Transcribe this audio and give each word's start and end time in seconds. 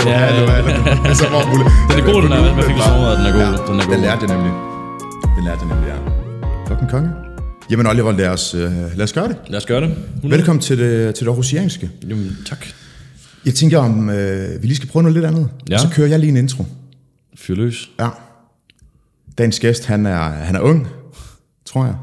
et, 0.00 0.04
to, 0.04 0.08
Ja, 0.10 0.20
ja, 0.20 0.34
ja. 0.34 0.40
eller 0.40 1.06
altså, 1.10 1.24
hvor 1.28 1.42
muligt. 1.50 1.68
Den 1.90 1.96
er 2.00 2.04
god, 2.12 2.22
den 2.22 2.32
er. 2.32 2.54
Hvad 2.54 2.64
fik 2.64 2.76
sådan 2.84 3.18
den 3.18 3.26
er 3.26 3.32
god. 3.32 3.40
Ja, 3.40 3.50
Den 3.72 3.80
er 3.80 3.84
god. 3.86 3.94
Den 3.94 4.00
lærte 4.06 4.22
jeg 4.26 4.30
nemlig. 4.36 4.52
Den 5.36 5.44
lærte 5.48 5.60
jeg 5.62 5.68
nemlig, 5.72 5.88
ja. 5.92 5.96
Klokken 6.66 6.88
konge. 6.88 7.10
Jamen 7.70 7.86
Oliver, 7.86 8.12
lad 8.12 8.28
os, 8.28 8.54
øh, 8.54 8.72
lad 8.96 9.04
os 9.04 9.12
gøre 9.12 9.28
det. 9.28 9.36
Lad 9.48 9.56
os 9.58 9.66
gøre 9.66 9.80
det. 9.80 9.96
Velkommen 10.22 10.62
til 10.62 10.78
det, 10.78 11.14
til 11.14 11.24
det 11.24 11.30
aarhusianske. 11.30 11.90
Jamen, 12.08 12.36
tak. 12.46 12.66
Jeg 13.46 13.54
tænker, 13.54 13.78
om 13.78 14.10
øh, 14.10 14.62
vi 14.62 14.66
lige 14.66 14.76
skal 14.76 14.88
prøve 14.88 15.02
noget 15.02 15.14
lidt 15.14 15.24
andet. 15.26 15.48
Ja. 15.70 15.74
Og 15.74 15.80
så 15.80 15.88
kører 15.92 16.08
jeg 16.08 16.18
lige 16.18 16.30
en 16.30 16.36
intro. 16.36 16.64
Fyr 17.38 17.54
løs. 17.54 17.90
Ja. 18.00 18.08
Dagens 19.38 19.60
gæst, 19.60 19.86
han 19.86 20.06
er, 20.06 20.18
han 20.28 20.56
er 20.56 20.60
ung, 20.60 20.86
tror 21.64 21.84
jeg. 21.84 21.94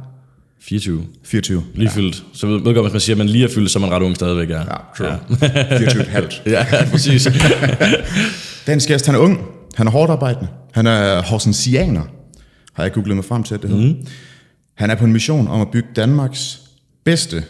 24. 0.68 1.06
24. 1.24 1.64
Lige 1.76 1.90
fyldt. 1.90 2.24
Så 2.34 2.48
ved, 2.48 2.64
ved 2.64 2.74
godt, 2.74 2.86
hvis 2.86 2.94
man 2.94 3.00
siger, 3.02 3.14
at 3.14 3.18
man 3.18 3.30
lige 3.30 3.44
er 3.44 3.50
fyldt, 3.56 3.72
så 3.72 3.80
er 3.80 3.82
man 3.82 3.92
ret 3.92 4.02
ung 4.04 4.16
stadigvæk. 4.16 4.50
Ja, 4.50 4.58
Ja, 4.60 4.64
true. 4.98 5.08
Ja. 5.42 5.78
24 5.78 6.02
et 6.02 6.08
halvt. 6.08 6.42
ja, 6.46 6.52
ja 6.72 6.86
præcis. 6.92 7.28
Dagens 8.68 8.88
gæst, 8.88 9.06
han 9.06 9.16
er 9.16 9.20
ung. 9.20 9.42
Han 9.76 9.88
er 9.88 9.92
hårdt 9.92 10.12
arbejdende. 10.12 10.48
Han 10.74 10.88
er 10.88 11.22
horsensianer, 11.22 12.02
har 12.74 12.84
jeg 12.84 12.94
googlet 12.94 13.16
mig 13.16 13.26
frem 13.26 13.44
til, 13.44 13.54
at 13.56 13.62
det 13.62 13.70
hedder. 13.70 13.94
Mm. 13.94 14.06
Han 14.76 14.90
er 14.90 14.96
på 14.96 15.06
en 15.06 15.14
mission 15.14 15.48
om 15.48 15.62
at 15.62 15.68
bygge 15.72 15.88
Danmarks 15.96 16.60
bedste 17.06 17.44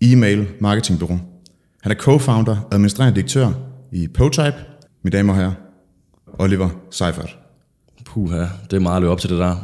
e-mail 0.00 0.46
marketingbureau. 0.60 1.20
Han 1.82 1.92
er 1.92 1.96
co-founder 1.96 2.56
og 2.64 2.68
administrerende 2.74 3.14
direktør 3.14 3.50
i 3.92 4.08
PoType. 4.14 4.54
Mine 5.04 5.16
damer 5.16 5.32
og 5.32 5.38
herrer, 5.38 5.52
Oliver 6.38 6.68
Seifert. 6.90 7.36
Puha, 8.04 8.46
det 8.70 8.76
er 8.76 8.80
meget 8.80 8.96
at 8.96 9.02
løbe 9.02 9.12
op 9.12 9.20
til 9.20 9.30
det 9.30 9.38
der. 9.38 9.56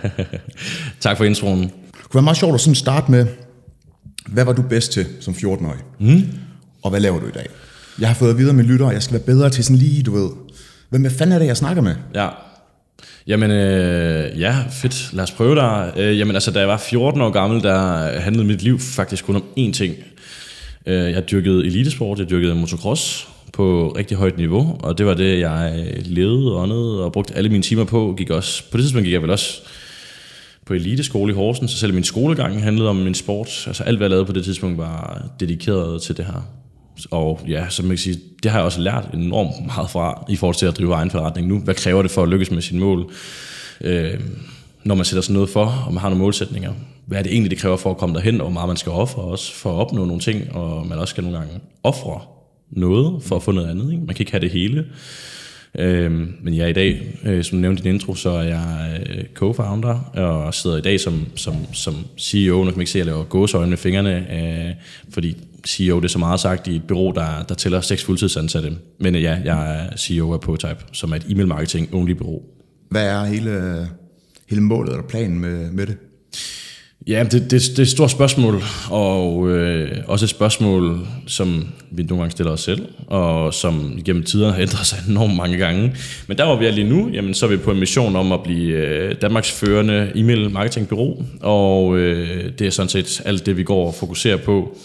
tak 1.00 1.16
for 1.16 1.24
introen. 1.24 1.70
Kunne 2.10 2.18
være 2.18 2.24
meget 2.24 2.36
sjovt 2.36 2.54
at 2.54 2.60
sådan 2.60 2.74
starte 2.74 3.10
med, 3.10 3.26
hvad 4.26 4.44
var 4.44 4.52
du 4.52 4.62
bedst 4.62 4.92
til 4.92 5.06
som 5.20 5.34
14-årig? 5.34 5.78
Mm. 6.00 6.22
Og 6.82 6.90
hvad 6.90 7.00
laver 7.00 7.20
du 7.20 7.26
i 7.26 7.30
dag? 7.30 7.46
Jeg 7.98 8.08
har 8.08 8.14
fået 8.14 8.30
at 8.30 8.38
vide 8.38 8.48
af 8.48 8.54
mine 8.54 8.68
lyttere, 8.68 8.88
jeg 8.88 9.02
skal 9.02 9.14
være 9.14 9.22
bedre 9.22 9.50
til 9.50 9.64
sådan 9.64 9.76
lige, 9.76 10.02
du 10.02 10.12
ved, 10.12 10.30
hvem 10.88 11.10
fanden 11.10 11.32
er 11.32 11.38
det, 11.38 11.46
jeg 11.46 11.56
snakker 11.56 11.82
med? 11.82 11.94
Ja. 12.14 12.28
Jamen, 13.26 13.50
øh, 13.50 14.40
ja, 14.40 14.56
fedt. 14.70 15.10
Lad 15.12 15.24
os 15.24 15.30
prøve 15.30 15.56
der. 15.56 15.90
Øh, 15.96 16.18
jamen, 16.18 16.36
altså, 16.36 16.50
da 16.50 16.58
jeg 16.58 16.68
var 16.68 16.76
14 16.76 17.20
år 17.20 17.30
gammel, 17.30 17.62
der 17.62 18.18
handlede 18.20 18.46
mit 18.46 18.62
liv 18.62 18.78
faktisk 18.80 19.24
kun 19.24 19.36
om 19.36 19.44
én 19.58 19.72
ting. 19.72 19.94
Øh, 20.86 21.12
jeg 21.12 21.30
dyrkede 21.30 21.66
elitesport, 21.66 22.18
jeg 22.18 22.30
dyrkede 22.30 22.54
motocross 22.54 23.28
på 23.52 23.94
rigtig 23.98 24.16
højt 24.16 24.36
niveau, 24.36 24.76
og 24.82 24.98
det 24.98 25.06
var 25.06 25.14
det, 25.14 25.40
jeg 25.40 25.84
levede 26.04 26.54
og 26.54 26.62
åndede 26.62 27.04
og 27.04 27.12
brugte 27.12 27.34
alle 27.34 27.50
mine 27.50 27.62
timer 27.62 27.84
på. 27.84 28.14
Gik 28.18 28.30
også, 28.30 28.62
på 28.70 28.76
det 28.76 28.84
tidspunkt 28.84 29.04
gik 29.04 29.12
jeg 29.12 29.22
vel 29.22 29.30
også 29.30 29.62
på 30.68 30.74
eliteskole 30.74 31.32
i 31.32 31.34
Horsens, 31.34 31.70
så 31.70 31.78
selv 31.78 31.94
min 31.94 32.04
skolegang 32.04 32.62
handlede 32.62 32.88
om 32.88 32.96
min 32.96 33.14
sport. 33.14 33.64
Altså 33.66 33.82
alt, 33.82 33.96
hvad 33.98 34.04
jeg 34.04 34.10
lavede 34.10 34.26
på 34.26 34.32
det 34.32 34.44
tidspunkt, 34.44 34.78
var 34.78 35.28
dedikeret 35.40 36.02
til 36.02 36.16
det 36.16 36.24
her. 36.24 36.48
Og 37.10 37.40
ja, 37.48 37.68
som 37.68 37.84
man 37.84 37.90
kan 37.90 37.98
sige, 37.98 38.18
det 38.42 38.50
har 38.50 38.58
jeg 38.58 38.64
også 38.64 38.80
lært 38.80 39.08
enormt 39.14 39.66
meget 39.66 39.90
fra, 39.90 40.24
i 40.28 40.36
forhold 40.36 40.56
til 40.56 40.66
at 40.66 40.78
drive 40.78 40.94
egen 40.94 41.10
forretning 41.10 41.48
nu. 41.48 41.58
Hvad 41.58 41.74
kræver 41.74 42.02
det 42.02 42.10
for 42.10 42.22
at 42.22 42.28
lykkes 42.28 42.50
med 42.50 42.62
sine 42.62 42.80
mål? 42.80 43.12
Øh, 43.80 44.20
når 44.84 44.94
man 44.94 45.04
sætter 45.04 45.22
sig 45.22 45.34
noget 45.34 45.48
for, 45.48 45.84
og 45.86 45.94
man 45.94 46.00
har 46.00 46.08
nogle 46.08 46.22
målsætninger. 46.22 46.72
Hvad 47.06 47.18
er 47.18 47.22
det 47.22 47.32
egentlig, 47.32 47.50
det 47.50 47.58
kræver 47.58 47.76
for 47.76 47.90
at 47.90 47.96
komme 47.96 48.14
derhen, 48.14 48.40
og 48.40 48.46
hvor 48.46 48.52
meget 48.52 48.68
man 48.68 48.76
skal 48.76 48.92
ofre 48.92 49.22
også 49.22 49.54
for 49.54 49.70
at 49.70 49.76
opnå 49.76 50.04
nogle 50.04 50.20
ting, 50.20 50.52
og 50.52 50.86
man 50.86 50.98
også 50.98 51.12
skal 51.12 51.24
nogle 51.24 51.38
gange 51.38 51.54
ofre 51.82 52.20
noget 52.70 53.22
for 53.22 53.36
at 53.36 53.42
få 53.42 53.52
noget 53.52 53.70
andet. 53.70 53.92
Ikke? 53.92 54.04
Man 54.04 54.14
kan 54.14 54.22
ikke 54.22 54.32
have 54.32 54.40
det 54.40 54.50
hele. 54.50 54.84
Øh, 55.78 56.12
men 56.42 56.56
jeg 56.56 56.70
i 56.70 56.72
dag, 56.72 57.18
øh, 57.24 57.44
som 57.44 57.58
du 57.58 57.60
nævnte 57.60 57.80
i 57.80 57.84
din 57.84 57.94
intro, 57.94 58.14
så 58.14 58.30
er 58.30 58.42
jeg 58.42 59.00
øh, 59.08 59.24
co-founder, 59.42 60.18
og 60.20 60.54
sidder 60.54 60.76
i 60.76 60.80
dag 60.80 61.00
som, 61.00 61.26
som, 61.34 61.54
som 61.72 61.94
CEO. 62.18 62.56
Nu 62.56 62.64
kan 62.64 62.74
man 62.74 62.80
ikke 62.80 62.90
se, 62.90 62.98
at 63.00 63.06
jeg 63.06 63.12
laver 63.12 63.24
gåsøjne 63.24 63.70
med 63.70 63.78
fingrene, 63.78 64.26
øh, 64.32 64.74
fordi 65.10 65.36
CEO, 65.66 65.96
det 65.96 66.04
er 66.04 66.08
så 66.08 66.18
meget 66.18 66.40
sagt 66.40 66.68
i 66.68 66.76
et 66.76 66.82
bureau, 66.88 67.10
der, 67.10 67.42
der 67.48 67.54
tæller 67.54 67.80
seks 67.80 68.04
fuldtidsansatte. 68.04 68.72
Men 69.00 69.14
øh, 69.14 69.22
ja, 69.22 69.38
jeg 69.44 69.80
er 69.80 69.96
CEO 69.96 70.32
af 70.32 70.40
Potype, 70.40 70.84
som 70.92 71.12
er 71.12 71.16
et 71.16 71.26
e-mail 71.28 71.48
marketing 71.48 71.94
only 71.94 72.12
bureau. 72.12 72.42
Hvad 72.90 73.06
er 73.06 73.24
hele, 73.24 73.86
hele 74.48 74.62
målet 74.62 74.92
eller 74.92 75.08
planen 75.08 75.38
med, 75.40 75.70
med 75.70 75.86
det? 75.86 75.96
Ja, 77.08 77.22
det, 77.22 77.32
det, 77.32 77.50
det 77.50 77.78
er 77.78 77.82
et 77.82 77.88
stort 77.88 78.10
spørgsmål, 78.10 78.62
og 78.90 79.48
øh, 79.50 79.90
også 80.06 80.24
et 80.24 80.30
spørgsmål, 80.30 81.06
som 81.26 81.68
vi 81.90 82.02
nogle 82.02 82.22
gange 82.22 82.30
stiller 82.30 82.52
os 82.52 82.60
selv, 82.60 82.88
og 83.06 83.54
som 83.54 84.00
gennem 84.04 84.22
tiderne 84.22 84.52
har 84.52 84.60
ændret 84.60 84.86
sig 84.86 84.98
enormt 85.08 85.36
mange 85.36 85.56
gange. 85.56 85.94
Men 86.26 86.38
der 86.38 86.44
hvor 86.44 86.56
vi 86.56 86.66
er 86.66 86.70
lige 86.70 86.88
nu, 86.88 87.08
jamen, 87.12 87.34
så 87.34 87.46
er 87.46 87.50
vi 87.50 87.56
på 87.56 87.70
en 87.70 87.80
mission 87.80 88.16
om 88.16 88.32
at 88.32 88.42
blive 88.42 88.72
øh, 88.72 89.14
Danmarks 89.22 89.52
førende 89.52 90.12
e-mail 90.14 90.50
marketingbyrå, 90.50 91.24
og 91.40 91.96
øh, 91.96 92.52
det 92.58 92.66
er 92.66 92.70
sådan 92.70 92.88
set 92.88 93.22
alt 93.24 93.46
det, 93.46 93.56
vi 93.56 93.62
går 93.62 93.86
og 93.86 93.94
fokuserer 93.94 94.36
på. 94.36 94.76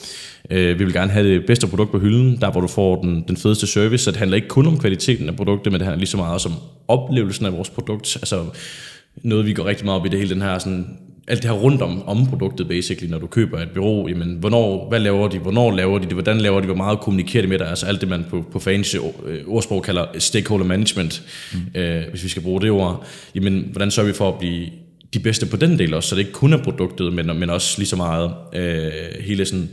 Øh, 0.49 0.79
vi 0.79 0.83
vil 0.83 0.93
gerne 0.93 1.11
have 1.11 1.33
det 1.33 1.45
bedste 1.45 1.67
produkt 1.67 1.91
på 1.91 1.99
hylden, 1.99 2.37
der 2.41 2.51
hvor 2.51 2.61
du 2.61 2.67
får 2.67 3.01
den, 3.01 3.23
den 3.27 3.37
fedeste 3.37 3.67
service, 3.67 4.03
så 4.03 4.11
det 4.11 4.19
handler 4.19 4.35
ikke 4.35 4.47
kun 4.47 4.67
om 4.67 4.79
kvaliteten 4.79 5.29
af 5.29 5.35
produktet, 5.35 5.71
men 5.71 5.79
det 5.79 5.85
handler 5.85 5.99
lige 5.99 6.09
så 6.09 6.17
meget 6.17 6.33
også 6.33 6.49
om 6.49 6.55
oplevelsen 6.87 7.45
af 7.45 7.53
vores 7.53 7.69
produkt. 7.69 8.15
Altså 8.15 8.43
noget, 9.23 9.45
vi 9.45 9.53
går 9.53 9.65
rigtig 9.65 9.85
meget 9.85 9.99
op 9.99 10.05
i, 10.05 10.09
det 10.09 10.19
hele 10.19 10.33
den 10.33 10.41
her 10.41 10.59
sådan, 10.59 10.97
alt 11.27 11.43
det 11.43 11.51
her 11.51 11.57
rundt 11.57 11.81
om, 11.81 12.07
om 12.07 12.25
produktet, 12.25 12.67
basically, 12.67 13.11
når 13.11 13.19
du 13.19 13.27
køber 13.27 13.59
et 13.59 13.69
bureau, 13.73 14.07
jamen, 14.07 14.37
hvornår, 14.39 14.89
hvad 14.89 14.99
laver 14.99 15.27
de, 15.27 15.39
hvornår 15.39 15.71
laver 15.71 15.99
de 15.99 16.05
det, 16.05 16.13
hvordan 16.13 16.37
laver 16.37 16.59
de, 16.59 16.65
hvor 16.65 16.75
meget 16.75 16.99
kommunikerer 16.99 17.41
de 17.41 17.47
med 17.47 17.59
dig, 17.59 17.69
altså 17.69 17.85
alt 17.85 18.01
det, 18.01 18.09
man 18.09 18.25
på, 18.29 18.45
på 18.51 18.59
fancy 18.59 18.95
øh, 19.25 19.39
ordsprog 19.47 19.83
kalder 19.83 20.05
stakeholder 20.17 20.65
management, 20.65 21.23
mm. 21.53 21.81
øh, 21.81 22.03
hvis 22.09 22.23
vi 22.23 22.29
skal 22.29 22.41
bruge 22.41 22.61
det 22.61 22.71
ord, 22.71 23.05
jamen, 23.35 23.67
hvordan 23.71 23.91
sørger 23.91 24.07
vi 24.07 24.13
for 24.13 24.29
at 24.29 24.39
blive 24.39 24.69
de 25.13 25.19
bedste 25.19 25.45
på 25.45 25.57
den 25.57 25.79
del 25.79 25.93
også, 25.93 26.09
så 26.09 26.15
det 26.15 26.21
ikke 26.21 26.31
kun 26.31 26.53
er 26.53 26.63
produktet, 26.63 27.13
men, 27.13 27.39
men 27.39 27.49
også 27.49 27.75
lige 27.77 27.87
så 27.87 27.95
meget 27.95 28.31
øh, 28.53 28.91
hele 29.19 29.45
sådan, 29.45 29.69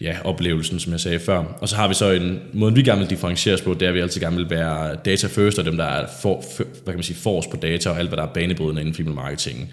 ja, 0.00 0.16
oplevelsen, 0.24 0.80
som 0.80 0.92
jeg 0.92 1.00
sagde 1.00 1.18
før. 1.18 1.38
Og 1.60 1.68
så 1.68 1.76
har 1.76 1.88
vi 1.88 1.94
så 1.94 2.10
en 2.10 2.40
måde, 2.52 2.74
vi 2.74 2.82
gerne 2.82 3.00
vil 3.00 3.10
differentiere 3.10 3.54
os 3.54 3.60
på, 3.60 3.74
det 3.74 3.82
er, 3.82 3.88
at 3.88 3.94
vi 3.94 4.00
altid 4.00 4.20
gerne 4.20 4.36
vil 4.36 4.50
være 4.50 4.96
data 5.04 5.26
first, 5.26 5.58
og 5.58 5.64
dem, 5.64 5.76
der 5.76 5.84
er 5.84 6.06
for, 6.22 6.44
for, 6.56 6.64
hvad 6.64 6.84
kan 6.84 6.94
man 6.94 7.02
sige, 7.02 7.16
forrest 7.16 7.50
på 7.50 7.56
data, 7.56 7.90
og 7.90 7.98
alt, 7.98 8.08
hvad 8.08 8.16
der 8.16 8.22
er 8.22 8.32
banebrydende 8.34 8.80
inden 8.80 8.94
for 8.94 9.12
marketing. 9.12 9.70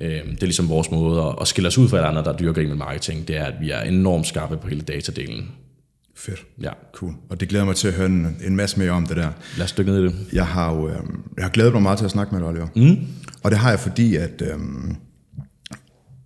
Øh, 0.00 0.10
det 0.10 0.42
er 0.42 0.46
ligesom 0.46 0.68
vores 0.68 0.90
måde 0.90 1.34
at, 1.40 1.48
skille 1.48 1.68
os 1.68 1.78
ud 1.78 1.88
fra 1.88 1.96
alle 1.96 2.08
andre, 2.08 2.24
der 2.24 2.36
dyrker 2.36 2.62
email 2.62 2.76
marketing, 2.76 3.28
det 3.28 3.36
er, 3.36 3.44
at 3.44 3.54
vi 3.60 3.70
er 3.70 3.80
enormt 3.80 4.26
skarpe 4.26 4.56
på 4.56 4.68
hele 4.68 4.80
datadelen. 4.80 5.48
Fedt. 6.16 6.46
Ja, 6.62 6.70
Cool. 6.92 7.12
Og 7.30 7.40
det 7.40 7.48
glæder 7.48 7.64
mig 7.64 7.76
til 7.76 7.88
at 7.88 7.94
høre 7.94 8.06
en, 8.06 8.36
en 8.46 8.56
masse 8.56 8.78
mere 8.78 8.90
om 8.90 9.06
det 9.06 9.16
der. 9.16 9.28
lad 9.56 9.64
os 9.64 9.72
dykke 9.72 9.90
ned 9.90 10.00
i 10.00 10.04
det. 10.04 10.14
Jeg 10.32 10.46
har 10.46 10.74
jo 10.74 10.88
øh, 10.88 10.96
jeg 11.36 11.44
har 11.44 11.50
glædet 11.50 11.72
mig 11.72 11.82
meget 11.82 11.98
til 11.98 12.04
at 12.04 12.10
snakke 12.10 12.34
med 12.34 12.40
dig, 12.40 12.48
Oliver. 12.48 12.66
Mm. 12.76 13.06
Og 13.42 13.50
det 13.50 13.58
har 13.58 13.70
jeg, 13.70 13.80
fordi 13.80 14.16
at 14.16 14.42
øh, 14.42 14.58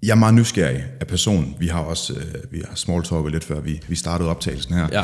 jeg 0.02 0.10
er 0.10 0.14
meget 0.14 0.34
nysgerrig 0.34 0.84
af 1.00 1.06
person. 1.06 1.54
Vi 1.58 1.66
har 1.66 1.80
også 1.80 2.12
øh, 2.14 2.52
vi 2.52 2.62
har 2.68 2.74
small 2.74 3.02
talket 3.02 3.32
lidt 3.32 3.44
før 3.44 3.60
vi, 3.60 3.80
vi 3.88 3.94
startede 3.94 4.30
optagelsen 4.30 4.74
her. 4.74 4.88
Ja. 4.92 5.02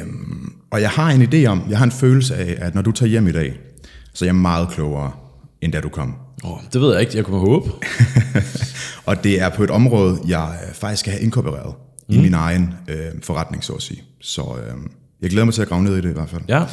Øhm, 0.00 0.52
og 0.70 0.80
jeg 0.80 0.90
har 0.90 1.10
en 1.10 1.22
idé 1.22 1.46
om, 1.46 1.62
jeg 1.70 1.78
har 1.78 1.84
en 1.84 1.92
følelse 1.92 2.34
af, 2.36 2.56
at 2.66 2.74
når 2.74 2.82
du 2.82 2.92
tager 2.92 3.10
hjem 3.10 3.26
i 3.26 3.32
dag, 3.32 3.58
så 4.14 4.24
er 4.24 4.26
jeg 4.26 4.34
meget 4.34 4.68
klogere, 4.68 5.12
end 5.60 5.72
da 5.72 5.80
du 5.80 5.88
kom. 5.88 6.16
Oh, 6.44 6.58
det 6.72 6.80
ved 6.80 6.92
jeg 6.92 7.00
ikke, 7.00 7.16
jeg 7.16 7.24
kunne 7.24 7.38
håbe. 7.40 7.70
og 9.06 9.24
det 9.24 9.40
er 9.40 9.48
på 9.48 9.64
et 9.64 9.70
område, 9.70 10.18
jeg 10.28 10.58
øh, 10.68 10.74
faktisk 10.74 11.00
skal 11.00 11.12
have 11.12 11.22
inkorporeret 11.22 11.74
mm. 12.08 12.14
i 12.14 12.18
min 12.20 12.34
egen 12.34 12.74
øh, 12.88 12.96
forretning, 13.22 13.64
så 13.64 13.72
at 13.72 13.82
sige. 13.82 14.02
Så 14.20 14.42
øh, 14.42 14.74
jeg 15.22 15.30
glæder 15.30 15.44
mig 15.44 15.54
til 15.54 15.62
at 15.62 15.68
grave 15.68 15.82
ned 15.82 15.96
i 15.96 16.00
det 16.00 16.10
i 16.10 16.12
hvert 16.12 16.28
fald. 16.30 16.42
Ja, 16.48 16.64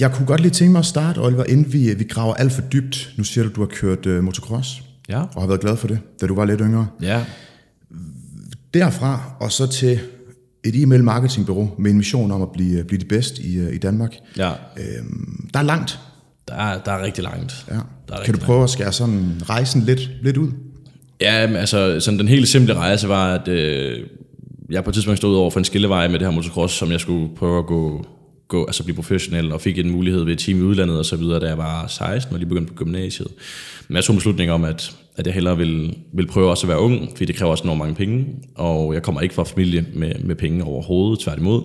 Jeg 0.00 0.12
kunne 0.12 0.26
godt 0.26 0.40
lige 0.40 0.50
tænke 0.50 0.72
mig 0.72 0.78
at 0.78 0.86
starte, 0.86 1.18
Oliver, 1.18 1.44
inden 1.44 1.72
vi, 1.72 1.94
vi 1.94 2.04
graver 2.04 2.34
alt 2.34 2.52
for 2.52 2.62
dybt. 2.62 3.10
Nu 3.16 3.24
siger 3.24 3.44
du, 3.44 3.50
du 3.54 3.60
har 3.60 3.66
kørt 3.68 4.06
øh, 4.06 4.24
motocross, 4.24 4.82
ja, 5.08 5.20
og 5.34 5.42
har 5.42 5.46
været 5.46 5.60
glad 5.60 5.76
for 5.76 5.88
det, 5.88 5.98
da 6.20 6.26
du 6.26 6.34
var 6.34 6.44
lidt 6.44 6.60
yngre. 6.60 6.86
ja. 7.02 7.24
Derfra 8.74 9.22
og 9.40 9.52
så 9.52 9.66
til 9.66 10.00
et 10.64 10.82
e-mail 10.82 11.04
marketingbureau 11.04 11.70
med 11.78 11.90
en 11.90 11.96
mission 11.96 12.30
om 12.30 12.42
at 12.42 12.48
blive, 12.52 12.84
blive 12.84 12.98
det 13.00 13.08
bedste 13.08 13.42
i, 13.42 13.56
øh, 13.58 13.74
i 13.74 13.78
Danmark. 13.78 14.14
ja. 14.36 14.50
Øhm, 14.76 15.48
der 15.54 15.58
er 15.58 15.62
langt. 15.64 15.98
Der 16.50 16.56
er, 16.56 16.78
der 16.78 16.92
er 16.92 17.04
rigtig 17.04 17.24
langt. 17.24 17.66
Ja. 17.70 17.74
Der 18.08 18.16
er 18.16 18.24
Kan 18.24 18.34
du 18.34 18.40
prøve 18.40 18.62
at 18.62 18.70
skære 18.70 18.92
sådan 18.92 19.42
rejsen 19.48 19.82
lidt, 19.82 20.10
lidt 20.22 20.36
ud? 20.36 20.50
Ja, 21.20 21.56
altså 21.56 22.00
sådan 22.00 22.18
den 22.18 22.28
helt 22.28 22.48
simple 22.48 22.74
rejse 22.74 23.08
var, 23.08 23.34
at 23.34 23.48
øh, 23.48 23.98
jeg 24.70 24.84
på 24.84 24.90
et 24.90 24.94
tidspunkt 24.94 25.18
stod 25.18 25.36
over 25.36 25.50
for 25.50 25.58
en 25.58 25.64
skillevej 25.64 26.08
med 26.08 26.18
det 26.18 26.26
her 26.26 26.34
motocross, 26.34 26.74
som 26.74 26.90
jeg 26.90 27.00
skulle 27.00 27.36
prøve 27.36 27.58
at 27.58 27.66
gå, 27.66 28.06
gå 28.48 28.66
altså 28.66 28.82
blive 28.84 28.96
professionel, 28.96 29.52
og 29.52 29.60
fik 29.60 29.78
en 29.78 29.90
mulighed 29.90 30.24
ved 30.24 30.32
et 30.32 30.38
team 30.38 30.58
i 30.58 30.62
udlandet 30.62 30.98
og 30.98 31.04
så 31.04 31.16
videre, 31.16 31.40
da 31.40 31.46
jeg 31.46 31.58
var 31.58 31.86
16 31.86 32.32
og 32.34 32.38
lige 32.38 32.48
begyndte 32.48 32.72
på 32.72 32.84
gymnasiet. 32.84 33.28
Men 33.88 33.96
jeg 33.96 34.04
tog 34.04 34.14
en 34.14 34.18
beslutning 34.18 34.50
om, 34.50 34.64
at, 34.64 34.96
at 35.16 35.26
jeg 35.26 35.34
hellere 35.34 35.56
vil, 35.56 35.96
vil 36.12 36.26
prøve 36.26 36.50
også 36.50 36.66
at 36.66 36.68
være 36.68 36.80
ung, 36.80 37.08
fordi 37.08 37.24
det 37.24 37.36
kræver 37.36 37.50
også 37.50 37.64
enormt 37.64 37.78
mange 37.78 37.94
penge, 37.94 38.26
og 38.54 38.94
jeg 38.94 39.02
kommer 39.02 39.20
ikke 39.20 39.34
fra 39.34 39.44
familie 39.44 39.86
med, 39.94 40.14
med 40.14 40.34
penge 40.34 40.64
overhovedet, 40.64 41.18
tværtimod. 41.18 41.62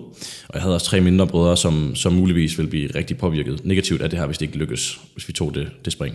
Og 0.48 0.54
jeg 0.54 0.62
havde 0.62 0.74
også 0.74 0.86
tre 0.86 1.00
mindre 1.00 1.26
brødre, 1.26 1.56
som, 1.56 1.94
som 1.94 2.12
muligvis 2.12 2.58
ville 2.58 2.70
blive 2.70 2.90
rigtig 2.94 3.18
påvirket 3.18 3.60
negativt 3.64 4.02
af 4.02 4.10
det 4.10 4.18
her, 4.18 4.26
hvis 4.26 4.38
det 4.38 4.46
ikke 4.46 4.58
lykkes, 4.58 5.00
hvis 5.12 5.28
vi 5.28 5.32
tog 5.32 5.54
det, 5.54 5.68
det 5.84 5.92
spring. 5.92 6.14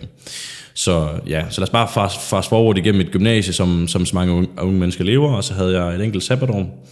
Så 0.74 1.08
ja, 1.28 1.44
så 1.50 1.60
lad 1.60 1.68
os 1.68 1.70
bare 1.70 1.88
fast, 1.94 2.20
fast 2.20 2.48
forward 2.48 2.78
igennem 2.78 3.00
et 3.00 3.10
gymnasie, 3.10 3.52
som, 3.52 3.88
som 3.88 4.06
så 4.06 4.14
mange 4.14 4.32
unge, 4.32 4.48
unge 4.58 4.78
mennesker 4.78 5.04
lever, 5.04 5.32
og 5.32 5.44
så 5.44 5.54
havde 5.54 5.82
jeg 5.82 5.94
et 5.94 6.04
enkelt 6.04 6.24
sabbatår. 6.24 6.86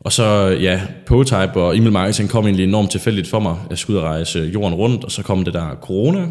Og 0.00 0.12
så, 0.12 0.56
ja, 0.60 0.80
Potype 1.06 1.54
og 1.54 1.76
email 1.76 1.92
marketing 1.92 2.30
kom 2.30 2.44
egentlig 2.44 2.64
enormt 2.64 2.90
tilfældigt 2.90 3.28
for 3.28 3.40
mig. 3.40 3.56
Jeg 3.70 3.78
skulle 3.78 3.98
ud 3.98 4.04
og 4.04 4.10
rejse 4.10 4.50
jorden 4.54 4.74
rundt, 4.74 5.04
og 5.04 5.10
så 5.10 5.22
kom 5.22 5.44
det 5.44 5.54
der 5.54 5.76
corona. 5.82 6.26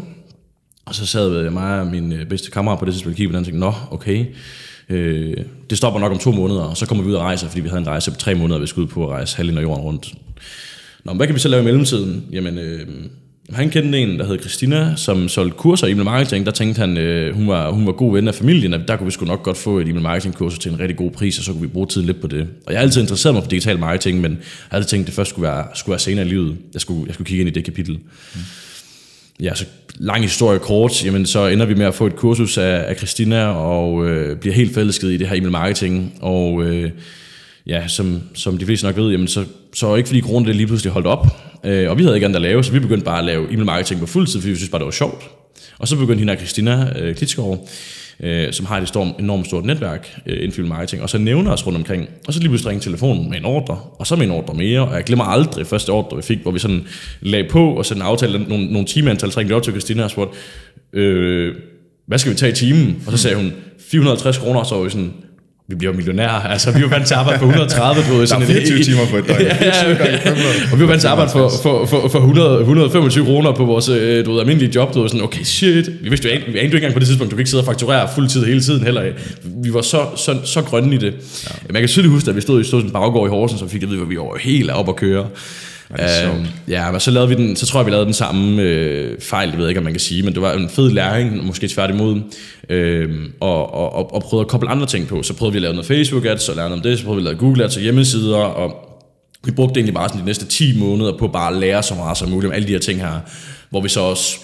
Og 0.84 0.94
så 0.94 1.06
sad 1.06 1.42
jeg 1.42 1.52
mig 1.52 1.80
og 1.80 1.86
min 1.86 2.12
øh, 2.12 2.26
bedste 2.26 2.50
kammerat 2.50 2.78
på 2.78 2.84
det 2.84 2.94
tidspunkt 2.94 3.14
og 3.14 3.16
kiggede 3.16 3.32
på 3.32 3.36
den 3.36 3.40
og 3.40 3.46
tænkte, 3.46 3.60
nå, 3.60 3.72
okay, 3.90 4.26
Øh, 4.88 5.36
det 5.70 5.78
stopper 5.78 6.00
nok 6.00 6.12
om 6.12 6.18
to 6.18 6.32
måneder, 6.32 6.62
og 6.62 6.76
så 6.76 6.86
kommer 6.86 7.04
vi 7.04 7.10
ud 7.10 7.14
og 7.14 7.22
rejser, 7.22 7.48
fordi 7.48 7.60
vi 7.60 7.68
havde 7.68 7.80
en 7.80 7.86
rejse 7.86 8.10
på 8.10 8.16
tre 8.16 8.34
måneder, 8.34 8.60
vi 8.60 8.66
skulle 8.66 8.86
ud 8.86 8.90
på 8.90 9.04
at 9.04 9.10
rejse 9.10 9.36
halvdelen 9.36 9.58
af 9.58 9.62
jorden 9.62 9.84
rundt. 9.84 10.14
Nå, 11.04 11.12
men 11.12 11.16
hvad 11.16 11.26
kan 11.26 11.34
vi 11.34 11.40
så 11.40 11.48
lave 11.48 11.62
i 11.62 11.64
mellemtiden? 11.64 12.24
Jamen, 12.32 12.58
øh, 12.58 12.86
han 13.50 13.70
kendte 13.70 13.98
en, 13.98 14.18
der 14.18 14.26
hed 14.26 14.38
Christina, 14.40 14.92
som 14.96 15.28
solgte 15.28 15.56
kurser 15.56 15.86
i 15.86 15.90
email 15.90 16.04
marketing. 16.04 16.46
Der 16.46 16.52
tænkte 16.52 16.78
han, 16.78 16.96
øh, 16.96 17.34
hun, 17.34 17.48
var, 17.48 17.70
hun 17.70 17.86
var 17.86 17.92
god 17.92 18.12
ven 18.12 18.28
af 18.28 18.34
familien, 18.34 18.74
og 18.74 18.88
der 18.88 18.96
kunne 18.96 19.04
vi 19.04 19.10
sgu 19.10 19.24
nok 19.24 19.42
godt 19.42 19.56
få 19.56 19.78
et 19.78 19.88
email 19.88 20.02
marketing 20.02 20.34
kursus 20.34 20.58
til 20.58 20.72
en 20.72 20.80
rigtig 20.80 20.96
god 20.96 21.10
pris, 21.10 21.38
og 21.38 21.44
så 21.44 21.52
kunne 21.52 21.62
vi 21.62 21.66
bruge 21.66 21.86
tiden 21.86 22.06
lidt 22.06 22.20
på 22.20 22.26
det. 22.26 22.48
Og 22.66 22.72
jeg 22.72 22.80
har 22.80 22.82
altid 22.82 23.00
interesseret 23.00 23.34
mig 23.34 23.42
for 23.42 23.50
digital 23.50 23.78
marketing, 23.78 24.20
men 24.20 24.32
jeg 24.32 24.38
havde 24.70 24.84
tænkt, 24.84 25.04
at 25.04 25.06
det 25.06 25.14
først 25.14 25.30
skulle 25.30 25.48
være, 25.48 25.66
skulle 25.74 25.92
være 25.92 26.00
senere 26.00 26.26
i 26.26 26.28
livet. 26.28 26.56
Jeg 26.72 26.80
skulle, 26.80 27.04
jeg 27.06 27.14
skulle 27.14 27.28
kigge 27.28 27.40
ind 27.40 27.48
i 27.48 27.52
det 27.52 27.64
kapitel. 27.64 27.94
Mm. 27.94 28.40
Ja, 29.40 29.54
så 29.54 29.64
lang 29.94 30.22
historie 30.22 30.58
kort, 30.58 31.04
jamen 31.04 31.26
så 31.26 31.46
ender 31.46 31.66
vi 31.66 31.74
med 31.74 31.86
at 31.86 31.94
få 31.94 32.06
et 32.06 32.16
kursus 32.16 32.58
af, 32.58 32.84
af 32.88 32.96
Christina, 32.96 33.46
og 33.46 34.08
øh, 34.08 34.36
bliver 34.36 34.54
helt 34.54 34.74
forelsket 34.74 35.10
i 35.10 35.16
det 35.16 35.28
her 35.28 35.36
email 35.36 35.52
marketing, 35.52 36.18
og 36.20 36.64
øh, 36.64 36.90
ja, 37.66 37.88
som, 37.88 38.22
som 38.34 38.58
de 38.58 38.66
fleste 38.66 38.86
nok 38.86 38.96
ved, 38.96 39.10
jamen 39.10 39.28
så, 39.28 39.44
så 39.74 39.94
ikke 39.94 40.06
fordi 40.06 40.20
grunden 40.20 40.48
det 40.48 40.56
lige 40.56 40.66
pludselig 40.66 40.92
holdt 40.92 41.06
op, 41.06 41.26
øh, 41.64 41.90
og 41.90 41.98
vi 41.98 42.02
havde 42.02 42.16
ikke 42.16 42.24
andet 42.24 42.36
at 42.36 42.42
lave, 42.42 42.64
så 42.64 42.72
vi 42.72 42.78
begyndte 42.78 43.04
bare 43.04 43.18
at 43.18 43.24
lave 43.24 43.52
email 43.52 43.64
marketing 43.64 44.00
på 44.00 44.06
fuld 44.06 44.26
tid, 44.26 44.40
fordi 44.40 44.50
vi 44.50 44.56
synes 44.56 44.70
bare, 44.70 44.78
det 44.78 44.86
var 44.86 44.90
sjovt. 44.90 45.24
Og 45.78 45.88
så 45.88 45.96
begyndte 45.96 46.18
hende 46.18 46.32
og 46.32 46.38
Christina 46.38 46.92
øh, 46.98 47.16
Klitskov, 47.16 47.68
øh, 48.22 48.52
som 48.52 48.66
har 48.66 48.80
et 48.80 48.88
storm, 48.88 49.14
enormt 49.18 49.46
stort 49.46 49.64
netværk 49.64 50.20
øh, 50.26 50.36
inden 50.36 50.52
for 50.52 50.62
marketing, 50.62 51.02
og 51.02 51.10
så 51.10 51.18
nævner 51.18 51.52
os 51.52 51.66
rundt 51.66 51.78
omkring, 51.78 52.08
og 52.26 52.32
så 52.32 52.40
lige 52.40 52.48
pludselig 52.48 52.70
ringer 52.70 52.82
telefonen 52.82 53.30
med 53.30 53.38
en 53.38 53.44
ordre, 53.44 53.80
og 53.98 54.06
så 54.06 54.16
med 54.16 54.26
en 54.26 54.30
ordre 54.30 54.54
mere, 54.54 54.80
og 54.80 54.94
jeg 54.94 55.04
glemmer 55.04 55.24
aldrig 55.24 55.66
første 55.66 55.90
ordre, 55.90 56.16
vi 56.16 56.22
fik, 56.22 56.38
hvor 56.38 56.50
vi 56.50 56.58
sådan 56.58 56.86
lagde 57.20 57.48
på, 57.48 57.74
og 57.74 57.86
så 57.86 57.94
aftalte 57.94 58.36
aftale, 58.38 58.48
nogle, 58.48 58.72
nogle 58.72 58.86
timeantal, 58.86 59.32
så 59.32 59.40
ringte 59.40 59.48
vi 59.48 59.56
op 59.56 59.62
til 59.62 59.72
Christina 59.72 60.04
og 60.04 60.10
spurgte, 60.10 60.38
øh, 60.92 61.54
hvad 62.06 62.18
skal 62.18 62.32
vi 62.32 62.36
tage 62.36 62.52
i 62.52 62.54
timen? 62.54 63.02
Og 63.06 63.12
så 63.12 63.18
sagde 63.18 63.36
hun, 63.36 63.52
450 63.78 64.38
kroner, 64.38 64.60
og 64.60 64.66
så 64.66 64.74
var 64.74 64.82
vi 64.82 64.90
sådan, 64.90 65.12
vi 65.72 65.76
bliver 65.76 65.94
millionærer. 65.94 66.40
Altså, 66.54 66.70
vi 66.70 66.82
var 66.82 66.88
vant 66.88 67.06
til 67.06 67.14
at 67.14 67.20
arbejde 67.20 67.38
for 67.38 67.46
130. 67.46 68.02
Du 68.08 68.16
ved, 68.16 68.26
sådan 68.26 68.48
der 68.48 68.54
er 68.54 68.60
24 68.66 68.78
en, 68.78 68.84
timer 68.84 69.06
på 69.10 69.16
et 69.16 69.28
døgn. 69.28 69.42
ja, 69.46 69.52
og 70.72 70.78
vi 70.78 70.82
var 70.82 70.86
vant 70.86 71.00
til 71.00 71.08
at 71.08 71.12
arbejde 71.12 71.30
for, 71.30 71.50
for, 71.62 71.86
for, 71.86 72.08
for 72.08 72.18
100, 72.18 72.60
125 72.60 73.24
kroner 73.24 73.52
på 73.52 73.64
vores 73.64 73.88
øh, 73.88 74.24
du 74.26 74.32
ved, 74.32 74.40
almindelige 74.40 74.72
job. 74.74 74.94
Du 74.94 75.00
ved, 75.00 75.08
sådan, 75.08 75.24
okay, 75.24 75.42
shit. 75.42 75.86
Vi 76.02 76.08
vidste 76.08 76.28
jo 76.28 76.34
vi 76.34 76.38
anede 76.38 76.58
jo 76.58 76.64
ikke 76.64 76.76
engang 76.76 76.92
på 76.92 76.98
det 76.98 77.08
tidspunkt, 77.08 77.30
du 77.30 77.36
kan 77.36 77.40
ikke 77.40 77.50
sidde 77.50 77.60
og 77.60 77.66
fakturere 77.66 78.08
fuldtid 78.14 78.44
hele 78.44 78.60
tiden 78.60 78.84
heller. 78.84 79.02
Vi 79.64 79.74
var 79.74 79.82
så, 79.82 80.06
så, 80.16 80.36
så 80.44 80.62
grønne 80.62 80.94
i 80.94 80.98
det. 80.98 81.12
Ja. 81.12 81.54
Men 81.66 81.74
jeg 81.74 81.82
kan 81.82 81.88
tydeligt 81.88 82.12
huske, 82.12 82.30
at 82.30 82.36
vi 82.36 82.40
stod 82.40 82.60
i 82.60 82.64
sådan 82.64 82.86
en 82.86 82.92
baggård 82.92 83.28
i 83.28 83.30
Horsens, 83.30 83.58
så 83.58 83.64
vi 83.64 83.70
fik 83.70 83.82
at 83.82 83.90
vide, 83.90 84.02
at 84.02 84.10
vi 84.10 84.16
var 84.16 84.38
helt 84.40 84.70
op 84.70 84.88
at 84.88 84.96
køre. 84.96 85.26
Øh, 86.00 86.46
ja, 86.68 86.90
men 86.90 87.00
så 87.00 87.10
lavede 87.10 87.28
vi 87.28 87.34
den, 87.34 87.56
så 87.56 87.66
tror 87.66 87.80
jeg, 87.80 87.86
vi 87.86 87.90
lavede 87.90 88.06
den 88.06 88.14
samme 88.14 88.62
øh, 88.62 89.20
fejl, 89.20 89.48
det 89.48 89.58
ved 89.58 89.64
jeg 89.64 89.70
ikke, 89.70 89.78
om 89.78 89.84
man 89.84 89.92
kan 89.92 90.00
sige, 90.00 90.22
men 90.22 90.34
det 90.34 90.42
var 90.42 90.52
en 90.52 90.68
fed 90.68 90.90
læring, 90.90 91.46
måske 91.46 91.68
tværtimod, 91.68 92.20
øh, 92.68 93.10
og, 93.40 93.74
og, 93.74 93.92
og, 93.92 94.14
og 94.14 94.22
prøvede 94.22 94.44
at 94.44 94.48
koble 94.48 94.68
andre 94.68 94.86
ting 94.86 95.08
på. 95.08 95.22
Så 95.22 95.34
prøvede 95.34 95.52
vi 95.52 95.58
at 95.58 95.62
lave 95.62 95.74
noget 95.74 95.86
Facebook 95.86 96.24
ads, 96.24 96.48
og 96.48 96.56
lære 96.56 96.66
om 96.66 96.80
det, 96.80 96.98
så 96.98 97.04
prøvede 97.04 97.22
vi 97.22 97.28
at 97.28 97.34
lave 97.34 97.38
Google 97.38 97.64
ads 97.64 97.76
og 97.76 97.82
hjemmesider, 97.82 98.36
og 98.36 98.88
vi 99.44 99.50
brugte 99.50 99.78
egentlig 99.78 99.94
bare 99.94 100.08
sådan 100.08 100.20
de 100.20 100.26
næste 100.26 100.46
10 100.46 100.78
måneder 100.78 101.18
på 101.18 101.28
bare 101.28 101.52
at 101.54 101.60
lære 101.60 101.82
så 101.82 101.94
meget 101.94 102.16
som 102.16 102.28
muligt 102.28 102.50
om 102.50 102.54
alle 102.54 102.68
de 102.68 102.72
her 102.72 102.78
ting 102.78 103.00
her, 103.00 103.20
hvor 103.70 103.80
vi 103.80 103.88
så 103.88 104.00
også 104.00 104.38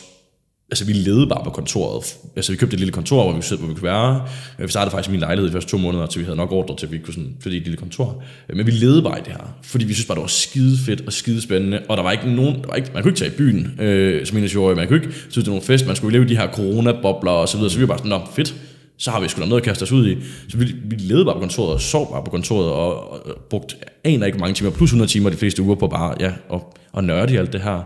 altså 0.71 0.85
vi 0.85 0.93
levede 0.93 1.27
bare 1.27 1.45
på 1.45 1.51
kontoret. 1.51 2.17
Altså 2.37 2.53
vi 2.53 2.57
købte 2.59 2.75
et 2.75 2.81
lille 2.81 2.93
kontor, 2.93 3.23
hvor 3.23 3.33
vi, 3.33 3.57
hvor 3.59 3.69
vi 3.69 3.75
kunne 3.75 3.83
være. 3.83 4.27
Øh, 4.59 4.67
vi 4.67 4.71
startede 4.71 4.91
faktisk 4.91 5.11
min 5.11 5.21
lejlighed 5.21 5.51
i 5.51 5.53
første 5.53 5.71
to 5.71 5.79
måneder, 5.79 6.07
til 6.07 6.21
vi 6.21 6.25
havde 6.25 6.37
nok 6.37 6.53
ordre 6.53 6.77
til, 6.77 6.87
at 6.87 6.93
vi 6.93 6.99
kunne 6.99 7.15
sådan, 7.15 7.37
fordi 7.41 7.57
et 7.57 7.63
lille 7.63 7.77
kontor. 7.77 8.23
Øh, 8.49 8.57
men 8.57 8.67
vi 8.67 8.71
levede 8.71 9.03
bare 9.03 9.19
i 9.19 9.23
det 9.23 9.33
her, 9.33 9.57
fordi 9.63 9.85
vi 9.85 9.95
synes 9.95 10.07
bare, 10.07 10.15
det 10.15 10.23
var 10.23 10.29
skide 10.29 10.79
fedt 10.87 11.03
og 11.07 11.13
skide 11.13 11.41
spændende, 11.41 11.83
og 11.89 11.97
der 11.97 12.03
var 12.03 12.13
ikke 12.13 12.31
nogen, 12.31 12.55
der 12.55 12.69
var 12.69 12.75
ikke, 12.75 12.91
man 12.95 13.03
kunne 13.03 13.11
ikke 13.11 13.19
tage 13.19 13.31
i 13.31 13.37
byen, 13.37 13.81
øh, 13.81 14.27
som 14.27 14.39
en 14.39 14.45
af 14.45 14.77
man 14.77 14.89
kunne 14.89 14.97
ikke 14.97 15.13
synes, 15.13 15.35
det 15.35 15.47
var 15.47 15.53
nogen 15.53 15.63
fest, 15.63 15.87
man 15.87 15.97
skulle 15.97 16.13
leve 16.13 16.25
i 16.25 16.29
de 16.29 16.37
her 16.37 16.49
corona-bobler 16.53 17.31
og 17.31 17.49
så 17.49 17.57
videre, 17.57 17.71
så 17.71 17.79
vi 17.79 17.83
var 17.83 17.87
bare 17.87 17.99
sådan, 17.99 18.11
nå 18.11 18.21
fedt, 18.37 18.55
så 18.99 19.11
har 19.11 19.21
vi 19.21 19.29
sgu 19.29 19.43
da 19.43 19.47
noget 19.47 19.61
at 19.61 19.65
kaste 19.65 19.83
os 19.83 19.93
ud 19.93 20.09
i. 20.09 20.17
Så 20.49 20.57
vi, 20.57 20.75
vi 20.85 20.97
levede 20.97 21.25
bare 21.25 21.35
på 21.35 21.41
kontoret 21.41 21.73
og 21.73 21.81
sov 21.81 22.13
bare 22.13 22.25
på 22.25 22.31
kontoret 22.31 22.71
og, 22.71 23.11
og, 23.11 23.27
og 23.27 23.37
brugte 23.51 23.77
aner 24.05 24.27
ikke 24.27 24.39
mange 24.39 24.55
timer, 24.55 24.71
plus 24.71 24.89
100 24.89 25.11
timer 25.11 25.31
de 25.31 25.37
fleste 25.37 25.63
uger 25.63 25.75
på 25.75 25.87
bare 25.87 26.15
ja, 26.21 26.33
og, 26.49 26.77
og 26.93 27.05
nørde 27.05 27.35
i 27.35 27.37
alt 27.37 27.53
det 27.53 27.61
her. 27.61 27.83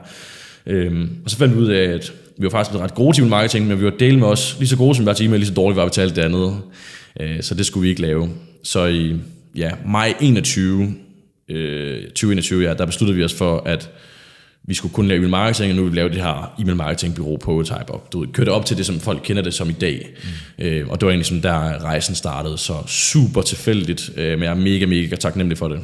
Øhm, 0.66 1.10
og 1.24 1.30
så 1.30 1.36
fandt 1.36 1.56
vi 1.56 1.60
ud 1.60 1.68
af, 1.68 1.84
at 1.84 2.12
vi 2.42 2.44
var 2.44 2.50
faktisk 2.50 2.78
ret 2.78 2.94
gode 2.94 3.16
til 3.16 3.26
marketing, 3.26 3.66
men 3.66 3.80
vi 3.80 3.84
var 3.84 3.90
del 3.90 4.18
med 4.18 4.26
os 4.26 4.56
lige 4.58 4.68
så 4.68 4.76
gode 4.76 4.94
som 4.94 5.04
vi 5.04 5.06
var 5.06 5.12
til 5.12 5.26
e-mail, 5.26 5.40
lige 5.40 5.48
så 5.48 5.54
dårligt 5.54 5.76
var 5.76 5.84
vi 5.84 5.90
til 5.90 6.00
alt 6.00 6.16
det 6.16 6.22
andet. 6.22 6.60
Øh, 7.20 7.42
så 7.42 7.54
det 7.54 7.66
skulle 7.66 7.82
vi 7.82 7.88
ikke 7.88 8.02
lave. 8.02 8.28
Så 8.64 8.86
i 8.86 9.16
ja, 9.56 9.70
maj 9.86 10.14
21, 10.20 10.94
øh, 11.48 12.04
2021, 12.04 12.62
ja, 12.62 12.74
der 12.74 12.86
besluttede 12.86 13.16
vi 13.16 13.24
os 13.24 13.34
for, 13.34 13.62
at 13.66 13.90
vi 14.64 14.74
skulle 14.74 14.94
kun 14.94 15.06
lave 15.06 15.18
e-mail 15.18 15.30
marketing, 15.30 15.70
og 15.70 15.76
nu 15.76 15.82
vil 15.82 15.92
vi 15.92 15.96
lave 15.96 16.08
det 16.08 16.16
her 16.16 16.54
e-mail 16.58 16.76
marketing 16.76 17.14
bureau 17.14 17.36
prototype 17.36 17.90
op. 17.90 18.12
Du 18.12 18.20
ved, 18.20 18.28
kørte 18.28 18.48
op 18.48 18.66
til 18.66 18.76
det, 18.76 18.86
som 18.86 19.00
folk 19.00 19.20
kender 19.24 19.42
det 19.42 19.54
som 19.54 19.70
i 19.70 19.72
dag. 19.72 20.08
Mm. 20.58 20.64
Øh, 20.64 20.88
og 20.88 21.00
det 21.00 21.06
var 21.06 21.10
egentlig 21.10 21.26
som 21.26 21.40
der 21.40 21.84
rejsen 21.84 22.14
startede, 22.14 22.58
så 22.58 22.74
super 22.86 23.42
tilfældigt, 23.42 24.10
øh, 24.16 24.38
men 24.38 24.42
jeg 24.42 24.50
er 24.50 24.54
mega, 24.54 24.86
mega 24.86 25.16
taknemmelig 25.16 25.58
for 25.58 25.68
det. 25.68 25.80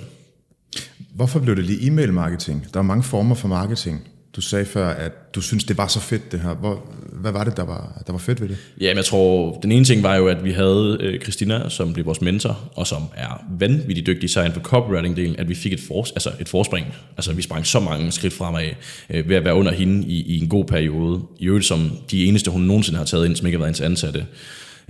Hvorfor 1.15 1.41
blev 1.41 1.57
det 1.57 1.65
lige 1.65 1.87
e-mail 1.87 2.13
marketing? 2.13 2.67
Der 2.75 2.79
er 2.79 2.85
mange 2.85 3.03
former 3.03 3.35
for 3.35 3.49
marketing. 3.49 4.09
Du 4.39 4.43
sagde 4.43 4.65
før, 4.65 4.89
at 4.89 5.35
du 5.35 5.41
synes 5.41 5.65
det 5.65 5.79
var 5.79 5.87
så 5.87 6.01
fedt 6.01 6.33
det 6.33 6.41
her. 6.41 6.55
Hvor, 6.55 6.87
hvad 7.13 7.33
var 7.33 7.45
det, 7.45 7.57
der 7.57 7.65
var, 7.65 8.03
der 8.07 8.13
var 8.13 8.19
fedt 8.19 8.41
ved 8.41 8.49
det? 8.49 8.57
Ja, 8.81 8.91
men 8.91 8.97
jeg 8.97 9.05
tror, 9.05 9.59
den 9.63 9.73
ene 9.73 9.85
ting 9.85 10.03
var 10.03 10.17
jo, 10.17 10.27
at 10.27 10.45
vi 10.45 10.53
havde 10.53 10.99
øh, 11.01 11.21
Christina, 11.21 11.69
som 11.69 11.93
blev 11.93 12.07
vores 12.07 12.21
mentor, 12.21 12.71
og 12.75 12.87
som 12.87 13.03
er 13.15 13.45
vanvittigt 13.59 14.07
dygtig 14.07 14.31
så 14.31 14.51
for 14.55 14.61
copywriting-delen, 14.61 15.41
at 15.41 15.49
vi 15.49 15.55
fik 15.55 15.73
et, 15.73 15.81
for, 15.81 16.01
altså 16.03 16.31
et 16.41 16.49
forspring. 16.49 16.87
Altså, 17.17 17.33
vi 17.33 17.43
sprang 17.43 17.67
så 17.67 17.81
mange 17.81 18.13
skridt 18.13 18.33
fremad 18.33 18.69
øh, 19.11 19.29
ved 19.29 19.37
at 19.37 19.45
være 19.45 19.55
under 19.55 19.73
hende 19.73 20.09
i, 20.09 20.23
i 20.23 20.41
en 20.41 20.49
god 20.49 20.65
periode. 20.65 21.23
I 21.39 21.47
øvrigt 21.47 21.67
som 21.67 21.91
de 22.11 22.25
eneste, 22.25 22.51
hun 22.51 22.63
nogensinde 22.63 22.99
har 22.99 23.07
taget 23.07 23.27
ind, 23.27 23.37
som 23.37 23.47
ikke 23.47 23.59
har 23.59 23.65
været 23.65 23.79
hendes 23.79 23.81
ansatte 23.81 24.27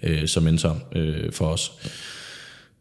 øh, 0.03 0.29
som 0.29 0.43
mentor 0.43 0.83
øh, 0.97 1.33
for 1.33 1.47
os. 1.47 1.73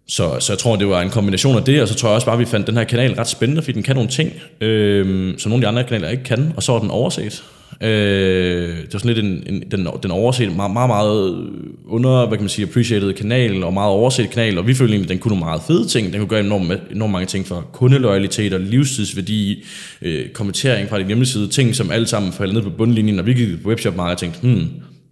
Så, 0.09 0.39
så 0.39 0.53
jeg 0.53 0.59
tror, 0.59 0.75
det 0.75 0.87
var 0.87 1.01
en 1.01 1.09
kombination 1.09 1.57
af 1.57 1.63
det, 1.63 1.81
og 1.81 1.87
så 1.87 1.95
tror 1.95 2.09
jeg 2.09 2.15
også 2.15 2.25
bare, 2.27 2.33
at 2.33 2.39
vi 2.39 2.45
fandt 2.45 2.67
den 2.67 2.77
her 2.77 2.83
kanal 2.83 3.13
ret 3.13 3.27
spændende, 3.27 3.61
fordi 3.61 3.75
den 3.75 3.83
kan 3.83 3.95
nogle 3.95 4.09
ting, 4.09 4.33
øh, 4.61 5.33
som 5.37 5.49
nogle 5.49 5.67
af 5.67 5.73
de 5.73 5.77
andre 5.77 5.89
kanaler 5.89 6.09
ikke 6.09 6.23
kan, 6.23 6.53
og 6.55 6.63
så 6.63 6.73
er 6.73 6.79
den 6.79 6.89
overset. 6.89 7.43
Øh, 7.81 8.77
det 8.77 8.93
var 8.93 8.99
sådan 8.99 9.13
lidt 9.13 9.25
en, 9.25 9.43
en, 9.53 9.63
den, 9.71 9.87
den 10.03 10.11
overset, 10.11 10.55
meget, 10.55 10.71
meget, 10.71 10.89
meget 10.89 11.47
under, 11.87 12.27
hvad 12.27 12.37
kan 12.37 12.43
man 12.43 12.49
sige, 12.49 12.67
appreciated 12.67 13.13
kanal, 13.13 13.63
og 13.63 13.73
meget 13.73 13.91
overset 13.91 14.29
kanal, 14.29 14.57
og 14.57 14.67
vi 14.67 14.73
følte 14.73 14.93
egentlig, 14.93 15.05
at 15.05 15.09
den 15.09 15.19
kunne 15.19 15.29
nogle 15.29 15.45
meget 15.45 15.61
fede 15.67 15.87
ting. 15.87 16.13
Den 16.13 16.19
kunne 16.19 16.29
gøre 16.29 16.39
enormt, 16.39 16.73
enormt 16.91 17.11
mange 17.11 17.25
ting 17.25 17.47
for 17.47 17.69
kundeloyalitet 17.73 18.53
og 18.53 18.59
livstidsværdi, 18.59 19.63
øh, 20.01 20.29
kommentering 20.29 20.89
fra 20.89 20.99
din 20.99 21.07
hjemmeside, 21.07 21.47
ting, 21.47 21.75
som 21.75 21.91
alle 21.91 22.07
sammen 22.07 22.33
falder 22.33 22.53
ned 22.53 22.61
på 22.61 22.69
bundlinjen, 22.69 23.15
når 23.15 23.23
vi 23.23 23.33
gik 23.33 23.61
på 23.63 23.69
webshop 23.69 23.95
meget 23.95 24.11
og 24.11 24.17
tænkte, 24.17 24.39
hmm, 24.41 24.67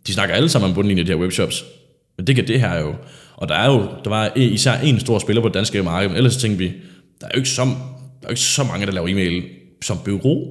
de 0.07 0.13
snakker 0.13 0.35
alle 0.35 0.49
sammen 0.49 0.69
om 0.69 0.75
bundlinjen, 0.75 1.07
de 1.07 1.11
her 1.11 1.19
webshops. 1.19 1.65
Men 2.17 2.27
det 2.27 2.35
kan 2.35 2.47
det 2.47 2.59
her 2.59 2.79
jo. 2.79 2.93
Og 3.37 3.49
der 3.49 3.55
er 3.55 3.71
jo, 3.71 3.89
der 4.03 4.09
var 4.09 4.31
især 4.35 4.73
en 4.73 4.99
stor 4.99 5.19
spiller 5.19 5.41
på 5.41 5.47
det 5.47 5.55
danske 5.55 5.83
marked, 5.83 6.09
men 6.09 6.17
ellers 6.17 6.37
tænkte 6.37 6.57
vi, 6.57 6.73
der 7.21 7.27
er 7.27 7.31
jo 7.33 7.37
ikke 7.37 7.49
så, 7.49 7.65
der 8.21 8.25
er 8.25 8.29
ikke 8.29 8.41
så 8.41 8.63
mange, 8.63 8.85
der 8.85 8.91
laver 8.91 9.07
e-mail 9.07 9.43
som 9.83 9.97
bureau. 10.05 10.45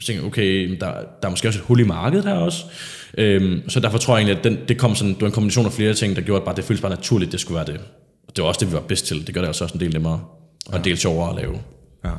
Så 0.00 0.06
tænkte 0.06 0.22
jeg, 0.22 0.26
okay, 0.26 0.76
der, 0.80 0.86
der 1.22 1.26
er 1.26 1.30
måske 1.30 1.48
også 1.48 1.58
et 1.58 1.64
hul 1.64 1.80
i 1.80 1.84
markedet 1.84 2.24
her 2.24 2.34
også. 2.34 2.64
Øhm, 3.18 3.68
så 3.68 3.80
derfor 3.80 3.98
tror 3.98 4.16
jeg 4.16 4.20
egentlig, 4.20 4.38
at 4.38 4.44
den, 4.44 4.68
det, 4.68 4.78
kom 4.78 4.94
sådan, 4.94 5.14
det 5.14 5.20
var 5.20 5.26
en 5.26 5.32
kombination 5.32 5.66
af 5.66 5.72
flere 5.72 5.94
ting, 5.94 6.16
der 6.16 6.22
gjorde, 6.22 6.40
at 6.40 6.44
bare, 6.44 6.56
det 6.56 6.64
føltes 6.64 6.82
bare 6.82 6.94
naturligt, 6.94 7.32
det 7.32 7.40
skulle 7.40 7.56
være 7.56 7.66
det. 7.66 7.80
Og 8.28 8.36
det 8.36 8.42
var 8.42 8.48
også 8.48 8.60
det, 8.60 8.68
vi 8.68 8.72
var 8.72 8.80
bedst 8.80 9.06
til. 9.06 9.26
Det 9.26 9.34
gør 9.34 9.40
det 9.40 9.48
også 9.48 9.70
en 9.74 9.80
del 9.80 9.92
nemmere, 9.92 10.20
og 10.66 10.78
en 10.78 10.84
del 10.84 10.98
sjovere 10.98 11.30
at 11.30 11.36
lave. 11.36 11.60
Ja. 12.04 12.10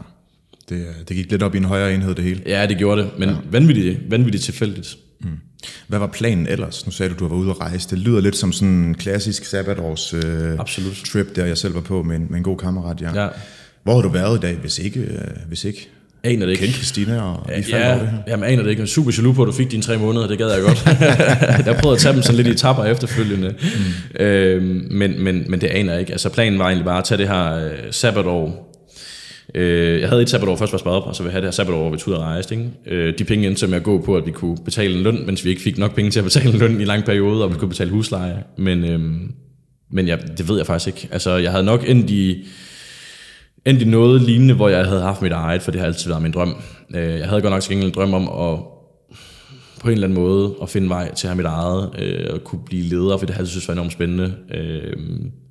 Det, 0.70 0.88
det 1.08 1.16
gik 1.16 1.32
lidt 1.32 1.44
op 1.44 1.56
i 1.56 1.58
en 1.58 1.66
højere 1.66 1.94
enhed, 1.94 2.16
det 2.16 2.24
hele. 2.24 2.44
Ja, 2.46 2.66
det 2.66 2.78
gjorde 2.78 3.02
det, 3.02 3.12
men 3.18 3.30
ja. 3.30 3.36
vanvittigt, 3.52 4.12
vanvittigt 4.12 4.44
tilfældigt. 4.44 4.98
Mm. 5.22 5.30
Hvad 5.88 6.00
var 6.00 6.08
planen 6.08 6.48
ellers? 6.48 6.86
Nu 6.86 6.92
sagde 6.92 7.14
du, 7.14 7.20
du 7.20 7.28
var 7.28 7.36
ude 7.36 7.50
at 7.50 7.60
rejse. 7.60 7.90
Det 7.90 8.00
lyder 8.00 8.22
lidt 8.22 8.36
som 8.36 8.52
sådan 8.52 8.68
en 8.68 8.96
klassisk 8.96 9.46
sabbatårs 9.46 10.14
øh, 10.14 10.60
Absolut. 10.60 11.04
trip, 11.12 11.36
der 11.36 11.46
jeg 11.46 11.58
selv 11.58 11.76
var 11.76 11.82
på 11.82 12.04
med 12.04 12.16
en, 12.16 12.28
med 12.30 12.38
en 12.38 12.44
god 12.44 12.58
kammerat. 12.58 13.02
Ja. 13.02 13.24
ja. 13.24 13.28
Hvor 13.84 13.96
har 13.96 14.02
du 14.02 14.10
været 14.10 14.38
i 14.38 14.42
dag, 14.42 14.56
hvis 14.56 14.80
ikke? 14.80 15.00
Øh, 15.00 15.18
hvis 15.48 15.64
ikke? 15.66 15.90
Aner 16.26 16.46
det 16.46 16.52
ikke. 16.52 16.64
Kendte 16.64 16.78
Christina 16.78 17.22
og 17.22 17.46
ja, 17.50 17.60
I 17.60 17.64
ja, 17.70 17.90
over 17.90 18.00
det 18.00 18.10
her? 18.10 18.18
Jamen, 18.28 18.50
aner 18.50 18.64
det 18.64 18.70
ikke. 18.70 18.80
Jeg 18.80 18.86
er 18.86 18.90
super 18.90 19.12
jaloux 19.18 19.36
på, 19.36 19.42
at 19.42 19.48
du 19.48 19.52
fik 19.52 19.72
dine 19.72 19.84
tre 19.84 19.98
måneder. 19.98 20.28
Det 20.28 20.38
gad 20.38 20.52
jeg 20.52 20.62
godt. 20.62 20.86
jeg 21.68 21.78
prøvede 21.82 21.96
at 21.96 22.02
tage 22.02 22.14
dem 22.14 22.22
sådan 22.22 22.36
lidt 22.36 22.48
i 22.48 22.56
tapper 22.56 22.84
efterfølgende. 22.84 23.56
Mm. 23.62 24.26
Øhm, 24.26 24.88
men, 24.92 25.24
men, 25.24 25.46
men 25.48 25.62
det 25.62 25.68
aner 25.68 25.92
jeg 25.92 26.00
ikke. 26.00 26.12
Altså, 26.12 26.30
planen 26.30 26.60
var 26.60 26.66
egentlig 26.66 26.86
bare 26.86 26.98
at 26.98 27.04
tage 27.04 27.18
det 27.18 27.28
her 27.28 27.56
øh, 27.56 27.72
sabbatår 27.92 28.73
Øh, 29.56 30.02
jeg 30.02 30.10
havde 30.10 30.22
et 30.22 30.30
sabbatår 30.30 30.56
først 30.56 30.72
var 30.72 30.80
sparet 30.80 30.98
op, 30.98 31.08
og 31.08 31.16
så 31.16 31.24
ville 31.24 31.30
jeg 31.30 31.34
have 31.34 31.42
det 31.42 31.48
her 31.48 31.52
sabbatår, 31.52 31.82
hvor 31.82 31.90
vi 31.90 31.98
tog 31.98 32.08
ud 32.08 32.14
og 32.14 32.22
rejste. 32.22 32.56
Ikke? 32.56 32.70
Øh, 32.86 33.18
de 33.18 33.24
penge 33.24 33.48
endte 33.48 33.60
så 33.60 33.68
med 33.68 33.78
at 33.78 33.84
gå 33.84 34.02
på, 34.02 34.18
at 34.18 34.26
vi 34.26 34.32
kunne 34.32 34.58
betale 34.66 34.96
en 34.96 35.04
løn, 35.04 35.26
mens 35.26 35.46
vi 35.46 35.50
ikke 35.50 35.62
fik 35.62 35.78
nok 35.78 35.96
penge 35.96 36.12
til 36.12 36.20
at 36.20 36.24
betale 36.24 36.54
en 36.54 36.60
løn 36.60 36.82
i 36.82 36.86
lang 36.86 37.04
periode, 37.04 37.44
og 37.44 37.54
vi 37.54 37.58
kunne 37.58 37.70
betale 37.70 37.92
husleje. 37.92 38.44
Men, 38.58 38.84
øh, 38.84 39.00
men 39.92 40.08
ja, 40.08 40.18
det 40.38 40.50
ved 40.50 40.58
jeg 40.58 40.66
faktisk 40.66 40.88
ikke. 40.88 41.14
Altså, 41.14 41.38
jeg 41.38 41.52
havde 41.52 41.64
nok 41.64 41.84
endt 41.88 42.10
i, 42.10 42.48
endt 43.66 43.82
i 43.82 43.86
noget 43.86 44.22
lignende, 44.22 44.54
hvor 44.54 44.70
jeg 44.70 44.86
havde 44.86 45.02
haft 45.02 45.22
mit 45.22 45.32
eget, 45.32 45.62
for 45.62 45.72
det 45.72 45.80
har 45.80 45.88
altid 45.88 46.10
været 46.10 46.22
min 46.22 46.32
drøm. 46.32 46.56
Øh, 46.96 47.20
jeg 47.20 47.30
havde 47.30 47.42
godt 47.42 47.54
nok 47.54 47.62
til 47.62 47.72
gengæld 47.72 47.90
en 47.90 47.96
drøm 47.96 48.14
om 48.14 48.52
at 48.52 48.60
på 49.82 49.90
en 49.90 49.94
eller 49.94 50.08
anden 50.08 50.20
måde 50.20 50.56
at 50.62 50.70
finde 50.70 50.90
vej 50.90 51.14
til 51.14 51.28
at 51.28 51.30
have 51.30 51.38
mit 51.38 51.46
eget, 51.46 51.90
øh, 52.00 52.34
og 52.34 52.44
kunne 52.44 52.62
blive 52.66 52.84
leder, 52.84 53.18
for 53.18 53.26
det 53.26 53.36
havde 53.36 53.44
jeg 53.44 53.50
synes 53.50 53.68
var 53.68 53.74
enormt 53.74 53.92
spændende. 53.92 54.34
Øh, 54.54 54.94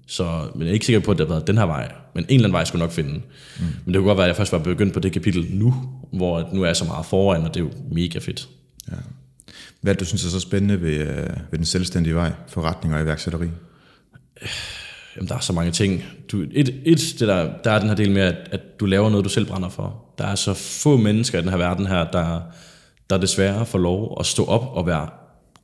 så 0.07 0.49
men 0.55 0.63
jeg 0.63 0.69
er 0.69 0.73
ikke 0.73 0.87
sikker 0.87 1.01
på, 1.01 1.11
at 1.11 1.19
det 1.19 1.27
har 1.27 1.35
været 1.35 1.47
den 1.47 1.59
her 1.59 1.67
vej. 1.67 1.93
Men 2.15 2.25
en 2.25 2.35
eller 2.35 2.45
anden 2.45 2.53
vej 2.53 2.65
skulle 2.65 2.81
nok 2.81 2.93
finde. 2.93 3.11
Mm. 3.11 3.65
Men 3.85 3.95
det 3.95 3.95
kunne 3.95 4.09
godt 4.09 4.19
være, 4.19 4.27
at 4.27 4.29
jeg 4.29 4.37
først 4.37 4.53
var 4.53 4.59
begyndt 4.59 4.95
på 4.95 5.01
det 5.01 5.13
kapitel 5.13 5.47
nu, 5.51 5.75
hvor 6.13 6.49
nu 6.53 6.63
er 6.63 6.67
jeg 6.67 6.77
så 6.77 6.85
meget 6.85 7.07
foran, 7.07 7.43
og 7.43 7.55
det 7.55 7.61
er 7.61 7.65
jo 7.65 7.71
mega 7.91 8.19
fedt. 8.19 8.49
Ja. 8.91 8.97
Hvad 9.81 9.95
du 9.95 10.05
synes 10.05 10.25
er 10.25 10.29
så 10.29 10.41
spændende 10.41 10.83
ved, 10.83 10.95
øh, 10.95 11.17
ved 11.51 11.59
den 11.59 11.65
selvstændige 11.65 12.15
vej, 12.15 12.33
forretning 12.49 12.95
og 12.95 13.03
iværksætteri? 13.03 13.47
Jamen, 15.17 15.29
der 15.29 15.35
er 15.35 15.41
så 15.41 15.53
mange 15.53 15.71
ting. 15.71 16.05
Du, 16.33 16.45
et, 16.53 16.81
et 16.85 16.99
det 17.19 17.29
der, 17.29 17.51
der 17.65 17.71
er 17.71 17.79
den 17.79 17.89
her 17.89 17.97
del 17.97 18.11
med, 18.11 18.23
at, 18.23 18.37
at 18.51 18.81
du 18.81 18.87
laver 18.87 19.11
noget, 19.11 19.25
du 19.25 19.31
selv 19.31 19.47
brænder 19.47 19.69
for. 19.69 20.05
Der 20.19 20.27
er 20.27 20.35
så 20.35 20.55
få 20.55 20.97
mennesker 20.97 21.39
i 21.39 21.43
den 21.43 21.51
her 21.51 21.57
verden 21.57 21.87
her, 21.87 22.11
der, 22.11 22.41
der 23.11 23.19
desværre 23.19 23.67
får 23.67 23.79
lov 23.79 24.17
at 24.21 24.27
stå 24.27 24.45
op 24.45 24.77
og 24.77 24.87
være 24.87 25.09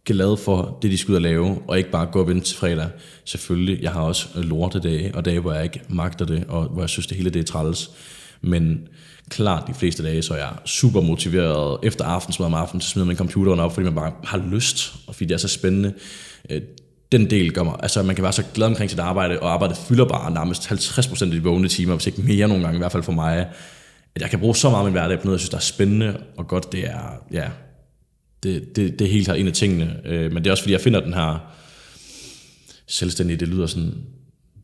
glad 0.04 0.36
for 0.36 0.78
det, 0.82 0.90
de 0.90 0.98
skal 0.98 1.10
ud 1.12 1.16
og 1.16 1.22
lave, 1.22 1.62
og 1.68 1.78
ikke 1.78 1.90
bare 1.90 2.06
gå 2.06 2.20
og 2.20 2.28
vente 2.28 2.46
til 2.46 2.56
fredag. 2.56 2.88
Selvfølgelig, 3.24 3.82
jeg 3.82 3.92
har 3.92 4.00
også 4.00 4.28
lortedage, 4.34 5.14
og 5.14 5.24
dage, 5.24 5.40
hvor 5.40 5.52
jeg 5.52 5.64
ikke 5.64 5.80
magter 5.88 6.24
det, 6.24 6.44
og 6.48 6.64
hvor 6.64 6.82
jeg 6.82 6.88
synes, 6.88 7.06
det 7.06 7.16
hele 7.16 7.30
det 7.30 7.40
er 7.40 7.44
træls. 7.44 7.90
Men 8.40 8.88
klart 9.28 9.68
de 9.68 9.74
fleste 9.74 10.02
dage, 10.02 10.22
så 10.22 10.34
er 10.34 10.38
jeg 10.38 10.52
super 10.64 11.00
motiveret. 11.00 11.78
Efter 11.82 12.04
aftensmad 12.04 12.46
om 12.46 12.54
aftenen, 12.54 12.80
så 12.80 12.88
smider 12.88 13.06
man 13.06 13.16
computeren 13.16 13.60
op, 13.60 13.74
fordi 13.74 13.84
man 13.84 13.94
bare 13.94 14.12
har 14.24 14.38
lyst, 14.50 14.94
og 15.06 15.14
fordi 15.14 15.24
det 15.24 15.34
er 15.34 15.38
så 15.38 15.48
spændende. 15.48 15.94
Øh, 16.50 16.62
den 17.12 17.30
del 17.30 17.52
gør 17.52 17.62
mig, 17.62 17.76
altså 17.80 18.02
man 18.02 18.14
kan 18.14 18.22
være 18.22 18.32
så 18.32 18.42
glad 18.54 18.66
omkring 18.66 18.90
sit 18.90 18.98
arbejde, 18.98 19.40
og 19.40 19.52
arbejdet 19.52 19.76
fylder 19.76 20.04
bare 20.04 20.30
nærmest 20.30 20.72
50% 20.72 21.24
af 21.24 21.30
de 21.30 21.42
vågne 21.42 21.68
timer, 21.68 21.94
hvis 21.94 22.06
ikke 22.06 22.22
mere 22.22 22.48
nogle 22.48 22.62
gange, 22.64 22.76
i 22.76 22.78
hvert 22.78 22.92
fald 22.92 23.02
for 23.02 23.12
mig, 23.12 23.46
at 24.14 24.22
jeg 24.22 24.30
kan 24.30 24.38
bruge 24.38 24.56
så 24.56 24.70
meget 24.70 24.80
af 24.80 24.84
min 24.84 24.92
hverdag 24.92 25.18
på 25.18 25.24
noget, 25.24 25.34
jeg 25.34 25.40
synes, 25.40 25.50
der 25.50 25.56
er 25.56 25.60
spændende 25.60 26.20
og 26.36 26.48
godt. 26.48 26.72
Det 26.72 26.84
er, 26.84 27.22
ja, 27.32 27.48
det, 28.42 28.76
det, 28.76 28.98
det 28.98 29.06
er 29.06 29.10
helt 29.10 29.24
klart 29.24 29.38
en 29.38 29.46
af 29.46 29.52
tingene. 29.52 29.96
Øh, 30.04 30.32
men 30.32 30.36
det 30.36 30.46
er 30.46 30.50
også 30.50 30.62
fordi, 30.62 30.72
jeg 30.72 30.80
finder 30.80 31.00
den 31.00 31.14
her 31.14 31.54
selvstændige, 32.86 33.36
det 33.36 33.48
lyder 33.48 33.66
sådan 33.66 33.94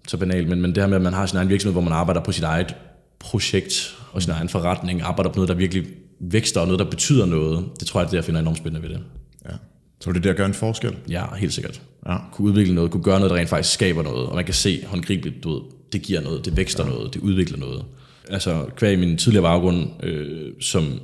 så 0.08 0.16
banalt, 0.16 0.48
men, 0.48 0.60
men 0.60 0.74
det 0.74 0.82
her 0.82 0.88
med, 0.88 0.96
at 0.96 1.02
man 1.02 1.12
har 1.12 1.26
sin 1.26 1.36
egen 1.36 1.48
virksomhed, 1.48 1.74
hvor 1.74 1.82
man 1.82 1.92
arbejder 1.92 2.20
på 2.20 2.32
sit 2.32 2.44
eget 2.44 2.74
projekt 3.18 3.96
og 4.12 4.22
sin 4.22 4.32
egen 4.32 4.48
forretning, 4.48 5.02
arbejder 5.02 5.30
på 5.30 5.36
noget, 5.36 5.48
der 5.48 5.54
virkelig 5.54 5.86
vækster, 6.20 6.60
og 6.60 6.66
noget, 6.66 6.78
der 6.78 6.90
betyder 6.90 7.26
noget, 7.26 7.64
det 7.80 7.86
tror 7.86 8.00
jeg, 8.00 8.04
det 8.04 8.08
er 8.08 8.10
det, 8.10 8.16
jeg 8.16 8.24
finder 8.24 8.40
enormt 8.40 8.58
spændende 8.58 8.88
ved 8.88 8.94
det. 8.94 9.04
Ja. 9.44 9.54
Så 10.00 10.10
det 10.10 10.16
er 10.16 10.20
det, 10.20 10.24
der 10.24 10.32
gør 10.32 10.46
en 10.46 10.54
forskel? 10.54 10.96
Ja, 11.08 11.34
helt 11.34 11.52
sikkert. 11.52 11.82
Ja. 12.06 12.16
Kunne 12.32 12.48
udvikle 12.48 12.74
noget, 12.74 12.90
kunne 12.90 13.02
gøre 13.02 13.18
noget, 13.18 13.30
der 13.30 13.36
rent 13.36 13.48
faktisk 13.48 13.74
skaber 13.74 14.02
noget, 14.02 14.26
og 14.26 14.34
man 14.34 14.44
kan 14.44 14.54
se 14.54 14.84
håndgribeligt, 14.86 15.44
du 15.44 15.54
ved, 15.54 15.60
det 15.92 16.02
giver 16.02 16.20
noget, 16.20 16.44
det 16.44 16.56
vækster 16.56 16.84
ja. 16.84 16.90
noget, 16.90 17.14
det 17.14 17.20
udvikler 17.20 17.58
noget. 17.58 17.84
Altså, 18.28 18.66
kvæg 18.76 18.98
min 18.98 19.16
tidligere 19.16 19.42
baggrund 19.42 20.04
øh, 20.04 20.52
som 20.60 21.00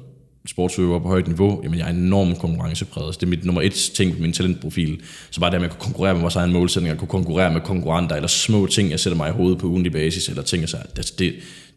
sportsøver 0.47 0.99
på 0.99 1.09
højt 1.09 1.27
niveau, 1.27 1.61
jamen 1.63 1.79
jeg 1.79 1.87
er 1.87 1.91
enormt 1.91 2.39
konkurrencepræget. 2.39 3.21
Det 3.21 3.27
er 3.27 3.31
mit 3.31 3.45
nummer 3.45 3.63
et 3.63 3.73
ting 3.73 4.17
på 4.17 4.23
min 4.23 4.33
talentprofil. 4.33 5.01
Så 5.31 5.41
bare 5.41 5.51
det, 5.51 5.57
at 5.57 5.63
jeg 5.63 5.71
kunne 5.71 5.81
konkurrere 5.81 6.15
med 6.15 6.21
vores 6.21 6.37
egen 6.37 6.53
målsætninger, 6.53 6.99
kunne 6.99 7.09
konkurrere 7.09 7.53
med 7.53 7.61
konkurrenter, 7.61 8.17
eller 8.17 8.29
små 8.29 8.67
ting, 8.67 8.91
jeg 8.91 9.01
sætter 9.01 9.17
mig 9.17 9.29
i 9.29 9.33
hovedet 9.33 9.59
på 9.59 9.67
ugenlig 9.67 9.93
basis, 9.93 10.29
eller 10.29 10.43
ting, 10.43 10.61
jeg 10.61 10.83
det, 10.97 11.19
det, 11.19 11.35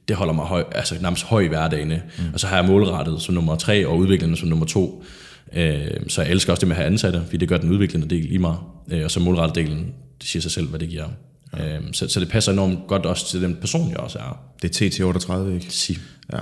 det 0.08 0.16
holder 0.16 0.34
mig 0.34 0.46
høj, 0.46 0.64
altså 0.72 0.96
nærmest 1.02 1.24
høj 1.24 1.42
i 1.42 1.48
hverdagen. 1.48 1.88
Mm. 1.88 2.24
Og 2.34 2.40
så 2.40 2.48
har 2.48 2.56
jeg 2.56 2.66
målrettet 2.66 3.22
som 3.22 3.36
nummer 3.36 3.56
tre, 3.56 3.88
og 3.88 3.98
udviklende 3.98 4.38
som 4.38 4.48
nummer 4.48 4.66
to. 4.66 5.04
Øh, 5.54 5.88
så 6.08 6.22
jeg 6.22 6.32
elsker 6.32 6.54
også 6.54 6.60
det 6.60 6.68
med 6.68 6.76
at 6.76 6.82
have 6.82 6.92
ansatte, 6.92 7.22
fordi 7.26 7.38
det 7.38 7.50
gør 7.50 7.58
den 7.58 7.72
udviklende 7.72 8.10
del 8.10 8.34
i 8.34 8.38
mig. 8.38 8.56
Øh, 8.92 9.04
og 9.04 9.12
så 9.12 9.20
målrettet 9.20 9.56
delen, 9.56 9.94
det 10.22 10.30
siger 10.30 10.42
sig 10.42 10.52
selv, 10.52 10.68
hvad 10.68 10.80
det 10.80 10.90
giver. 10.90 11.08
Ja. 11.58 11.76
Øh, 11.76 11.82
så, 11.92 12.08
så 12.08 12.20
det 12.20 12.30
passer 12.30 12.52
enormt 12.52 12.80
godt 12.88 13.06
også 13.06 13.28
til 13.28 13.42
den 13.42 13.56
person, 13.56 13.90
jeg 13.90 13.98
også 13.98 14.20
er. 14.20 14.40
Det 14.62 14.82
er 14.82 14.90
TT38, 14.90 15.54
ikke? 15.54 15.66
Sig. 15.70 15.98
Ja. 16.34 16.40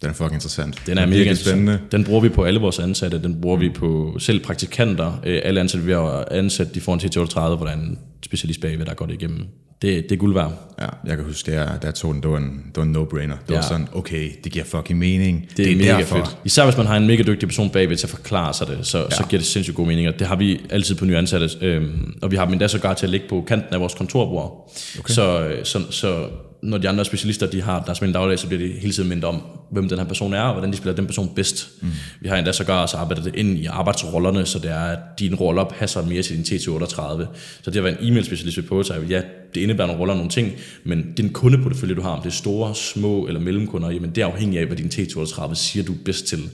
Den 0.00 0.10
er 0.10 0.14
fucking 0.14 0.34
interessant. 0.34 0.82
Den 0.86 0.98
er, 0.98 1.02
er 1.02 1.06
mega 1.06 1.34
spændende. 1.34 1.80
Den 1.92 2.04
bruger 2.04 2.20
vi 2.20 2.28
på 2.28 2.44
alle 2.44 2.60
vores 2.60 2.78
ansatte. 2.78 3.22
Den 3.22 3.40
bruger 3.40 3.56
mm. 3.56 3.62
vi 3.62 3.68
på 3.68 4.16
selv 4.18 4.40
praktikanter. 4.44 5.20
Øh, 5.26 5.40
alle 5.44 5.60
ansatte, 5.60 5.86
vi 5.86 5.92
har 5.92 6.28
ansat, 6.30 6.74
de 6.74 6.80
får 6.80 6.94
en 6.94 7.00
TT38, 7.00 7.56
hvor 7.56 7.66
der 7.66 7.72
er 7.72 7.76
en 7.76 7.98
specialist 8.24 8.60
bagved, 8.60 8.86
der 8.86 8.94
går 8.94 9.06
det 9.06 9.14
igennem 9.14 9.46
det, 9.82 10.02
det 10.02 10.12
er 10.12 10.16
guld 10.16 10.34
værd. 10.34 10.74
Ja, 10.80 10.86
jeg 11.06 11.16
kan 11.16 11.26
huske, 11.26 11.52
der, 11.52 11.78
der 11.78 11.90
tog 11.90 12.14
den, 12.14 12.22
det 12.22 12.30
var 12.30 12.36
en, 12.36 12.62
det 12.66 12.76
var 12.76 12.82
en 12.82 12.96
no-brainer. 12.96 13.36
Det 13.46 13.50
ja. 13.50 13.54
var 13.54 13.62
sådan, 13.62 13.88
okay, 13.92 14.30
det 14.44 14.52
giver 14.52 14.64
fucking 14.64 14.98
mening. 14.98 15.46
Det, 15.48 15.56
det 15.56 15.72
er, 15.72 15.76
mega 15.76 15.90
derfor. 15.90 16.16
fedt. 16.16 16.36
Især 16.44 16.64
hvis 16.64 16.76
man 16.76 16.86
har 16.86 16.96
en 16.96 17.06
mega 17.06 17.22
dygtig 17.22 17.48
person 17.48 17.70
bagved 17.70 17.96
til 17.96 18.06
at 18.06 18.10
forklare 18.10 18.54
sig 18.54 18.66
det, 18.66 18.78
så, 18.82 18.98
ja. 18.98 19.10
så 19.10 19.24
giver 19.28 19.40
det 19.40 19.46
sindssygt 19.46 19.76
god 19.76 19.86
mening. 19.86 20.08
Og 20.08 20.18
det 20.18 20.26
har 20.26 20.36
vi 20.36 20.60
altid 20.70 20.94
på 20.94 21.04
nye 21.04 21.16
ansatte. 21.16 21.48
Øhm, 21.60 22.18
og 22.22 22.30
vi 22.30 22.36
har 22.36 22.44
dem 22.44 22.52
endda 22.52 22.68
sågar 22.68 22.94
til 22.94 23.06
at 23.06 23.10
ligge 23.10 23.28
på 23.28 23.44
kanten 23.48 23.74
af 23.74 23.80
vores 23.80 23.94
kontorbord. 23.94 24.72
Okay. 24.98 25.14
Så, 25.14 25.56
så, 25.64 25.80
så 25.90 26.28
når 26.66 26.78
de 26.78 26.88
andre 26.88 27.04
specialister 27.04 27.46
de 27.46 27.62
har 27.62 27.82
deres 27.82 27.98
daglig, 27.98 28.38
så 28.38 28.46
bliver 28.46 28.62
de 28.66 28.72
hele 28.80 28.92
tiden 28.92 29.08
mindre 29.08 29.28
om, 29.28 29.42
hvem 29.70 29.88
den 29.88 29.98
her 29.98 30.06
person 30.06 30.34
er, 30.34 30.40
og 30.40 30.52
hvordan 30.52 30.70
de 30.70 30.76
spiller 30.76 30.96
den 30.96 31.06
person 31.06 31.32
bedst. 31.34 31.68
Mm. 31.82 31.88
Vi 32.20 32.28
har 32.28 32.36
endda 32.36 32.52
sågar 32.52 32.82
også 32.82 32.96
arbejdet 32.96 33.24
det 33.24 33.34
ind 33.34 33.58
i 33.58 33.66
arbejdsrollerne, 33.66 34.46
så 34.46 34.58
det 34.58 34.70
er, 34.70 34.80
at 34.80 34.98
dine 35.18 35.36
roller 35.36 35.64
passer 35.64 36.06
mere 36.06 36.22
til 36.22 36.36
din 36.36 36.58
T38. 36.58 37.26
Så 37.62 37.70
det 37.70 37.76
at 37.76 37.84
være 37.84 38.02
en 38.02 38.08
e-mail-specialist 38.08 38.56
ved 38.56 38.64
Påtag, 38.64 39.02
ja, 39.08 39.22
det 39.54 39.60
indebærer 39.60 39.86
nogle 39.86 40.00
roller 40.00 40.14
og 40.14 40.18
nogle 40.18 40.30
ting, 40.30 40.52
men 40.84 41.12
din 41.16 41.32
kundeportefølje, 41.32 41.94
du 41.94 42.02
har, 42.02 42.10
om 42.10 42.22
det 42.22 42.28
er 42.28 42.34
store, 42.34 42.74
små 42.74 43.26
eller 43.26 43.40
mellemkunder, 43.40 43.90
jamen 43.90 44.10
det 44.10 44.22
er 44.22 44.26
afhængigt 44.26 44.60
af, 44.60 44.66
hvad 44.66 44.76
din 44.76 44.86
T38 44.86 45.54
siger, 45.54 45.84
du 45.84 45.92
er 45.92 45.98
bedst 46.04 46.26
til. 46.26 46.50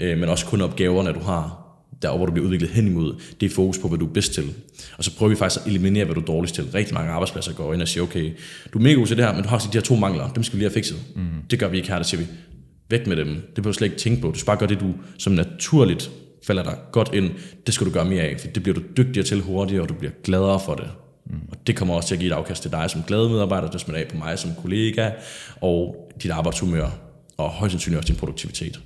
Øh, 0.00 0.18
men 0.18 0.28
også 0.28 0.46
kundeopgaverne, 0.46 1.12
du 1.12 1.20
har, 1.20 1.62
der 2.02 2.16
hvor 2.16 2.26
du 2.26 2.32
bliver 2.32 2.46
udviklet 2.46 2.70
hen 2.70 2.86
imod, 2.86 3.14
det 3.40 3.50
er 3.50 3.54
fokus 3.54 3.78
på, 3.78 3.88
hvad 3.88 3.98
du 3.98 4.06
er 4.06 4.12
bedst 4.12 4.34
til. 4.34 4.54
Og 4.98 5.04
så 5.04 5.16
prøver 5.16 5.30
vi 5.30 5.36
faktisk 5.36 5.60
at 5.60 5.66
eliminere, 5.66 6.04
hvad 6.04 6.14
du 6.14 6.20
er 6.20 6.24
dårligst 6.24 6.54
til. 6.54 6.64
Rigtig 6.74 6.94
mange 6.94 7.10
arbejdspladser 7.10 7.52
går 7.52 7.74
ind 7.74 7.82
og 7.82 7.88
siger, 7.88 8.04
okay, 8.04 8.32
du 8.72 8.78
er 8.78 8.82
mega 8.82 8.94
god 8.94 9.06
til 9.06 9.16
det 9.16 9.24
her, 9.24 9.34
men 9.34 9.42
du 9.42 9.48
har 9.48 9.58
de 9.58 9.68
her 9.72 9.80
to 9.80 9.96
mangler, 9.96 10.28
dem 10.28 10.42
skal 10.42 10.56
vi 10.56 10.60
lige 10.60 10.68
have 10.68 10.74
fikset. 10.74 10.98
Mm. 11.16 11.22
Det 11.50 11.58
gør 11.58 11.68
vi 11.68 11.76
ikke 11.76 11.88
her, 11.88 11.96
der 11.96 12.02
siger 12.02 12.20
vi, 12.20 12.26
væk 12.90 13.06
med 13.06 13.16
dem. 13.16 13.28
Det 13.28 13.54
behøver 13.54 13.72
du 13.72 13.78
slet 13.78 13.86
ikke 13.86 13.98
tænke 13.98 14.22
på. 14.22 14.30
Du 14.30 14.38
skal 14.38 14.46
bare 14.46 14.56
gøre 14.56 14.68
det, 14.68 14.80
du 14.80 14.94
som 15.18 15.32
naturligt 15.32 16.10
falder 16.46 16.62
dig 16.62 16.76
godt 16.92 17.10
ind. 17.14 17.30
Det 17.66 17.74
skal 17.74 17.86
du 17.86 17.92
gøre 17.92 18.04
mere 18.04 18.22
af, 18.22 18.40
for 18.40 18.48
det 18.48 18.62
bliver 18.62 18.74
du 18.74 18.82
dygtigere 18.96 19.26
til 19.26 19.40
hurtigere, 19.40 19.82
og 19.82 19.88
du 19.88 19.94
bliver 19.94 20.12
gladere 20.24 20.60
for 20.60 20.74
det. 20.74 20.88
Mm. 21.26 21.36
Og 21.50 21.66
det 21.66 21.76
kommer 21.76 21.94
også 21.94 22.08
til 22.08 22.14
at 22.14 22.18
give 22.20 22.32
et 22.32 22.36
afkast 22.36 22.62
til 22.62 22.70
dig 22.70 22.90
som 22.90 23.02
glade 23.06 23.28
medarbejder, 23.28 23.70
det 23.70 23.80
smitter 23.80 24.00
af 24.00 24.08
på 24.08 24.16
mig 24.16 24.38
som 24.38 24.50
kollega, 24.62 25.10
og 25.60 26.10
dit 26.22 26.30
arbejdshumør, 26.30 26.90
og 27.36 27.50
højst 27.50 27.72
sandsynligt 27.72 27.98
også 27.98 28.12
din 28.12 28.18
produktivitet. 28.18 28.80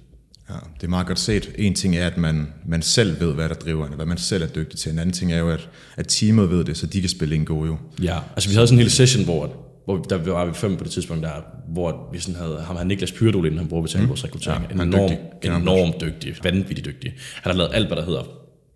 Ja, 0.50 0.54
det 0.74 0.84
er 0.84 0.88
meget 0.88 1.06
godt 1.06 1.18
set. 1.18 1.50
En 1.58 1.74
ting 1.74 1.96
er, 1.96 2.06
at 2.06 2.16
man, 2.16 2.52
man 2.66 2.82
selv 2.82 3.20
ved, 3.20 3.34
hvad 3.34 3.48
der 3.48 3.54
driver 3.54 3.86
en, 3.86 3.92
hvad 3.92 4.06
man 4.06 4.18
selv 4.18 4.42
er 4.42 4.46
dygtig 4.46 4.78
til. 4.78 4.92
En 4.92 4.98
anden 4.98 5.12
ting 5.12 5.32
er 5.32 5.38
jo, 5.38 5.50
at, 5.50 5.68
at 5.96 6.08
teamet 6.08 6.50
ved 6.50 6.64
det, 6.64 6.76
så 6.76 6.86
de 6.86 7.00
kan 7.00 7.10
spille 7.10 7.34
en 7.34 7.44
god 7.44 7.66
jo. 7.66 7.76
Ja, 8.02 8.18
altså 8.36 8.48
vi 8.48 8.54
havde 8.54 8.66
sådan 8.66 8.78
en 8.78 8.82
hel 8.82 8.90
session, 8.90 9.24
hvor, 9.24 9.66
hvor 9.84 9.96
der 9.96 10.16
var 10.16 10.44
vi 10.44 10.54
fem 10.54 10.76
på 10.76 10.84
det 10.84 10.92
tidspunkt, 10.92 11.22
der, 11.22 11.32
hvor 11.68 12.08
vi 12.12 12.18
sådan 12.18 12.34
havde, 12.34 12.62
ham 12.66 12.76
her 12.76 12.84
Niklas 12.84 13.12
Pyrdol 13.12 13.46
inden, 13.46 13.58
han 13.58 13.68
bruger 13.68 13.98
vi 13.98 14.06
vores 14.06 14.24
rekruttering. 14.24 14.66
Ja, 14.76 14.82
enormt, 14.82 15.10
dygtig. 15.10 15.56
enormt 15.56 16.00
dygtig, 16.00 16.36
vanvittigt 16.42 16.86
dygtig. 16.86 17.14
Han 17.34 17.52
har 17.52 17.58
lavet 17.58 17.70
alt, 17.74 17.86
hvad 17.86 17.96
der 17.96 18.04
hedder, 18.04 18.22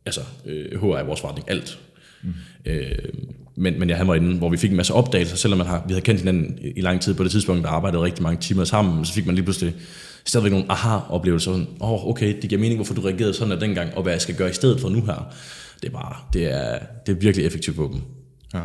altså 0.07 0.21
øh, 0.47 0.81
HR 0.81 0.99
i 0.99 1.07
vores 1.07 1.21
forretning, 1.21 1.51
alt. 1.51 1.79
Mm. 2.23 2.35
Øh, 2.67 2.93
men, 3.61 3.79
men 3.79 3.89
jeg 3.89 3.97
han 3.97 4.09
var 4.09 4.15
inde, 4.15 4.37
hvor 4.37 4.49
vi 4.49 4.57
fik 4.57 4.71
en 4.71 4.77
masse 4.77 4.95
opdagelser, 4.95 5.37
selvom 5.37 5.59
man 5.59 5.67
har, 5.67 5.85
vi 5.87 5.93
havde 5.93 6.05
kendt 6.05 6.21
hinanden 6.21 6.59
i 6.77 6.81
lang 6.81 7.01
tid 7.01 7.15
på 7.15 7.25
det 7.25 7.31
tidspunkt, 7.31 7.63
der 7.63 7.69
arbejdede 7.69 8.03
rigtig 8.03 8.23
mange 8.23 8.41
timer 8.41 8.65
sammen, 8.65 9.05
så 9.05 9.13
fik 9.13 9.27
man 9.27 9.35
lige 9.35 9.45
pludselig 9.45 9.75
stadigvæk 10.25 10.53
nogle 10.53 10.67
aha-oplevelser. 10.69 11.51
Åh, 11.53 11.65
oh, 11.81 12.09
okay, 12.09 12.37
det 12.43 12.51
giver 12.51 12.61
mening, 12.61 12.77
hvorfor 12.77 12.95
du 12.95 13.01
reagerede 13.01 13.35
sådan 13.35 13.53
af 13.53 13.61
dengang, 13.61 13.95
og 13.95 14.03
hvad 14.03 14.13
jeg 14.13 14.21
skal 14.21 14.35
gøre 14.35 14.51
i 14.51 14.53
stedet 14.53 14.81
for 14.81 14.89
nu 14.89 15.05
her. 15.07 15.35
Det 15.83 15.89
er 15.89 15.93
bare, 15.93 16.17
det 16.33 16.45
er, 16.45 16.79
det 17.07 17.13
er 17.13 17.17
virkelig 17.17 17.47
effektivt 17.47 17.77
på 17.77 17.91
dem. 17.93 18.01
Ja, 18.55 18.63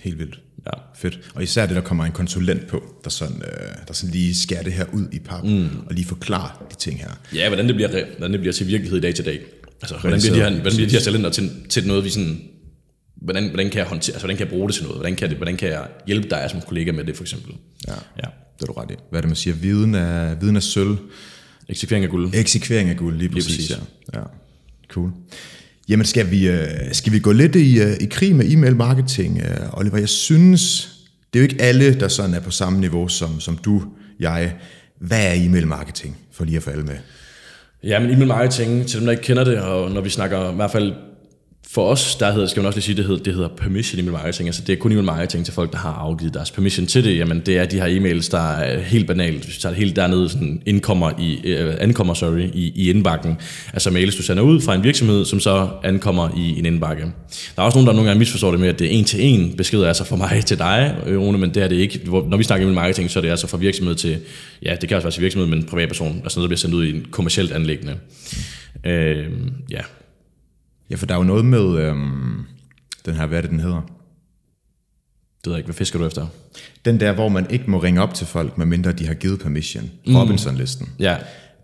helt 0.00 0.18
vildt. 0.18 0.40
Ja. 0.66 0.70
Fedt. 0.94 1.20
Og 1.34 1.42
især 1.42 1.66
det, 1.66 1.76
der 1.76 1.82
kommer 1.82 2.04
en 2.04 2.12
konsulent 2.12 2.66
på, 2.66 2.82
der 3.04 3.10
sådan, 3.10 3.36
øh, 3.36 3.86
der 3.88 3.94
sådan 3.94 4.12
lige 4.12 4.34
skærer 4.34 4.62
det 4.62 4.72
her 4.72 4.84
ud 4.92 5.04
i 5.12 5.18
pap, 5.18 5.44
mm. 5.44 5.68
og 5.86 5.94
lige 5.94 6.06
forklarer 6.06 6.66
de 6.70 6.76
ting 6.76 7.00
her. 7.00 7.10
Ja, 7.34 7.48
hvordan 7.48 7.66
det 7.66 7.74
bliver, 7.74 8.04
hvordan 8.18 8.32
det 8.32 8.40
bliver 8.40 8.52
til 8.52 8.66
virkelighed 8.66 8.98
i 8.98 9.00
dag 9.00 9.14
til 9.14 9.24
dag. 9.24 9.40
Altså, 9.82 9.96
hvordan 10.00 10.20
bliver 10.20 10.34
de 10.34 10.40
her, 10.40 10.50
hvordan 10.50 10.76
bliver 10.76 10.88
de 10.88 10.94
her 10.94 11.00
talenter 11.00 11.30
til, 11.30 11.50
til 11.68 11.86
noget, 11.86 12.04
vi 12.04 12.10
sådan, 12.10 12.40
hvordan, 13.16 13.48
hvordan 13.48 13.70
kan 13.70 13.78
jeg 13.78 13.86
håndtere, 13.86 14.14
altså, 14.14 14.26
hvordan 14.26 14.36
kan 14.36 14.46
jeg 14.46 14.52
bruge 14.52 14.68
det 14.68 14.74
til 14.74 14.84
noget? 14.84 14.98
Hvordan 14.98 15.16
kan, 15.16 15.28
det, 15.28 15.36
hvordan 15.36 15.56
kan 15.56 15.68
jeg 15.68 15.86
hjælpe 16.06 16.28
dig 16.30 16.46
som 16.50 16.60
kollega 16.60 16.92
med 16.92 17.04
det, 17.04 17.16
for 17.16 17.24
eksempel? 17.24 17.54
Ja. 17.88 17.92
ja. 17.92 18.28
Det 18.56 18.62
er 18.62 18.66
du 18.66 18.72
ret 18.72 18.90
i. 18.90 18.94
Hvad 19.10 19.18
er 19.18 19.20
det, 19.20 19.28
man 19.28 19.36
siger? 19.36 19.54
Viden 19.54 19.94
er, 19.94 20.34
viden 20.34 20.56
er 20.56 20.60
sølv. 20.60 20.96
Eksekvering 21.68 22.04
af 22.04 22.10
guld. 22.10 22.30
Eksekvering 22.34 22.90
af 22.90 22.96
guld, 22.96 23.16
lige 23.16 23.28
præcis. 23.28 23.48
Lige 23.48 23.68
præcis. 23.68 23.86
Ja. 24.14 24.18
ja. 24.18 24.24
Cool. 24.88 25.10
Jamen, 25.88 26.06
skal 26.06 26.30
vi, 26.30 26.48
øh, 26.48 26.68
skal 26.92 27.12
vi 27.12 27.18
gå 27.18 27.32
lidt 27.32 27.56
i, 27.56 27.80
øh, 27.80 27.96
i 28.00 28.06
krig 28.10 28.36
med 28.36 28.52
e-mail 28.52 28.76
marketing, 28.76 29.40
øh, 29.40 29.78
Oliver? 29.78 29.98
Jeg 29.98 30.08
synes, 30.08 30.92
det 31.32 31.38
er 31.38 31.42
jo 31.42 31.48
ikke 31.50 31.62
alle, 31.62 32.00
der 32.00 32.08
sådan 32.08 32.34
er 32.34 32.40
på 32.40 32.50
samme 32.50 32.80
niveau 32.80 33.08
som, 33.08 33.40
som 33.40 33.56
du, 33.56 33.82
jeg. 34.20 34.54
Hvad 35.00 35.26
er 35.26 35.32
e-mail 35.34 35.66
marketing, 35.66 36.16
for 36.32 36.44
lige 36.44 36.56
at 36.56 36.62
få 36.62 36.70
alle 36.70 36.84
med? 36.84 36.96
Ja, 37.82 37.98
men 37.98 38.10
e-mail 38.10 38.26
marketing, 38.26 38.86
til 38.86 38.98
dem, 38.98 39.06
der 39.06 39.12
ikke 39.12 39.22
kender 39.22 39.44
det, 39.44 39.58
og 39.58 39.90
når 39.90 40.00
vi 40.00 40.10
snakker 40.10 40.52
i 40.52 40.54
hvert 40.54 40.70
fald 40.70 40.92
for 41.70 41.88
os, 41.88 42.16
der 42.16 42.32
hedder, 42.32 42.46
skal 42.46 42.60
man 42.60 42.66
også 42.66 42.76
lige 42.76 42.84
sige, 42.84 42.96
det 42.96 43.04
hedder, 43.04 43.22
det 43.22 43.34
hedder 43.34 43.48
permission 43.48 44.00
email 44.00 44.12
marketing. 44.12 44.48
Altså 44.48 44.62
det 44.66 44.72
er 44.72 44.76
kun 44.76 44.92
email 44.92 45.04
marketing 45.04 45.44
til 45.44 45.54
folk, 45.54 45.72
der 45.72 45.78
har 45.78 45.92
afgivet 45.92 46.34
deres 46.34 46.50
permission 46.50 46.86
til 46.86 47.04
det. 47.04 47.18
Jamen 47.18 47.40
det 47.40 47.58
er 47.58 47.64
de 47.64 47.80
her 47.80 47.86
e-mails, 47.86 48.30
der 48.30 48.50
er 48.52 48.80
helt 48.80 49.06
banalt. 49.06 49.44
Hvis 49.44 49.56
vi 49.56 49.60
tager 49.60 49.72
det 49.72 49.78
helt 49.78 49.96
dernede, 49.96 50.28
sådan 50.28 50.62
indkommer 50.66 51.10
i, 51.18 51.40
øh, 51.44 51.74
ankommer 51.80 52.14
sorry, 52.14 52.50
i, 52.54 52.72
i 52.74 52.90
indbakken. 52.90 53.36
Altså 53.72 53.90
mails, 53.90 54.16
du 54.16 54.22
sender 54.22 54.42
ud 54.42 54.60
fra 54.60 54.74
en 54.74 54.84
virksomhed, 54.84 55.24
som 55.24 55.40
så 55.40 55.68
ankommer 55.84 56.28
i 56.36 56.58
en 56.58 56.66
indbakke. 56.66 57.02
Der 57.56 57.62
er 57.62 57.66
også 57.66 57.76
nogen, 57.76 57.86
der 57.86 57.92
nogle 57.92 58.08
gange 58.08 58.18
misforstår 58.18 58.50
det 58.50 58.60
med, 58.60 58.68
at 58.68 58.78
det 58.78 58.86
er 58.86 58.90
en 58.90 59.04
til 59.04 59.24
en 59.24 59.56
beskeder, 59.56 59.88
altså 59.88 60.04
fra 60.04 60.16
mig 60.16 60.44
til 60.44 60.58
dig, 60.58 60.96
øh, 61.06 61.20
Rune, 61.20 61.38
men 61.38 61.54
det 61.54 61.62
er 61.62 61.68
det 61.68 61.76
ikke. 61.76 62.00
Når 62.06 62.36
vi 62.36 62.44
snakker 62.44 62.66
email 62.66 62.74
marketing, 62.74 63.10
så 63.10 63.18
er 63.18 63.20
det 63.20 63.30
altså 63.30 63.46
fra 63.46 63.58
virksomhed 63.58 63.94
til, 63.94 64.18
ja, 64.62 64.76
det 64.80 64.88
kan 64.88 64.96
også 64.96 65.06
være 65.06 65.12
til 65.12 65.22
virksomhed, 65.22 65.48
men 65.48 65.64
privatperson. 65.64 66.20
Altså 66.24 66.38
noget, 66.38 66.44
der 66.44 66.48
bliver 66.48 66.58
sendt 66.58 66.74
ud 66.74 66.84
i 66.84 66.90
en 66.90 67.06
kommersielt 67.10 67.52
anlæggende. 67.52 67.94
Øh, 68.84 69.26
ja, 69.70 69.80
Ja, 70.90 70.96
for 70.96 71.06
der 71.06 71.14
er 71.14 71.18
jo 71.18 71.24
noget 71.24 71.44
med 71.44 71.78
øhm, 71.78 72.44
den 73.06 73.14
her, 73.14 73.26
hvad 73.26 73.38
er 73.38 73.42
det, 73.42 73.50
den 73.50 73.60
hedder? 73.60 73.80
Det 73.80 75.46
ved 75.46 75.52
jeg 75.52 75.58
ikke, 75.58 75.66
hvad 75.66 75.74
fisker 75.74 75.98
du 75.98 76.06
efter? 76.06 76.26
Den 76.84 77.00
der, 77.00 77.12
hvor 77.12 77.28
man 77.28 77.50
ikke 77.50 77.70
må 77.70 77.78
ringe 77.78 78.02
op 78.02 78.14
til 78.14 78.26
folk, 78.26 78.58
medmindre 78.58 78.92
de 78.92 79.06
har 79.06 79.14
givet 79.14 79.40
permission. 79.40 79.90
Mm. 80.06 80.16
Robinson-listen. 80.16 80.88
Ja. 80.98 81.16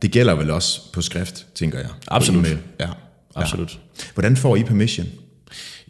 Det 0.02 0.10
gælder 0.10 0.34
vel 0.34 0.50
også 0.50 0.92
på 0.92 1.02
skrift, 1.02 1.46
tænker 1.54 1.78
jeg. 1.78 1.88
Absolut. 2.08 2.58
Ja. 2.80 2.88
Absolut. 3.34 3.72
Ja. 3.98 4.04
Hvordan 4.14 4.36
får 4.36 4.56
I 4.56 4.62
permission? 4.62 5.06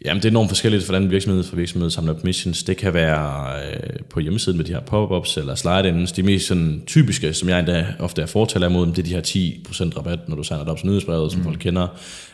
Jamen, 0.05 0.23
det 0.23 0.25
er 0.25 0.29
enormt 0.29 0.49
forskelligt, 0.49 0.85
hvordan 0.85 1.11
virksomhed 1.11 1.43
for 1.43 1.55
virksomhed 1.55 1.89
samler 1.89 2.13
permissions. 2.13 2.63
Det 2.63 2.77
kan 2.77 2.93
være 2.93 3.55
øh, 3.65 3.99
på 4.09 4.19
hjemmesiden 4.19 4.57
med 4.57 4.65
de 4.65 4.73
her 4.73 4.79
pop-ups 4.79 5.37
eller 5.37 5.55
slide-ins. 5.55 6.11
De 6.11 6.23
mest 6.23 6.47
sådan, 6.47 6.83
typiske, 6.87 7.33
som 7.33 7.49
jeg 7.49 7.59
endda 7.59 7.87
ofte 7.99 8.21
er 8.21 8.25
fortaler 8.25 8.69
imod, 8.69 8.87
det 8.87 8.97
er 8.99 9.03
de 9.03 9.09
her 9.09 9.21
10% 9.21 9.97
rabat, 9.97 10.19
når 10.29 10.35
du 10.35 10.43
signer 10.43 10.63
dig 10.63 10.71
op 10.71 10.77
til 10.77 10.87
nyhedsbrevet, 10.87 11.31
som 11.31 11.39
mm. 11.39 11.45
folk 11.45 11.59
kender. 11.59 11.87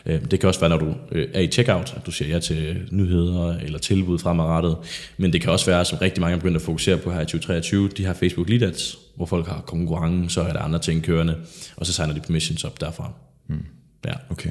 Øh, 0.06 0.20
det 0.30 0.40
kan 0.40 0.48
også 0.48 0.60
være, 0.60 0.70
når 0.70 0.78
du 0.78 0.94
øh, 1.12 1.28
er 1.34 1.40
i 1.40 1.46
checkout, 1.46 1.94
at 1.96 2.06
du 2.06 2.10
siger 2.10 2.28
ja 2.28 2.40
til 2.40 2.76
nyheder 2.90 3.58
eller 3.58 3.78
tilbud 3.78 4.18
fremadrettet. 4.18 4.76
Men 5.16 5.32
det 5.32 5.40
kan 5.40 5.52
også 5.52 5.66
være, 5.66 5.84
som 5.84 5.98
rigtig 5.98 6.20
mange 6.20 6.34
er 6.34 6.38
begyndt 6.38 6.56
at 6.56 6.62
fokusere 6.62 6.98
på 6.98 7.12
her 7.12 7.20
i 7.20 7.24
2023, 7.24 7.88
de 7.88 8.06
her 8.06 8.12
Facebook 8.12 8.48
Lead 8.48 8.62
Ads, 8.62 8.98
hvor 9.16 9.26
folk 9.26 9.46
har 9.46 9.60
konkurrence, 9.60 10.34
så 10.34 10.40
er 10.40 10.52
der 10.52 10.60
andre 10.60 10.78
ting 10.78 11.02
kørende, 11.02 11.36
og 11.76 11.86
så 11.86 11.92
signer 11.92 12.14
de 12.14 12.20
permissions 12.20 12.64
op 12.64 12.80
derfra. 12.80 13.12
Mm. 13.48 13.64
Ja. 14.06 14.12
Okay. 14.30 14.50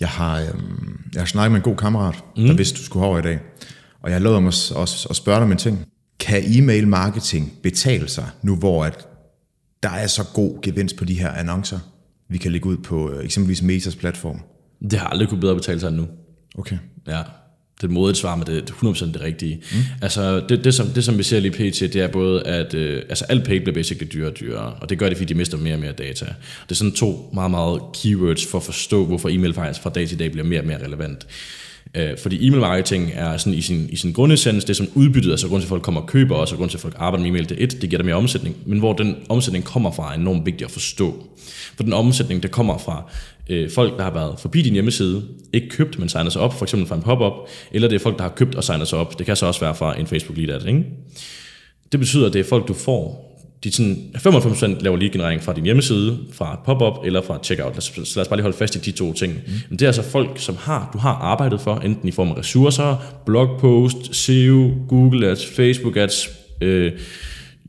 Jeg 0.00 0.08
har, 0.08 0.40
øhm, 0.40 1.00
jeg 1.14 1.20
har 1.20 1.26
snakket 1.26 1.52
med 1.52 1.58
en 1.58 1.64
god 1.64 1.76
kammerat, 1.76 2.24
mm. 2.36 2.46
der 2.46 2.54
vidste, 2.54 2.78
du 2.78 2.84
skulle 2.84 3.06
over 3.06 3.18
i 3.18 3.22
dag. 3.22 3.40
Og 4.02 4.10
jeg 4.10 4.14
har 4.14 4.20
lovet 4.20 4.42
mig 4.42 4.52
også 4.76 5.06
at 5.10 5.16
spørge 5.16 5.36
dig 5.36 5.44
om 5.44 5.52
en 5.52 5.58
ting. 5.58 5.86
Kan 6.20 6.42
e-mail 6.46 6.88
marketing 6.88 7.52
betale 7.62 8.08
sig, 8.08 8.26
nu 8.42 8.56
hvor 8.56 8.84
at 8.84 9.08
der 9.82 9.90
er 9.90 10.06
så 10.06 10.24
god 10.34 10.62
gevinst 10.62 10.96
på 10.96 11.04
de 11.04 11.14
her 11.14 11.30
annoncer, 11.30 11.78
vi 12.28 12.38
kan 12.38 12.52
lægge 12.52 12.66
ud 12.68 12.76
på 12.76 13.10
øh, 13.10 13.24
eksempelvis 13.24 13.62
Metas 13.62 13.96
platform? 13.96 14.40
Det 14.90 14.98
har 14.98 15.06
aldrig 15.06 15.28
kunne 15.28 15.40
bedre 15.40 15.54
betale 15.54 15.80
sig 15.80 15.88
end 15.88 15.96
nu. 15.96 16.06
Okay. 16.58 16.78
Ja 17.06 17.22
det 17.80 17.86
er 17.86 17.92
modigt 17.92 18.18
svar, 18.18 18.36
men 18.36 18.46
det 18.46 18.70
er 18.70 18.72
100% 18.72 19.06
det 19.12 19.20
rigtige. 19.20 19.62
Mm. 19.72 19.78
Altså, 20.02 20.42
det, 20.48 20.64
det, 20.64 20.74
som, 20.74 20.86
det, 20.86 21.04
som 21.04 21.18
vi 21.18 21.22
ser 21.22 21.40
lige 21.40 21.52
pt, 21.52 21.80
det 21.80 21.96
er 21.96 22.08
både, 22.08 22.46
at 22.46 22.74
øh, 22.74 23.02
altså, 23.08 23.24
alt 23.28 23.44
pay 23.44 23.56
bliver 23.56 23.74
basically 23.74 24.12
dyrere 24.12 24.30
og 24.30 24.40
dyrere, 24.40 24.72
og 24.80 24.90
det 24.90 24.98
gør 24.98 25.08
det, 25.08 25.18
fordi 25.18 25.34
de 25.34 25.38
mister 25.38 25.58
mere 25.58 25.74
og 25.74 25.80
mere 25.80 25.92
data. 25.92 26.24
Det 26.24 26.70
er 26.70 26.74
sådan 26.74 26.92
to 26.92 27.30
meget, 27.34 27.50
meget 27.50 27.80
keywords 28.02 28.46
for 28.46 28.58
at 28.58 28.64
forstå, 28.64 29.06
hvorfor 29.06 29.28
e-mail 29.28 29.54
faktisk 29.54 29.82
fra 29.82 29.90
dag 29.90 30.08
til 30.08 30.18
dag 30.18 30.32
bliver 30.32 30.46
mere 30.46 30.60
og 30.60 30.66
mere 30.66 30.84
relevant. 30.84 31.26
Øh, 31.94 32.18
fordi 32.22 32.46
e-mail 32.46 32.60
marketing 32.60 33.10
er 33.14 33.36
sådan 33.36 33.54
i 33.58 33.60
sin, 33.60 33.88
i 33.90 33.96
sin 33.96 34.12
grundessens, 34.12 34.64
det 34.64 34.76
som 34.76 34.88
udbyttet, 34.94 35.30
altså 35.30 35.48
grund 35.48 35.62
til, 35.62 35.66
at 35.66 35.68
folk 35.68 35.82
kommer 35.82 36.00
og 36.00 36.06
køber 36.06 36.36
også, 36.36 36.54
og 36.54 36.58
grund 36.58 36.70
til, 36.70 36.76
at 36.76 36.82
folk 36.82 36.94
arbejder 36.98 37.22
med 37.22 37.30
e-mail, 37.30 37.48
det 37.48 37.60
er 37.60 37.64
et, 37.64 37.72
det 37.72 37.90
giver 37.90 37.98
dig 37.98 38.04
mere 38.04 38.14
omsætning, 38.14 38.56
men 38.66 38.78
hvor 38.78 38.92
den 38.92 39.16
omsætning 39.28 39.64
kommer 39.64 39.92
fra, 39.92 40.10
er 40.10 40.18
enormt 40.18 40.46
vigtigt 40.46 40.64
at 40.64 40.70
forstå. 40.70 41.26
For 41.76 41.82
den 41.82 41.92
omsætning, 41.92 42.42
der 42.42 42.48
kommer 42.48 42.78
fra 42.78 43.04
øh, 43.50 43.70
folk, 43.70 43.96
der 43.96 44.02
har 44.02 44.10
været 44.10 44.40
forbi 44.40 44.62
din 44.62 44.72
hjemmeside, 44.72 45.22
ikke 45.52 45.68
købt, 45.68 45.98
men 45.98 46.08
signet 46.08 46.32
sig 46.32 46.42
op, 46.42 46.58
for 46.58 46.64
eksempel 46.64 46.88
fra 46.88 46.96
en 46.96 47.02
pop-up, 47.02 47.32
eller 47.72 47.88
det 47.88 47.96
er 47.96 48.00
folk, 48.00 48.16
der 48.16 48.22
har 48.22 48.30
købt 48.30 48.54
og 48.54 48.64
signet 48.64 48.88
sig 48.88 48.98
op. 48.98 49.18
Det 49.18 49.26
kan 49.26 49.36
så 49.36 49.46
også 49.46 49.60
være 49.60 49.74
fra 49.74 50.00
en 50.00 50.06
Facebook 50.06 50.38
lead 50.38 50.60
ad, 50.60 50.66
ikke? 50.66 50.84
Det 51.92 52.00
betyder, 52.00 52.26
at 52.26 52.32
det 52.32 52.40
er 52.40 52.44
folk, 52.44 52.68
du 52.68 52.74
får. 52.74 53.30
De 53.64 53.72
sådan, 53.72 54.10
95% 54.16 54.82
laver 54.82 54.96
lead 54.96 55.10
generering 55.10 55.42
fra 55.42 55.52
din 55.52 55.64
hjemmeside, 55.64 56.18
fra 56.32 56.52
et 56.52 56.58
pop-up 56.64 57.06
eller 57.06 57.22
fra 57.22 57.36
et 57.36 57.44
checkout. 57.44 57.72
Lad 57.72 57.78
os, 57.78 57.84
så 57.84 58.12
lad 58.16 58.24
os 58.24 58.28
bare 58.28 58.36
lige 58.36 58.42
holde 58.42 58.56
fast 58.56 58.76
i 58.76 58.78
de 58.78 58.90
to 58.90 59.12
ting. 59.12 59.32
Mm. 59.32 59.52
Men 59.68 59.78
det 59.78 59.82
er 59.82 59.88
altså 59.88 60.02
folk, 60.02 60.30
som 60.36 60.56
har, 60.56 60.90
du 60.92 60.98
har 60.98 61.12
arbejdet 61.12 61.60
for, 61.60 61.74
enten 61.74 62.08
i 62.08 62.10
form 62.10 62.28
af 62.28 62.36
ressourcer, 62.38 62.96
blogpost, 63.26 64.14
SEO, 64.14 64.70
Google 64.88 65.26
Ads, 65.26 65.46
Facebook 65.46 65.96
Ads, 65.96 66.28
øh, 66.60 66.92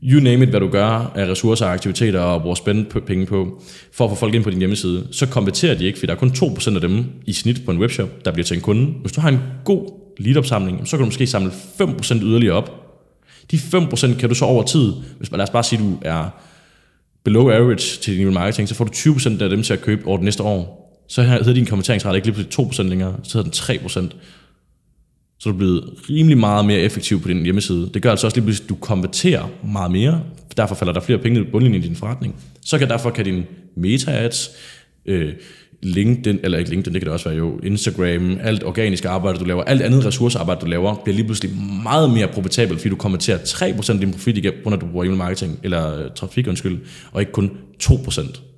you 0.02 0.20
name 0.20 0.42
it, 0.42 0.48
hvad 0.48 0.60
du 0.60 0.68
gør 0.68 1.12
af 1.14 1.26
ressourcer 1.26 1.66
og 1.66 1.72
aktiviteter 1.72 2.20
og 2.20 2.42
bruger 2.42 2.54
spændende 2.54 3.00
penge 3.00 3.26
på, 3.26 3.62
for 3.92 4.04
at 4.04 4.10
få 4.10 4.16
folk 4.16 4.34
ind 4.34 4.44
på 4.44 4.50
din 4.50 4.58
hjemmeside, 4.58 5.06
så 5.10 5.26
konverterer 5.26 5.74
de 5.74 5.84
ikke, 5.84 5.98
for 5.98 6.06
der 6.06 6.14
er 6.14 6.18
kun 6.18 6.28
2% 6.28 6.74
af 6.74 6.80
dem 6.80 7.04
i 7.26 7.32
snit 7.32 7.62
på 7.64 7.70
en 7.70 7.78
webshop, 7.78 8.24
der 8.24 8.32
bliver 8.32 8.44
til 8.44 8.54
en 8.54 8.60
kunde. 8.60 8.86
Hvis 9.00 9.12
du 9.12 9.20
har 9.20 9.28
en 9.28 9.40
god 9.64 9.90
lead-opsamling, 10.18 10.88
så 10.88 10.90
kan 10.90 10.98
du 10.98 11.04
måske 11.04 11.26
samle 11.26 11.50
5% 11.80 12.14
yderligere 12.22 12.54
op. 12.54 12.70
De 13.50 13.56
5% 13.56 14.18
kan 14.18 14.28
du 14.28 14.34
så 14.34 14.44
over 14.44 14.62
tid, 14.62 14.92
hvis 15.18 15.30
man 15.30 15.38
lad 15.38 15.42
os 15.42 15.50
bare 15.50 15.62
sige, 15.62 15.78
at 15.78 15.84
du 15.84 15.98
er 16.02 16.28
below 17.24 17.50
average 17.50 18.00
til 18.00 18.18
din 18.18 18.34
marketing, 18.34 18.68
så 18.68 18.74
får 18.74 18.84
du 18.84 18.92
20% 18.92 19.42
af 19.42 19.50
dem 19.50 19.62
til 19.62 19.72
at 19.72 19.80
købe 19.80 20.06
over 20.06 20.16
det 20.16 20.24
næste 20.24 20.42
år. 20.42 20.78
Så 21.08 21.22
hedder 21.22 21.52
din 21.52 21.66
konverteringsrate 21.66 22.16
ikke 22.16 22.26
lige 22.28 22.34
pludselig 22.34 22.86
2% 22.86 22.88
længere, 22.88 23.14
så 23.22 23.38
hedder 23.38 23.50
den 23.50 24.10
3% 24.10 24.16
så 25.42 25.48
er 25.48 25.52
du 25.52 25.58
blevet 25.58 25.84
rimelig 26.10 26.38
meget 26.38 26.64
mere 26.64 26.78
effektiv 26.78 27.22
på 27.22 27.28
din 27.28 27.42
hjemmeside. 27.42 27.90
Det 27.94 28.02
gør 28.02 28.10
altså 28.10 28.26
også 28.26 28.36
lige 28.36 28.44
pludselig, 28.44 28.64
at 28.64 28.68
du 28.68 28.74
konverterer 28.74 29.48
meget 29.72 29.90
mere, 29.90 30.22
derfor 30.56 30.74
falder 30.74 30.92
der 30.92 31.00
flere 31.00 31.18
penge 31.18 31.40
i 31.40 31.44
bundlinjen 31.44 31.82
i 31.82 31.86
din 31.86 31.96
forretning. 31.96 32.34
Så 32.64 32.78
kan 32.78 32.88
derfor 32.88 33.10
kan 33.10 33.24
din 33.24 33.44
meta-ads, 33.76 34.50
øh, 35.06 35.32
LinkedIn, 35.82 36.38
eller 36.42 36.58
ikke 36.58 36.70
LinkedIn, 36.70 36.94
det 36.94 37.00
kan 37.00 37.06
det 37.06 37.12
også 37.12 37.28
være 37.28 37.38
jo, 37.38 37.58
Instagram, 37.62 38.38
alt 38.42 38.64
organisk 38.64 39.04
arbejde, 39.04 39.38
du 39.38 39.44
laver, 39.44 39.62
alt 39.64 39.82
andet 39.82 40.04
ressourcearbejde, 40.04 40.60
du 40.60 40.66
laver, 40.66 40.94
bliver 41.04 41.16
lige 41.16 41.26
pludselig 41.26 41.52
meget 41.82 42.10
mere 42.10 42.28
profitabelt, 42.28 42.80
fordi 42.80 42.88
du 42.88 42.96
konverterer 42.96 43.38
3% 43.38 43.92
af 43.92 43.98
din 43.98 44.12
profit 44.12 44.38
igennem, 44.38 44.60
når 44.64 44.76
du 44.76 44.86
bruger 44.86 45.04
email 45.04 45.18
marketing, 45.18 45.58
eller 45.62 45.98
øh, 46.04 46.10
trafik, 46.16 46.48
undskyld, 46.48 46.78
og 47.12 47.20
ikke 47.20 47.32
kun 47.32 47.50
2%. 47.82 48.51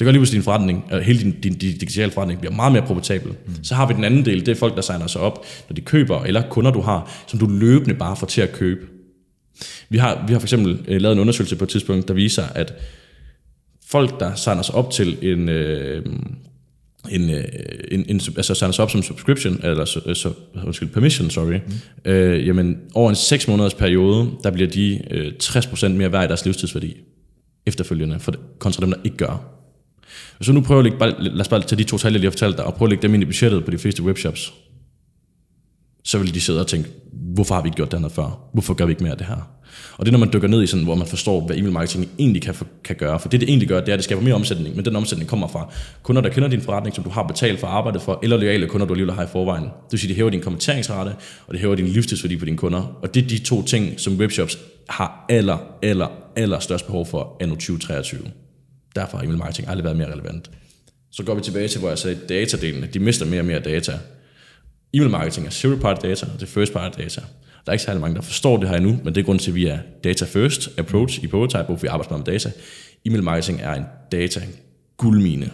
Så 0.00 0.04
det 0.04 0.06
gør 0.06 0.12
lige 0.12 0.20
pludselig 0.20 0.38
din 0.38 0.44
forretning, 0.44 0.84
eller 0.90 1.02
hele 1.02 1.20
din, 1.20 1.40
din, 1.40 1.52
din 1.52 1.78
digitale 1.78 2.10
forretning 2.10 2.40
bliver 2.40 2.54
meget 2.54 2.72
mere 2.72 2.82
profitabel. 2.86 3.32
Mm. 3.46 3.64
Så 3.64 3.74
har 3.74 3.86
vi 3.86 3.94
den 3.94 4.04
anden 4.04 4.24
del, 4.24 4.46
det 4.46 4.52
er 4.52 4.56
folk, 4.56 4.76
der 4.76 4.82
signer 4.82 5.06
sig 5.06 5.20
op, 5.20 5.46
når 5.68 5.74
de 5.74 5.80
køber, 5.80 6.22
eller 6.22 6.42
kunder 6.50 6.70
du 6.70 6.80
har, 6.80 7.24
som 7.26 7.38
du 7.38 7.46
løbende 7.46 7.94
bare 7.94 8.16
får 8.16 8.26
til 8.26 8.40
at 8.40 8.52
købe. 8.52 8.86
Vi 9.88 9.98
har, 9.98 10.24
vi 10.26 10.32
har 10.32 10.40
for 10.40 10.44
eksempel 10.44 10.84
øh, 10.88 11.00
lavet 11.00 11.12
en 11.12 11.18
undersøgelse 11.18 11.56
på 11.56 11.64
et 11.64 11.70
tidspunkt, 11.70 12.08
der 12.08 12.14
viser, 12.14 12.44
at 12.54 12.74
folk, 13.86 14.20
der 14.20 14.34
signer 14.34 14.62
sig 14.62 14.74
op 14.74 14.90
til 14.90 15.18
en, 15.22 15.48
øh, 15.48 16.06
en, 17.10 17.30
øh, 17.30 17.44
en, 17.90 18.04
en, 18.08 18.20
altså 18.36 18.54
signer 18.54 18.72
sig 18.72 18.82
op 18.82 18.90
som 18.90 19.02
subscription, 19.02 19.60
eller 19.62 19.84
så, 19.84 20.00
øh, 20.06 20.16
så, 20.16 20.32
undskyld, 20.66 20.88
permission, 20.88 21.30
sorry, 21.30 21.58
mm. 21.66 22.10
øh, 22.10 22.46
jamen 22.46 22.78
over 22.94 23.10
en 23.10 23.16
6 23.16 23.48
måneders 23.48 23.74
periode, 23.74 24.30
der 24.42 24.50
bliver 24.50 24.70
de 24.70 25.02
øh, 25.10 25.32
60% 25.42 25.88
mere 25.88 26.12
værd 26.12 26.24
i 26.24 26.28
deres 26.28 26.44
livstidsværdi 26.44 26.96
efterfølgende, 27.66 28.20
for, 28.20 28.34
kontra 28.58 28.80
dem, 28.80 28.90
der 28.90 28.98
ikke 29.04 29.16
gør. 29.16 29.59
Hvis 30.36 30.46
du 30.46 30.52
nu 30.52 30.60
prøver 30.60 30.78
at 30.78 30.84
lægge, 30.84 30.98
bare, 30.98 31.22
lad 31.22 31.40
os 31.40 31.48
bare 31.48 31.60
tage 31.60 31.78
de 31.78 31.84
to 31.84 31.98
tal, 31.98 32.12
jeg 32.12 32.20
lige 32.20 32.26
har 32.26 32.32
fortalt 32.32 32.56
dig, 32.56 32.64
og 32.64 32.74
prøve 32.74 32.86
at 32.86 32.90
lægge 32.90 33.02
dem 33.02 33.14
ind 33.14 33.22
i 33.22 33.26
budgettet 33.26 33.64
på 33.64 33.70
de 33.70 33.78
fleste 33.78 34.02
webshops, 34.02 34.52
så 36.04 36.18
vil 36.18 36.34
de 36.34 36.40
sidde 36.40 36.60
og 36.60 36.66
tænke, 36.66 36.88
hvorfor 37.12 37.54
har 37.54 37.62
vi 37.62 37.66
ikke 37.66 37.76
gjort 37.76 37.92
det 37.92 38.00
her 38.00 38.08
før? 38.08 38.48
Hvorfor 38.52 38.74
gør 38.74 38.84
vi 38.86 38.92
ikke 38.92 39.02
mere 39.02 39.12
af 39.12 39.18
det 39.18 39.26
her? 39.26 39.60
Og 39.96 40.06
det 40.06 40.08
er, 40.08 40.12
når 40.12 40.18
man 40.18 40.32
dykker 40.32 40.48
ned 40.48 40.62
i 40.62 40.66
sådan, 40.66 40.84
hvor 40.84 40.94
man 40.94 41.06
forstår, 41.06 41.46
hvad 41.46 41.56
e-mail 41.56 41.72
marketing 41.72 42.08
egentlig 42.18 42.42
kan, 42.42 42.54
kan 42.84 42.96
gøre. 42.96 43.20
For 43.20 43.28
det, 43.28 43.40
det 43.40 43.48
egentlig 43.48 43.68
gør, 43.68 43.80
det 43.80 43.88
er, 43.88 43.92
at 43.92 43.98
det 43.98 44.04
skaber 44.04 44.22
mere 44.22 44.34
omsætning, 44.34 44.76
men 44.76 44.84
den 44.84 44.96
omsætning 44.96 45.30
kommer 45.30 45.48
fra 45.48 45.72
kunder, 46.02 46.22
der 46.22 46.28
kender 46.28 46.48
din 46.48 46.60
forretning, 46.60 46.94
som 46.94 47.04
du 47.04 47.10
har 47.10 47.22
betalt 47.22 47.60
for 47.60 47.66
arbejdet 47.66 48.02
for, 48.02 48.18
eller 48.22 48.36
loyale 48.36 48.66
kunder, 48.66 48.86
du 48.86 48.92
alligevel 48.92 49.14
har 49.14 49.24
i 49.24 49.26
forvejen. 49.32 49.64
Det 49.64 49.72
vil 49.90 50.00
sige, 50.00 50.08
det 50.08 50.16
hæver 50.16 50.30
din 50.30 50.40
kommenteringsrate, 50.40 51.08
og 51.46 51.52
det 51.52 51.60
hæver 51.60 51.74
din 51.74 51.86
livstidsværdi 51.86 52.36
på 52.36 52.44
dine 52.44 52.56
kunder. 52.56 52.98
Og 53.02 53.14
det 53.14 53.24
er 53.24 53.28
de 53.28 53.38
to 53.38 53.62
ting, 53.62 54.00
som 54.00 54.16
webshops 54.16 54.58
har 54.88 55.24
aller, 55.28 55.58
aller, 55.82 56.08
aller 56.36 56.58
størst 56.58 56.86
behov 56.86 57.06
for 57.06 57.36
anno 57.40 57.54
2023. 57.54 58.20
Derfor 58.96 59.16
har 59.16 59.24
email 59.24 59.38
marketing 59.38 59.68
aldrig 59.68 59.84
været 59.84 59.96
mere 59.96 60.12
relevant. 60.12 60.50
Så 61.10 61.22
går 61.22 61.34
vi 61.34 61.40
tilbage 61.40 61.68
til, 61.68 61.80
hvor 61.80 61.88
jeg 61.88 61.98
sagde 61.98 62.18
datadelen, 62.28 62.88
de 62.94 62.98
mister 62.98 63.26
mere 63.26 63.40
og 63.40 63.44
mere 63.44 63.60
data. 63.60 63.98
E-mail 64.94 65.10
marketing 65.10 65.46
er 65.46 65.50
zero 65.50 65.76
party 65.76 66.06
data, 66.06 66.26
og 66.26 66.32
det 66.32 66.42
er 66.42 66.46
first 66.46 66.72
party 66.72 66.98
data. 66.98 67.20
Der 67.66 67.70
er 67.70 67.72
ikke 67.72 67.84
særlig 67.84 68.00
mange, 68.00 68.14
der 68.14 68.22
forstår 68.22 68.56
det 68.56 68.68
her 68.68 68.76
endnu, 68.76 69.00
men 69.04 69.14
det 69.14 69.20
er 69.20 69.24
grund 69.24 69.38
til, 69.38 69.50
at 69.50 69.54
vi 69.54 69.66
er 69.66 69.78
data 70.04 70.24
first 70.24 70.78
approach 70.78 71.24
i 71.24 71.26
Prototype, 71.26 71.62
hvor 71.62 71.76
vi 71.76 71.86
arbejder 71.86 72.16
med 72.16 72.24
data. 72.24 72.52
E-mail 73.06 73.22
marketing 73.22 73.60
er 73.60 73.74
en 73.74 73.84
data 74.12 74.40
guldmine. 74.96 75.50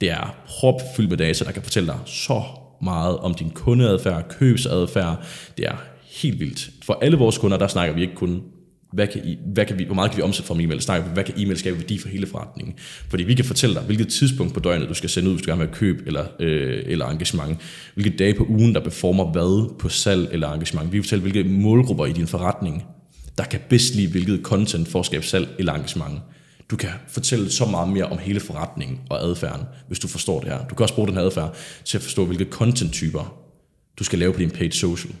Det 0.00 0.10
er 0.10 0.36
propfyldt 0.46 1.10
med 1.10 1.18
data, 1.18 1.44
der 1.44 1.52
kan 1.52 1.62
fortælle 1.62 1.86
dig 1.86 1.98
så 2.06 2.42
meget 2.82 3.18
om 3.18 3.34
din 3.34 3.50
kundeadfærd, 3.50 4.28
købsadfærd. 4.28 5.24
Det 5.56 5.66
er 5.66 5.76
helt 6.02 6.40
vildt. 6.40 6.70
For 6.82 6.98
alle 7.02 7.16
vores 7.16 7.38
kunder, 7.38 7.58
der 7.58 7.68
snakker 7.68 7.94
vi 7.94 8.00
ikke 8.02 8.14
kun 8.14 8.42
hvad 8.94 9.06
kan 9.06 9.20
I, 9.24 9.38
hvad 9.46 9.66
kan 9.66 9.78
vi, 9.78 9.84
hvor 9.84 9.94
meget 9.94 10.10
kan 10.10 10.16
vi 10.18 10.22
omsætte 10.22 10.48
fra 10.48 10.54
e-mail? 10.60 10.80
Snakke 10.80 11.08
hvad 11.08 11.24
kan 11.24 11.34
e-mail 11.36 11.58
skabe 11.58 11.78
værdi 11.78 11.98
for 11.98 12.08
hele 12.08 12.26
forretningen? 12.26 12.74
Fordi 13.08 13.22
vi 13.22 13.34
kan 13.34 13.44
fortælle 13.44 13.74
dig, 13.74 13.82
hvilket 13.82 14.08
tidspunkt 14.08 14.54
på 14.54 14.60
døgnet, 14.60 14.88
du 14.88 14.94
skal 14.94 15.10
sende 15.10 15.30
ud, 15.30 15.34
hvis 15.34 15.46
du 15.46 15.50
gerne 15.50 15.60
vil 15.60 15.68
have 15.68 15.76
køb 15.76 16.06
eller, 16.06 16.24
øh, 16.40 16.82
eller 16.86 17.06
engagement. 17.06 17.60
Hvilke 17.94 18.16
dage 18.16 18.34
på 18.34 18.46
ugen, 18.48 18.74
der 18.74 18.80
performer 18.80 19.32
hvad 19.32 19.78
på 19.78 19.88
salg 19.88 20.28
eller 20.32 20.52
engagement. 20.52 20.92
Vi 20.92 20.96
kan 20.96 21.04
fortælle, 21.04 21.22
hvilke 21.22 21.44
målgrupper 21.44 22.06
i 22.06 22.12
din 22.12 22.26
forretning, 22.26 22.84
der 23.38 23.44
kan 23.44 23.60
bedst 23.68 23.94
lide 23.94 24.10
hvilket 24.10 24.40
content 24.42 24.88
for 24.88 25.00
at 25.00 25.06
skabe 25.06 25.26
salg 25.26 25.48
eller 25.58 25.72
engagement. 25.72 26.20
Du 26.70 26.76
kan 26.76 26.90
fortælle 27.08 27.50
så 27.50 27.64
meget 27.64 27.88
mere 27.88 28.04
om 28.04 28.18
hele 28.18 28.40
forretningen 28.40 29.00
og 29.10 29.22
adfærden, 29.22 29.66
hvis 29.88 29.98
du 29.98 30.08
forstår 30.08 30.40
det 30.40 30.48
her. 30.48 30.58
Du 30.58 30.74
kan 30.74 30.82
også 30.82 30.94
bruge 30.94 31.08
den 31.08 31.16
her 31.16 31.22
adfærd 31.22 31.56
til 31.84 31.98
at 31.98 32.02
forstå, 32.02 32.24
hvilke 32.24 32.44
content-typer 32.44 33.36
du 33.98 34.04
skal 34.04 34.18
lave 34.18 34.32
på 34.32 34.38
din 34.38 34.50
paid 34.50 34.70
social 34.70 35.14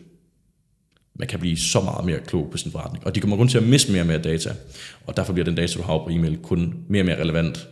man 1.18 1.28
kan 1.28 1.40
blive 1.40 1.56
så 1.56 1.80
meget 1.80 2.04
mere 2.04 2.18
klog 2.26 2.48
på 2.50 2.56
sin 2.56 2.72
forretning. 2.72 3.06
Og 3.06 3.14
de 3.14 3.20
kommer 3.20 3.36
kun 3.36 3.48
til 3.48 3.58
at 3.58 3.64
miste 3.64 3.92
mere 3.92 4.02
og 4.02 4.06
mere 4.06 4.18
data, 4.18 4.50
og 5.06 5.16
derfor 5.16 5.32
bliver 5.32 5.44
den 5.44 5.54
data, 5.54 5.78
du 5.78 5.82
har 5.82 5.98
på 5.98 6.08
e-mail, 6.10 6.38
kun 6.42 6.74
mere 6.88 7.02
og 7.02 7.06
mere 7.06 7.20
relevant. 7.20 7.68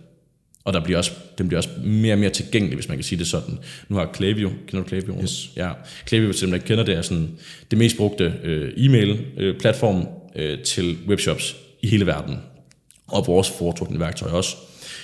Og 0.64 0.72
der 0.72 0.80
bliver 0.84 0.98
også, 0.98 1.12
den 1.38 1.48
bliver 1.48 1.58
også 1.58 1.70
mere 1.84 2.14
og 2.14 2.18
mere 2.18 2.30
tilgængelig, 2.30 2.76
hvis 2.76 2.88
man 2.88 2.96
kan 2.96 3.04
sige 3.04 3.18
det 3.18 3.26
sådan. 3.26 3.58
Nu 3.88 3.96
har 3.96 4.10
Klaviyo, 4.12 4.50
kender 4.66 4.82
du 4.82 4.88
Klaviyo? 4.88 5.22
Yes. 5.22 5.50
Ja, 5.56 5.70
Klaviyo, 6.06 6.26
hvis 6.26 6.42
man 6.42 6.54
ikke 6.54 6.66
kender 6.66 6.84
det, 6.84 6.94
er 6.94 7.02
sådan 7.02 7.30
det 7.70 7.78
mest 7.78 7.96
brugte 7.96 8.34
øh, 8.42 8.72
e-mail-platform 8.76 10.08
øh, 10.36 10.62
til 10.62 10.98
webshops 11.08 11.56
i 11.82 11.88
hele 11.88 12.06
verden. 12.06 12.36
Og 13.06 13.26
vores 13.26 13.50
foretrukne 13.50 14.00
værktøj 14.00 14.30
også. 14.30 14.56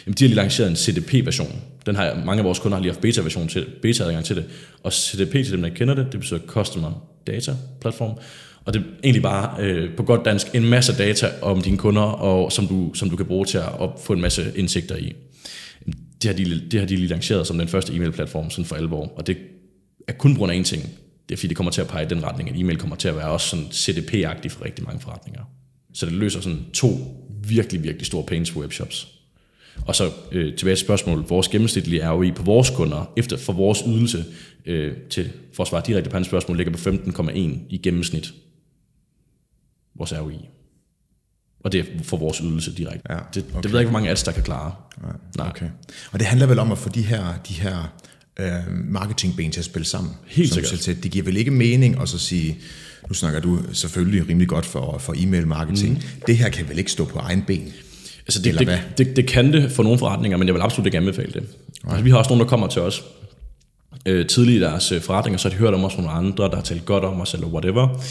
Jamen, 0.07 0.14
de 0.14 0.24
har 0.24 0.29
lige 0.29 0.37
lanceret 0.37 0.70
en 0.70 0.77
CDP-version. 0.77 1.62
Den 1.87 1.96
har 1.96 2.22
mange 2.24 2.40
af 2.40 2.44
vores 2.44 2.59
kunder 2.59 2.77
har 2.77 2.83
lige 2.83 2.92
haft 2.92 3.01
beta-version 3.01 3.48
til, 3.48 3.66
beta-adgang 3.83 4.24
til 4.24 4.37
det. 4.37 4.44
Og 4.83 4.92
CDP 4.92 5.33
til 5.33 5.53
dem, 5.53 5.62
der 5.62 5.68
kender 5.68 5.94
det, 5.94 6.12
det 6.12 6.20
betyder 6.20 6.40
Customer 6.46 7.09
Data 7.33 7.57
Platform. 7.81 8.19
Og 8.64 8.75
det 8.75 8.81
er 8.83 8.87
egentlig 9.05 9.23
bare 9.23 9.62
øh, 9.62 9.97
på 9.97 10.03
godt 10.03 10.25
dansk 10.25 10.55
en 10.55 10.64
masse 10.64 10.99
data 10.99 11.31
om 11.43 11.62
dine 11.62 11.79
kunder, 11.79 12.03
og 12.03 12.53
som 12.53 12.67
du, 12.67 12.95
som 12.95 13.11
du 13.11 13.17
kan 13.17 13.27
bruge 13.27 13.47
til 13.47 13.59
at 13.59 13.91
få 14.05 14.12
en 14.12 14.21
masse 14.21 14.53
indsigter 14.57 14.97
i. 14.97 15.12
Det 16.23 16.25
har, 16.25 16.33
de, 16.33 16.69
det 16.71 16.81
har 16.81 16.87
de 16.87 16.97
lige 16.97 17.09
lanceret 17.09 17.47
som 17.47 17.59
den 17.59 17.69
første 17.69 17.95
e-mail-platform 17.95 18.51
sådan 18.51 18.64
for 18.64 18.77
alvor, 18.77 19.12
og 19.17 19.27
det 19.27 19.37
er 20.09 20.12
kun 20.12 20.37
grund 20.37 20.53
af 20.53 20.57
en 20.57 20.64
ting. 20.64 20.83
Det 21.29 21.35
er 21.35 21.37
fordi, 21.37 21.49
det 21.49 21.57
kommer 21.57 21.71
til 21.71 21.81
at 21.81 21.88
pege 21.88 22.05
i 22.05 22.09
den 22.09 22.25
retning, 22.25 22.51
at 22.51 22.61
e-mail 22.61 22.79
kommer 22.79 22.97
til 22.97 23.09
at 23.09 23.17
være 23.17 23.29
også 23.29 23.49
sådan 23.49 23.64
CDP-agtig 23.64 24.49
for 24.49 24.64
rigtig 24.64 24.85
mange 24.85 25.01
forretninger. 25.01 25.43
Så 25.95 26.07
det 26.07 26.14
løser 26.14 26.41
sådan 26.41 26.64
to 26.73 26.88
virkelig, 27.49 27.83
virkelig 27.83 28.07
store 28.07 28.25
pains 28.25 28.51
for 28.51 28.61
webshops. 28.61 29.09
Og 29.87 29.95
så 29.95 30.11
øh, 30.33 30.55
tilbage 30.57 30.77
til 30.77 30.85
spørgsmålet, 30.85 31.31
vores 31.31 31.49
gennemsnitlige 31.49 32.11
ROI 32.11 32.31
på 32.31 32.43
vores 32.43 32.71
kunder, 32.71 33.12
efter 33.17 33.37
for 33.37 33.53
vores 33.53 33.83
ydelse, 33.87 34.25
øh, 34.66 34.97
til, 35.11 35.33
for 35.53 35.62
at 35.62 35.68
svare 35.68 35.83
direkte 35.87 36.11
på 36.11 36.16
hans 36.16 36.27
spørgsmål, 36.27 36.57
ligger 36.57 36.73
på 36.73 36.79
15,1 36.79 37.38
i 37.68 37.81
gennemsnit. 37.83 38.35
Vores 39.94 40.12
ROI. 40.12 40.49
Og 41.61 41.73
det 41.73 41.81
er 41.81 41.85
for 42.03 42.16
vores 42.16 42.38
ydelse 42.38 42.75
direkte. 42.75 43.12
Ja, 43.12 43.18
det, 43.35 43.44
okay. 43.51 43.62
det 43.62 43.64
ved 43.64 43.79
jeg 43.79 43.81
ikke, 43.81 43.90
hvor 43.90 43.99
mange 43.99 44.11
ads, 44.11 44.23
der 44.23 44.33
kan 44.33 44.42
klare. 44.42 44.75
Nej. 45.37 45.49
Okay. 45.49 45.68
Og 46.12 46.18
det 46.18 46.27
handler 46.27 46.47
vel 46.47 46.59
om 46.59 46.73
at 46.73 46.79
få 46.79 46.88
de 46.88 47.03
her, 47.03 47.35
de 47.49 47.55
her 47.55 47.92
øh, 48.38 48.51
marketingben 48.71 49.51
til 49.51 49.61
at 49.61 49.64
spille 49.64 49.87
sammen. 49.87 50.12
Helt 50.27 50.55
sikkert. 50.55 50.79
selv. 50.79 51.03
Det 51.03 51.11
giver 51.11 51.25
vel 51.25 51.37
ikke 51.37 51.51
mening 51.51 52.01
at 52.01 52.09
så 52.09 52.18
sige, 52.18 52.59
nu 53.09 53.14
snakker 53.14 53.40
du 53.40 53.61
selvfølgelig 53.73 54.29
rimelig 54.29 54.49
godt 54.49 54.66
for, 54.66 54.99
for 54.99 55.14
e-mail 55.16 55.47
marketing. 55.47 55.94
Mm. 55.94 56.23
Det 56.27 56.37
her 56.37 56.49
kan 56.49 56.68
vel 56.68 56.79
ikke 56.79 56.90
stå 56.90 57.05
på 57.05 57.18
egen 57.18 57.42
ben? 57.42 57.73
Altså 58.27 58.42
det, 58.42 58.49
Eller 58.49 58.59
det, 58.59 58.68
hvad? 58.68 58.79
det, 58.99 59.16
det 59.16 59.27
kan 59.27 59.53
det 59.53 59.73
for 59.73 59.83
nogle 59.83 59.99
forretninger, 59.99 60.38
men 60.38 60.49
jeg 60.49 60.55
vil 60.55 60.61
absolut 60.61 60.87
ikke 60.87 60.99
anbefale 60.99 61.33
det. 61.33 61.42
Altså, 61.88 62.03
vi 62.03 62.11
har 62.11 62.18
også 62.18 62.29
nogen, 62.29 62.40
der 62.40 62.49
kommer 62.49 62.66
til 62.66 62.83
os 62.83 63.05
øh, 64.09 64.27
tidligt 64.27 64.57
i 64.57 64.61
deres 64.61 64.92
øh, 64.92 65.01
forretninger, 65.01 65.38
så 65.38 65.49
har 65.49 65.51
de 65.57 65.59
hørt 65.61 65.75
om 65.75 65.85
os 65.85 65.94
fra 65.94 66.03
nogle 66.03 66.16
andre, 66.16 66.44
der 66.44 66.55
har 66.55 66.62
talt 66.62 66.85
godt 66.85 67.05
om 67.05 67.21
os, 67.21 67.35
eller 67.35 67.47
whatever. 67.47 68.03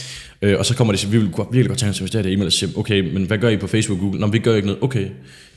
Øh, 0.41 0.59
og 0.59 0.65
så 0.65 0.75
kommer 0.75 0.93
de 0.93 0.99
til, 0.99 1.11
vi 1.11 1.17
vil 1.17 1.31
godt- 1.31 1.47
virkelig 1.51 1.69
godt 1.69 1.79
tænke 1.79 1.89
os, 1.91 2.01
at 2.01 2.13
det 2.13 2.19
i 2.19 2.23
det 2.23 2.33
e-mail, 2.33 2.45
og 2.45 2.51
siger, 2.53 2.77
okay, 2.77 3.13
men 3.13 3.23
hvad 3.25 3.37
gør 3.37 3.49
I 3.49 3.57
på 3.57 3.67
Facebook 3.67 3.97
og 3.97 4.01
Google? 4.01 4.19
Nå, 4.19 4.27
vi 4.27 4.39
gør 4.39 4.55
ikke 4.55 4.67
noget. 4.67 4.83
Okay, 4.83 5.07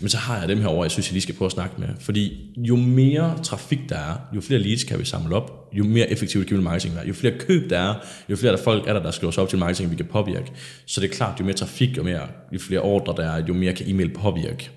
men 0.00 0.08
så 0.08 0.16
har 0.16 0.38
jeg 0.40 0.48
dem 0.48 0.60
her 0.60 0.66
over, 0.66 0.84
jeg 0.84 0.90
synes, 0.90 1.10
I 1.10 1.12
lige 1.12 1.22
skal 1.22 1.34
prøve 1.34 1.46
at 1.46 1.52
snakke 1.52 1.74
med. 1.78 1.88
Fordi 2.00 2.50
jo 2.56 2.76
mere 2.76 3.38
trafik 3.42 3.78
der 3.88 3.96
er, 3.96 4.14
jo 4.36 4.40
flere 4.40 4.60
leads 4.60 4.84
kan 4.84 4.98
vi 4.98 5.04
samle 5.04 5.36
op, 5.36 5.68
jo 5.72 5.84
mere 5.84 6.10
effektivt 6.10 6.46
kan 6.46 6.62
marketing 6.62 6.94
være. 6.94 7.06
Jo 7.08 7.14
flere 7.14 7.34
køb 7.38 7.70
der 7.70 7.78
er, 7.78 7.94
jo 8.28 8.36
flere 8.36 8.52
der 8.52 8.62
folk 8.62 8.88
er 8.88 8.92
der, 8.92 9.02
der 9.02 9.10
skriver 9.10 9.30
sig 9.30 9.42
op 9.42 9.48
til 9.48 9.58
marketing, 9.58 9.90
vi 9.90 9.96
kan 9.96 10.06
påvirke. 10.06 10.52
Så 10.86 11.00
det 11.00 11.10
er 11.10 11.14
klart, 11.14 11.40
jo 11.40 11.44
mere 11.44 11.54
trafik, 11.54 11.98
og 11.98 12.04
mere, 12.04 12.20
jo 12.52 12.58
flere 12.58 12.80
ordre 12.80 13.22
der 13.22 13.30
er, 13.30 13.42
jo 13.48 13.54
mere 13.54 13.72
kan 13.72 13.86
e-mail 13.88 14.08
påvirke. 14.08 14.70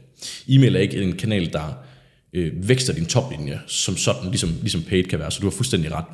E-mail 0.50 0.76
er 0.76 0.80
ikke 0.80 1.02
en 1.02 1.14
kanal, 1.14 1.54
der 1.54 1.78
øh, 2.34 2.70
vækster 2.70 2.94
din 2.94 3.06
toplinje, 3.06 3.60
som 3.68 3.98
sådan, 3.98 4.30
ligesom, 4.30 4.50
ligesom 4.62 4.82
paid 4.82 5.04
kan 5.04 5.20
være. 5.20 5.32
Så 5.32 5.40
du 5.40 5.46
har 5.46 5.52
fuldstændig 5.52 5.92
ret. 5.92 6.06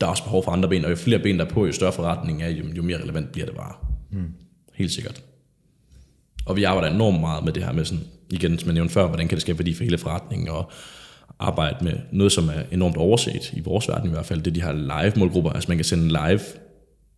Der 0.00 0.06
er 0.06 0.10
også 0.10 0.24
behov 0.24 0.44
for 0.44 0.52
andre 0.52 0.68
ben, 0.68 0.84
og 0.84 0.90
jo 0.90 0.96
flere 0.96 1.18
ben 1.18 1.38
der 1.38 1.44
er 1.44 1.50
på, 1.50 1.66
jo 1.66 1.72
større 1.72 1.92
forretning 1.92 2.42
er, 2.42 2.48
jo, 2.48 2.64
jo 2.76 2.82
mere 2.82 3.02
relevant 3.02 3.32
bliver 3.32 3.46
det 3.46 3.56
bare. 3.56 3.72
Mm. 4.10 4.32
Helt 4.74 4.92
sikkert. 4.92 5.22
Og 6.46 6.56
vi 6.56 6.64
arbejder 6.64 6.94
enormt 6.94 7.20
meget 7.20 7.44
med 7.44 7.52
det 7.52 7.64
her 7.64 7.72
med 7.72 7.84
sådan, 7.84 8.04
igen, 8.30 8.58
som 8.58 8.66
jeg 8.68 8.74
nævnte 8.74 8.94
før, 8.94 9.06
hvordan 9.06 9.28
kan 9.28 9.36
det 9.36 9.42
skabe 9.42 9.58
værdi 9.58 9.74
for 9.74 9.84
hele 9.84 9.98
forretningen, 9.98 10.48
og 10.48 10.70
arbejde 11.38 11.84
med 11.84 11.92
noget, 12.12 12.32
som 12.32 12.48
er 12.48 12.62
enormt 12.72 12.96
overset, 12.96 13.52
i 13.52 13.60
vores 13.60 13.88
verden 13.88 14.10
i 14.10 14.12
hvert 14.12 14.26
fald, 14.26 14.42
det 14.42 14.50
er 14.50 14.54
de 14.54 14.62
her 14.62 14.72
live 14.72 15.12
målgrupper. 15.16 15.50
Altså 15.50 15.70
man 15.70 15.78
kan 15.78 15.84
sende 15.84 16.08
live 16.08 16.40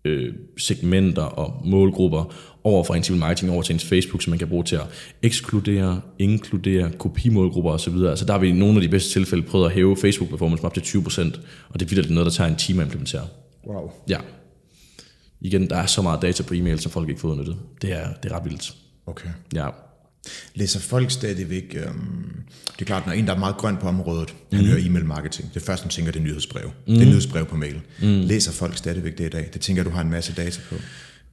øh, 0.05 0.35
segmenter 0.59 1.23
og 1.23 1.67
målgrupper 1.67 2.35
over 2.65 2.85
fra 2.85 2.97
ens 2.97 3.11
marketing 3.11 3.53
over 3.53 3.63
til 3.63 3.73
ens 3.73 3.85
Facebook, 3.85 4.23
som 4.23 4.31
man 4.31 4.39
kan 4.39 4.49
bruge 4.49 4.65
til 4.65 4.77
at 4.77 4.87
ekskludere, 5.23 6.01
inkludere, 6.19 6.91
kopimålgrupper 6.99 7.71
osv. 7.71 7.95
Altså 7.95 8.25
der 8.25 8.33
har 8.33 8.41
vi 8.41 8.49
i 8.49 8.53
nogle 8.53 8.75
af 8.75 8.83
de 8.83 8.89
bedste 8.89 9.13
tilfælde 9.13 9.43
prøvet 9.43 9.67
at 9.67 9.73
hæve 9.73 9.97
Facebook 9.97 10.31
performance 10.31 10.65
op 10.65 10.75
til 10.75 10.81
20%, 10.81 11.41
og 11.69 11.81
det 11.81 11.87
er 11.87 11.95
vildt 11.95 12.11
noget, 12.11 12.27
der 12.27 12.33
tager 12.33 12.51
en 12.51 12.57
time 12.57 12.83
at 12.83 12.87
implementere. 12.87 13.27
Wow. 13.67 13.91
Ja. 14.09 14.19
Igen, 15.41 15.71
der 15.71 15.77
er 15.77 15.87
så 15.87 16.03
meget 16.03 16.23
data 16.23 16.43
på 16.43 16.55
e-mail, 16.55 16.81
som 16.81 16.93
folk 16.93 17.09
ikke 17.09 17.21
får 17.21 17.29
udnyttet. 17.29 17.57
Det 17.83 17.93
er, 17.93 18.13
det 18.23 18.33
er 18.33 18.37
ret 18.37 18.45
vildt. 18.45 18.75
Okay. 19.07 19.29
Ja. 19.55 19.69
Læser 20.55 20.81
folk 20.81 21.11
stadigvæk, 21.11 21.77
øhm, 21.79 22.35
det 22.73 22.81
er 22.81 22.85
klart, 22.85 23.07
når 23.07 23.13
en, 23.13 23.27
der 23.27 23.35
er 23.35 23.39
meget 23.39 23.57
grøn 23.57 23.77
på 23.77 23.89
området, 23.89 24.35
mm. 24.51 24.57
han 24.57 24.67
hører 24.67 24.87
e-mail 24.87 25.05
marketing, 25.05 25.55
det 25.55 25.63
første, 25.63 25.85
han 25.85 25.91
tænker, 25.91 26.13
det 26.13 26.21
er 26.21 26.25
nyhedsbrev. 26.25 26.71
Mm. 26.87 26.95
Det 26.95 27.03
er 27.03 27.07
nyhedsbrev 27.07 27.47
på 27.47 27.57
mail. 27.57 27.81
Mm. 28.03 28.21
Læser 28.21 28.53
folk 28.53 28.77
stadigvæk 28.77 29.19
det 29.19 29.27
i 29.27 29.29
dag? 29.29 29.49
Det 29.53 29.61
tænker 29.61 29.85
du 29.85 29.91
har 29.91 30.01
en 30.01 30.11
masse 30.11 30.33
data 30.33 30.61
på. 30.69 30.75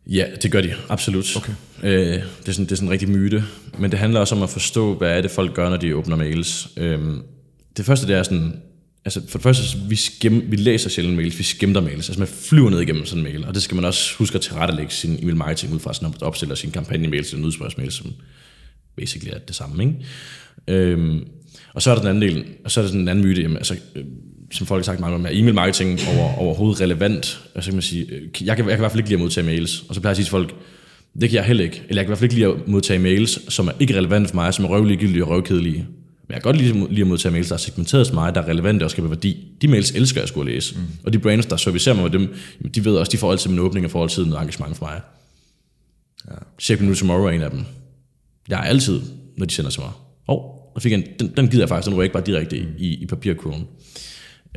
Ja, 0.07 0.25
det 0.41 0.51
gør 0.51 0.61
de, 0.61 0.73
absolut. 0.89 1.35
Okay. 1.35 1.53
Øh, 1.83 2.13
det, 2.13 2.47
er 2.47 2.51
sådan, 2.51 2.65
det 2.65 2.71
er 2.71 2.75
sådan 2.75 2.87
en 2.87 2.91
rigtig 2.91 3.09
myte. 3.09 3.43
Men 3.79 3.91
det 3.91 3.99
handler 3.99 4.19
også 4.19 4.35
om 4.35 4.43
at 4.43 4.49
forstå, 4.49 4.93
hvad 4.93 5.17
er 5.17 5.21
det, 5.21 5.31
folk 5.31 5.53
gør, 5.53 5.69
når 5.69 5.77
de 5.77 5.95
åbner 5.95 6.15
mails. 6.15 6.67
Øhm, 6.77 7.21
det 7.77 7.85
første, 7.85 8.07
det 8.07 8.15
er 8.15 8.23
sådan, 8.23 8.53
altså 9.05 9.21
for 9.29 9.37
det 9.37 9.43
første, 9.43 9.79
vi, 9.89 9.95
skim, 9.95 10.43
vi 10.51 10.55
læser 10.55 10.89
sjældent 10.89 11.15
mails, 11.15 11.37
vi 11.37 11.43
skimter 11.43 11.81
mails. 11.81 12.09
Altså 12.09 12.19
man 12.19 12.27
flyver 12.27 12.69
ned 12.69 12.81
igennem 12.81 13.05
sådan 13.05 13.25
en 13.25 13.31
mail, 13.31 13.45
og 13.45 13.53
det 13.53 13.63
skal 13.63 13.75
man 13.75 13.85
også 13.85 14.15
huske 14.17 14.35
at 14.35 14.41
tilrettelægge 14.41 14.91
sin 14.91 15.19
e-mail 15.21 15.35
marketing 15.35 15.73
ud 15.73 15.79
fra, 15.79 15.93
sådan 15.93 16.13
at 16.15 16.21
opstiller 16.21 16.55
sin 16.55 16.71
kampagne-mail 16.71 17.23
til 17.23 17.37
en 17.37 17.45
udspørgsmail, 17.45 17.91
som 17.91 18.13
basically 18.97 19.33
er 19.35 19.39
det 19.39 19.55
samme, 19.55 19.83
ikke? 19.83 19.95
Øhm, 20.67 21.27
og 21.73 21.81
så 21.81 21.91
er 21.91 21.95
der 21.95 22.01
den 22.01 22.09
anden 22.09 22.21
del, 22.21 22.45
og 22.65 22.71
så 22.71 22.79
er 22.79 22.83
der 22.83 22.87
sådan 22.87 23.01
en 23.01 23.07
anden 23.07 23.25
myte, 23.25 23.41
jamen, 23.41 23.57
altså, 23.57 23.75
øh, 23.95 24.03
som 24.51 24.67
folk 24.67 24.79
har 24.79 24.83
sagt 24.83 24.99
mange 24.99 25.11
gange, 25.11 25.29
er 25.29 25.39
e-mail 25.39 25.55
marketing 25.55 25.99
over, 26.15 26.37
overhovedet 26.37 26.81
relevant? 26.81 27.41
Altså 27.55 27.69
kan 27.69 27.75
man 27.75 27.81
sige, 27.81 28.05
øh, 28.05 28.21
jeg 28.21 28.31
kan, 28.33 28.45
jeg 28.47 28.55
kan 28.55 28.65
i 28.65 28.65
hvert 28.65 28.91
fald 28.91 28.99
ikke 28.99 29.09
lide 29.09 29.17
at 29.17 29.21
modtage 29.21 29.45
mails, 29.45 29.83
og 29.89 29.95
så 29.95 30.01
plejer 30.01 30.11
jeg 30.11 30.13
at 30.13 30.17
sige 30.17 30.25
til 30.25 30.31
folk, 30.31 30.55
det 31.21 31.29
kan 31.29 31.35
jeg 31.37 31.45
heller 31.45 31.63
ikke, 31.63 31.83
eller 31.89 32.01
jeg 32.01 32.05
kan 32.05 32.07
i 32.07 32.11
hvert 32.11 32.17
fald 32.17 32.31
ikke 32.31 32.35
lide 32.35 32.47
at 32.47 32.67
modtage 32.67 32.99
mails, 32.99 33.53
som 33.53 33.67
er 33.67 33.71
ikke 33.79 33.97
relevante 33.97 34.29
for 34.29 34.35
mig, 34.35 34.53
som 34.53 34.65
er 34.65 34.69
røvligegyldige 34.69 35.23
og 35.23 35.29
røvkedelige. 35.29 35.87
Men 36.27 36.33
jeg 36.33 36.41
kan 36.43 36.51
godt 36.51 36.57
lide, 36.57 36.87
lide 36.89 37.01
at 37.01 37.07
modtage 37.07 37.31
mails, 37.31 37.47
der 37.47 37.53
er 37.53 37.57
segmenteret 37.57 38.05
til 38.05 38.15
mig, 38.15 38.35
der 38.35 38.41
er 38.41 38.47
relevante 38.47 38.83
og 38.83 38.91
skaber 38.91 39.07
værdi. 39.07 39.47
De 39.61 39.67
mails 39.67 39.91
elsker 39.91 40.21
jeg 40.21 40.27
skulle 40.27 40.53
læse. 40.53 40.75
Mm. 40.75 40.81
Og 41.03 41.13
de 41.13 41.19
brands, 41.19 41.45
der 41.45 41.57
servicerer 41.57 41.95
mig 41.95 42.03
med 42.03 42.11
dem, 42.11 42.21
jamen, 42.61 42.71
de 42.75 42.85
ved 42.85 42.95
også, 42.95 43.11
de 43.11 43.17
får 43.17 43.31
altid 43.31 43.49
min 43.49 43.59
åbning 43.59 43.85
og 43.85 43.91
får 43.91 44.03
altid 44.03 44.25
noget 44.25 44.41
engagement 44.41 44.77
for 44.77 44.85
mig. 44.85 45.01
Ja. 46.27 46.35
Check 46.59 46.81
Me 46.81 46.95
Tomorrow 46.95 47.25
er 47.25 47.31
en 47.31 47.41
af 47.41 47.51
dem. 47.51 47.59
Jeg 48.49 48.59
er 48.59 48.63
altid, 48.63 49.01
når 49.37 49.45
de 49.45 49.53
sender 49.53 49.71
til 49.71 49.81
mig. 49.81 49.91
Åh, 50.27 50.35
oh, 50.75 50.81
fik 50.81 50.91
jeg 50.91 50.99
en, 50.99 51.05
den, 51.19 51.33
den 51.37 51.47
gider 51.47 51.61
jeg 51.61 51.69
faktisk, 51.69 51.85
den 51.85 51.95
ryger 51.95 52.03
ikke 52.03 52.13
bare 52.13 52.23
direkte 52.25 52.57
i, 52.57 52.65
i, 52.77 52.93
i 52.93 53.05
papirkurven. 53.05 53.67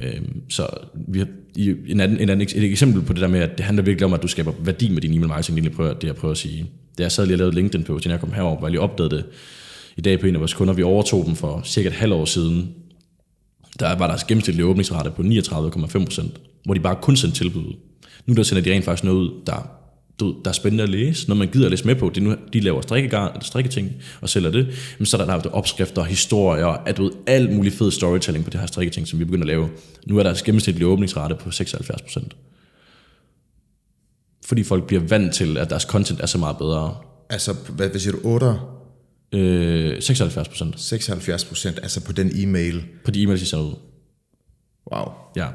Øhm, 0.03 0.43
så 0.49 0.67
vi 1.09 1.19
har, 1.19 1.27
i, 1.57 1.75
en 1.89 2.01
anden, 2.01 2.19
en 2.19 2.29
anden, 2.29 2.49
et 2.57 2.65
eksempel 2.65 3.03
på 3.03 3.13
det 3.13 3.21
der 3.21 3.29
med, 3.29 3.41
at 3.41 3.59
det 3.59 3.67
handler 3.67 3.85
virkelig 3.85 4.05
om, 4.05 4.13
at 4.13 4.23
du 4.23 4.29
skaber 4.29 4.53
værdi 4.61 4.91
med 4.91 5.03
din 5.03 5.15
e-mail 5.15 5.29
marketing, 5.29 5.57
det, 5.57 5.65
jeg 5.65 5.73
prøver, 5.73 5.95
det 5.95 6.07
jeg 6.07 6.17
prøver 6.17 6.33
at 6.33 6.39
sige. 6.39 6.71
Da 6.99 7.03
jeg 7.03 7.13
sad 7.13 7.27
lige 7.27 7.35
og 7.35 7.39
lavede 7.39 7.55
LinkedIn 7.55 7.85
på, 7.85 7.99
til 7.99 8.11
jeg 8.11 8.21
kom 8.21 8.33
herover, 8.33 8.59
hvor 8.59 8.67
jeg 8.67 8.71
lige 8.71 8.81
opdagede 8.81 9.17
det 9.17 9.25
i 9.97 10.01
dag 10.01 10.21
på 10.21 10.27
en 10.27 10.35
af 10.35 10.41
vores 10.41 10.55
kunder. 10.55 10.75
Vi 10.75 10.83
overtog 10.83 11.27
dem 11.27 11.37
for 11.37 11.63
cirka 11.65 11.89
et 11.89 11.95
halvt 11.95 12.15
år 12.15 12.25
siden. 12.25 12.75
Der 13.81 13.97
var 13.97 14.07
deres 14.07 14.25
gennemsnitlige 14.25 14.67
åbningsrate 14.67 15.11
på 15.11 15.23
39,5%, 15.23 16.27
hvor 16.65 16.75
de 16.75 16.81
bare 16.81 16.97
kun 17.03 17.17
sendte 17.17 17.39
tilbud. 17.39 17.75
Nu 18.27 18.35
der 18.35 18.43
sender 18.43 18.63
de 18.63 18.73
rent 18.73 18.85
faktisk 18.85 19.05
noget 19.05 19.19
ud, 19.19 19.31
der 19.47 19.80
du, 20.21 20.37
der 20.45 20.51
er 20.51 20.55
spændende 20.55 20.83
at 20.85 20.91
læse, 20.91 21.29
når 21.29 21.35
man 21.35 21.49
gider 21.49 21.65
at 21.65 21.71
læse 21.71 21.87
med 21.87 21.95
på, 21.95 22.09
det 22.15 22.17
er 22.21 22.25
nu, 22.25 22.37
de 22.53 22.61
laver 22.61 22.81
strikketing 23.41 23.93
og 24.21 24.29
sælger 24.29 24.51
det, 24.51 24.67
men 24.99 25.07
så 25.07 25.17
er 25.17 25.21
der 25.21 25.27
lavet 25.27 25.47
opskrifter, 25.47 26.05
historier, 26.05 26.67
at 26.67 26.97
du 26.97 27.03
ved, 27.03 27.13
alt 27.27 27.53
muligt 27.53 27.75
fed 27.75 27.91
storytelling 27.91 28.45
på 28.45 28.51
det 28.51 28.61
her 28.61 28.67
strikketing, 28.67 29.09
som 29.09 29.19
vi 29.19 29.25
begynder 29.25 29.45
at 29.45 29.47
lave. 29.47 29.69
Nu 30.07 30.19
er 30.19 30.23
deres 30.23 30.43
gennemsnitlige 30.43 30.87
åbningsrate 30.87 31.35
på 31.35 31.49
76%. 31.49 32.29
Fordi 34.45 34.63
folk 34.63 34.87
bliver 34.87 35.03
vant 35.03 35.35
til, 35.35 35.57
at 35.59 35.71
deres 35.71 35.83
content 35.83 36.21
er 36.21 36.27
så 36.27 36.39
meget 36.39 36.59
bedre. 36.59 36.97
Altså, 37.31 37.55
hvad, 37.69 37.89
hvad 37.89 38.01
siger 38.01 38.13
du, 38.13 38.21
8, 38.25 38.55
Øh, 39.33 39.97
76% 39.99 40.73
76 40.77 41.45
procent, 41.45 41.79
altså 41.83 42.05
på 42.05 42.13
den 42.13 42.31
e-mail. 42.35 42.85
på 43.05 43.11
de 43.11 43.23
e-mails, 43.23 43.41
de 43.41 43.47
sender 43.47 43.65
ud. 43.65 43.75
Wow. 44.93 45.13
Ja. 45.37 45.47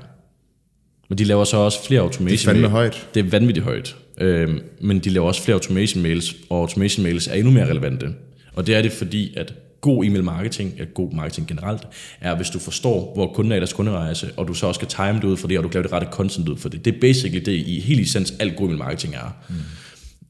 Men 1.09 1.17
de 1.17 1.23
laver 1.23 1.43
så 1.43 1.57
også 1.57 1.85
flere 1.85 2.01
automation 2.01 2.29
Det 2.29 2.41
er 2.41 2.45
fandme 2.45 2.67
højt. 2.69 3.07
Det 3.13 3.25
er 3.25 3.29
vanvittigt 3.29 3.63
højt. 3.63 3.95
Øhm, 4.17 4.59
men 4.81 4.99
de 4.99 5.09
laver 5.09 5.27
også 5.27 5.41
flere 5.41 5.55
automation 5.55 6.03
mails, 6.03 6.35
og 6.49 6.59
automation 6.59 7.03
mails 7.03 7.27
er 7.27 7.33
endnu 7.33 7.51
mere 7.51 7.65
relevante. 7.69 8.13
Og 8.53 8.67
det 8.67 8.75
er 8.75 8.81
det, 8.81 8.91
fordi 8.91 9.33
at 9.37 9.53
god 9.81 10.05
e-mail 10.05 10.23
marketing, 10.23 10.73
eller 10.73 10.85
god 10.93 11.11
marketing 11.13 11.47
generelt, 11.47 11.81
er, 12.21 12.35
hvis 12.35 12.49
du 12.49 12.59
forstår, 12.59 13.11
hvor 13.15 13.33
kunden 13.33 13.51
er 13.51 13.55
i 13.55 13.59
deres 13.59 13.73
kunderejse, 13.73 14.29
og 14.37 14.47
du 14.47 14.53
så 14.53 14.67
også 14.67 14.79
kan 14.79 14.89
time 14.89 15.13
det 15.13 15.23
ud 15.23 15.37
for 15.37 15.47
det, 15.47 15.57
og 15.57 15.63
du 15.63 15.69
kan 15.69 15.75
lave 15.75 15.83
det 15.83 15.93
rette 15.93 16.07
content 16.11 16.49
ud 16.49 16.57
for 16.57 16.69
det. 16.69 16.85
Det 16.85 16.95
er 16.95 16.99
basically 16.99 17.45
det, 17.45 17.51
i 17.51 17.79
helt 17.79 18.01
essens, 18.01 18.33
alt 18.39 18.55
god 18.55 18.65
e-mail 18.65 18.79
marketing 18.79 19.15
er. 19.15 19.35
Mm. 19.49 19.55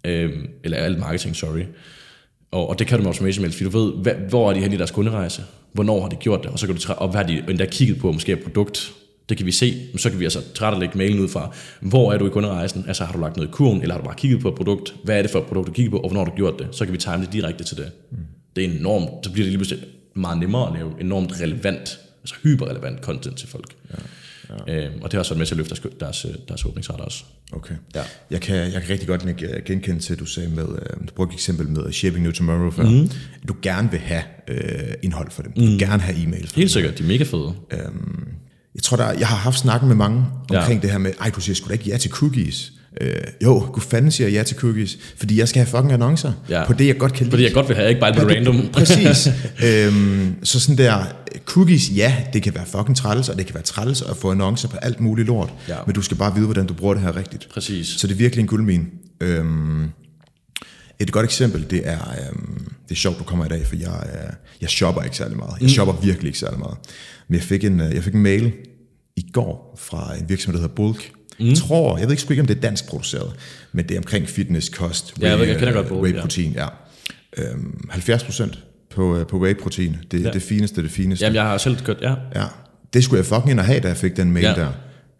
Øhm, 0.09 0.47
eller 0.63 0.77
alt 0.77 0.99
marketing, 0.99 1.35
sorry. 1.35 1.63
Og, 2.51 2.69
og 2.69 2.79
det 2.79 2.87
kan 2.87 2.97
du 2.97 3.03
med 3.03 3.11
automation 3.11 3.41
mails, 3.41 3.55
fordi 3.55 3.69
du 3.69 3.79
ved, 3.79 3.93
hvad, 3.93 4.13
hvor 4.29 4.49
er 4.49 4.53
de 4.53 4.59
hen 4.59 4.73
i 4.73 4.77
deres 4.77 4.91
kunderejse? 4.91 5.43
Hvornår 5.73 6.01
har 6.01 6.09
de 6.09 6.15
gjort 6.15 6.43
det? 6.43 6.51
Og 6.51 6.59
så 6.59 6.65
kan 6.65 6.75
du 6.75 6.81
træ- 6.81 6.93
og 6.93 7.09
hvad 7.09 7.21
har 7.21 7.27
de 7.27 7.43
endda 7.49 7.65
kigget 7.65 7.99
på, 7.99 8.11
måske 8.11 8.31
et 8.31 8.43
produkt? 8.43 8.93
Det 9.29 9.37
kan 9.37 9.45
vi 9.45 9.51
se, 9.51 9.87
så 9.97 10.09
kan 10.09 10.19
vi 10.19 10.23
altså 10.23 10.41
tilrettelægge 10.55 10.97
mailen 10.97 11.19
ud 11.19 11.27
fra, 11.27 11.55
hvor 11.81 12.13
er 12.13 12.17
du 12.17 12.27
i 12.27 12.29
kunderejsen? 12.29 12.85
Altså 12.87 13.05
har 13.05 13.13
du 13.13 13.19
lagt 13.19 13.37
noget 13.37 13.49
i 13.49 13.51
kurven, 13.51 13.81
eller 13.81 13.95
har 13.95 14.01
du 14.01 14.05
bare 14.05 14.15
kigget 14.17 14.41
på 14.41 14.49
et 14.49 14.55
produkt? 14.55 14.95
Hvad 15.03 15.17
er 15.17 15.21
det 15.21 15.31
for 15.31 15.39
et 15.39 15.45
produkt, 15.45 15.67
du 15.67 15.71
kigger 15.73 15.91
på, 15.91 15.97
og 15.97 16.09
hvornår 16.09 16.23
har 16.25 16.31
du 16.31 16.35
gjort 16.35 16.59
det? 16.59 16.67
Så 16.71 16.85
kan 16.85 16.93
vi 16.93 16.97
time 16.97 17.17
det 17.21 17.33
direkte 17.33 17.63
til 17.63 17.77
det. 17.77 17.91
Mm. 18.11 18.17
Det 18.55 18.65
er 18.65 18.69
enormt, 18.79 19.25
så 19.25 19.31
bliver 19.31 19.45
det 19.45 19.51
lige 19.51 19.57
pludselig 19.57 19.83
meget 20.15 20.39
nemmere 20.39 20.67
at 20.67 20.73
lave 20.73 20.91
enormt 21.01 21.41
relevant, 21.41 21.99
altså 22.21 22.35
hyperrelevant 22.43 22.99
content 23.03 23.37
til 23.37 23.47
folk. 23.47 23.75
Ja. 23.91 23.95
Ja. 24.67 24.85
Øhm, 24.85 25.01
og 25.01 25.03
det 25.03 25.13
har 25.13 25.19
også 25.19 25.31
været 25.31 25.39
med 25.39 25.45
til 25.45 25.53
at 25.53 25.57
løfte 25.57 25.75
deres, 25.99 26.21
deres, 26.21 26.37
deres 26.47 26.65
åbningsret 26.65 27.01
også. 27.01 27.23
Okay. 27.51 27.75
Ja. 27.95 28.01
Jeg, 28.31 28.41
kan, 28.41 28.55
jeg 28.55 28.71
kan 28.81 28.89
rigtig 28.89 29.07
godt 29.07 29.25
nikke- 29.25 29.61
genkende 29.65 29.99
til, 29.99 30.13
at 30.13 30.19
du 30.19 30.25
sagde 30.25 30.49
med, 30.49 30.63
øh, 30.63 31.07
du 31.07 31.13
brugte 31.15 31.33
et 31.33 31.37
eksempel 31.37 31.67
med 31.67 31.91
Shaping 31.91 32.23
New 32.23 32.31
Tomorrow 32.31 32.71
før, 32.71 32.83
mm. 32.89 33.03
at 33.43 33.47
du 33.47 33.55
gerne 33.61 33.91
vil 33.91 33.99
have 33.99 34.23
øh, 34.47 34.93
indhold 35.03 35.31
for 35.31 35.41
dem. 35.43 35.51
Du 35.51 35.61
vil 35.61 35.79
gerne 35.79 36.01
have 36.01 36.17
e-mails 36.17 36.47
for 36.49 36.55
Helt 36.59 36.71
sikkert, 36.71 36.97
de 36.97 37.03
er 37.03 37.07
mega 37.07 37.23
fede. 37.23 37.53
Jeg 38.75 38.83
tror, 38.83 38.97
der, 38.97 39.11
jeg 39.11 39.27
har 39.27 39.35
haft 39.35 39.59
snakken 39.59 39.87
med 39.87 39.95
mange 39.95 40.25
omkring 40.49 40.79
ja. 40.79 40.81
det 40.81 40.91
her 40.91 40.97
med, 40.97 41.11
ej, 41.21 41.29
du 41.35 41.41
siger 41.41 41.55
sgu 41.55 41.67
da 41.67 41.73
ikke 41.73 41.89
ja 41.89 41.97
til 41.97 42.11
cookies. 42.11 42.71
Øh, 43.01 43.09
jo, 43.43 43.69
gud 43.73 43.81
fanden 43.81 44.11
siger 44.11 44.27
jeg 44.27 44.33
ja 44.33 44.43
til 44.43 44.57
cookies, 44.57 44.97
fordi 45.17 45.39
jeg 45.39 45.47
skal 45.47 45.59
have 45.59 45.67
fucking 45.67 45.91
annoncer 45.93 46.31
Ja. 46.49 46.65
på 46.67 46.73
det, 46.73 46.87
jeg 46.87 46.97
godt 46.97 47.13
kan 47.13 47.23
lide. 47.25 47.31
Fordi 47.31 47.43
jeg 47.43 47.53
godt 47.53 47.67
vil 47.67 47.75
have, 47.75 47.89
ikke 47.89 48.01
bare 48.01 48.13
det 48.13 48.23
random. 48.35 48.61
Præcis. 48.73 49.27
øhm, 49.65 50.35
så 50.43 50.59
sådan 50.59 50.77
der, 50.77 51.03
Cookies, 51.45 51.91
ja, 51.95 52.15
det 52.33 52.43
kan 52.43 52.55
være 52.55 52.65
fucking 52.65 52.97
træls, 52.97 53.29
og 53.29 53.37
det 53.37 53.45
kan 53.45 53.55
være 53.55 53.63
træls 53.63 54.01
at 54.01 54.17
få 54.17 54.31
annoncer 54.31 54.67
på 54.67 54.77
alt 54.77 54.99
muligt 54.99 55.27
lort, 55.27 55.53
Ja. 55.69 55.75
men 55.85 55.95
du 55.95 56.01
skal 56.01 56.17
bare 56.17 56.33
vide, 56.35 56.45
hvordan 56.45 56.65
du 56.67 56.73
bruger 56.73 56.93
det 56.93 57.03
her 57.03 57.15
rigtigt. 57.15 57.47
Præcis. 57.53 57.87
Så 57.87 58.07
det 58.07 58.13
er 58.13 58.17
virkelig 58.17 58.41
en 58.41 58.47
guldmine. 58.47 58.83
Øhm, 59.21 59.83
et 60.99 61.11
godt 61.11 61.23
eksempel, 61.23 61.69
det 61.69 61.81
er, 61.87 61.99
øhm, 62.29 62.63
det 62.83 62.91
er 62.91 62.95
sjovt, 62.95 63.19
du 63.19 63.23
kommer 63.23 63.45
i 63.45 63.49
dag, 63.49 63.65
for 63.67 63.75
jeg, 63.75 64.03
øh, 64.13 64.33
jeg 64.61 64.69
shopper 64.69 65.01
ikke 65.01 65.17
særlig 65.17 65.37
meget. 65.37 65.61
Jeg 65.61 65.69
shopper 65.69 65.93
virkelig 66.03 66.27
ikke 66.29 66.39
særlig 66.39 66.59
meget. 66.59 66.77
Men 67.27 67.35
jeg 67.35 67.43
fik 67.43 67.63
en, 67.63 67.79
øh, 67.81 67.95
jeg 67.95 68.03
fik 68.03 68.13
en 68.13 68.23
mail 68.23 68.53
i 69.17 69.25
går 69.33 69.75
fra 69.79 70.15
en 70.21 70.29
virksomhed, 70.29 70.59
der 70.59 70.61
hedder 70.61 70.75
Bulk. 70.75 71.11
Mm. 71.39 71.45
Jeg 71.47 71.57
tror, 71.57 71.97
jeg 71.97 72.07
ved 72.07 72.11
ikke 72.13 72.21
sgu 72.21 72.31
ikke, 72.33 72.41
om 72.41 72.47
det 72.47 72.57
er 72.57 72.61
dansk 72.61 72.87
produceret, 72.87 73.33
men 73.73 73.87
det 73.87 73.95
er 73.95 73.99
omkring 73.99 74.29
fitness, 74.29 74.69
kost, 74.69 75.13
Ja, 75.21 75.29
jeg 75.29 75.39
ved- 75.39 75.45
jeg 75.47 75.55
kender 75.57 75.69
øh, 75.69 75.75
godt 75.75 75.87
Bulk, 75.87 76.01
whey 76.03 76.15
ja. 76.15 76.21
protein, 76.21 76.51
ja. 76.51 76.67
Øhm, 77.37 77.87
70 77.89 78.23
procent 78.23 78.59
på, 78.95 79.17
øh, 79.17 79.27
på 79.27 79.39
whey 79.39 79.55
protein. 79.57 79.97
Det 80.11 80.19
er 80.19 80.23
Ja. 80.23 80.31
det 80.31 80.41
fineste, 80.41 80.83
det 80.83 80.91
fineste. 80.91 81.25
Jamen, 81.25 81.35
jeg 81.35 81.43
har 81.43 81.57
selv 81.57 81.77
kørt, 81.77 81.97
ja. 82.01 82.15
Ja. 82.35 82.45
Det 82.93 83.03
skulle 83.03 83.17
jeg 83.17 83.25
fucking 83.25 83.49
ind 83.51 83.59
og 83.59 83.65
have, 83.65 83.79
da 83.79 83.87
jeg 83.87 83.97
fik 83.97 84.17
den 84.17 84.31
mail 84.31 84.43
Ja. 84.45 84.53
der. 84.53 84.71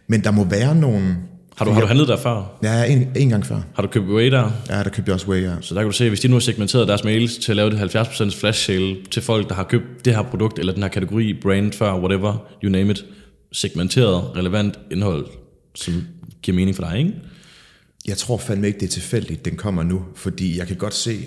Men 0.09 0.23
der 0.23 0.31
må 0.31 0.43
være 0.43 0.75
nogle... 0.75 1.15
Har 1.55 1.65
du, 1.65 1.71
har 1.71 1.81
du 1.81 1.87
handlet 1.87 2.07
der 2.07 2.17
før? 2.17 2.57
Ja, 2.63 2.83
en, 2.83 3.11
en 3.15 3.29
gang 3.29 3.45
før. 3.45 3.61
Har 3.75 3.81
du 3.81 3.87
købt 3.87 4.07
Whey 4.07 4.31
der? 4.31 4.51
Ja, 4.69 4.83
der 4.83 4.89
købte 4.89 5.09
jeg 5.09 5.13
også 5.13 5.27
whey, 5.27 5.43
ja. 5.43 5.51
Så 5.61 5.75
der 5.75 5.81
kan 5.81 5.89
du 5.89 5.95
se, 5.97 6.09
hvis 6.09 6.19
de 6.19 6.27
nu 6.27 6.35
har 6.35 6.39
segmenteret 6.39 6.87
deres 6.87 7.03
mails 7.03 7.37
til 7.37 7.51
at 7.51 7.55
lave 7.55 7.69
det 7.69 7.95
70% 7.95 8.39
flash 8.39 8.65
sale 8.65 8.97
til 9.11 9.21
folk, 9.21 9.49
der 9.49 9.55
har 9.55 9.63
købt 9.63 10.05
det 10.05 10.15
her 10.15 10.21
produkt, 10.23 10.59
eller 10.59 10.73
den 10.73 10.83
her 10.83 10.89
kategori, 10.89 11.33
brand 11.33 11.73
før, 11.73 11.99
whatever, 11.99 12.47
you 12.63 12.71
name 12.71 12.91
it, 12.91 13.05
segmenteret, 13.51 14.35
relevant 14.35 14.79
indhold, 14.91 15.27
som 15.75 16.03
giver 16.41 16.55
mening 16.55 16.75
for 16.75 16.83
dig, 16.83 16.97
ikke? 16.97 17.13
Jeg 18.07 18.17
tror 18.17 18.37
fandme 18.37 18.67
ikke, 18.67 18.79
det 18.79 18.85
er 18.85 18.91
tilfældigt, 18.91 19.45
den 19.45 19.55
kommer 19.55 19.83
nu, 19.83 20.05
fordi 20.15 20.57
jeg 20.57 20.67
kan 20.67 20.75
godt 20.75 20.93
se, 20.93 21.17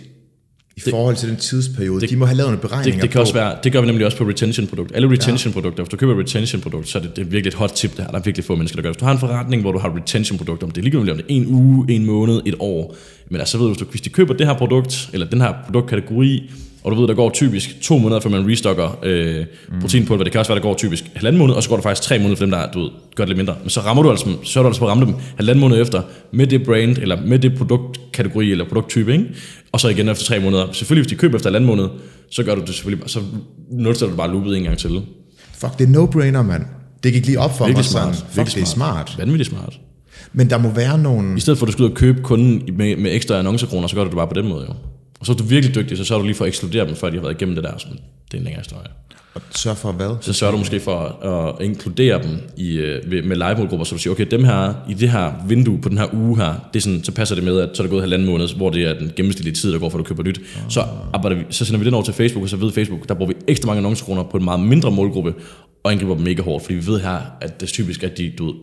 i 0.79 0.81
det, 0.85 0.91
forhold 0.91 1.17
til 1.17 1.29
den 1.29 1.37
tidsperiode, 1.37 2.01
det, 2.01 2.11
de 2.11 2.17
må 2.17 2.27
have 2.27 2.37
lavet 2.37 2.51
nogle 2.51 2.61
beregninger 2.61 2.93
Det, 2.97 3.03
det 3.03 3.11
kan 3.11 3.19
på, 3.19 3.21
også 3.21 3.33
være, 3.33 3.57
det 3.65 3.73
gør 3.73 3.81
vi 3.81 3.87
nemlig 3.87 4.07
også 4.07 4.19
på 4.19 4.25
retention-produkt. 4.25 4.93
Alle 4.95 5.11
retention-produkter, 5.11 5.83
hvis 5.83 5.91
du 5.91 5.97
køber 5.97 6.13
et 6.15 6.19
retention-produkt, 6.19 6.89
så 6.89 6.99
er 6.99 7.03
det, 7.03 7.17
det 7.17 7.23
er 7.23 7.27
virkelig 7.27 7.51
et 7.51 7.55
hot 7.55 7.71
tip, 7.71 7.91
det 7.91 8.05
her. 8.05 8.11
Der 8.11 8.19
er 8.19 8.23
virkelig 8.23 8.45
få 8.45 8.55
mennesker, 8.55 8.77
der 8.77 8.83
gør. 8.83 8.91
Hvis 8.91 8.97
du 8.97 9.05
har 9.05 9.13
en 9.13 9.19
forretning, 9.19 9.63
hvor 9.63 9.73
du 9.73 9.79
har 9.79 9.97
retention-produkter, 9.97 10.67
om 10.67 10.71
det 10.71 10.79
er 10.79 10.83
ligegyldigt, 10.83 11.11
om 11.11 11.17
det 11.17 11.27
er 11.29 11.35
en 11.35 11.47
uge, 11.47 11.91
en 11.91 12.07
måned, 12.07 12.41
et 12.47 12.55
år, 12.59 12.97
men 13.29 13.41
altså 13.41 13.59
ved 13.59 13.65
du, 13.65 13.73
hvis, 13.73 13.79
du, 13.79 13.85
hvis 13.85 14.01
de 14.01 14.11
køber 14.11 14.35
det 14.35 14.47
her 14.47 14.55
produkt, 14.55 15.11
eller 15.13 15.27
den 15.27 15.41
her 15.41 15.55
produktkategori, 15.65 16.51
og 16.91 16.97
du 16.97 17.01
ved, 17.01 17.09
der 17.09 17.15
går 17.15 17.31
typisk 17.31 17.81
to 17.81 17.99
måneder, 17.99 18.21
før 18.21 18.31
man 18.31 18.51
restocker 18.51 18.99
øh, 19.03 19.45
proteinpulver. 19.81 20.25
Det 20.25 20.33
kan 20.33 20.39
også 20.39 20.53
være, 20.53 20.59
der 20.59 20.63
går 20.63 20.75
typisk 20.75 21.05
halvanden 21.15 21.39
måned, 21.39 21.55
og 21.55 21.63
så 21.63 21.69
går 21.69 21.77
der 21.77 21.83
faktisk 21.83 22.09
tre 22.09 22.19
måneder 22.19 22.37
for 22.37 22.45
dem, 22.45 22.51
der 22.51 22.71
du 22.71 22.81
ved, 22.81 22.91
gør 23.17 23.25
det 23.25 23.29
lidt 23.29 23.37
mindre. 23.37 23.55
Men 23.63 23.71
så 23.71 23.81
rammer 23.81 24.03
du 24.03 24.11
altså, 24.11 24.27
så 24.45 24.61
er 24.61 24.63
du 24.63 24.69
altså 24.69 24.81
på 24.81 24.87
at 24.87 24.91
ramme 24.91 25.07
dem 25.07 25.15
halvanden 25.37 25.61
måned 25.61 25.81
efter, 25.83 26.03
med 26.33 26.47
det 26.47 26.65
brand, 26.65 26.99
eller 26.99 27.17
med 27.27 27.39
det 27.39 27.55
produktkategori, 27.59 28.51
eller 28.51 28.65
produkttype, 28.65 29.13
ikke? 29.13 29.25
og 29.73 29.81
så 29.81 29.89
igen 29.89 30.09
efter 30.09 30.25
tre 30.25 30.41
måneder. 30.41 30.67
Selvfølgelig, 30.73 31.03
hvis 31.03 31.11
de 31.11 31.21
køber 31.21 31.37
efter 31.37 31.49
halvanden 31.49 31.67
måned, 31.67 31.89
så 32.31 32.43
gør 32.43 32.55
du 32.55 32.61
det 32.61 32.75
selvfølgelig, 32.75 33.11
så 33.11 33.21
nulstiller 33.71 34.11
du 34.11 34.17
bare 34.17 34.31
loopet 34.31 34.57
en 34.57 34.63
gang 34.63 34.79
til. 34.79 35.03
fuck, 35.53 35.79
det 35.79 35.89
er 35.89 35.93
no-brainer, 35.93 36.43
mand. 36.43 36.63
Det 37.03 37.13
gik 37.13 37.27
lige 37.27 37.41
op 37.41 37.59
for 37.59 37.65
Virkelig 37.65 37.77
mig 37.77 37.85
smart. 37.85 38.17
sådan, 38.17 38.29
fuck, 38.29 38.37
Virkelig 38.37 38.55
det 38.55 38.63
er 38.63 38.67
smart. 38.67 39.15
Vanvittigt 39.19 39.51
smart. 39.51 39.81
Men 40.33 40.51
der 40.51 40.59
må 40.59 40.69
være 40.71 40.99
nogle... 40.99 41.37
I 41.37 41.41
stedet 41.41 41.59
for, 41.59 41.67
at 41.67 41.69
du 41.69 41.73
skal 41.73 41.83
ud 41.85 41.91
og 41.91 41.97
købe 41.97 42.23
kunden 42.23 42.63
med, 42.77 42.97
med 42.97 43.15
ekstra 43.15 43.39
annoncekroner, 43.39 43.89
så 43.89 43.97
gør 43.97 44.03
du 44.05 44.09
det 44.11 44.17
bare 44.17 44.29
på 44.29 44.35
den 44.35 44.49
måde 44.49 44.65
jo. 44.69 44.75
Og 45.21 45.27
så 45.27 45.33
er 45.33 45.37
du 45.37 45.45
virkelig 45.45 45.75
dygtig, 45.75 45.97
så 45.97 46.05
sørger 46.05 46.23
du 46.23 46.27
lige 46.27 46.37
for 46.37 46.45
at 46.45 46.49
ekskludere 46.49 46.87
dem, 46.87 46.97
før 46.97 47.11
de 47.11 47.17
har 47.17 47.23
været 47.23 47.35
igennem 47.35 47.55
det 47.55 47.65
der. 47.65 47.79
Så 47.79 47.87
det 47.89 48.35
er 48.35 48.39
en 48.39 48.45
længere 48.45 48.61
historie. 48.61 48.87
Og 49.35 49.43
sørg 49.51 49.77
for 49.77 49.93
hvad? 49.93 50.17
Så 50.21 50.33
sørger 50.33 50.53
du 50.53 50.59
måske 50.59 50.81
for 50.81 50.99
at, 50.99 51.65
inkludere 51.65 52.23
dem 52.23 52.39
i, 52.57 52.77
øh, 52.77 53.25
med 53.25 53.37
live-målgrupper, 53.37 53.85
så 53.85 53.95
du 53.95 54.01
siger, 54.01 54.15
okay, 54.15 54.27
dem 54.31 54.45
her, 54.45 54.75
i 54.89 54.95
det 54.95 55.11
her 55.11 55.33
vindue 55.49 55.81
på 55.81 55.89
den 55.89 55.99
her 55.99 56.15
uge 56.15 56.37
her, 56.37 56.69
det 56.73 56.79
er 56.79 56.83
sådan, 56.83 57.05
så 57.05 57.13
passer 57.13 57.35
det 57.35 57.45
med, 57.45 57.61
at 57.61 57.77
så 57.77 57.83
er 57.83 57.87
der 57.87 57.91
gået 57.91 58.03
halvanden 58.03 58.29
måned, 58.29 58.57
hvor 58.57 58.71
det 58.71 58.85
er 58.85 58.99
den 58.99 59.13
gennemsnitlige 59.17 59.55
tid, 59.55 59.73
der 59.73 59.79
går, 59.79 59.89
for 59.89 59.99
at 59.99 60.05
du 60.05 60.09
køber 60.09 60.23
nyt. 60.23 60.41
Så, 60.69 60.85
arbejder 61.13 61.37
vi, 61.37 61.45
så 61.51 61.65
sender 61.65 61.79
vi 61.79 61.85
den 61.85 61.95
over 61.95 62.05
til 62.05 62.15
Facebook, 62.15 62.43
og 62.43 62.49
så 62.49 62.57
ved 62.57 62.73
Facebook, 62.73 63.09
der 63.09 63.15
bruger 63.15 63.33
vi 63.33 63.39
ekstra 63.49 63.67
mange 63.67 63.79
annoncekroner 63.79 64.23
på 64.23 64.37
en 64.37 64.45
meget 64.45 64.61
mindre 64.61 64.91
målgruppe, 64.91 65.35
og 65.85 65.93
angriber 65.93 66.15
dem 66.15 66.25
mega 66.25 66.43
hårdt, 66.43 66.65
fordi 66.65 66.75
vi 66.75 66.87
ved 66.87 67.01
her, 67.01 67.21
at 67.41 67.61
det 67.61 67.67
er 67.67 67.73
typisk, 67.73 68.03
at 68.03 68.19
de, 68.19 68.33
du 68.39 68.55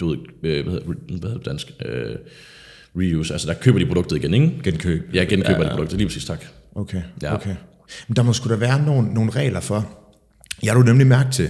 du 0.00 0.08
ved 0.08 0.18
øh, 0.42 0.64
hvad, 0.64 0.72
hedder, 0.72 0.86
hvad 0.86 1.18
hedder 1.20 1.36
det 1.36 1.46
dansk? 1.46 1.72
Øh, 1.84 2.16
reuse, 2.98 3.34
altså 3.34 3.46
der 3.48 3.54
køber 3.54 3.78
de 3.78 3.86
produktet 3.86 4.16
igen, 4.16 4.34
ikke? 4.34 4.52
Genkøb. 4.64 5.10
Ja, 5.14 5.24
genkøber 5.24 5.58
ja, 5.58 5.62
ja. 5.62 5.64
de 5.64 5.70
produkter, 5.70 5.96
lige 5.96 6.06
præcis, 6.06 6.24
tak. 6.24 6.44
Okay, 6.74 7.00
Ja. 7.22 7.34
okay. 7.34 7.54
Men 8.08 8.16
der 8.16 8.22
må 8.22 8.32
sgu 8.32 8.48
da 8.48 8.54
være 8.54 8.82
nogle, 8.84 9.14
nogle 9.14 9.30
regler 9.30 9.60
for... 9.60 9.88
Jeg 10.62 10.72
har 10.72 10.78
du 10.80 10.86
nemlig 10.86 11.06
mærke 11.06 11.30
til, 11.30 11.48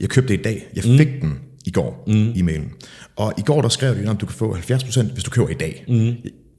jeg 0.00 0.08
købte 0.08 0.32
det 0.32 0.40
i 0.40 0.42
dag. 0.42 0.66
Jeg 0.76 0.84
fik 0.84 1.08
mm. 1.14 1.20
den 1.20 1.38
i 1.66 1.70
går, 1.70 2.04
mm. 2.06 2.30
e-mailen. 2.32 2.86
Og 3.16 3.32
i 3.38 3.42
går 3.42 3.62
der 3.62 3.68
skrev 3.68 3.94
de, 3.94 4.10
at 4.10 4.20
du 4.20 4.26
kan 4.26 4.34
få 4.36 4.56
70%, 4.56 5.12
hvis 5.12 5.24
du 5.24 5.30
køber 5.30 5.48
i 5.48 5.54
dag. 5.54 5.84
Mm. 5.88 6.14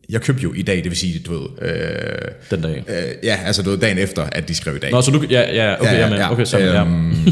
Jeg, 0.10 0.21
købte 0.21 0.43
jo 0.43 0.54
i 0.54 0.62
dag, 0.62 0.75
det 0.78 0.86
vil 0.86 0.97
sige, 0.97 1.19
du 1.19 1.32
ved... 1.39 1.47
Øh, 1.62 2.32
Den 2.52 2.62
dag. 2.62 2.84
øh, 2.88 2.95
ja, 3.23 3.39
altså 3.45 3.63
du 3.63 3.69
ved, 3.69 3.78
dagen 3.78 3.97
efter, 3.97 4.23
at 4.23 4.47
de 4.47 4.56
skrev 4.56 4.75
i 4.75 4.80
dag. 4.80 4.91
Nå, 4.91 5.02
så 5.02 5.12
du, 5.12 5.25
ja, 5.30 5.56
ja, 5.56 5.82
okay, 5.82 5.93
ja, 5.93 6.15
ja, 6.15 6.32
okay, 6.32 6.45
så 6.45 6.58
ja. 6.58 6.82
Øhm, 6.82 7.12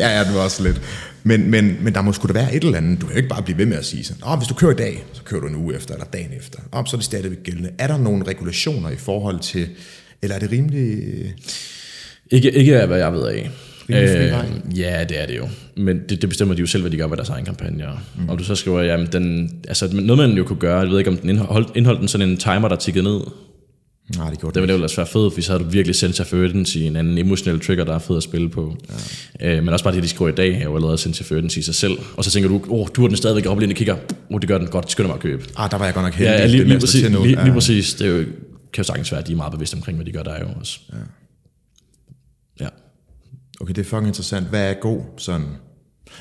ja, 0.00 0.18
ja, 0.18 0.24
det 0.24 0.34
var 0.34 0.40
også 0.40 0.62
lidt. 0.62 0.80
Men, 1.26 1.50
men, 1.50 1.76
men 1.80 1.94
der 1.94 2.02
må 2.02 2.12
sgu 2.12 2.28
da 2.28 2.32
være 2.32 2.54
et 2.54 2.64
eller 2.64 2.78
andet. 2.78 3.00
Du 3.00 3.06
kan 3.06 3.14
jo 3.14 3.16
ikke 3.16 3.28
bare 3.28 3.42
blive 3.42 3.58
ved 3.58 3.66
med 3.66 3.76
at 3.76 3.84
sige 3.84 4.04
sådan, 4.04 4.22
Åh, 4.26 4.38
hvis 4.38 4.48
du 4.48 4.54
kører 4.54 4.72
i 4.72 4.76
dag, 4.76 5.04
så 5.12 5.22
kører 5.22 5.40
du 5.40 5.46
en 5.46 5.54
uge 5.54 5.74
efter, 5.76 5.94
eller 5.94 6.06
dagen 6.06 6.32
efter. 6.36 6.58
Åh, 6.72 6.84
så 6.86 6.96
er 6.96 6.98
det 6.98 7.04
stadigvæk 7.04 7.42
gældende. 7.42 7.70
Er 7.78 7.86
der 7.86 7.98
nogle 7.98 8.24
regulationer 8.24 8.90
i 8.90 8.96
forhold 8.96 9.40
til, 9.40 9.68
eller 10.22 10.34
er 10.36 10.40
det 10.40 10.50
rimelig... 10.52 11.02
Ikke, 12.30 12.50
ikke 12.50 12.80
af, 12.80 12.86
hvad 12.86 12.98
jeg 12.98 13.12
ved 13.12 13.26
af. 13.26 13.50
Vej. 13.88 14.46
ja, 14.76 15.04
det 15.04 15.22
er 15.22 15.26
det 15.26 15.36
jo. 15.36 15.48
Men 15.76 16.00
det, 16.08 16.22
det 16.22 16.28
bestemmer 16.28 16.54
de 16.54 16.60
jo 16.60 16.66
selv, 16.66 16.82
hvad 16.82 16.90
de 16.90 16.96
gør 16.96 17.06
med 17.06 17.16
deres 17.16 17.28
egen 17.28 17.44
kampagner. 17.44 18.04
Mm. 18.18 18.28
Og 18.28 18.38
du 18.38 18.44
så 18.44 18.54
skriver, 18.54 18.82
jamen 18.82 19.08
den, 19.12 19.50
altså 19.68 19.88
noget 19.92 20.28
man 20.28 20.36
jo 20.36 20.44
kunne 20.44 20.58
gøre, 20.58 20.78
jeg 20.78 20.88
ved 20.88 20.98
ikke 20.98 21.10
om 21.10 21.16
den 21.16 21.30
indhold, 21.30 21.66
indholdt 21.74 22.00
den 22.00 22.08
sådan 22.08 22.28
en 22.28 22.36
timer, 22.36 22.68
der 22.68 22.76
tikkede 22.76 23.04
ned. 23.04 23.20
Nej, 24.16 24.30
det 24.30 24.40
gjorde 24.40 24.46
Det 24.48 24.54
det. 24.54 24.62
ville 24.62 24.74
ellers 24.74 24.96
være 24.98 25.06
fedt, 25.06 25.34
hvis 25.34 25.44
så 25.44 25.52
havde 25.52 25.64
du 25.64 25.68
virkelig 25.70 25.96
sense 25.96 26.22
of 26.22 26.32
urgency, 26.32 26.76
en 26.78 26.96
anden 26.96 27.18
emotionel 27.18 27.60
trigger, 27.60 27.84
der 27.84 27.94
er 27.94 27.98
fed 27.98 28.16
at 28.16 28.22
spille 28.22 28.48
på. 28.48 28.76
Ja. 29.40 29.56
Øh, 29.56 29.62
men 29.64 29.72
også 29.72 29.84
bare 29.84 29.94
det, 29.94 30.02
de 30.02 30.08
skriver 30.08 30.28
i 30.28 30.34
dag, 30.34 30.54
er 30.56 30.62
jo 30.64 30.74
allerede 30.76 30.98
sense 30.98 31.24
of 31.24 31.30
urgency 31.32 31.58
i 31.58 31.62
sig 31.62 31.74
selv. 31.74 31.98
Og 32.16 32.24
så 32.24 32.30
tænker 32.30 32.48
du, 32.48 32.54
åh, 32.56 32.80
oh, 32.80 32.86
du 32.96 33.00
har 33.00 33.08
den 33.08 33.16
stadigvæk 33.16 33.46
op 33.46 33.58
lige 33.58 33.70
og 33.72 33.76
kigger, 33.76 33.96
oh, 34.30 34.40
det 34.40 34.48
gør 34.48 34.58
den 34.58 34.66
godt, 34.66 34.90
skynd 34.90 35.04
dig 35.04 35.08
mig 35.08 35.14
at 35.14 35.20
købe. 35.22 35.44
Ah, 35.56 35.70
der 35.70 35.78
var 35.78 35.84
jeg 35.84 35.94
godt 35.94 36.04
nok 36.04 36.14
heldig. 36.14 36.32
Ja, 36.32 36.46
lige, 36.46 36.64
lige, 36.64 36.78
præcis, 36.80 37.02
lige, 37.02 37.22
lige 37.26 37.44
Ja. 37.46 37.52
præcis. 37.52 37.94
Det 37.94 38.06
er 38.06 38.10
jo, 38.10 38.16
kan 38.72 38.78
jo 38.78 38.82
sagtens 38.82 39.12
være, 39.12 39.20
at 39.20 39.26
de 39.26 39.32
er 39.32 39.36
meget 39.36 39.52
bevidste 39.52 39.74
omkring, 39.74 39.98
hvad 39.98 40.06
de 40.06 40.12
gør 40.12 40.22
der 40.22 40.30
er 40.30 40.40
jo 40.40 40.48
også. 40.60 40.78
Ja. 40.92 40.96
ja. 42.64 42.68
Okay, 43.60 43.74
det 43.74 43.80
er 43.80 43.84
fucking 43.84 44.06
interessant. 44.06 44.46
Hvad 44.46 44.70
er 44.70 44.74
god 44.74 45.00
sådan... 45.16 45.46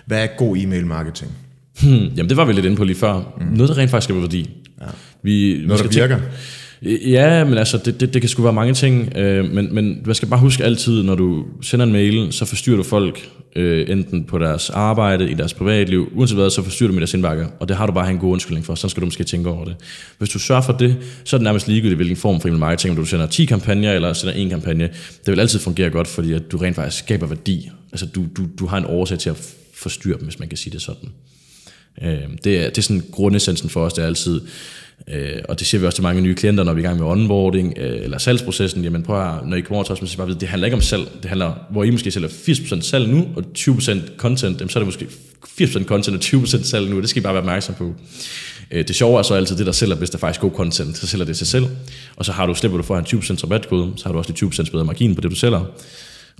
Hvad 0.05 0.23
er 0.23 0.27
god 0.37 0.57
e-mail 0.57 0.85
marketing? 0.85 1.31
Hmm, 1.81 1.91
jamen 1.91 2.29
det 2.29 2.37
var 2.37 2.45
vi 2.45 2.53
lidt 2.53 2.65
inde 2.65 2.77
på 2.77 2.83
lige 2.83 2.97
før. 2.97 3.35
Mm. 3.41 3.45
Noget, 3.57 3.69
der 3.69 3.77
rent 3.77 3.91
faktisk 3.91 4.05
skaber 4.05 4.19
værdi. 4.21 4.49
Ja. 4.81 4.85
Vi, 5.23 5.53
vi 5.53 5.65
Noget, 5.67 5.83
der 5.83 5.89
skal 5.89 6.01
virker? 6.01 6.17
Tænke, 6.17 6.31
ja, 6.81 7.43
men 7.43 7.57
altså, 7.57 7.77
det, 7.77 7.99
det, 7.99 8.13
det 8.13 8.21
kan 8.21 8.29
sgu 8.29 8.43
være 8.43 8.53
mange 8.53 8.73
ting. 8.73 9.17
Øh, 9.17 9.51
men, 9.51 9.75
men 9.75 10.01
man 10.05 10.15
skal 10.15 10.27
bare 10.27 10.39
huske 10.39 10.63
altid, 10.63 11.03
når 11.03 11.15
du 11.15 11.45
sender 11.61 11.85
en 11.85 11.91
mail, 11.91 12.33
så 12.33 12.45
forstyrrer 12.45 12.77
du 12.77 12.83
folk 12.83 13.29
øh, 13.55 13.89
enten 13.89 14.23
på 14.23 14.39
deres 14.39 14.69
arbejde, 14.69 15.31
i 15.31 15.33
deres 15.33 15.53
privatliv, 15.53 16.11
uanset 16.15 16.37
hvad, 16.37 16.49
så 16.49 16.63
forstyrrer 16.63 16.87
du 16.87 16.93
med 16.93 17.01
deres 17.01 17.13
indbakke. 17.13 17.47
Og 17.59 17.67
det 17.67 17.77
har 17.77 17.85
du 17.85 17.91
bare 17.91 18.11
en 18.11 18.17
god 18.17 18.31
undskyldning 18.31 18.65
for. 18.65 18.75
Så 18.75 18.89
skal 18.89 19.01
du 19.01 19.05
måske 19.05 19.23
tænke 19.23 19.49
over 19.49 19.65
det. 19.65 19.75
Hvis 20.17 20.29
du 20.29 20.39
sørger 20.39 20.61
for 20.61 20.73
det, 20.73 20.97
så 21.23 21.35
er 21.35 21.37
det 21.37 21.43
nærmest 21.43 21.67
ligegyldigt, 21.67 21.97
hvilken 21.97 22.17
form 22.17 22.41
for 22.41 22.47
email 22.47 22.59
marketing, 22.59 22.91
om 22.91 22.97
du 22.97 23.05
sender 23.05 23.25
10 23.25 23.45
kampagner 23.45 23.93
eller 23.93 24.13
sender 24.13 24.33
en 24.33 24.49
kampagne. 24.49 24.83
Det 25.25 25.31
vil 25.31 25.39
altid 25.39 25.59
fungere 25.59 25.89
godt, 25.89 26.07
fordi 26.07 26.33
at 26.33 26.51
du 26.51 26.57
rent 26.57 26.75
faktisk 26.75 27.03
skaber 27.03 27.27
værdi. 27.27 27.69
Altså, 27.91 28.05
du, 28.05 28.25
du, 28.37 28.45
du 28.59 28.65
har 28.65 28.77
en 28.77 28.85
årsag 28.85 29.19
til 29.19 29.29
at 29.29 29.55
forstyrre 29.75 30.17
dem, 30.17 30.23
hvis 30.23 30.39
man 30.39 30.49
kan 30.49 30.57
sige 30.57 30.73
det 30.73 30.81
sådan. 30.81 31.09
Øh, 32.01 32.29
det, 32.43 32.57
er, 32.59 32.69
det 32.69 32.77
er 32.77 32.81
sådan 32.81 33.03
grundessensen 33.11 33.69
for 33.69 33.85
os, 33.85 33.93
det 33.93 34.03
er 34.03 34.07
altid, 34.07 34.41
øh, 35.07 35.41
og 35.49 35.59
det 35.59 35.67
siger 35.67 35.79
vi 35.79 35.85
også 35.85 35.95
til 35.95 36.03
mange 36.03 36.21
nye 36.21 36.35
klienter, 36.35 36.63
når 36.63 36.73
vi 36.73 36.81
er 36.81 36.83
i 36.83 36.87
gang 36.87 36.99
med 36.99 37.07
onboarding 37.07 37.73
øh, 37.77 38.03
eller 38.03 38.17
salgsprocessen, 38.17 38.83
jamen 38.83 39.03
prøv 39.03 39.21
at, 39.21 39.47
når 39.47 39.57
I 39.57 39.61
kommer 39.61 39.75
over 39.75 39.83
til 39.83 39.93
os, 39.93 39.99
så 39.99 40.05
skal 40.05 40.17
bare 40.17 40.27
vide, 40.27 40.39
det 40.39 40.47
handler 40.47 40.65
ikke 40.65 40.75
om 40.75 40.81
salg, 40.81 41.07
det 41.21 41.25
handler, 41.25 41.53
hvor 41.71 41.83
I 41.83 41.89
måske 41.89 42.11
sælger 42.11 42.29
80% 42.29 42.81
salg 42.81 43.09
nu, 43.09 43.27
og 43.35 43.43
20% 43.57 44.17
content, 44.17 44.59
jamen, 44.59 44.69
så 44.69 44.79
er 44.79 44.83
det 44.83 44.87
måske 44.87 45.07
80% 45.61 45.85
content 45.85 46.33
og 46.35 46.41
20% 46.41 46.63
salg 46.63 46.89
nu, 46.89 47.01
det 47.01 47.09
skal 47.09 47.19
I 47.19 47.23
bare 47.23 47.33
være 47.33 47.41
opmærksom 47.41 47.75
på. 47.75 47.93
Øh, 48.71 48.87
det 48.87 48.95
sjove 48.95 49.19
er 49.19 49.23
så 49.23 49.33
altid 49.33 49.57
det, 49.57 49.65
der 49.65 49.71
sælger, 49.71 49.95
hvis 49.95 50.09
der 50.09 50.17
faktisk 50.17 50.43
er 50.43 50.47
god 50.47 50.57
content, 50.57 50.97
så 50.97 51.07
sælger 51.07 51.25
det 51.25 51.37
sig 51.37 51.47
selv, 51.47 51.65
og 52.15 52.25
så 52.25 52.31
har 52.31 52.45
du, 52.45 52.53
slipper 52.53 52.77
du 52.77 52.83
for 52.83 52.97
en 52.97 53.05
20% 53.05 53.43
rabatkode, 53.43 53.93
så 53.95 54.05
har 54.05 54.11
du 54.11 54.17
også 54.17 54.33
de 54.33 54.45
20% 54.45 54.71
bedre 54.71 54.85
margin 54.85 55.15
på 55.15 55.21
det, 55.21 55.31
du 55.31 55.35
sælger, 55.35 55.65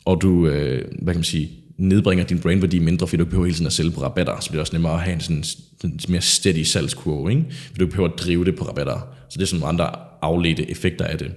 og 0.05 0.21
du, 0.21 0.47
øh, 0.47 0.85
hvad 1.01 1.13
kan 1.13 1.19
man 1.19 1.23
sige, 1.23 1.49
nedbringer 1.77 2.25
din 2.25 2.39
brandværdi 2.39 2.79
mindre, 2.79 3.07
fordi 3.07 3.17
du 3.17 3.23
ikke 3.23 3.29
behøver 3.29 3.45
hele 3.45 3.55
tiden 3.55 3.67
at 3.67 3.73
sælge 3.73 3.91
på 3.91 4.01
rabatter, 4.01 4.39
så 4.39 4.49
bliver 4.49 4.59
det 4.59 4.61
også 4.61 4.73
nemmere 4.73 4.93
at 4.93 4.99
have 4.99 5.13
en 5.13 5.21
sådan 5.21 5.43
en 5.83 5.99
mere 6.07 6.21
steady 6.21 6.63
salgskurve, 6.63 7.31
ikke? 7.31 7.45
fordi 7.49 7.77
du 7.77 7.83
ikke 7.83 7.91
behøver 7.91 8.09
at 8.09 8.19
drive 8.19 8.45
det 8.45 8.55
på 8.55 8.65
rabatter. 8.65 9.15
Så 9.29 9.37
det 9.37 9.41
er 9.41 9.45
sådan 9.45 9.59
nogle 9.59 9.83
andre 9.83 9.95
afledte 10.21 10.71
effekter 10.71 11.05
af 11.05 11.17
det. 11.17 11.31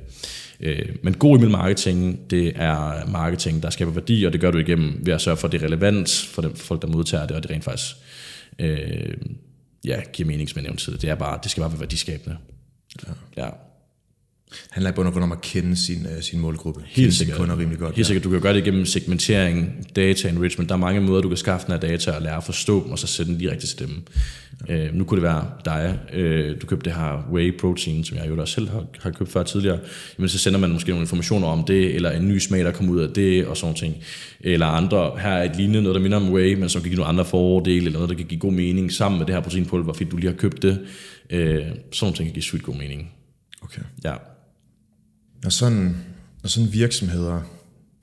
Øh, 0.61 0.89
men 1.03 1.15
god 1.15 1.37
email 1.37 1.51
marketing, 1.51 2.31
det 2.31 2.53
er 2.57 3.07
marketing, 3.07 3.63
der 3.63 3.71
skaber 3.71 3.93
værdi, 3.93 4.25
og 4.25 4.33
det 4.33 4.41
gør 4.41 4.51
du 4.51 4.59
igennem 4.59 5.01
ved 5.03 5.15
at 5.15 5.21
sørge 5.21 5.37
for, 5.37 5.49
at 5.49 5.53
det 5.53 5.63
er 5.63 5.67
relevant 5.67 6.29
for, 6.31 6.43
dem, 6.43 6.57
folk, 6.57 6.83
der 6.83 6.89
modtager 6.89 7.27
det, 7.27 7.37
og 7.37 7.43
det 7.43 7.51
rent 7.51 7.65
faktisk 7.65 7.97
øh, 8.59 9.17
ja, 9.85 10.01
giver 10.13 10.27
mening, 10.27 10.49
som 10.49 10.57
jeg 10.57 10.63
nævnte 10.63 10.85
tidligere. 10.85 11.01
Det, 11.01 11.11
er 11.11 11.15
bare, 11.15 11.39
det 11.43 11.51
skal 11.51 11.61
bare 11.61 11.71
være 11.71 11.81
værdiskabende. 11.81 12.37
Ja. 13.07 13.13
ja. 13.43 13.49
Handler 14.71 14.91
i 14.91 14.95
bund 14.95 15.07
og 15.09 15.13
grund 15.13 15.25
om 15.25 15.33
at 15.33 15.41
kende 15.41 15.77
sin, 15.77 16.07
uh, 16.07 16.23
sin 16.23 16.41
målgruppe. 16.41 16.81
Helt 16.81 16.95
kende 16.95 17.15
sikkert. 17.15 17.39
Kunder 17.39 17.59
rimelig 17.59 17.79
godt. 17.79 17.95
Helt 17.95 18.07
sikkert, 18.07 18.25
du 18.25 18.31
kan 18.31 18.41
gøre 18.41 18.53
det 18.53 18.61
igennem 18.61 18.87
segmentering, 18.87 19.87
data 19.97 20.29
enrichment. 20.29 20.69
Der 20.69 20.75
er 20.75 20.79
mange 20.79 21.01
måder, 21.01 21.23
du 21.23 21.29
kan 21.29 21.37
skaffe 21.37 21.67
den 21.67 21.73
her 21.73 21.81
data 21.81 22.11
og 22.11 22.23
lære 22.23 22.37
at 22.37 22.45
forstå 22.45 22.85
dem, 22.85 22.93
og 22.93 22.99
så 22.99 23.07
sætte 23.07 23.33
den 23.33 23.41
direkte 23.41 23.67
til 23.67 23.79
dem. 23.79 24.03
Ja. 24.69 24.75
Øh, 24.75 24.95
nu 24.95 25.05
kunne 25.05 25.21
det 25.21 25.23
være 25.23 25.51
dig, 25.65 25.99
øh, 26.13 26.57
du 26.61 26.67
købte 26.67 26.91
det 26.91 26.99
her 26.99 27.29
whey 27.33 27.59
protein, 27.61 28.05
som 28.05 28.17
jeg 28.17 28.29
jo 28.29 28.41
også 28.41 28.55
selv 28.55 28.69
har, 28.69 28.85
har 29.01 29.11
købt 29.11 29.33
før 29.33 29.43
tidligere. 29.43 29.79
Jamen, 30.19 30.29
så 30.29 30.39
sender 30.39 30.59
man 30.59 30.71
måske 30.71 30.89
nogle 30.89 31.03
informationer 31.03 31.47
om 31.47 31.65
det, 31.65 31.95
eller 31.95 32.11
en 32.11 32.29
ny 32.29 32.39
smag, 32.39 32.65
der 32.65 32.73
kommer 32.73 32.93
ud 32.93 33.01
af 33.01 33.09
det, 33.09 33.47
og 33.47 33.57
sådan 33.57 33.75
ting. 33.75 33.97
Eller 34.41 34.67
andre, 34.67 35.13
her 35.21 35.31
er 35.31 35.51
et 35.51 35.57
lignende, 35.57 35.83
noget 35.83 35.95
der 35.95 36.03
minder 36.03 36.17
om 36.17 36.33
whey, 36.33 36.55
men 36.55 36.69
som 36.69 36.83
kan 36.83 36.91
give 36.91 36.97
nogle 36.97 37.09
andre 37.09 37.25
fordele, 37.25 37.77
eller 37.77 37.93
noget, 37.93 38.09
der 38.09 38.15
kan 38.15 38.27
give 38.27 38.41
god 38.41 38.53
mening 38.53 38.93
sammen 38.93 39.19
med 39.19 39.27
det 39.27 39.35
her 39.35 39.43
proteinpulver, 39.43 39.93
fordi 39.93 40.11
du 40.11 40.17
lige 40.17 40.31
har 40.31 40.37
købt 40.37 40.63
det. 40.63 40.79
Øh, 41.31 41.63
sådan 41.93 42.15
ting 42.15 42.27
kan 42.29 42.35
give 42.35 42.43
sygt 42.43 42.63
god 42.63 42.75
mening. 42.75 43.13
Okay. 43.63 43.83
Ja. 44.05 44.15
Når 45.43 45.51
sådan, 45.51 45.97
når 46.43 46.49
sådan 46.49 46.73
virksomheder, 46.73 47.41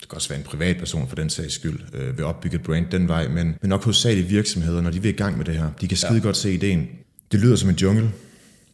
det 0.01 0.09
kan 0.09 0.15
også 0.15 0.29
være 0.29 0.39
en 0.39 0.45
privatperson 0.45 1.07
for 1.07 1.15
den 1.15 1.29
sags 1.29 1.53
skyld, 1.53 1.79
øh, 1.93 2.17
vil 2.17 2.25
opbygge 2.25 2.55
et 2.55 2.63
brand 2.63 2.85
den 2.91 3.07
vej, 3.07 3.27
men, 3.27 3.55
men 3.61 3.69
nok 3.69 3.83
hovedsageligt 3.83 4.29
virksomheder, 4.29 4.81
når 4.81 4.89
de 4.89 5.01
vil 5.01 5.09
i 5.09 5.17
gang 5.17 5.37
med 5.37 5.45
det 5.45 5.53
her, 5.53 5.69
de 5.81 5.87
kan 5.87 5.97
skide 5.97 6.13
ja. 6.13 6.19
godt 6.19 6.37
se 6.37 6.53
ideen. 6.53 6.87
Det 7.31 7.39
lyder 7.39 7.55
som 7.55 7.69
en 7.69 7.75
jungle, 7.75 8.11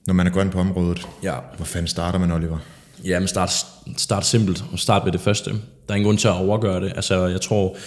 når 0.07 0.13
man 0.13 0.27
er 0.27 0.31
grøn 0.31 0.49
på 0.49 0.59
området. 0.59 1.07
Ja. 1.23 1.35
Hvor 1.55 1.65
fanden 1.65 1.87
starter 1.87 2.19
man, 2.19 2.31
Oliver? 2.31 2.57
Ja, 3.03 3.19
men 3.19 3.27
start, 3.27 3.51
start 3.97 4.25
simpelt, 4.25 4.63
og 4.71 4.79
start 4.79 5.03
med 5.03 5.11
det 5.11 5.21
første. 5.21 5.49
Der 5.51 5.57
er 5.89 5.95
ingen 5.95 6.05
grund 6.05 6.17
til 6.17 6.27
at 6.27 6.33
overgøre 6.33 6.81
det. 6.81 6.93
Altså, 6.95 7.27
jeg 7.27 7.41
tror, 7.41 7.77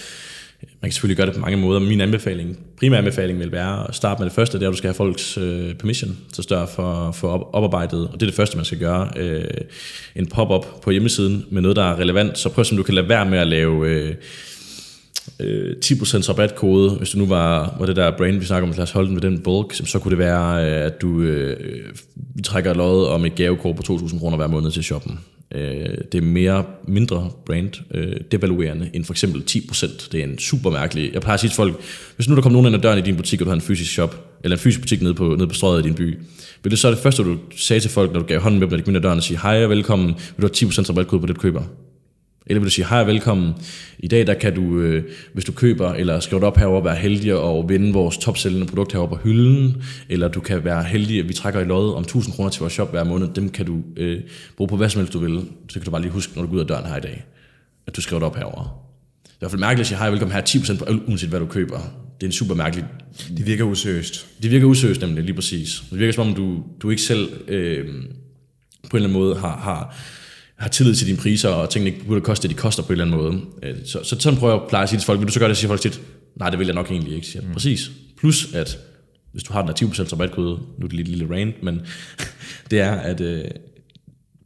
man 0.80 0.88
kan 0.88 0.92
selvfølgelig 0.92 1.16
gøre 1.16 1.26
det 1.26 1.34
på 1.34 1.40
mange 1.40 1.56
måder, 1.56 1.80
min 1.80 2.00
anbefaling, 2.00 2.58
primær 2.78 2.98
anbefaling 2.98 3.38
vil 3.38 3.52
være 3.52 3.88
at 3.88 3.94
starte 3.94 4.20
med 4.20 4.24
det 4.24 4.34
første, 4.34 4.58
det 4.58 4.64
er, 4.64 4.68
at 4.68 4.72
du 4.72 4.76
skal 4.76 4.88
have 4.88 4.94
folks 4.94 5.38
øh, 5.38 5.74
permission 5.74 6.16
til 6.32 6.44
større 6.44 6.68
for, 6.68 7.12
for 7.12 7.28
op, 7.28 7.50
oparbejdet, 7.52 8.08
og 8.08 8.14
det 8.14 8.22
er 8.22 8.26
det 8.26 8.34
første, 8.34 8.56
man 8.56 8.64
skal 8.64 8.78
gøre. 8.78 9.10
Øh, 9.16 9.44
en 10.16 10.26
pop-up 10.26 10.66
på 10.82 10.90
hjemmesiden 10.90 11.44
med 11.50 11.62
noget, 11.62 11.76
der 11.76 11.84
er 11.84 11.98
relevant, 11.98 12.38
så 12.38 12.48
prøv 12.48 12.64
som 12.64 12.76
du 12.76 12.82
kan 12.82 12.94
lade 12.94 13.08
være 13.08 13.30
med 13.30 13.38
at 13.38 13.46
lave... 13.46 13.88
Øh, 13.88 14.14
øh, 15.40 15.76
10% 15.84 16.28
rabatkode, 16.28 16.90
hvis 16.90 17.10
du 17.10 17.18
nu 17.18 17.26
var, 17.26 17.76
var 17.78 17.86
det 17.86 17.96
der 17.96 18.16
brand, 18.16 18.38
vi 18.38 18.44
snakker 18.44 18.68
om, 18.68 18.74
lad 18.74 18.82
os 18.82 18.90
holde 18.90 19.06
den 19.06 19.14
med 19.14 19.22
den 19.22 19.40
bulk, 19.40 19.74
så 19.74 19.98
kunne 19.98 20.10
det 20.10 20.18
være, 20.18 20.64
øh, 20.66 20.86
at 20.86 21.02
du 21.02 21.20
øh, 21.20 21.56
vi 22.34 22.42
trækker 22.42 22.70
et 22.70 22.76
lod 22.76 23.06
om 23.06 23.24
et 23.24 23.34
gavekort 23.34 23.76
på 23.76 23.82
2.000 23.92 24.18
kroner 24.18 24.36
hver 24.36 24.46
måned 24.46 24.70
til 24.70 24.84
shoppen. 24.84 25.20
Øh, 25.54 25.98
det 26.12 26.18
er 26.18 26.22
mere 26.22 26.64
mindre 26.88 27.30
brand 27.46 27.70
øh, 27.94 28.16
devaluerende 28.32 28.90
end 28.92 29.04
for 29.04 29.12
eksempel 29.12 29.42
10%. 29.50 30.08
Det 30.12 30.20
er 30.20 30.24
en 30.24 30.38
super 30.38 30.70
mærkelig... 30.70 31.10
Jeg 31.12 31.20
plejer 31.20 31.34
at 31.34 31.40
sige 31.40 31.50
til 31.50 31.56
folk, 31.56 31.80
hvis 32.16 32.28
nu 32.28 32.36
der 32.36 32.42
kommer 32.42 32.62
nogen 32.62 32.66
ind 32.66 32.76
ad 32.76 32.80
døren 32.80 32.98
i 32.98 33.02
din 33.02 33.16
butik, 33.16 33.40
og 33.40 33.44
du 33.44 33.50
har 33.50 33.54
en 33.54 33.60
fysisk 33.60 33.92
shop, 33.92 34.38
eller 34.44 34.56
en 34.56 34.60
fysisk 34.60 34.80
butik 34.80 35.02
nede 35.02 35.14
på, 35.14 35.24
nede 35.24 35.48
på 35.48 35.54
strøget 35.54 35.84
i 35.84 35.88
din 35.88 35.94
by, 35.94 36.18
vil 36.62 36.70
det 36.70 36.78
så 36.78 36.90
det 36.90 36.98
første, 36.98 37.22
du 37.22 37.38
sagde 37.56 37.80
til 37.80 37.90
folk, 37.90 38.12
når 38.12 38.20
du 38.20 38.26
gav 38.26 38.40
hånden 38.40 38.60
med 38.60 38.66
dem, 38.66 38.70
når 38.72 38.76
de 38.76 38.82
kom 38.82 38.90
ind 38.90 38.96
ad 38.96 39.02
døren 39.02 39.18
og 39.18 39.22
sige, 39.22 39.38
hej 39.42 39.64
og 39.64 39.70
velkommen, 39.70 40.06
vil 40.08 40.48
du 40.48 40.50
have 40.60 40.70
10% 40.70 40.88
rabatkode 40.88 41.20
på 41.20 41.26
det, 41.26 41.36
du 41.36 41.40
køber? 41.40 41.62
Eller 42.46 42.60
vil 42.60 42.66
du 42.66 42.70
sige, 42.74 42.88
hej 42.88 43.00
og 43.00 43.06
velkommen. 43.06 43.52
I 43.98 44.08
dag 44.08 44.26
der 44.26 44.34
kan 44.34 44.54
du, 44.54 44.80
øh, 44.80 45.04
hvis 45.32 45.44
du 45.44 45.52
køber 45.52 45.92
eller 45.92 46.20
skriver 46.20 46.40
det 46.40 46.46
op 46.46 46.56
herover, 46.56 46.80
være 46.80 46.96
heldig 46.96 47.34
og 47.34 47.68
vinde 47.68 47.92
vores 47.92 48.18
topsælgende 48.18 48.66
produkt 48.66 48.92
herover 48.92 49.08
på 49.08 49.16
hylden. 49.16 49.82
Eller 50.08 50.28
du 50.28 50.40
kan 50.40 50.64
være 50.64 50.84
heldig, 50.84 51.20
at 51.20 51.28
vi 51.28 51.32
trækker 51.32 51.60
i 51.60 51.64
lod 51.64 51.94
om 51.94 52.02
1000 52.02 52.34
kroner 52.34 52.50
til 52.50 52.60
vores 52.60 52.72
shop 52.72 52.90
hver 52.90 53.04
måned. 53.04 53.28
Dem 53.34 53.48
kan 53.48 53.66
du 53.66 53.82
øh, 53.96 54.20
bruge 54.56 54.68
på 54.68 54.76
hvad 54.76 54.88
som 54.88 54.98
helst 54.98 55.12
du 55.12 55.18
vil. 55.18 55.44
Så 55.68 55.74
kan 55.74 55.84
du 55.84 55.90
bare 55.90 56.00
lige 56.00 56.12
huske, 56.12 56.32
når 56.36 56.42
du 56.42 56.48
går 56.48 56.54
ud 56.54 56.60
af 56.60 56.66
døren 56.66 56.86
her 56.86 56.96
i 56.96 57.00
dag, 57.00 57.24
at 57.86 57.96
du 57.96 58.00
skriver 58.00 58.20
det 58.20 58.26
op 58.26 58.36
herover. 58.36 58.84
Det 59.24 59.30
er 59.30 59.34
i 59.34 59.38
hvert 59.38 59.50
fald 59.50 59.60
mærkeligt 59.60 59.80
at 59.80 59.86
sige, 59.86 59.98
hej 59.98 60.10
velkommen 60.10 60.34
her 60.34 60.42
10% 60.42 60.78
på 60.78 60.84
øl, 60.88 61.00
uanset 61.06 61.28
hvad 61.28 61.40
du 61.40 61.46
køber. 61.46 61.78
Det 62.20 62.22
er 62.22 62.26
en 62.26 62.32
super 62.32 62.54
mærkelig... 62.54 62.84
Det 63.36 63.46
virker 63.46 63.64
useriøst. 63.64 64.26
Det 64.42 64.50
virker 64.50 64.66
useriøst 64.66 65.00
nemlig, 65.00 65.24
lige 65.24 65.34
præcis. 65.34 65.82
Det 65.90 65.98
virker 65.98 66.12
som 66.12 66.28
om, 66.28 66.34
du, 66.34 66.62
du 66.82 66.90
ikke 66.90 67.02
selv 67.02 67.28
øh, 67.48 67.84
på 67.86 67.90
en 68.96 69.02
eller 69.02 69.08
anden 69.08 69.12
måde 69.12 69.36
har, 69.36 69.56
har 69.56 69.96
har 70.58 70.68
tillid 70.68 70.94
til 70.94 71.06
dine 71.06 71.18
priser, 71.18 71.48
og 71.48 71.70
tingene 71.70 71.94
ikke 71.94 72.06
burde 72.06 72.20
koste 72.20 72.48
det, 72.48 72.56
de 72.56 72.60
koster 72.60 72.82
på 72.82 72.92
en 72.92 73.00
eller 73.00 73.04
anden 73.04 73.16
måde. 73.16 73.40
Øh, 73.62 73.76
så, 73.86 74.00
så 74.04 74.16
sådan 74.20 74.38
prøver 74.38 74.54
jeg 74.54 74.62
at 74.62 74.68
pleje 74.68 74.82
at 74.82 74.88
sige 74.88 74.98
til 74.98 75.06
folk, 75.06 75.20
vil 75.20 75.28
du 75.28 75.32
så 75.32 75.38
gøre 75.38 75.48
det, 75.48 75.56
siger 75.56 75.68
folk 75.68 75.80
tit, 75.80 76.00
nej, 76.36 76.50
det 76.50 76.58
vil 76.58 76.66
jeg 76.66 76.74
nok 76.74 76.90
egentlig 76.90 77.14
ikke. 77.14 77.26
Siger, 77.26 77.42
mm. 77.42 77.52
Præcis. 77.52 77.90
Plus, 78.18 78.54
at 78.54 78.78
hvis 79.32 79.42
du 79.42 79.52
har 79.52 79.62
den 79.62 79.68
der 79.68 80.04
10% 80.04 80.12
rabatkode, 80.12 80.60
nu 80.78 80.84
er 80.84 80.88
det 80.88 80.92
lidt 80.92 81.08
lille 81.08 81.34
rant, 81.34 81.62
men 81.62 81.80
det 82.70 82.80
er, 82.80 82.90
at 82.90 83.20
øh, 83.20 83.44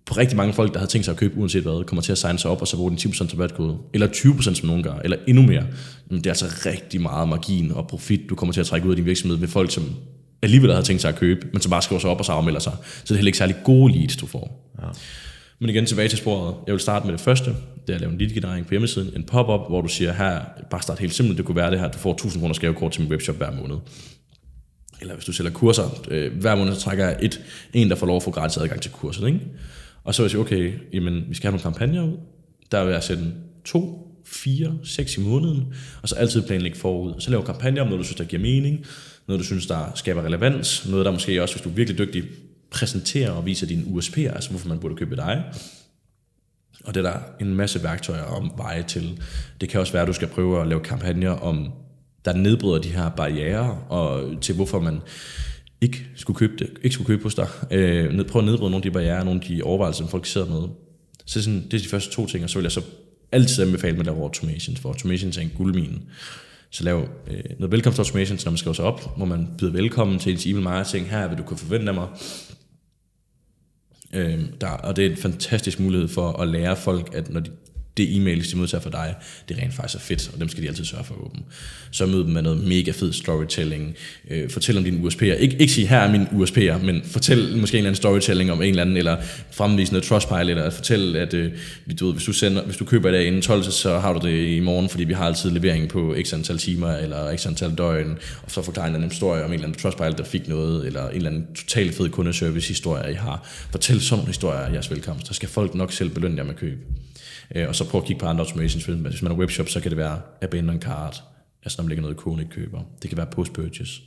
på 0.07 0.14
rigtig 0.14 0.37
mange 0.37 0.53
folk, 0.53 0.75
der 0.75 0.81
har 0.81 0.87
tænkt 0.87 1.05
sig 1.05 1.12
at 1.12 1.18
købe 1.18 1.37
uanset 1.38 1.62
hvad, 1.62 1.85
kommer 1.85 2.03
til 2.03 2.12
at 2.12 2.18
signe 2.18 2.38
sig 2.38 2.51
op 2.51 2.61
og 2.61 2.68
så 2.68 2.77
bruge 2.77 2.90
den 2.90 2.99
10% 2.99 3.33
rabatkode, 3.33 3.79
eller 3.94 4.07
20% 4.07 4.55
som 4.55 4.68
nogen 4.68 4.83
gør, 4.83 4.94
eller 5.05 5.16
endnu 5.27 5.42
mere. 5.42 5.64
Men 6.11 6.18
det 6.18 6.27
er 6.27 6.31
altså 6.31 6.68
rigtig 6.71 7.01
meget 7.01 7.29
margin 7.29 7.73
og 7.73 7.88
profit, 7.88 8.21
du 8.29 8.35
kommer 8.35 8.53
til 8.53 8.61
at 8.61 8.66
trække 8.66 8.87
ud 8.87 8.92
af 8.92 8.97
din 8.97 9.05
virksomhed 9.05 9.38
ved 9.38 9.49
folk, 9.49 9.71
som 9.71 9.94
alligevel 10.42 10.73
har 10.73 10.83
tænkt 10.83 11.03
sig 11.03 11.09
at 11.09 11.16
købe, 11.16 11.47
men 11.53 11.62
som 11.62 11.71
bare 11.71 11.83
skriver 11.83 12.01
sig 12.01 12.11
op 12.11 12.18
og 12.18 12.25
så 12.25 12.33
afmelder 12.33 12.61
sig. 12.61 12.73
Så 12.83 13.03
det 13.05 13.11
er 13.11 13.14
heller 13.14 13.29
ikke 13.29 13.38
særlig 13.38 13.57
gode 13.64 13.92
leads, 13.92 14.16
du 14.16 14.27
får. 14.27 14.73
Ja. 14.83 14.87
Men 15.61 15.71
igen 15.71 15.87
tilbage 15.87 16.09
til 16.09 16.18
sporet. 16.18 16.55
Jeg 16.66 16.73
vil 16.73 16.81
starte 16.81 17.07
med 17.07 17.12
det 17.12 17.21
første. 17.21 17.51
Det 17.87 17.90
er 17.90 17.94
at 17.94 18.01
lave 18.01 18.12
en 18.12 18.18
lead-generering 18.18 18.66
på 18.66 18.71
hjemmesiden. 18.71 19.16
En 19.16 19.25
pop-up, 19.25 19.68
hvor 19.68 19.81
du 19.81 19.88
siger, 19.88 20.12
her, 20.12 20.40
bare 20.71 20.83
start 20.83 20.99
helt 20.99 21.14
simpelt. 21.14 21.38
Det 21.38 21.47
kunne 21.47 21.57
være 21.57 21.71
det 21.71 21.81
her, 21.81 21.90
du 21.90 21.99
får 21.99 22.12
1000 22.12 22.42
kroner 22.42 22.55
gavekort 22.55 22.92
til 22.92 23.03
min 23.03 23.11
webshop 23.11 23.37
hver 23.37 23.51
måned. 23.51 23.77
Eller 25.01 25.14
hvis 25.14 25.25
du 25.25 25.33
sælger 25.33 25.53
kurser, 25.53 26.05
øh, 26.11 26.40
hver 26.40 26.55
måned 26.55 26.75
så 26.75 26.81
trækker 26.81 27.05
jeg 27.05 27.18
et, 27.23 27.40
en, 27.75 27.90
der 27.90 27.97
får 27.97 28.07
lov 28.07 28.16
at 28.16 28.23
få 28.23 28.31
gratis 28.31 28.57
adgang 28.57 28.81
til 28.81 28.90
kurset. 28.90 29.27
Ikke? 29.27 29.40
Og 30.05 30.14
så 30.14 30.23
vil 30.23 30.25
jeg 30.25 30.31
sige, 30.31 30.40
okay, 30.40 30.73
jamen, 30.92 31.25
vi 31.29 31.35
skal 31.35 31.47
have 31.47 31.53
nogle 31.53 31.62
kampagner 31.62 32.03
ud. 32.03 32.16
Der 32.73 32.85
vil 32.85 32.92
jeg 32.92 33.03
sætte 33.03 33.25
to, 33.64 34.09
fire, 34.27 34.79
seks 34.85 35.16
i 35.16 35.21
måneden, 35.21 35.75
og 36.03 36.09
så 36.09 36.14
altid 36.14 36.42
planlægge 36.42 36.79
forud. 36.79 37.14
Så 37.18 37.31
lave 37.31 37.42
kampagner 37.42 37.83
om 37.83 37.88
noget, 37.88 38.01
du 38.01 38.05
synes, 38.05 38.16
der 38.16 38.25
giver 38.25 38.42
mening, 38.42 38.87
noget, 39.27 39.40
du 39.40 39.44
synes, 39.44 39.66
der 39.66 39.92
skaber 39.94 40.23
relevans, 40.23 40.88
noget, 40.88 41.07
der 41.07 41.12
måske 41.12 41.42
også, 41.42 41.55
hvis 41.55 41.62
du 41.62 41.68
er 41.68 41.73
virkelig 41.73 41.99
dygtig, 41.99 42.25
præsenterer 42.70 43.31
og 43.31 43.46
viser 43.46 43.66
dine 43.66 43.83
USP'er, 43.83 44.35
altså 44.35 44.50
hvorfor 44.50 44.68
man 44.68 44.78
burde 44.78 44.96
købe 44.96 45.16
dig. 45.16 45.44
Og 46.85 46.94
det 46.94 47.07
er 47.07 47.11
der 47.11 47.18
en 47.40 47.54
masse 47.54 47.83
værktøjer 47.83 48.22
om 48.22 48.52
veje 48.57 48.83
til. 48.83 49.22
Det 49.61 49.68
kan 49.68 49.81
også 49.81 49.92
være, 49.92 50.02
at 50.02 50.09
du 50.09 50.12
skal 50.12 50.28
prøve 50.28 50.61
at 50.61 50.66
lave 50.66 50.81
kampagner 50.81 51.31
om, 51.31 51.72
der 52.24 52.33
nedbryder 52.33 52.78
de 52.78 52.88
her 52.88 53.09
barriere, 53.09 53.78
og 53.88 54.33
til 54.40 54.54
hvorfor 54.54 54.81
man 54.81 55.00
ikke 55.81 56.07
skulle 56.16 56.37
købe 56.37 56.52
det, 56.59 56.70
ikke 56.83 56.94
skulle 56.94 57.07
købe 57.07 57.22
hos 57.22 57.35
dig. 57.35 57.48
Øh, 57.70 58.26
prøv 58.26 58.40
at 58.40 58.46
nedbryde 58.46 58.70
nogle 58.70 58.76
af 58.76 58.83
de 58.83 58.90
barriere, 58.90 59.24
nogle 59.24 59.40
af 59.40 59.46
de 59.48 59.62
overvejelser, 59.62 59.98
som 59.98 60.09
folk 60.09 60.26
sidder 60.26 60.46
med. 60.46 60.68
Så 61.26 61.42
sådan, 61.42 61.64
det 61.64 61.74
er 61.74 61.78
de 61.78 61.88
første 61.88 62.11
to 62.11 62.26
ting, 62.26 62.44
og 62.44 62.50
så 62.50 62.59
vil 62.59 62.62
jeg 62.62 62.72
så 62.72 62.83
altid 63.33 63.64
anbefale 63.64 63.92
med 63.92 64.00
at 64.00 64.07
lave 64.07 64.22
automations, 64.22 64.81
for 64.81 64.88
automations 64.88 65.37
er 65.37 65.40
en 65.40 65.52
guldmine. 65.57 65.98
Så 66.70 66.85
lav 66.85 67.09
øh, 67.26 67.44
noget 67.59 67.72
velkomstautomation, 67.72 68.38
så 68.38 68.46
når 68.46 68.50
man 68.50 68.59
skriver 68.59 68.74
sig 68.74 68.85
op, 68.85 69.16
hvor 69.16 69.26
man 69.26 69.48
byder 69.59 69.72
velkommen 69.72 70.18
til 70.18 70.33
ens 70.33 70.46
e-mail 70.46 70.64
marketing. 70.64 71.11
Her 71.11 71.28
vil 71.28 71.38
du 71.38 71.42
kunne 71.42 71.59
forvente 71.59 71.88
af 71.88 71.94
mig. 71.94 72.09
Øh, 74.12 74.40
der, 74.61 74.68
og 74.68 74.96
det 74.96 75.07
er 75.07 75.11
en 75.11 75.16
fantastisk 75.16 75.81
mulighed 75.81 76.09
for 76.09 76.33
at 76.33 76.48
lære 76.48 76.76
folk, 76.76 77.14
at 77.14 77.31
når 77.31 77.40
de, 77.40 77.50
det 77.98 78.16
e-mail, 78.16 78.50
de 78.52 78.56
modtager 78.56 78.82
fra 78.82 78.90
dig, 78.90 79.14
det 79.48 79.58
rent 79.58 79.74
faktisk 79.74 79.94
er 79.94 80.00
fedt, 80.00 80.30
og 80.34 80.40
dem 80.40 80.48
skal 80.48 80.62
de 80.62 80.68
altid 80.68 80.84
sørge 80.84 81.04
for 81.04 81.14
at 81.14 81.20
åbne. 81.20 81.40
Så 81.90 82.06
mød 82.06 82.18
dem 82.24 82.32
med 82.32 82.42
noget 82.42 82.64
mega 82.64 82.90
fed 82.90 83.12
storytelling. 83.12 83.94
Øh, 84.30 84.50
fortæl 84.50 84.78
om 84.78 84.84
dine 84.84 85.08
USP'er. 85.08 85.34
Ik- 85.38 85.56
ikke 85.61 85.68
sige, 85.68 85.87
her 85.87 85.98
er 85.98 86.11
mine 86.12 86.28
USP'er, 86.32 86.84
men 86.84 87.02
fortæl 87.04 87.38
måske 87.38 87.74
en 87.74 87.78
eller 87.78 87.88
anden 87.88 87.94
storytelling 87.94 88.52
om 88.52 88.62
en 88.62 88.68
eller 88.68 88.82
anden, 88.82 88.96
eller 88.96 89.16
fremvise 89.50 89.92
noget 89.92 90.04
Trustpilot, 90.04 90.48
eller 90.48 90.70
fortæl, 90.70 91.16
at 91.16 91.34
øh, 91.34 91.52
du 92.00 92.06
ved, 92.06 92.14
hvis, 92.14 92.24
du 92.24 92.32
sender, 92.32 92.62
hvis 92.64 92.76
du 92.76 92.84
køber 92.84 93.08
i 93.08 93.12
dag 93.12 93.24
inden 93.26 93.42
12, 93.42 93.62
så 93.62 93.98
har 93.98 94.12
du 94.12 94.26
det 94.28 94.46
i 94.56 94.61
morgen, 94.61 94.88
fordi 94.88 95.04
vi 95.04 95.12
har 95.12 95.24
altid 95.26 95.50
levering 95.50 95.88
på 95.88 96.16
x 96.24 96.32
antal 96.32 96.58
timer, 96.58 96.92
eller 96.96 97.37
x 97.37 97.46
antal 97.46 97.74
døgn, 97.74 98.18
og 98.42 98.50
så 98.50 98.62
forklare 98.62 98.87
en 98.87 98.90
eller 98.90 98.98
anden 98.98 99.11
historie 99.11 99.44
om 99.44 99.50
en 99.50 99.54
eller 99.54 99.66
anden 99.66 99.80
Trustpilot, 99.80 100.18
der 100.18 100.24
fik 100.24 100.48
noget, 100.48 100.87
eller 100.87 101.08
en 101.08 101.16
eller 101.16 101.30
anden 101.30 101.46
totalt 101.54 101.94
fed 101.94 102.08
kundeservice 102.08 102.68
historie, 102.68 103.12
I 103.12 103.14
har. 103.14 103.46
Fortæl 103.70 104.00
sådan 104.00 104.16
nogle 104.18 104.26
historier 104.26 104.61
af 104.61 104.72
jeres 104.72 104.90
velkomst, 104.90 105.26
så 105.26 105.34
skal 105.34 105.48
folk 105.48 105.74
nok 105.74 105.92
selv 105.92 106.08
belønne 106.11 106.37
jer 106.37 106.44
med 106.44 106.54
køb. 106.54 106.78
Øh, 107.54 107.68
og 107.68 107.74
så 107.74 107.88
prøv 107.88 108.00
at 108.00 108.06
kigge 108.06 108.20
på 108.20 108.26
andre 108.26 108.44
automations. 108.44 108.84
Hvis 108.84 109.22
man 109.22 109.32
har 109.32 109.38
webshop, 109.38 109.68
så 109.68 109.80
kan 109.80 109.90
det 109.90 109.98
være 109.98 110.20
abandon 110.42 110.80
cart, 110.80 111.22
altså 111.64 111.82
når 111.82 111.82
man 111.82 111.88
lægger 111.88 112.02
noget 112.02 112.40
i 112.40 112.42
ikke 112.42 112.54
køber. 112.54 112.82
Det 113.02 113.11
kan 113.11 113.16
være 113.16 113.26
post-purchase. 113.26 114.02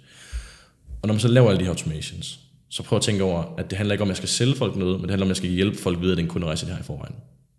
Og 1.02 1.08
når 1.08 1.14
man 1.14 1.20
så 1.20 1.28
laver 1.28 1.50
alle 1.50 1.60
de 1.60 1.64
her 1.64 1.72
automations, 1.72 2.40
så 2.70 2.84
prøv 2.84 2.98
at 2.98 3.04
tænke 3.04 3.24
over, 3.24 3.56
at 3.58 3.70
det 3.70 3.78
handler 3.78 3.94
ikke 3.94 4.02
om, 4.02 4.08
at 4.08 4.10
jeg 4.10 4.18
skal 4.18 4.30
sælge 4.30 4.56
folk 4.56 4.76
noget, 4.76 4.94
men 4.94 5.02
det 5.04 5.10
handler 5.10 5.26
om, 5.26 5.28
at 5.28 5.30
jeg 5.30 5.38
skal 5.38 5.50
hjælpe 5.50 5.78
folk 5.78 6.00
videre, 6.00 6.12
at 6.12 6.18
den 6.18 6.28
kunderejse, 6.28 6.66
de 6.66 6.72
har 6.72 6.80
i 6.80 6.84
forvejen. 6.84 7.16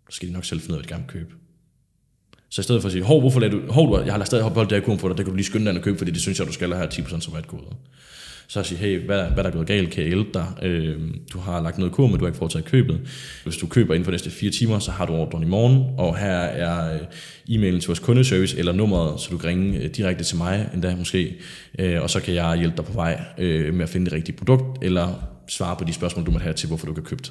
Så 0.09 0.15
skal 0.15 0.27
de 0.27 0.33
nok 0.33 0.45
selv 0.45 0.59
finde 0.59 0.73
ud 0.73 0.77
af, 0.77 0.81
hvad 0.81 0.89
de 0.89 0.93
gerne 0.93 1.07
købe. 1.07 1.33
Så 2.49 2.61
i 2.61 2.63
stedet 2.63 2.81
for 2.81 2.87
at 2.87 2.91
sige, 2.91 3.03
hov, 3.03 3.19
hvorfor 3.19 3.39
lader 3.39 3.51
du, 3.51 3.71
hov, 3.71 4.03
jeg 4.05 4.13
har 4.13 4.25
stadig 4.25 4.43
holdt 4.43 4.69
det 4.69 4.77
her 4.77 4.85
kode 4.85 4.99
for 4.99 5.07
dig, 5.07 5.17
det 5.17 5.25
kan 5.25 5.31
du 5.31 5.35
lige 5.35 5.45
skynde 5.45 5.65
dig 5.65 5.75
at 5.75 5.81
købe, 5.81 5.97
fordi 5.97 6.11
det 6.11 6.21
synes 6.21 6.39
jeg, 6.39 6.47
du 6.47 6.53
skal 6.53 6.73
have 6.73 6.87
10% 6.87 7.29
rabatkode 7.29 7.63
så 8.47 8.63
sige, 8.63 8.77
hey, 8.77 9.05
hvad, 9.05 9.23
hvad 9.23 9.43
der 9.43 9.49
er 9.49 9.53
gået 9.53 9.67
galt, 9.67 9.91
kan 9.91 10.03
jeg 10.03 10.07
hjælpe 10.07 10.29
dig? 10.33 10.47
Øh, 10.61 11.01
du 11.33 11.39
har 11.39 11.61
lagt 11.61 11.77
noget 11.77 11.93
kur, 11.93 12.07
men 12.07 12.17
du 12.17 12.25
har 12.25 12.27
ikke 12.27 12.37
foretaget 12.37 12.65
købet. 12.65 12.99
Hvis 13.43 13.57
du 13.57 13.67
køber 13.67 13.93
inden 13.93 14.05
for 14.05 14.11
næste 14.11 14.29
fire 14.29 14.51
timer, 14.51 14.79
så 14.79 14.91
har 14.91 15.05
du 15.05 15.13
ordren 15.13 15.43
i 15.43 15.47
morgen, 15.47 15.83
og 15.97 16.17
her 16.17 16.27
er 16.27 16.93
øh, 16.93 16.99
e-mailen 17.49 17.79
til 17.79 17.87
vores 17.87 17.99
kundeservice, 17.99 18.57
eller 18.57 18.71
nummeret, 18.71 19.21
så 19.21 19.29
du 19.31 19.37
kan 19.37 19.49
ringe 19.49 19.77
øh, 19.77 19.89
direkte 19.89 20.23
til 20.23 20.37
mig 20.37 20.69
endda 20.73 20.95
måske, 20.95 21.35
øh, 21.79 22.01
og 22.01 22.09
så 22.09 22.19
kan 22.19 22.33
jeg 22.33 22.57
hjælpe 22.57 22.77
dig 22.77 22.85
på 22.85 22.93
vej 22.93 23.21
øh, 23.37 23.73
med 23.73 23.83
at 23.83 23.89
finde 23.89 24.05
det 24.05 24.13
rigtige 24.13 24.37
produkt, 24.37 24.83
eller 24.83 25.29
svare 25.47 25.75
på 25.75 25.83
de 25.83 25.93
spørgsmål, 25.93 26.25
du 26.25 26.31
måtte 26.31 26.43
have 26.43 26.53
til, 26.53 26.67
hvorfor 26.67 26.87
du 26.87 26.93
kan 26.93 27.03
købe 27.03 27.23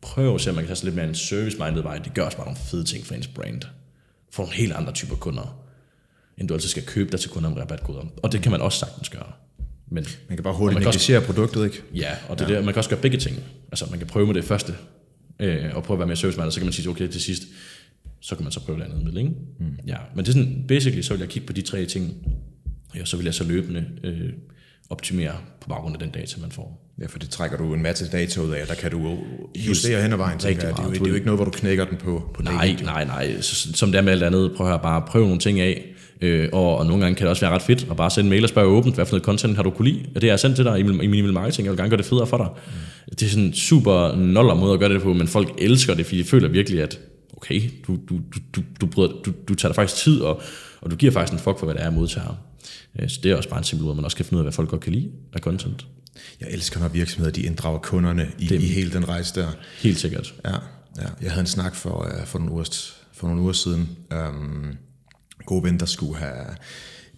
Prøv 0.00 0.34
at 0.34 0.40
se, 0.40 0.50
om 0.50 0.56
man 0.56 0.66
kan 0.66 0.76
tage 0.76 0.84
lidt 0.84 0.96
mere 0.96 1.08
en 1.08 1.14
service-minded 1.14 1.82
vej. 1.82 1.98
Det 1.98 2.14
gør 2.14 2.22
også 2.22 2.36
bare 2.36 2.46
nogle 2.46 2.60
fede 2.70 2.84
ting 2.84 3.06
for 3.06 3.14
ens 3.14 3.26
brand. 3.26 3.62
For 4.32 4.42
nogle 4.42 4.56
helt 4.56 4.72
andre 4.72 4.92
typer 4.92 5.16
kunder, 5.16 5.58
end 6.38 6.48
du 6.48 6.54
altid 6.54 6.68
skal 6.68 6.86
købe 6.86 7.12
dig 7.12 7.20
til 7.20 7.30
kunder 7.30 7.50
med 7.50 7.58
rabatkoder. 7.58 8.02
Og 8.22 8.32
det 8.32 8.42
kan 8.42 8.52
man 8.52 8.60
også 8.60 8.78
sagtens 8.78 9.08
gøre. 9.08 9.32
Men, 9.88 10.06
man 10.28 10.36
kan 10.36 10.42
bare 10.42 10.54
hurtigt 10.54 10.84
negligere 10.84 11.22
produktet, 11.22 11.64
ikke? 11.64 11.82
Ja, 11.94 12.10
og 12.28 12.38
det 12.38 12.48
ja. 12.48 12.54
Der, 12.54 12.62
man 12.62 12.74
kan 12.74 12.78
også 12.78 12.90
gøre 12.90 13.00
begge 13.00 13.18
ting. 13.18 13.36
Altså, 13.72 13.86
man 13.90 13.98
kan 13.98 14.08
prøve 14.08 14.26
med 14.26 14.34
det 14.34 14.44
første, 14.44 14.74
øh, 15.40 15.64
og 15.74 15.82
prøve 15.82 15.96
at 15.96 15.98
være 15.98 16.06
mere 16.06 16.16
service 16.16 16.50
så 16.50 16.60
kan 16.60 16.66
man 16.66 16.72
sige, 16.72 16.88
okay, 16.88 17.08
til 17.08 17.20
sidst, 17.20 17.42
så 18.20 18.34
kan 18.36 18.44
man 18.44 18.52
så 18.52 18.60
prøve 18.60 18.78
det 18.78 18.84
andet 18.84 19.04
middel, 19.04 19.18
ikke? 19.18 19.30
Mm. 19.60 19.66
Ja, 19.86 19.96
men 20.14 20.24
det 20.24 20.28
er 20.28 20.32
sådan, 20.32 20.64
basically, 20.68 21.02
så 21.02 21.14
vil 21.14 21.20
jeg 21.20 21.28
kigge 21.28 21.46
på 21.46 21.52
de 21.52 21.62
tre 21.62 21.84
ting, 21.84 22.14
ja, 22.94 23.04
så 23.04 23.16
vil 23.16 23.24
jeg 23.24 23.34
så 23.34 23.44
løbende 23.44 23.86
øh, 24.04 24.30
optimere 24.90 25.32
på 25.60 25.68
baggrund 25.68 25.94
af 25.94 26.00
den 26.00 26.10
data, 26.10 26.40
man 26.40 26.50
får. 26.50 26.92
Ja, 27.00 27.06
for 27.06 27.18
det 27.18 27.30
trækker 27.30 27.56
du 27.56 27.74
en 27.74 27.82
masse 27.82 28.10
data 28.10 28.40
ud 28.40 28.50
af, 28.50 28.66
der 28.66 28.74
kan 28.74 28.90
du 28.90 29.18
justere 29.56 30.02
hen 30.02 30.12
ad 30.12 30.16
vejen. 30.16 30.44
Rigtig 30.44 30.48
jeg. 30.48 30.60
Det, 30.60 30.64
er 30.64 30.68
jo, 30.68 30.88
meget. 30.88 30.94
det 30.94 31.06
er 31.06 31.08
jo 31.08 31.14
ikke 31.14 31.26
noget, 31.26 31.38
hvor 31.38 31.44
du 31.44 31.50
knækker 31.50 31.84
den 31.84 31.96
på, 31.96 32.30
på 32.34 32.42
Nej, 32.42 32.76
nej, 32.82 33.04
nej. 33.04 33.40
Så, 33.40 33.72
som 33.72 33.92
det 33.92 33.98
er 33.98 34.02
med 34.02 34.12
alt 34.12 34.22
andet, 34.22 34.52
prøv 34.56 34.74
at 34.74 34.82
bare 34.82 35.02
prøv 35.08 35.22
nogle 35.22 35.38
ting 35.38 35.60
af. 35.60 35.95
Øh, 36.20 36.48
og, 36.52 36.78
og 36.78 36.86
nogle 36.86 37.02
gange 37.02 37.16
kan 37.16 37.24
det 37.24 37.30
også 37.30 37.42
være 37.46 37.54
ret 37.54 37.62
fedt 37.62 37.86
at 37.90 37.96
bare 37.96 38.10
sende 38.10 38.26
en 38.26 38.30
mail 38.30 38.42
og 38.42 38.48
spørge 38.48 38.68
åbent, 38.68 38.94
hvad 38.94 39.06
for 39.06 39.12
noget 39.12 39.24
content 39.24 39.56
har 39.56 39.62
du 39.62 39.70
kunne 39.70 39.88
lide? 39.88 40.02
Og 40.14 40.20
det 40.20 40.22
har 40.22 40.32
jeg 40.32 40.40
sendt 40.40 40.56
til 40.56 40.64
dig 40.64 40.78
i 40.78 40.82
min, 40.82 41.00
i 41.02 41.06
min 41.06 41.34
marketing, 41.34 41.64
jeg 41.64 41.72
vil 41.72 41.78
gerne 41.78 41.90
gøre 41.90 41.98
det 41.98 42.06
federe 42.06 42.26
for 42.26 42.36
dig. 42.36 42.48
Mm. 42.66 43.10
Det 43.10 43.22
er 43.22 43.30
sådan 43.30 43.44
en 43.44 43.54
super 43.54 44.16
noller 44.16 44.54
måde 44.54 44.72
at 44.72 44.78
gøre 44.80 44.94
det 44.94 45.02
på, 45.02 45.12
men 45.12 45.28
folk 45.28 45.54
elsker 45.58 45.94
det, 45.94 46.06
fordi 46.06 46.18
de 46.18 46.24
føler 46.24 46.48
virkelig, 46.48 46.82
at 46.82 46.98
okay, 47.36 47.62
du, 47.86 47.98
du, 48.08 48.14
du, 48.14 48.40
du, 48.56 48.62
du, 48.80 48.86
bryder, 48.86 49.12
du, 49.24 49.32
du 49.48 49.54
tager 49.54 49.70
dig 49.72 49.74
faktisk 49.76 50.02
tid, 50.02 50.20
og, 50.20 50.42
og 50.80 50.90
du 50.90 50.96
giver 50.96 51.12
faktisk 51.12 51.32
en 51.32 51.38
fuck 51.38 51.58
for, 51.58 51.66
hvad 51.66 51.74
det 51.74 51.80
er, 51.80 51.86
jeg 51.86 51.94
modtager. 51.94 52.36
Øh, 53.00 53.08
Så 53.08 53.20
det 53.22 53.30
er 53.30 53.36
også 53.36 53.48
bare 53.48 53.58
en 53.58 53.64
simpel 53.64 53.82
måde, 53.84 53.92
at 53.92 53.96
man 53.96 54.04
også 54.04 54.16
kan 54.16 54.26
finde 54.26 54.36
ud 54.36 54.40
af, 54.40 54.44
hvad 54.44 54.52
folk 54.52 54.68
godt 54.68 54.80
kan 54.80 54.92
lide 54.92 55.08
af 55.32 55.40
content. 55.40 55.86
Jeg 56.40 56.48
elsker, 56.50 56.80
når 56.80 56.88
virksomheder 56.88 57.32
de 57.32 57.42
inddrager 57.42 57.78
kunderne 57.78 58.28
i, 58.38 58.54
i 58.54 58.66
hele 58.66 58.92
den 58.92 59.08
rejse 59.08 59.40
der. 59.40 59.46
Helt 59.82 59.98
sikkert. 59.98 60.34
Ja, 60.44 60.50
ja. 60.98 61.06
Jeg 61.22 61.30
havde 61.30 61.40
en 61.40 61.46
snak 61.46 61.74
for, 61.74 62.16
uh, 62.20 62.26
for, 62.26 62.38
nogle, 62.38 62.52
uger, 62.52 62.92
for 63.12 63.26
nogle 63.26 63.42
uger 63.42 63.52
siden. 63.52 63.88
Um, 64.28 64.76
gode 65.46 65.64
ven, 65.64 65.80
der 65.80 65.86
skulle 65.86 66.16
have... 66.16 66.34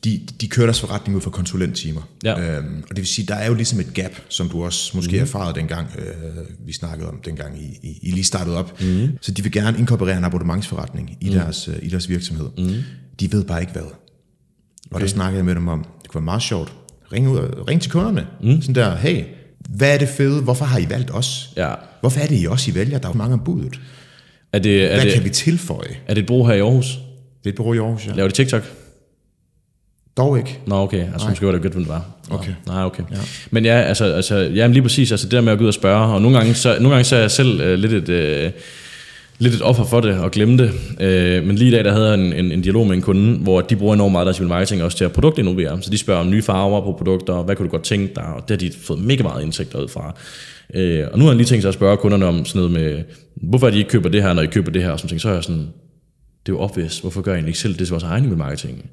De, 0.04 0.20
de 0.40 0.48
kører 0.48 0.66
deres 0.66 0.80
forretning 0.80 1.16
ud 1.16 1.22
fra 1.22 1.30
konsulenttimer. 1.30 2.08
Ja. 2.24 2.40
Øhm, 2.40 2.82
og 2.82 2.88
det 2.88 2.96
vil 2.96 3.06
sige, 3.06 3.26
der 3.26 3.34
er 3.34 3.46
jo 3.46 3.54
ligesom 3.54 3.80
et 3.80 3.94
gap, 3.94 4.10
som 4.28 4.48
du 4.48 4.64
også 4.64 4.96
måske 4.96 5.16
mm. 5.16 5.22
erfarede 5.22 5.54
dengang, 5.54 5.86
øh, 5.98 6.06
vi 6.66 6.72
snakkede 6.72 7.08
om 7.08 7.20
dengang, 7.24 7.62
I, 7.62 7.78
I, 7.82 7.98
I 8.02 8.10
lige 8.10 8.24
startede 8.24 8.56
op. 8.56 8.80
Mm. 8.80 9.18
Så 9.20 9.32
de 9.32 9.42
vil 9.42 9.52
gerne 9.52 9.78
inkorporere 9.78 10.18
en 10.18 10.24
abonnementsforretning 10.24 11.16
i, 11.20 11.28
mm. 11.28 11.32
deres, 11.32 11.68
øh, 11.68 11.74
i 11.82 11.88
deres 11.88 12.08
virksomhed. 12.08 12.48
Mm. 12.58 12.74
De 13.20 13.32
ved 13.32 13.44
bare 13.44 13.60
ikke 13.60 13.72
hvad. 13.72 13.82
Og 14.90 15.00
der 15.00 15.06
snakkede 15.06 15.36
jeg 15.36 15.44
med 15.44 15.54
dem 15.54 15.68
om, 15.68 15.86
det 16.02 16.10
kunne 16.10 16.20
være 16.20 16.24
meget 16.24 16.42
sjovt. 16.42 16.72
Ring, 17.12 17.28
ud, 17.28 17.64
ring 17.68 17.82
til 17.82 17.90
kunderne. 17.90 18.26
Mm. 18.42 18.62
Sådan 18.62 18.74
der, 18.74 18.96
hey, 18.96 19.24
hvad 19.68 19.94
er 19.94 19.98
det 19.98 20.08
fede? 20.08 20.42
Hvorfor 20.42 20.64
har 20.64 20.78
I 20.78 20.90
valgt 20.90 21.10
os? 21.14 21.52
Ja. 21.56 21.74
Hvorfor 22.00 22.20
er 22.20 22.26
det 22.26 22.40
I 22.42 22.46
også, 22.46 22.70
I 22.70 22.74
vælger? 22.74 22.98
Der 22.98 23.08
er 23.08 23.12
jo 23.12 23.18
mange 23.18 23.34
om 23.34 23.40
budet. 23.44 23.80
Er 24.52 24.58
det, 24.58 24.84
er, 24.84 24.94
Hvad 24.94 25.04
det, 25.04 25.12
kan 25.12 25.24
vi 25.24 25.30
tilføje? 25.30 25.96
er 26.06 26.14
det 26.14 26.20
et 26.20 26.26
brug 26.26 26.48
her 26.48 26.54
i 26.54 26.60
Aarhus? 26.60 26.98
Det 27.44 27.46
er 27.46 27.50
et 27.50 27.54
bureau 27.54 27.72
i 27.72 27.78
Aarhus, 27.78 28.06
ja. 28.06 28.12
Laver 28.12 28.28
det 28.28 28.34
TikTok? 28.34 28.62
Dog 30.16 30.38
ikke. 30.38 30.58
Nå, 30.66 30.74
okay. 30.74 31.12
Altså, 31.12 31.28
måske 31.28 31.46
var 31.46 31.52
det 31.52 31.62
godt, 31.62 31.74
det 31.74 31.88
var. 31.88 32.06
Nå, 32.30 32.36
Okay. 32.36 32.52
Nej, 32.66 32.84
okay. 32.84 33.02
Ja. 33.10 33.16
Men 33.50 33.64
ja, 33.64 33.80
altså, 33.80 34.04
altså, 34.04 34.36
ja, 34.36 34.66
men 34.66 34.72
lige 34.72 34.82
præcis, 34.82 35.10
altså 35.12 35.26
det 35.26 35.32
der 35.32 35.40
med 35.40 35.52
at 35.52 35.58
gå 35.58 35.62
ud 35.62 35.68
og 35.68 35.74
spørge, 35.74 36.14
og 36.14 36.22
nogle 36.22 36.38
gange 36.38 36.54
så, 36.54 36.74
nogle 36.74 36.90
gange 36.90 37.04
så 37.04 37.16
er 37.16 37.20
jeg 37.20 37.30
selv 37.30 37.60
øh, 37.60 37.78
lidt 37.78 37.92
et... 37.92 38.08
Øh, 38.08 38.50
lidt 39.40 39.54
et 39.54 39.62
offer 39.62 39.84
for 39.84 40.00
det 40.00 40.18
og 40.18 40.30
glemme 40.30 40.58
det. 40.58 40.70
Øh, 41.00 41.44
men 41.44 41.56
lige 41.56 41.68
i 41.68 41.70
dag, 41.70 41.84
der 41.84 41.92
havde 41.92 42.06
jeg 42.06 42.14
en, 42.14 42.32
en, 42.32 42.52
en 42.52 42.62
dialog 42.62 42.86
med 42.86 42.96
en 42.96 43.02
kunde, 43.02 43.38
hvor 43.38 43.60
de 43.60 43.76
bruger 43.76 43.94
enormt 43.94 44.12
meget 44.12 44.26
deres 44.26 44.38
email 44.38 44.48
marketing 44.48 44.82
også 44.82 44.96
til 44.96 45.04
at 45.04 45.12
produktinnovere. 45.12 45.82
Så 45.82 45.90
de 45.90 45.98
spørger 45.98 46.20
om 46.20 46.30
nye 46.30 46.42
farver 46.42 46.80
på 46.80 46.92
produkter, 46.92 47.42
hvad 47.42 47.56
kunne 47.56 47.66
du 47.66 47.70
godt 47.70 47.82
tænke 47.82 48.14
dig, 48.14 48.24
og 48.24 48.48
det 48.48 48.50
har 48.50 48.68
de 48.68 48.74
fået 48.82 48.98
mega 49.00 49.22
meget 49.22 49.42
indtægter 49.42 49.78
ud 49.78 49.88
fra. 49.88 50.14
Øh, 50.74 51.04
og 51.12 51.18
nu 51.18 51.24
har 51.24 51.30
han 51.30 51.36
lige 51.36 51.46
tænkt 51.46 51.62
sig 51.62 51.68
at 51.68 51.74
spørge 51.74 51.96
kunderne 51.96 52.26
om 52.26 52.44
sådan 52.44 52.58
noget 52.58 52.72
med, 52.72 53.02
hvorfor 53.36 53.70
de 53.70 53.78
ikke 53.78 53.90
køber 53.90 54.08
det 54.08 54.22
her, 54.22 54.32
når 54.32 54.42
I 54.42 54.46
køber 54.46 54.70
det 54.70 54.82
her, 54.82 54.90
og 54.90 54.98
sådan 54.98 55.08
ting. 55.08 55.20
Så 55.20 55.28
er 55.28 55.34
jeg 55.34 55.44
sådan, 55.44 55.68
det 56.48 56.54
er 56.54 56.58
jo 56.58 56.64
obvious, 56.64 56.98
hvorfor 56.98 57.22
gør 57.22 57.32
I 57.32 57.34
egentlig 57.34 57.50
ikke 57.50 57.58
selv 57.58 57.78
det 57.78 57.86
til 57.86 57.90
vores 57.90 58.04
egen 58.04 58.24
email 58.24 58.38
marketing? 58.38 58.90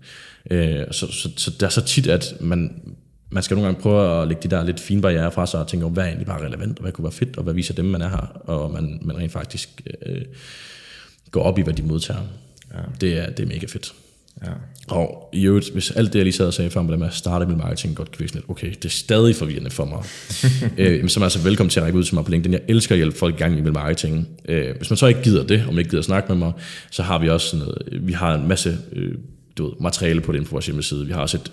Øh, 0.51 0.83
så, 0.91 1.11
så, 1.11 1.29
så, 1.37 1.51
det 1.51 1.63
er 1.63 1.69
så 1.69 1.85
tit, 1.85 2.07
at 2.07 2.33
man, 2.39 2.81
man 3.29 3.43
skal 3.43 3.55
nogle 3.55 3.67
gange 3.67 3.81
prøve 3.81 4.21
at 4.21 4.27
lægge 4.27 4.43
de 4.43 4.55
der 4.55 4.63
lidt 4.63 4.79
fine 4.79 5.01
barriere 5.01 5.31
fra 5.31 5.45
sig 5.45 5.59
og 5.59 5.67
tænke, 5.67 5.87
hvad 5.87 6.03
er 6.03 6.07
egentlig 6.07 6.27
bare 6.27 6.45
relevant, 6.45 6.77
og 6.77 6.81
hvad 6.81 6.91
kunne 6.91 7.03
være 7.03 7.11
fedt, 7.11 7.37
og 7.37 7.43
hvad 7.43 7.53
viser 7.53 7.73
dem, 7.73 7.85
man 7.85 8.01
er 8.01 8.09
her, 8.09 8.41
og 8.45 8.71
man, 8.71 8.99
man 9.01 9.17
rent 9.17 9.31
faktisk 9.31 9.81
øh, 10.05 10.21
går 11.31 11.43
op 11.43 11.59
i, 11.59 11.61
hvad 11.61 11.73
de 11.73 11.83
modtager. 11.83 12.21
Ja. 12.73 12.79
Det, 13.01 13.17
er, 13.17 13.29
det 13.29 13.43
er 13.43 13.47
mega 13.47 13.65
fedt. 13.69 13.93
Ja. 14.43 14.51
Og 14.87 15.29
i 15.33 15.45
øvrigt, 15.45 15.69
hvis 15.73 15.91
alt 15.91 16.13
det, 16.13 16.19
jeg 16.19 16.25
lige 16.25 16.33
sad 16.33 16.47
og 16.47 16.53
sagde 16.53 16.71
før 16.71 16.81
med 16.81 16.91
det 16.91 16.99
med 16.99 17.07
at 17.07 17.13
starte 17.13 17.45
med 17.45 17.55
marketing, 17.55 17.95
godt 17.95 18.11
kan 18.11 18.19
virke 18.19 18.29
sådan 18.29 18.41
lidt, 18.41 18.49
okay, 18.49 18.67
det 18.67 18.85
er 18.85 18.89
stadig 18.89 19.35
forvirrende 19.35 19.69
for 19.69 19.85
mig. 19.85 19.99
øh, 20.77 21.09
så 21.09 21.17
er 21.17 21.19
man 21.19 21.25
altså 21.25 21.39
velkommen 21.39 21.69
til 21.69 21.79
at 21.79 21.83
række 21.83 21.97
ud 21.97 22.03
til 22.03 22.15
mig 22.15 22.25
på 22.25 22.31
LinkedIn. 22.31 22.53
Jeg 22.53 22.61
elsker 22.67 22.95
at 22.95 22.97
hjælpe 22.97 23.17
folk 23.17 23.35
i 23.35 23.37
gang 23.37 23.63
med 23.63 23.71
marketing. 23.71 24.27
Øh, 24.49 24.77
hvis 24.77 24.89
man 24.89 24.97
så 24.97 25.07
ikke 25.07 25.21
gider 25.21 25.43
det, 25.43 25.63
og 25.67 25.73
man 25.73 25.79
ikke 25.79 25.89
gider 25.89 26.01
at 26.01 26.05
snakke 26.05 26.27
med 26.27 26.37
mig, 26.37 26.53
så 26.91 27.03
har 27.03 27.19
vi 27.19 27.29
også 27.29 27.47
sådan 27.47 27.65
noget, 27.65 28.07
vi 28.07 28.13
har 28.13 28.35
en 28.35 28.47
masse 28.47 28.77
øh, 28.91 29.15
du 29.57 29.65
ved, 29.65 29.73
materiale 29.79 30.21
på 30.21 30.31
den 30.31 30.45
på 30.45 30.51
vores 30.51 30.65
hjemmeside. 30.65 31.05
Vi 31.05 31.11
har 31.11 31.21
også 31.21 31.37
et, 31.37 31.51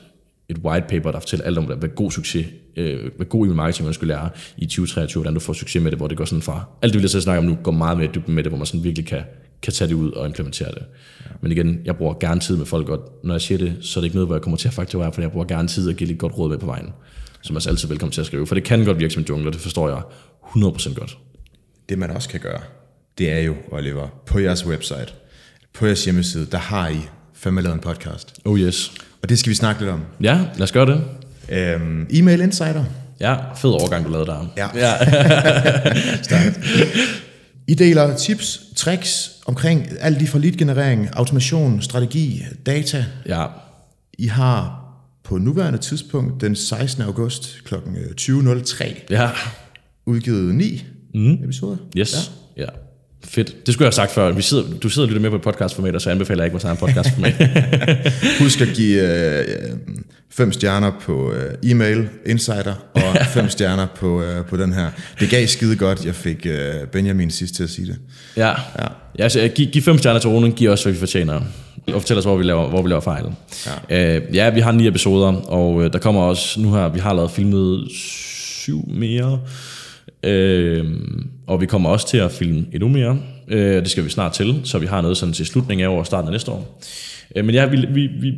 et 0.49 0.59
white 0.59 0.87
paper, 0.89 1.11
der 1.11 1.21
fortæller 1.21 1.47
alt 1.47 1.59
om, 1.59 1.65
hvad 1.65 1.89
god 1.89 2.11
succes, 2.11 2.47
øh, 2.77 3.11
hvad 3.17 3.27
god 3.27 3.45
email 3.45 3.57
marketing 3.57 3.85
man 3.85 3.95
skulle 3.95 4.15
lære 4.15 4.31
i 4.57 4.65
2023, 4.65 5.23
hvordan 5.23 5.35
du 5.35 5.41
får 5.41 5.53
succes 5.53 5.83
med 5.83 5.91
det, 5.91 5.99
hvor 5.99 6.09
det 6.09 6.17
går 6.17 6.25
sådan 6.25 6.43
fra, 6.43 6.65
alt 6.83 6.93
det 6.93 7.03
vi 7.03 7.07
lige 7.07 7.21
snakke 7.21 7.39
om 7.39 7.45
nu, 7.45 7.59
går 7.63 7.73
meget 7.73 7.99
mere 7.99 8.07
i 8.07 8.11
dybden 8.15 8.35
med 8.35 8.43
det, 8.43 8.51
hvor 8.51 8.59
man 8.59 8.67
sådan 8.67 8.85
virkelig 8.85 9.07
kan, 9.07 9.23
kan 9.63 9.73
tage 9.73 9.89
det 9.89 9.95
ud 9.95 10.11
og 10.11 10.27
implementere 10.27 10.69
det. 10.69 10.83
Ja. 11.21 11.31
Men 11.41 11.53
igen, 11.53 11.81
jeg 11.85 11.97
bruger 11.97 12.15
gerne 12.21 12.41
tid 12.41 12.57
med 12.57 12.67
folk, 12.67 12.89
og 12.89 13.21
når 13.25 13.35
jeg 13.35 13.41
siger 13.41 13.59
det, 13.59 13.77
så 13.81 13.99
er 13.99 14.03
det 14.03 14.07
ikke 14.07 14.17
noget, 14.17 14.29
hvor 14.29 14.35
jeg 14.35 14.43
kommer 14.43 14.57
til 14.57 14.69
at 14.69 14.75
fakturere, 14.75 15.13
for 15.13 15.21
jeg 15.21 15.31
bruger 15.33 15.47
gerne 15.47 15.69
tid 15.69 15.89
og 15.89 15.95
give 15.95 16.07
lidt 16.09 16.19
godt 16.19 16.39
råd 16.39 16.49
med 16.49 16.59
på 16.59 16.67
vejen, 16.67 16.93
som 17.43 17.57
er 17.57 17.67
altid 17.69 17.89
velkommen 17.89 18.13
til 18.13 18.21
at 18.21 18.27
skrive, 18.27 18.47
for 18.47 18.55
det 18.55 18.65
kan 18.65 18.85
godt 18.85 18.99
virke 18.99 19.15
som 19.15 19.23
en 19.23 19.27
jungle, 19.29 19.49
og 19.49 19.53
det 19.53 19.61
forstår 19.61 19.89
jeg 19.89 20.03
100% 20.57 20.95
godt. 20.95 21.19
Det 21.89 21.99
man 21.99 22.11
også 22.11 22.29
kan 22.29 22.41
gøre, 22.41 22.61
det 23.19 23.33
er 23.33 23.39
jo, 23.39 23.55
Oliver, 23.71 24.09
på 24.27 24.39
jeres 24.39 24.67
website, 24.67 25.13
på 25.75 25.87
jeres 25.87 26.05
hjemmeside, 26.05 26.47
der 26.47 26.59
har 26.59 26.89
I 26.89 27.01
fandme 27.35 27.63
lavet 27.63 27.75
en 27.75 27.81
podcast. 27.81 28.35
Oh 28.45 28.59
yes. 28.59 28.93
Og 29.23 29.29
det 29.29 29.39
skal 29.39 29.51
vi 29.51 29.55
snakke 29.55 29.81
lidt 29.81 29.91
om. 29.91 30.01
Ja, 30.23 30.39
lad 30.55 30.63
os 30.63 30.73
gøre 30.73 30.87
det. 30.87 31.05
Øhm, 31.49 32.07
e-mail 32.11 32.41
insider. 32.41 32.85
Ja, 33.21 33.37
fed 33.55 33.71
overgang, 33.71 34.05
du 34.07 34.11
lavede 34.11 34.27
der. 34.27 34.53
Ja. 34.57 34.69
ja. 34.75 34.95
I 37.73 37.75
deler 37.75 38.17
tips, 38.17 38.61
tricks 38.77 39.32
omkring 39.47 39.87
alt 40.01 40.19
lige 40.19 40.29
fra 40.29 40.39
lead-generering, 40.39 41.09
automation, 41.13 41.83
strategi, 41.83 42.43
data. 42.67 43.05
ja. 43.29 43.47
I 44.19 44.27
har 44.27 44.79
på 45.25 45.39
nuværende 45.39 45.79
tidspunkt 45.79 46.41
den 46.41 46.57
16. 46.57 47.03
august 47.03 47.61
kl. 47.65 47.75
20.03 47.75 49.07
Ja. 49.11 49.31
udgivet 50.07 50.55
9 50.55 50.85
mm. 51.15 51.33
episoder. 51.45 51.77
Yes. 51.97 52.31
Ja. 52.57 52.63
ja. 52.63 52.69
Fedt. 53.25 53.67
Det 53.67 53.75
skulle 53.75 53.85
jeg 53.85 53.87
have 53.87 53.93
sagt 53.93 54.11
før. 54.13 54.33
Vi 54.33 54.43
sidder, 54.43 54.65
du 54.83 54.89
sidder 54.89 55.07
og 55.07 55.09
lytter 55.09 55.23
med 55.23 55.31
på 55.31 55.37
et 55.37 55.43
podcastformat, 55.43 55.95
og 55.95 56.01
så 56.01 56.11
anbefaler 56.11 56.43
jeg 56.43 56.47
ikke 56.47 56.53
vores 56.53 56.65
egen 56.65 56.77
podcastformat. 56.77 57.35
Husk 58.43 58.61
at 58.61 58.69
give 58.75 59.03
øh, 59.03 59.77
fem 60.33 60.53
stjerner 60.53 60.91
på 61.01 61.33
øh, 61.33 61.71
e-mail, 61.71 62.09
insider, 62.27 62.75
og 62.95 63.17
fem 63.35 63.49
stjerner 63.49 63.87
på, 63.87 64.23
øh, 64.23 64.45
på 64.45 64.57
den 64.57 64.73
her. 64.73 64.91
Det 65.21 65.31
gav 65.31 65.47
skide 65.47 65.77
godt. 65.77 66.07
Jeg 66.07 66.15
fik 66.15 66.47
øh, 66.47 66.87
Benjamin 66.93 67.31
sidst 67.31 67.55
til 67.55 67.63
at 67.63 67.71
sige 67.71 67.87
det. 67.87 67.97
ja. 68.37 68.49
ja. 68.49 68.55
ja 69.19 69.23
altså, 69.23 69.51
giv, 69.55 69.67
giv 69.67 69.83
fem 69.83 69.99
stjerner 69.99 70.21
til 70.21 70.31
Ronen, 70.31 70.53
giv 70.53 70.71
os, 70.71 70.83
hvad 70.83 70.93
vi 70.93 70.99
fortjener. 70.99 71.41
Og 71.87 72.01
fortæl 72.01 72.19
os, 72.19 72.25
hvor 72.25 72.37
vi 72.37 72.45
laver, 72.45 72.69
hvor 72.69 72.83
vi 72.83 72.89
laver 72.89 73.01
fejl. 73.01 73.25
Ja. 73.91 74.17
Øh, 74.17 74.35
ja, 74.35 74.51
vi 74.51 74.61
har 74.61 74.73
ni 74.73 74.87
episoder, 74.87 75.33
og 75.33 75.85
øh, 75.85 75.93
der 75.93 75.99
kommer 75.99 76.21
også, 76.21 76.61
nu 76.61 76.71
har 76.71 76.89
vi 76.89 76.99
har 76.99 77.15
lavet 77.15 77.31
filmet 77.31 77.89
syv 77.91 78.89
mere, 78.89 79.41
øh, 80.23 80.87
og 81.47 81.61
vi 81.61 81.67
kommer 81.67 81.91
også 81.91 82.09
til 82.09 82.19
at 82.19 82.33
filme 82.33 82.67
endnu 82.73 82.89
mere. 82.89 83.19
Øh, 83.49 83.77
det 83.77 83.91
skal 83.91 84.05
vi 84.05 84.11
snart 84.11 84.33
til, 84.33 84.61
så 84.65 84.79
vi 84.79 84.87
har 84.87 85.01
noget 85.01 85.17
sådan 85.17 85.33
til 85.33 85.47
slutningen 85.47 85.85
af 85.85 85.89
år 85.89 85.99
og 85.99 86.07
starten 86.07 86.29
af 86.29 86.33
næste 86.33 86.51
år. 86.51 86.81
Øh, 87.37 87.45
men 87.45 87.55
ja, 87.55 87.67
vi, 87.67 87.77
vi, 87.77 88.07
vi, 88.07 88.33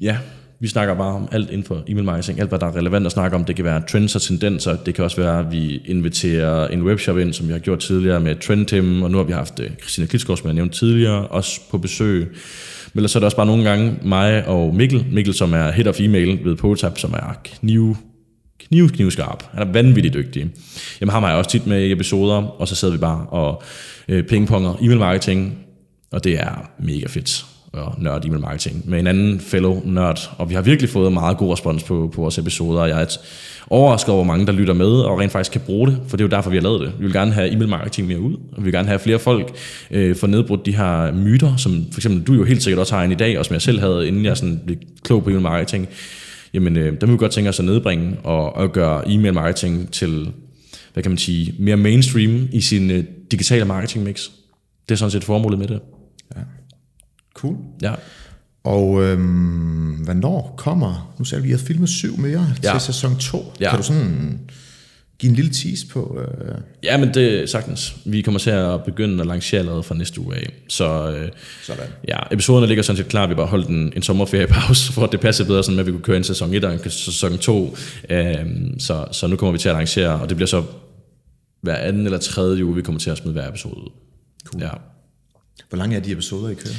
ja, 0.00 0.16
vi 0.62 0.68
snakker 0.68 0.94
bare 0.94 1.14
om 1.14 1.28
alt 1.32 1.50
inden 1.50 1.64
for 1.64 1.82
e-mail 1.88 2.04
marketing, 2.04 2.40
alt 2.40 2.48
hvad 2.48 2.58
der 2.58 2.66
er 2.66 2.76
relevant 2.76 3.06
at 3.06 3.12
snakke 3.12 3.36
om. 3.36 3.44
Det 3.44 3.56
kan 3.56 3.64
være 3.64 3.82
trends 3.88 4.14
og 4.16 4.22
tendenser, 4.22 4.76
det 4.76 4.94
kan 4.94 5.04
også 5.04 5.20
være, 5.20 5.38
at 5.38 5.52
vi 5.52 5.82
inviterer 5.84 6.68
en 6.68 6.82
webshop 6.82 7.18
ind, 7.18 7.32
som 7.32 7.48
vi 7.48 7.52
har 7.52 7.58
gjort 7.58 7.78
tidligere 7.78 8.20
med 8.20 8.36
Trendtim, 8.36 9.02
og 9.02 9.10
nu 9.10 9.16
har 9.16 9.24
vi 9.24 9.32
haft 9.32 9.60
øh, 9.60 9.70
Christina 9.80 10.06
Klitsgaard, 10.06 10.38
som 10.38 10.46
jeg 10.46 10.54
nævnte 10.54 10.78
tidligere, 10.78 11.26
også 11.26 11.60
på 11.70 11.78
besøg. 11.78 12.20
Men 12.92 12.98
ellers 12.98 13.14
er 13.14 13.20
det 13.20 13.24
også 13.24 13.36
bare 13.36 13.46
nogle 13.46 13.64
gange 13.64 13.94
mig 14.02 14.46
og 14.48 14.74
Mikkel, 14.74 15.06
Mikkel 15.12 15.34
som 15.34 15.52
er 15.52 15.70
head 15.70 15.86
of 15.86 16.00
email 16.00 16.44
ved 16.44 16.56
Potap, 16.56 16.98
som 16.98 17.12
er 17.12 17.40
kniv, 17.44 17.96
kniv, 18.68 18.88
knivskarp. 18.88 19.44
Han 19.52 19.68
er 19.68 19.72
vanvittigt 19.72 20.14
dygtig. 20.14 20.50
Jamen 21.00 21.12
ham 21.12 21.22
har 21.22 21.30
jeg 21.30 21.38
også 21.38 21.50
tit 21.50 21.66
med 21.66 21.84
i 21.84 21.92
episoder, 21.92 22.36
og 22.36 22.68
så 22.68 22.74
sidder 22.74 22.94
vi 22.94 23.00
bare 23.00 23.26
og 23.26 23.62
øh, 24.08 24.24
pingponger 24.24 24.74
e-mail 24.80 24.98
marketing, 24.98 25.58
og 26.12 26.24
det 26.24 26.40
er 26.40 26.70
mega 26.78 27.06
fedt 27.06 27.51
og 27.72 27.94
nørd 27.98 28.24
e-mail 28.24 28.40
marketing 28.40 28.90
med 28.90 28.98
en 28.98 29.06
anden 29.06 29.40
fellow 29.40 29.82
nørd, 29.84 30.30
og 30.38 30.50
vi 30.50 30.54
har 30.54 30.62
virkelig 30.62 30.90
fået 30.90 31.12
meget 31.12 31.36
god 31.36 31.52
respons 31.52 31.82
på, 31.82 32.10
på 32.14 32.20
vores 32.20 32.38
episoder, 32.38 32.80
og 32.80 32.88
jeg 32.88 32.98
er 32.98 33.02
et 33.02 33.20
overrasket 33.70 34.08
over, 34.14 34.24
hvor 34.24 34.32
mange 34.32 34.46
der 34.46 34.52
lytter 34.52 34.74
med, 34.74 34.86
og 34.86 35.20
rent 35.20 35.32
faktisk 35.32 35.52
kan 35.52 35.60
bruge 35.60 35.90
det, 35.90 36.00
for 36.08 36.16
det 36.16 36.24
er 36.24 36.28
jo 36.28 36.36
derfor, 36.36 36.50
vi 36.50 36.56
har 36.56 36.62
lavet 36.62 36.80
det. 36.80 36.92
Vi 36.98 37.04
vil 37.04 37.12
gerne 37.12 37.32
have 37.32 37.50
e-mail 37.50 37.68
marketing 37.68 38.08
mere 38.08 38.20
ud, 38.20 38.34
og 38.34 38.58
vi 38.58 38.62
vil 38.62 38.72
gerne 38.72 38.88
have 38.88 38.98
flere 38.98 39.18
folk 39.18 39.56
øh, 39.90 40.16
få 40.16 40.26
nedbrudt 40.26 40.66
de 40.66 40.76
her 40.76 41.12
myter, 41.12 41.56
som 41.56 41.86
for 41.92 41.98
eksempel 41.98 42.22
du 42.22 42.34
jo 42.34 42.44
helt 42.44 42.62
sikkert 42.62 42.80
også 42.80 42.94
har 42.94 43.04
en 43.04 43.12
i 43.12 43.14
dag, 43.14 43.38
og 43.38 43.46
som 43.46 43.54
jeg 43.54 43.62
selv 43.62 43.80
havde, 43.80 44.08
inden 44.08 44.24
jeg 44.24 44.36
sådan 44.36 44.60
blev 44.66 44.78
klog 45.02 45.24
på 45.24 45.30
e-mail 45.30 45.42
marketing, 45.42 45.88
jamen 46.54 46.76
øh, 46.76 47.00
der 47.00 47.06
vil 47.06 47.12
vi 47.12 47.18
godt 47.18 47.32
tænke 47.32 47.50
os 47.50 47.58
at 47.58 47.64
nedbringe 47.64 48.16
og, 48.24 48.56
og 48.56 48.72
gøre 48.72 49.10
e-mail 49.10 49.34
marketing 49.34 49.92
til, 49.92 50.30
hvad 50.92 51.02
kan 51.02 51.10
man 51.10 51.18
sige, 51.18 51.54
mere 51.58 51.76
mainstream 51.76 52.48
i 52.52 52.60
sin 52.60 52.90
øh, 52.90 53.04
digitale 53.30 53.64
marketing 53.64 54.04
mix. 54.04 54.28
Det 54.88 54.94
er 54.94 54.96
sådan 54.96 55.10
set 55.10 55.24
formålet 55.24 55.58
med 55.58 55.66
det. 55.66 55.80
Ja. 56.36 56.40
Cool. 57.42 57.56
Ja. 57.82 57.94
Og 58.64 59.02
øhm, 59.02 59.90
hvornår 60.04 60.54
kommer, 60.58 61.14
nu 61.18 61.24
sagde 61.24 61.42
vi, 61.42 61.48
at 61.52 61.58
I 61.58 61.58
har 61.60 61.66
filmet 61.66 61.88
syv 61.88 62.18
mere 62.18 62.46
Ja. 62.64 62.70
til 62.72 62.80
sæson 62.80 63.16
2. 63.18 63.52
Ja. 63.60 63.70
Kan 63.70 63.78
du 63.78 63.84
sådan 63.84 64.40
give 65.18 65.30
en 65.30 65.36
lille 65.36 65.50
tease 65.50 65.86
på... 65.86 66.20
Øh, 66.20 66.54
Ja, 66.82 66.96
men 66.96 67.14
det 67.14 67.42
er 67.42 67.46
sagtens. 67.46 67.96
Vi 68.04 68.22
kommer 68.22 68.38
til 68.38 68.50
at 68.50 68.84
begynde 68.84 69.20
at 69.20 69.26
lancere 69.26 69.58
allerede 69.60 69.82
fra 69.82 69.94
næste 69.94 70.20
uge 70.20 70.36
af. 70.36 70.52
Så 70.68 71.10
øh, 71.16 71.28
sådan. 71.62 71.84
ja, 72.08 72.18
episoderne 72.30 72.66
ligger 72.66 72.82
sådan 72.82 72.96
set 72.96 73.08
klar. 73.08 73.26
Vi 73.26 73.34
bare 73.34 73.46
holdt 73.46 73.68
en, 73.68 73.92
en 73.96 74.02
sommerferiepause, 74.02 74.92
for 74.94 75.04
at 75.04 75.12
det 75.12 75.20
passer 75.20 75.44
bedre, 75.44 75.62
sådan 75.64 75.76
med, 75.76 75.80
at 75.82 75.86
vi 75.86 75.92
kunne 75.92 76.02
køre 76.02 76.16
en 76.16 76.24
sæson 76.24 76.54
1 76.54 76.64
og 76.64 76.72
en 76.72 76.90
sæson 76.90 77.38
2. 77.38 77.76
Øh, 78.10 78.34
så, 78.78 79.06
så 79.12 79.26
nu 79.26 79.36
kommer 79.36 79.52
vi 79.52 79.58
til 79.58 79.68
at 79.68 79.74
lancere, 79.74 80.20
og 80.20 80.28
det 80.28 80.36
bliver 80.36 80.46
så 80.48 80.62
hver 81.62 81.76
anden 81.76 82.04
eller 82.04 82.18
tredje 82.18 82.64
uge, 82.64 82.74
vi 82.76 82.82
kommer 82.82 82.98
til 83.00 83.10
at 83.10 83.18
smide 83.18 83.32
hver 83.32 83.48
episode 83.48 83.76
ud. 83.76 83.90
Cool. 84.46 84.62
Ja. 84.62 84.70
Hvor 85.68 85.78
lange 85.78 85.96
er 85.96 86.00
de 86.00 86.12
episoder, 86.12 86.48
I 86.50 86.54
kører? 86.54 86.74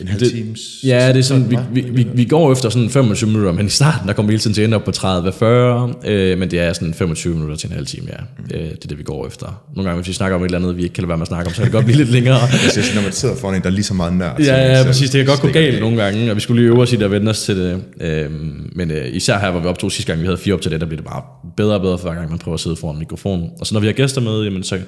En 0.00 0.08
halv 0.08 0.20
Det- 0.20 0.30
times? 0.30 0.60
Ja, 0.84 1.08
det 1.08 1.18
er 1.18 1.22
sådan, 1.22 1.50
vi, 1.50 1.56
vi, 1.72 1.80
vi, 1.90 2.06
vi 2.14 2.24
går 2.24 2.52
efter 2.52 2.68
sådan 2.68 2.90
25 2.90 3.28
minutter, 3.30 3.52
men 3.52 3.66
i 3.66 3.68
starten, 3.68 4.08
der 4.08 4.14
kommer 4.14 4.26
vi 4.28 4.32
hele 4.32 4.40
tiden 4.42 4.54
til 4.54 4.62
at 4.62 4.66
ende 4.66 4.76
op 4.76 4.84
på 4.84 4.90
30-40, 4.90 6.10
øh, 6.10 6.38
men 6.38 6.50
det 6.50 6.58
er 6.60 6.72
sådan 6.72 6.94
25 6.94 7.34
minutter 7.34 7.56
til 7.56 7.68
en 7.68 7.74
halv 7.74 7.86
time, 7.86 8.08
ja. 8.08 8.56
Øh, 8.58 8.64
det 8.70 8.84
er 8.84 8.88
det, 8.88 8.98
vi 8.98 9.02
går 9.02 9.26
efter. 9.26 9.64
Nogle 9.76 9.88
gange, 9.90 10.02
hvis 10.02 10.08
vi 10.08 10.12
snakker 10.12 10.36
om 10.36 10.42
et 10.42 10.46
eller 10.46 10.58
andet, 10.58 10.76
vi 10.76 10.82
ikke 10.82 10.92
kan 10.94 11.02
lade 11.02 11.08
være 11.08 11.18
med 11.18 11.22
at 11.22 11.28
snakke 11.28 11.46
om, 11.48 11.54
så 11.54 11.56
kan 11.56 11.64
det 11.64 11.72
godt 11.72 11.84
blive 11.84 11.96
lidt 11.98 12.10
længere. 12.10 12.38
Jeg 12.64 12.70
synes, 12.72 12.94
når 12.94 13.02
man 13.02 13.12
sidder 13.12 13.36
foran 13.36 13.54
en, 13.56 13.62
der 13.62 13.66
er 13.68 13.72
lige 13.72 13.84
så 13.84 13.94
meget 13.94 14.10
som 14.12 14.44
Ja, 14.44 14.78
ja, 14.78 14.84
præcis. 14.84 15.10
Det 15.10 15.18
kan 15.18 15.26
godt 15.26 15.40
gå 15.40 15.48
galt 15.48 15.74
af. 15.74 15.80
nogle 15.80 16.02
gange, 16.02 16.30
og 16.30 16.36
vi 16.36 16.40
skulle 16.40 16.62
lige 16.62 16.70
øve 16.72 16.82
os 16.82 16.92
i 16.92 16.96
det 16.96 17.04
og 17.04 17.10
vende 17.10 17.30
os 17.30 17.42
til 17.42 17.56
det. 17.56 17.82
Øhm, 18.00 18.70
men 18.74 18.90
øh, 18.90 19.06
især 19.12 19.38
her, 19.38 19.50
hvor 19.50 19.60
vi 19.60 19.66
optog 19.66 19.92
sidste 19.92 20.12
gang, 20.12 20.20
vi 20.20 20.26
havde 20.26 20.38
fire 20.38 20.54
op 20.54 20.60
til 20.60 20.70
det, 20.70 20.80
der 20.80 20.86
bliver 20.86 21.00
det 21.02 21.10
bare 21.10 21.22
bedre 21.56 21.74
og 21.74 21.80
bedre 21.80 21.98
for 21.98 22.08
hver 22.08 22.18
gang, 22.18 22.30
man 22.30 22.38
prøver 22.38 22.54
at 22.54 22.60
sidde 22.60 22.76
foran 22.76 22.98
mikrofonen. 22.98 23.50
Og 23.60 23.66
så 23.66 23.74
når 23.74 23.80
vi 23.80 23.86
har 23.86 23.92
gæster 23.94 24.20
med, 24.20 24.42
jamen, 24.44 24.62
så, 24.62 24.78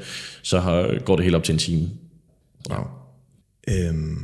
så 0.42 0.60
har, 0.60 1.04
går 1.04 1.16
det 1.16 1.24
helt 1.24 1.36
op 1.36 1.42
til 1.44 1.52
en 1.52 1.58
time. 1.58 1.88
Wow. 2.70 2.84
Øhm, 3.68 4.16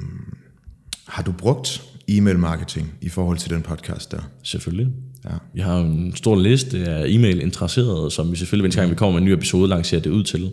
har 1.14 1.22
du 1.22 1.32
brugt 1.32 1.82
e-mail 2.08 2.38
marketing 2.38 2.94
i 3.00 3.08
forhold 3.08 3.38
til 3.38 3.50
den 3.50 3.62
podcast 3.62 4.12
der? 4.12 4.30
Selvfølgelig. 4.42 4.88
Ja. 5.24 5.30
Vi 5.54 5.60
har 5.60 5.80
en 5.80 6.16
stor 6.16 6.36
liste 6.36 6.78
af 6.78 7.06
e-mail-interesserede, 7.08 8.10
som 8.10 8.30
vi 8.30 8.36
selvfølgelig, 8.36 8.72
hver 8.72 8.82
gang 8.82 8.90
vi 8.90 8.96
kommer 8.96 9.12
med 9.12 9.20
en 9.20 9.24
ny 9.24 9.32
episode, 9.32 9.68
lancerer 9.68 10.00
det 10.00 10.10
ud 10.10 10.24
til. 10.24 10.50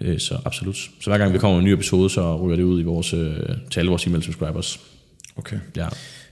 Mm. 0.00 0.18
Så 0.18 0.38
absolut. 0.44 0.76
Så 0.76 1.10
hver 1.10 1.18
gang 1.18 1.32
vi 1.32 1.38
kommer 1.38 1.56
med 1.56 1.64
en 1.64 1.70
ny 1.70 1.72
episode, 1.72 2.10
så 2.10 2.36
ryger 2.36 2.56
det 2.56 2.62
ud 2.62 2.80
i 2.80 2.84
vores, 2.84 3.14
øh, 3.14 3.36
til 3.70 3.80
alle 3.80 3.88
vores 3.88 4.06
e-mail-subscribers. 4.06 4.80
Okay. 5.36 5.58
Ja. 5.76 5.88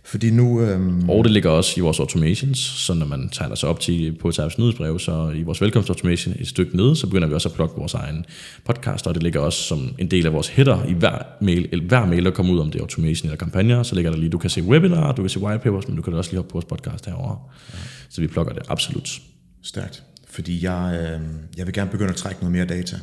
Fordi 0.09 0.31
nu... 0.31 0.61
Øhm, 0.61 1.11
Og 1.11 1.25
det 1.25 1.33
ligger 1.33 1.51
også 1.51 1.75
i 1.77 1.81
vores 1.81 2.01
automations, 2.01 2.59
så 2.59 2.95
når 2.95 3.07
man 3.07 3.29
tegner 3.29 3.55
sig 3.55 3.69
op 3.69 3.81
til 3.81 4.17
på 4.21 4.31
Tabs 4.31 4.59
nyhedsbrev, 4.59 4.99
så 4.99 5.31
i 5.31 5.43
vores 5.43 5.61
velkomstautomation 5.61 6.35
et 6.39 6.49
stykke 6.49 6.77
nede, 6.77 6.97
så 6.97 7.07
begynder 7.07 7.29
vi 7.29 7.35
også 7.35 7.49
at 7.49 7.55
plukke 7.55 7.77
vores 7.77 7.95
egen 7.95 8.25
podcast, 8.65 9.07
og 9.07 9.15
det 9.15 9.23
ligger 9.23 9.41
også 9.41 9.63
som 9.63 9.95
en 9.99 10.11
del 10.11 10.27
af 10.27 10.33
vores 10.33 10.49
header 10.49 10.85
i 10.85 10.93
hver 10.93 11.19
mail, 11.41 11.69
eller 11.73 11.85
hver 11.85 12.07
mail, 12.07 12.25
der 12.25 12.31
kommer 12.31 12.55
ud 12.55 12.59
om 12.59 12.71
det 12.71 12.81
automation 12.81 13.27
eller 13.27 13.37
kampagner, 13.37 13.83
så 13.83 13.95
ligger 13.95 14.11
der 14.11 14.19
lige, 14.19 14.31
du 14.31 14.39
kan 14.39 14.51
se 14.51 14.63
webinar, 14.63 15.13
du 15.13 15.23
kan 15.23 15.31
se 15.31 15.41
whitepapers, 15.41 15.89
men 15.89 15.97
du 15.97 16.03
kan 16.03 16.15
også 16.15 16.31
lige 16.31 16.39
hoppe 16.39 16.51
på 16.51 16.53
vores 16.53 16.65
podcast 16.65 17.07
herovre. 17.07 17.39
Ja. 17.73 17.79
Så 18.09 18.21
vi 18.21 18.27
plukker 18.27 18.53
det 18.53 18.63
absolut. 18.69 19.21
Stærkt. 19.63 20.03
Fordi 20.29 20.65
jeg, 20.65 20.99
øh, 21.01 21.21
jeg 21.57 21.67
vil 21.67 21.75
gerne 21.75 21.91
begynde 21.91 22.11
at 22.11 22.17
trække 22.17 22.41
noget 22.41 22.53
mere 22.53 22.65
data. 22.65 22.97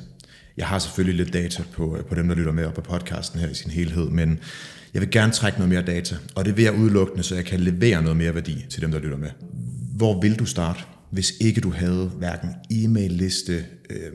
Jeg 0.58 0.68
har 0.68 0.80
selvfølgelig 0.80 1.26
lidt 1.26 1.34
data 1.34 1.64
på, 1.74 1.98
på 2.10 2.16
dem, 2.16 2.28
der 2.28 2.36
lytter 2.36 2.52
med 2.52 2.66
og 2.66 2.74
på 2.74 2.82
podcasten 2.82 3.40
her 3.40 3.50
i 3.50 3.54
sin 3.54 3.72
helhed, 3.72 4.10
men 4.10 4.40
jeg 4.96 5.02
vil 5.02 5.12
gerne 5.12 5.32
trække 5.32 5.60
noget 5.60 5.70
mere 5.70 5.82
data, 5.82 6.16
og 6.36 6.46
det 6.46 6.58
vil 6.58 6.64
jeg 6.64 6.74
udelukkende, 6.74 7.24
så 7.24 7.36
jeg 7.36 7.46
kan 7.46 7.60
levere 7.60 8.02
noget 8.02 8.18
mere 8.18 8.36
værdi 8.36 8.66
til 8.70 8.82
dem, 8.82 8.92
der 8.92 9.00
lytter 9.00 9.18
med. 9.18 9.30
Hvor 9.96 10.22
vil 10.22 10.40
du 10.40 10.46
starte, 10.46 10.80
hvis 11.10 11.34
ikke 11.42 11.62
du 11.62 11.72
havde 11.72 12.12
hverken 12.18 12.50
e-mail-liste, 12.72 13.66
øh, 13.90 14.12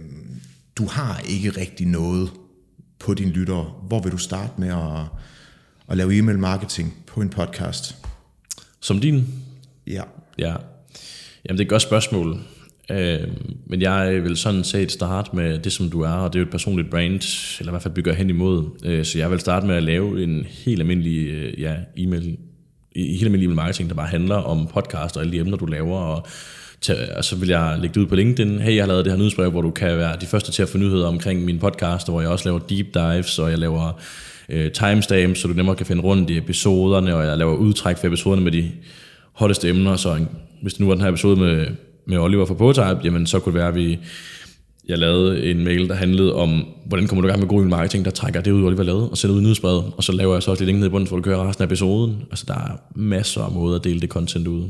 du 0.77 0.87
har 0.87 1.23
ikke 1.29 1.51
rigtig 1.51 1.87
noget 1.87 2.31
på 2.99 3.15
dine 3.15 3.31
lyttere. 3.31 3.73
Hvor 3.89 4.03
vil 4.03 4.13
du 4.13 4.19
starte 4.19 4.53
med 4.59 4.69
at, 4.69 5.07
at 5.89 5.97
lave 5.97 6.19
e-mail 6.19 6.39
marketing 6.39 6.95
på 7.07 7.21
en 7.21 7.29
podcast? 7.29 7.97
Som 8.81 9.01
din 9.01 9.27
Ja. 9.87 10.03
Ja, 10.39 10.55
jamen 11.45 11.59
det 11.59 11.61
er 11.61 11.65
et 11.65 11.69
godt 11.69 11.83
spørgsmål. 11.83 12.41
Øh, 12.91 13.29
men 13.67 13.83
jeg 13.83 14.21
vil 14.23 14.37
sådan 14.37 14.65
set 14.65 14.93
starte 14.93 15.37
med 15.37 15.59
det, 15.59 15.73
som 15.73 15.91
du 15.91 16.01
er, 16.01 16.09
og 16.09 16.33
det 16.33 16.39
er 16.39 16.41
jo 16.41 16.47
et 16.47 16.51
personligt 16.51 16.91
brand, 16.91 17.21
eller 17.61 17.71
i 17.71 17.73
hvert 17.73 17.83
fald 17.83 17.95
bygger 17.95 18.13
hen 18.13 18.31
imod. 18.31 18.65
Øh, 18.85 19.05
så 19.05 19.19
jeg 19.19 19.31
vil 19.31 19.41
starte 19.41 19.67
med 19.67 19.75
at 19.75 19.83
lave 19.83 20.25
en 20.25 20.47
helt 20.65 20.81
almindelig 20.81 21.29
øh, 21.29 21.61
ja, 21.61 21.75
e-mail, 21.97 22.37
i 22.93 23.03
helt 23.03 23.25
almindelig 23.25 23.47
e-mail 23.47 23.57
marketing, 23.57 23.89
der 23.89 23.95
bare 23.95 24.07
handler 24.07 24.37
om 24.37 24.67
podcast 24.67 25.17
og 25.17 25.23
alle 25.23 25.33
de 25.33 25.39
emner, 25.39 25.57
du 25.57 25.67
laver, 25.67 25.99
og, 25.99 26.27
til, 26.81 26.97
og 27.17 27.25
så 27.25 27.37
vil 27.37 27.49
jeg 27.49 27.77
lægge 27.81 27.95
det 27.95 28.01
ud 28.01 28.07
på 28.07 28.15
LinkedIn. 28.15 28.59
Hey, 28.59 28.75
jeg 28.75 28.83
har 28.83 28.89
lavet 28.89 29.05
det 29.05 29.13
her 29.13 29.19
nyhedsbrev, 29.19 29.51
hvor 29.51 29.63
du 29.63 29.71
kan 29.71 29.99
være 29.99 30.17
de 30.21 30.27
første 30.27 30.53
til 30.53 30.63
at 30.63 30.69
få 30.69 30.79
nyheder 30.79 31.07
omkring 31.07 31.45
min 31.45 31.59
podcast, 31.59 32.09
hvor 32.09 32.21
jeg 32.21 32.31
også 32.31 32.45
laver 32.45 32.59
deep 32.59 32.87
dives, 32.95 33.39
og 33.39 33.51
jeg 33.51 33.59
laver 33.59 34.01
øh, 34.49 34.73
timestamps, 34.73 35.41
så 35.41 35.49
du 35.49 35.55
nemmere 35.55 35.77
kan 35.77 35.87
finde 35.87 36.03
rundt 36.03 36.31
i 36.31 36.37
episoderne, 36.37 37.15
og 37.15 37.27
jeg 37.27 37.39
laver 37.39 37.55
udtræk 37.55 37.97
for 37.97 38.07
episoderne 38.07 38.43
med 38.43 38.53
de 38.53 38.71
hotteste 39.33 39.69
emner, 39.69 39.97
så 39.97 40.15
en, 40.15 40.29
hvis 40.63 40.73
det 40.73 40.81
nu 40.81 40.87
var 40.87 40.95
den 40.95 41.03
her 41.03 41.11
episode 41.11 41.37
med, 41.37 41.67
med 42.11 42.19
Oliver 42.19 42.47
fra 42.47 42.55
Potype, 42.55 43.01
jamen 43.05 43.27
så 43.27 43.39
kunne 43.39 43.53
det 43.53 43.59
være, 43.59 43.69
at 43.69 43.75
vi, 43.75 43.99
jeg 44.89 44.99
lavede 44.99 45.51
en 45.51 45.65
mail, 45.65 45.89
der 45.89 45.95
handlede 45.95 46.35
om, 46.35 46.65
hvordan 46.87 47.07
kommer 47.07 47.23
du 47.23 47.29
i 47.29 47.31
gang 47.31 47.41
med 47.41 47.49
god 47.49 47.65
marketing, 47.65 48.05
der 48.05 48.11
trækker 48.11 48.41
det 48.41 48.51
ud, 48.51 48.65
Oliver 48.65 48.83
lavede, 48.83 49.11
og 49.11 49.19
sender 49.19 49.35
ud 49.37 49.41
i 49.41 49.43
nyhedsbrevet, 49.43 49.85
og 49.97 50.05
så 50.05 50.13
laver 50.13 50.35
jeg 50.35 50.43
så 50.43 50.51
også 50.51 50.63
lidt 50.63 50.67
link 50.67 50.79
ned 50.79 50.87
i 50.87 50.91
bunden, 50.91 51.07
så 51.07 51.17
du 51.17 51.23
kører 51.23 51.49
resten 51.49 51.63
af 51.63 51.67
episoden. 51.67 52.23
Altså, 52.31 52.45
der 52.49 52.55
er 52.55 52.77
masser 52.95 53.43
af 53.43 53.53
måder 53.53 53.79
at 53.79 53.85
dele 53.85 54.01
det 54.01 54.09
content 54.09 54.47
ud. 54.47 54.69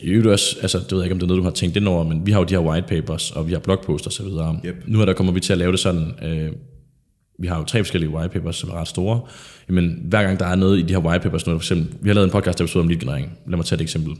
I 0.00 0.08
øvrigt 0.08 0.26
også, 0.26 0.56
altså 0.62 0.78
det 0.78 0.92
ved 0.92 0.98
jeg 0.98 1.04
ikke, 1.04 1.12
om 1.12 1.18
det 1.18 1.24
er 1.24 1.28
noget, 1.28 1.38
du 1.38 1.44
har 1.44 1.50
tænkt 1.50 1.76
ind 1.76 1.88
over, 1.88 2.04
men 2.04 2.26
vi 2.26 2.32
har 2.32 2.38
jo 2.38 2.44
de 2.44 2.54
her 2.54 2.60
white 2.60 2.88
papers, 2.88 3.30
og 3.30 3.46
vi 3.46 3.52
har 3.52 3.60
blogposts 3.60 4.06
og 4.06 4.12
så 4.12 4.22
videre. 4.22 4.60
Yep. 4.66 4.74
Nu 4.86 4.98
her 4.98 5.04
der 5.04 5.12
kommer 5.12 5.32
vi 5.32 5.40
til 5.40 5.52
at 5.52 5.58
lave 5.58 5.72
det 5.72 5.80
sådan, 5.80 6.12
øh, 6.22 6.52
vi 7.38 7.46
har 7.46 7.58
jo 7.58 7.64
tre 7.64 7.78
forskellige 7.78 8.10
white 8.10 8.32
papers, 8.32 8.56
som 8.56 8.70
er 8.70 8.74
ret 8.74 8.88
store. 8.88 9.20
Jamen, 9.68 9.98
hver 10.04 10.22
gang 10.22 10.40
der 10.40 10.46
er 10.46 10.54
noget 10.54 10.78
i 10.78 10.82
de 10.82 10.92
her 10.94 11.00
white 11.00 11.22
papers, 11.22 11.46
nu, 11.46 11.52
for 11.52 11.58
eksempel, 11.58 11.96
vi 12.00 12.08
har 12.08 12.14
lavet 12.14 12.26
en 12.26 12.32
podcast 12.32 12.60
episode 12.60 12.82
om 12.82 12.88
lead 12.88 13.00
generering. 13.00 13.38
Lad 13.46 13.56
mig 13.56 13.66
tage 13.66 13.76
et 13.76 13.82
eksempel. 13.82 14.16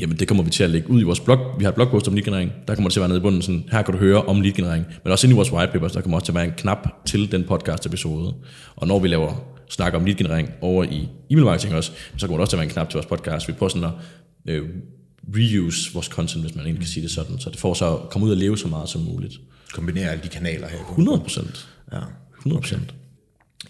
Jamen, 0.00 0.18
det 0.18 0.28
kommer 0.28 0.44
vi 0.44 0.50
til 0.50 0.64
at 0.64 0.70
lægge 0.70 0.90
ud 0.90 1.00
i 1.00 1.04
vores 1.04 1.20
blog. 1.20 1.38
Vi 1.58 1.64
har 1.64 1.68
et 1.68 1.74
blogpost 1.74 2.08
om 2.08 2.14
lead 2.14 2.24
generering. 2.24 2.52
Der 2.68 2.74
kommer 2.74 2.88
det 2.88 2.92
til 2.92 3.00
at 3.00 3.02
være 3.02 3.08
nede 3.08 3.18
i 3.18 3.22
bunden, 3.22 3.42
sådan, 3.42 3.64
her 3.72 3.82
kan 3.82 3.94
du 3.94 4.00
høre 4.00 4.22
om 4.22 4.40
lead 4.40 4.54
generering. 4.54 4.86
Men 5.04 5.12
også 5.12 5.26
inde 5.26 5.34
i 5.34 5.36
vores 5.36 5.52
white 5.52 5.72
papers, 5.72 5.92
der 5.92 6.00
kommer 6.00 6.16
også 6.16 6.24
til 6.24 6.32
at 6.32 6.36
være 6.36 6.44
en 6.44 6.52
knap 6.56 7.06
til 7.06 7.32
den 7.32 7.44
podcast 7.44 7.86
episode. 7.86 8.34
Og 8.76 8.86
når 8.86 8.98
vi 8.98 9.08
laver 9.08 9.44
snak 9.68 9.94
om 9.94 10.04
lead 10.04 10.16
generering 10.16 10.50
over 10.60 10.84
i 10.84 11.08
e-mail 11.30 11.44
marketing 11.44 11.74
også, 11.74 11.92
så 12.16 12.26
kommer 12.26 12.38
der 12.38 12.40
også 12.40 12.50
til 12.50 12.56
at 12.56 12.58
være 12.58 12.66
en 12.66 12.72
knap 12.72 12.90
til 12.90 12.96
vores 12.96 13.06
podcast. 13.06 13.48
Vi 13.48 13.52
prøver 13.52 13.70
sådan 13.70 13.84
at 13.84 13.92
øh, 14.48 14.68
reuse 15.36 15.92
vores 15.94 16.06
content, 16.06 16.44
hvis 16.44 16.54
man 16.54 16.64
egentlig 16.64 16.80
kan 16.80 16.88
sige 16.88 17.02
det 17.02 17.10
sådan. 17.10 17.38
Så 17.38 17.50
det 17.50 17.58
får 17.58 17.74
så 17.74 17.96
at 17.96 18.10
komme 18.10 18.26
ud 18.26 18.30
og 18.30 18.36
leve 18.36 18.58
så 18.58 18.68
meget 18.68 18.88
som 18.88 19.00
muligt. 19.00 19.34
Kombinere 19.72 20.10
alle 20.10 20.24
de 20.24 20.28
kanaler 20.28 20.68
her. 20.68 20.78
100 20.78 21.20
procent. 21.20 21.68
Ja. 21.92 22.00
100 22.38 22.60
procent. 22.60 22.94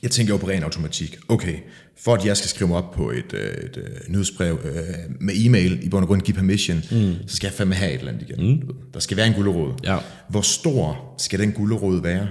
Jeg 0.03 0.11
tænker 0.11 0.35
jo 0.35 0.39
på 0.39 0.49
ren 0.49 0.63
automatik. 0.63 1.17
Okay, 1.29 1.57
for 1.99 2.15
at 2.15 2.27
jeg 2.27 2.37
skal 2.37 2.49
skrive 2.49 2.69
mig 2.69 2.77
op 2.77 2.93
på 2.93 3.11
et, 3.11 3.33
øh, 3.35 3.41
et, 3.41 3.77
et 3.77 4.09
nyhedsbrev 4.09 4.59
øh, 4.65 4.73
med 5.21 5.35
e-mail, 5.37 5.79
i 5.83 5.89
bund 5.89 6.03
og 6.05 6.09
grund 6.09 6.23
give 6.23 6.35
permission, 6.35 6.77
mm. 6.91 7.15
så 7.27 7.37
skal 7.37 7.47
jeg 7.47 7.55
fandme 7.55 7.75
have 7.75 7.93
et 7.93 7.99
eller 7.99 8.13
andet 8.13 8.31
igen. 8.31 8.51
Mm. 8.51 8.61
Der 8.95 9.01
skal 9.01 9.17
være 9.17 9.27
en 9.27 9.33
gulderod. 9.35 9.73
Ja. 9.85 9.99
Hvor 10.29 10.41
stor 10.41 11.15
skal 11.19 11.39
den 11.39 11.53
gulderod 11.53 12.03
være? 12.03 12.29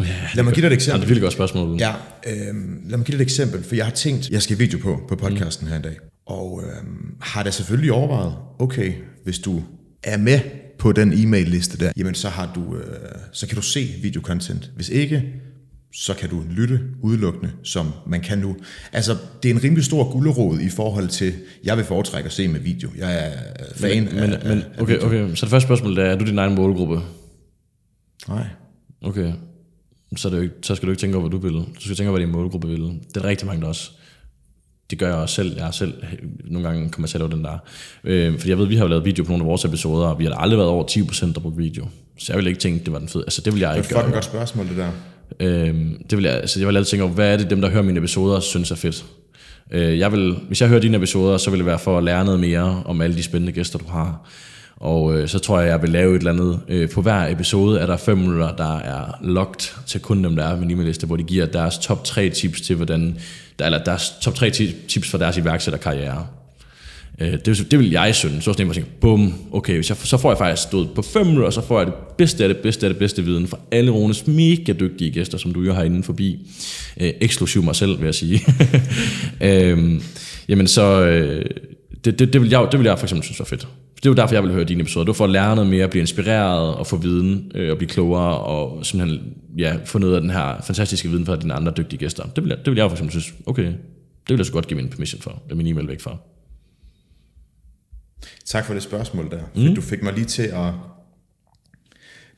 Ja, 0.00 0.04
Lad 0.34 0.44
mig 0.44 0.52
give 0.54 0.62
dig 0.62 0.66
et 0.66 0.70
Ja, 0.70 0.74
det 0.74 0.74
er 0.74 0.74
eksempel. 0.74 1.02
et 1.02 1.08
virkelig 1.08 1.22
godt 1.22 1.32
spørgsmål. 1.32 1.76
Ja, 1.80 1.92
øh, 2.26 2.54
lad 2.90 2.98
mig 2.98 3.06
give 3.06 3.18
dig 3.18 3.22
et 3.22 3.26
eksempel, 3.26 3.62
for 3.64 3.74
jeg 3.74 3.84
har 3.84 3.92
tænkt, 3.92 4.30
jeg 4.30 4.42
skal 4.42 4.58
video 4.58 4.78
på, 4.78 5.00
på 5.08 5.16
podcasten 5.16 5.66
her 5.68 5.78
i 5.78 5.82
dag. 5.82 5.96
Og 6.26 6.62
øh, 6.64 6.70
har 7.20 7.42
da 7.42 7.50
selvfølgelig 7.50 7.92
overvejet, 7.92 8.34
okay, 8.58 8.92
hvis 9.24 9.38
du 9.38 9.62
er 10.02 10.16
med 10.18 10.40
på 10.78 10.92
den 10.92 11.12
e-mail-liste 11.12 11.78
der, 11.78 11.92
jamen 11.96 12.14
så, 12.14 12.28
har 12.28 12.52
du, 12.54 12.76
øh, 12.76 12.82
så 13.32 13.46
kan 13.46 13.56
du 13.56 13.62
se 13.62 13.88
videocontent. 14.02 14.70
Hvis 14.76 14.88
ikke, 14.88 15.22
så 15.96 16.14
kan 16.14 16.30
du 16.30 16.42
lytte 16.50 16.80
udelukkende, 17.02 17.52
som 17.62 17.92
man 18.06 18.20
kan 18.20 18.38
nu. 18.38 18.56
Altså, 18.92 19.16
det 19.42 19.50
er 19.50 19.54
en 19.54 19.64
rimelig 19.64 19.84
stor 19.84 20.12
gulderod 20.12 20.60
i 20.60 20.68
forhold 20.68 21.08
til, 21.08 21.34
jeg 21.64 21.76
vil 21.76 21.84
foretrække 21.84 22.26
at 22.26 22.32
se 22.32 22.48
med 22.48 22.60
video. 22.60 22.90
Jeg 22.98 23.26
er 23.26 23.32
fan 23.76 24.04
Men, 24.04 24.08
af, 24.08 24.14
men, 24.28 24.30
men 24.30 24.58
af, 24.58 24.64
af 24.78 24.82
okay, 24.82 24.98
okay, 24.98 25.34
så 25.34 25.46
det 25.46 25.50
første 25.50 25.66
spørgsmål 25.66 25.98
er, 25.98 26.04
er 26.04 26.16
du 26.16 26.24
din 26.24 26.38
egen 26.38 26.54
målgruppe? 26.54 27.00
Nej. 28.28 28.46
Okay. 29.02 29.32
Så, 30.16 30.30
det 30.30 30.36
jo 30.36 30.42
ikke, 30.42 30.54
så 30.62 30.74
skal 30.74 30.86
du 30.86 30.90
ikke 30.90 31.00
tænke 31.00 31.16
over, 31.16 31.28
hvad 31.28 31.40
du 31.40 31.46
vil. 31.46 31.54
Du 31.54 31.80
skal 31.80 31.96
tænke 31.96 32.10
over, 32.10 32.18
hvad 32.18 32.26
din 32.26 32.34
målgruppe 32.36 32.68
vil. 32.68 32.80
Det 32.80 33.16
er 33.16 33.20
der 33.20 33.24
rigtig 33.28 33.46
mange, 33.46 33.62
der 33.62 33.68
også. 33.68 33.90
Det 34.90 34.98
gør 34.98 35.06
jeg 35.08 35.16
også 35.16 35.34
selv. 35.34 35.56
Jeg 35.56 35.74
selv 35.74 35.94
nogle 36.44 36.68
gange 36.68 36.90
kommer 36.90 37.06
jeg 37.06 37.10
til 37.10 37.18
at 37.18 37.20
lave 37.20 37.30
den 37.32 37.44
der. 37.44 37.58
Øh, 38.04 38.38
fordi 38.38 38.50
jeg 38.50 38.58
ved, 38.58 38.66
vi 38.66 38.76
har 38.76 38.82
jo 38.84 38.88
lavet 38.88 39.04
video 39.04 39.24
på 39.24 39.30
nogle 39.30 39.44
af 39.44 39.48
vores 39.48 39.64
episoder, 39.64 40.06
og 40.06 40.18
vi 40.18 40.24
har 40.24 40.30
da 40.32 40.36
aldrig 40.40 40.58
været 40.58 40.70
over 40.70 40.84
10% 40.90 41.32
der 41.32 41.40
brugte 41.40 41.56
video. 41.58 41.88
Så 42.18 42.32
jeg 42.32 42.36
ville 42.36 42.50
ikke 42.50 42.60
tænke, 42.60 42.84
det 42.84 42.92
var 42.92 42.98
den 42.98 43.08
fede. 43.08 43.24
Altså, 43.24 43.42
det 43.44 43.52
vil 43.52 43.60
jeg 43.60 43.68
Det 43.68 43.74
er 43.74 43.82
ikke 43.82 43.94
et 43.96 44.02
gøre. 44.04 44.12
godt 44.12 44.24
spørgsmål, 44.24 44.68
det 44.68 44.76
der. 44.76 44.90
Øhm, 45.40 46.02
det 46.10 46.18
vil 46.18 46.24
jeg, 46.24 46.34
altså 46.34 46.60
jeg 46.60 46.68
vil 46.68 46.76
altid 46.76 46.90
tænke 46.90 47.04
over, 47.04 47.12
hvad 47.12 47.32
er 47.32 47.36
det 47.36 47.50
dem, 47.50 47.60
der 47.60 47.70
hører 47.70 47.82
mine 47.82 47.98
episoder, 47.98 48.40
synes 48.40 48.70
er 48.70 48.74
fedt. 48.76 49.04
Øh, 49.70 49.98
jeg 49.98 50.12
vil, 50.12 50.36
hvis 50.46 50.60
jeg 50.60 50.68
hører 50.68 50.80
dine 50.80 50.96
episoder, 50.96 51.36
så 51.36 51.50
vil 51.50 51.58
det 51.58 51.66
være 51.66 51.78
for 51.78 51.98
at 51.98 52.04
lære 52.04 52.24
noget 52.24 52.40
mere 52.40 52.82
om 52.84 53.00
alle 53.00 53.16
de 53.16 53.22
spændende 53.22 53.52
gæster, 53.52 53.78
du 53.78 53.86
har. 53.88 54.28
Og 54.76 55.14
øh, 55.14 55.28
så 55.28 55.38
tror 55.38 55.60
jeg, 55.60 55.68
jeg 55.68 55.82
vil 55.82 55.90
lave 55.90 56.14
et 56.14 56.18
eller 56.18 56.32
andet. 56.32 56.60
Øh, 56.68 56.90
på 56.90 57.02
hver 57.02 57.32
episode 57.32 57.80
er 57.80 57.86
der 57.86 57.96
fem 57.96 58.18
minutter, 58.18 58.56
der 58.56 58.78
er 58.78 59.18
locked 59.22 59.86
til 59.86 60.00
kun 60.00 60.24
dem, 60.24 60.36
der 60.36 60.44
er 60.44 60.56
på 60.56 60.64
min 60.64 60.94
hvor 61.06 61.16
de 61.16 61.22
giver 61.22 61.46
deres 61.46 61.78
top 61.78 62.04
3 62.04 62.30
tips 62.30 62.60
til, 62.60 62.76
hvordan, 62.76 63.18
der, 63.58 63.64
eller 63.64 63.84
deres 63.84 64.12
top 64.20 64.34
3 64.34 64.50
tips 64.88 65.10
for 65.10 65.18
deres 65.18 65.36
iværksætterkarriere. 65.36 66.26
Øh, 67.20 67.32
det, 67.44 67.66
det 67.70 67.78
vil 67.78 67.90
jeg 67.90 68.14
synes. 68.14 68.44
Så 68.44 68.52
sådan 68.52 68.66
en, 68.66 68.68
jeg 68.68 68.74
tænker, 68.74 68.90
bum, 69.00 69.34
okay, 69.52 69.74
hvis 69.74 69.88
jeg, 69.88 69.96
så 69.96 70.16
får 70.16 70.30
jeg 70.30 70.38
faktisk 70.38 70.68
stået 70.68 70.90
på 70.94 71.02
5 71.02 71.26
minutter, 71.26 71.50
så 71.50 71.66
får 71.66 71.78
jeg 71.78 71.86
det 71.86 71.94
bedste 72.18 72.44
af 72.44 72.48
det 72.48 72.58
bedste 72.58 72.86
af 72.86 72.90
det 72.90 72.98
bedste 72.98 73.24
viden 73.24 73.46
fra 73.46 73.58
alle 73.70 73.90
Rones 73.90 74.26
mega 74.26 74.72
dygtige 74.72 75.10
gæster, 75.10 75.38
som 75.38 75.52
du 75.52 75.62
jo 75.62 75.72
har 75.72 75.82
inden 75.82 76.02
forbi. 76.02 76.38
Øh, 77.00 77.12
eksklusiv 77.20 77.62
mig 77.62 77.76
selv, 77.76 77.98
vil 77.98 78.04
jeg 78.04 78.14
sige. 78.14 78.40
øh, 79.50 80.00
jamen 80.48 80.66
så, 80.66 81.06
øh, 81.06 81.44
det, 82.04 82.18
det, 82.18 82.32
det, 82.32 82.40
vil 82.40 82.50
jeg, 82.50 82.68
det 82.72 82.80
vil 82.80 82.86
jeg 82.86 82.98
for 82.98 83.04
eksempel 83.04 83.24
synes 83.24 83.38
var 83.38 83.44
fedt. 83.44 83.68
det 83.96 84.06
er 84.06 84.10
jo 84.10 84.14
derfor, 84.14 84.34
jeg 84.34 84.42
vil 84.42 84.52
høre 84.52 84.64
dine 84.64 84.80
episoder. 84.80 85.06
Det 85.06 85.16
får 85.16 85.16
for 85.16 85.24
at 85.24 85.30
lære 85.30 85.54
noget 85.54 85.70
mere, 85.70 85.88
blive 85.88 86.00
inspireret 86.00 86.74
og 86.74 86.86
få 86.86 86.96
viden 86.96 87.52
øh, 87.54 87.70
og 87.70 87.76
blive 87.76 87.88
klogere 87.88 88.38
og 88.38 88.86
simpelthen 88.86 89.20
ja, 89.58 89.76
få 89.84 89.98
noget 89.98 90.14
af 90.14 90.20
den 90.20 90.30
her 90.30 90.62
fantastiske 90.66 91.08
viden 91.08 91.26
fra 91.26 91.36
dine 91.36 91.54
andre 91.54 91.72
dygtige 91.76 91.98
gæster. 91.98 92.24
Det 92.36 92.44
vil 92.44 92.48
jeg, 92.48 92.58
det 92.58 92.70
vil 92.70 92.76
jeg 92.76 92.90
for 92.90 92.94
eksempel 92.94 93.20
synes, 93.20 93.34
okay, 93.46 93.64
det 93.64 93.74
vil 94.28 94.36
jeg 94.36 94.46
så 94.46 94.52
godt 94.52 94.66
give 94.66 94.76
min 94.76 94.88
permission 94.88 95.22
for, 95.22 95.42
det 95.48 95.56
min 95.56 95.66
e-mail 95.66 95.88
væk 95.88 96.00
for. 96.00 96.33
Tak 98.44 98.66
for 98.66 98.74
det 98.74 98.82
spørgsmål 98.82 99.30
der. 99.30 99.68
Mm. 99.68 99.74
Du 99.74 99.80
fik 99.80 100.02
mig 100.02 100.12
lige 100.12 100.24
til 100.24 100.42
at... 100.42 100.72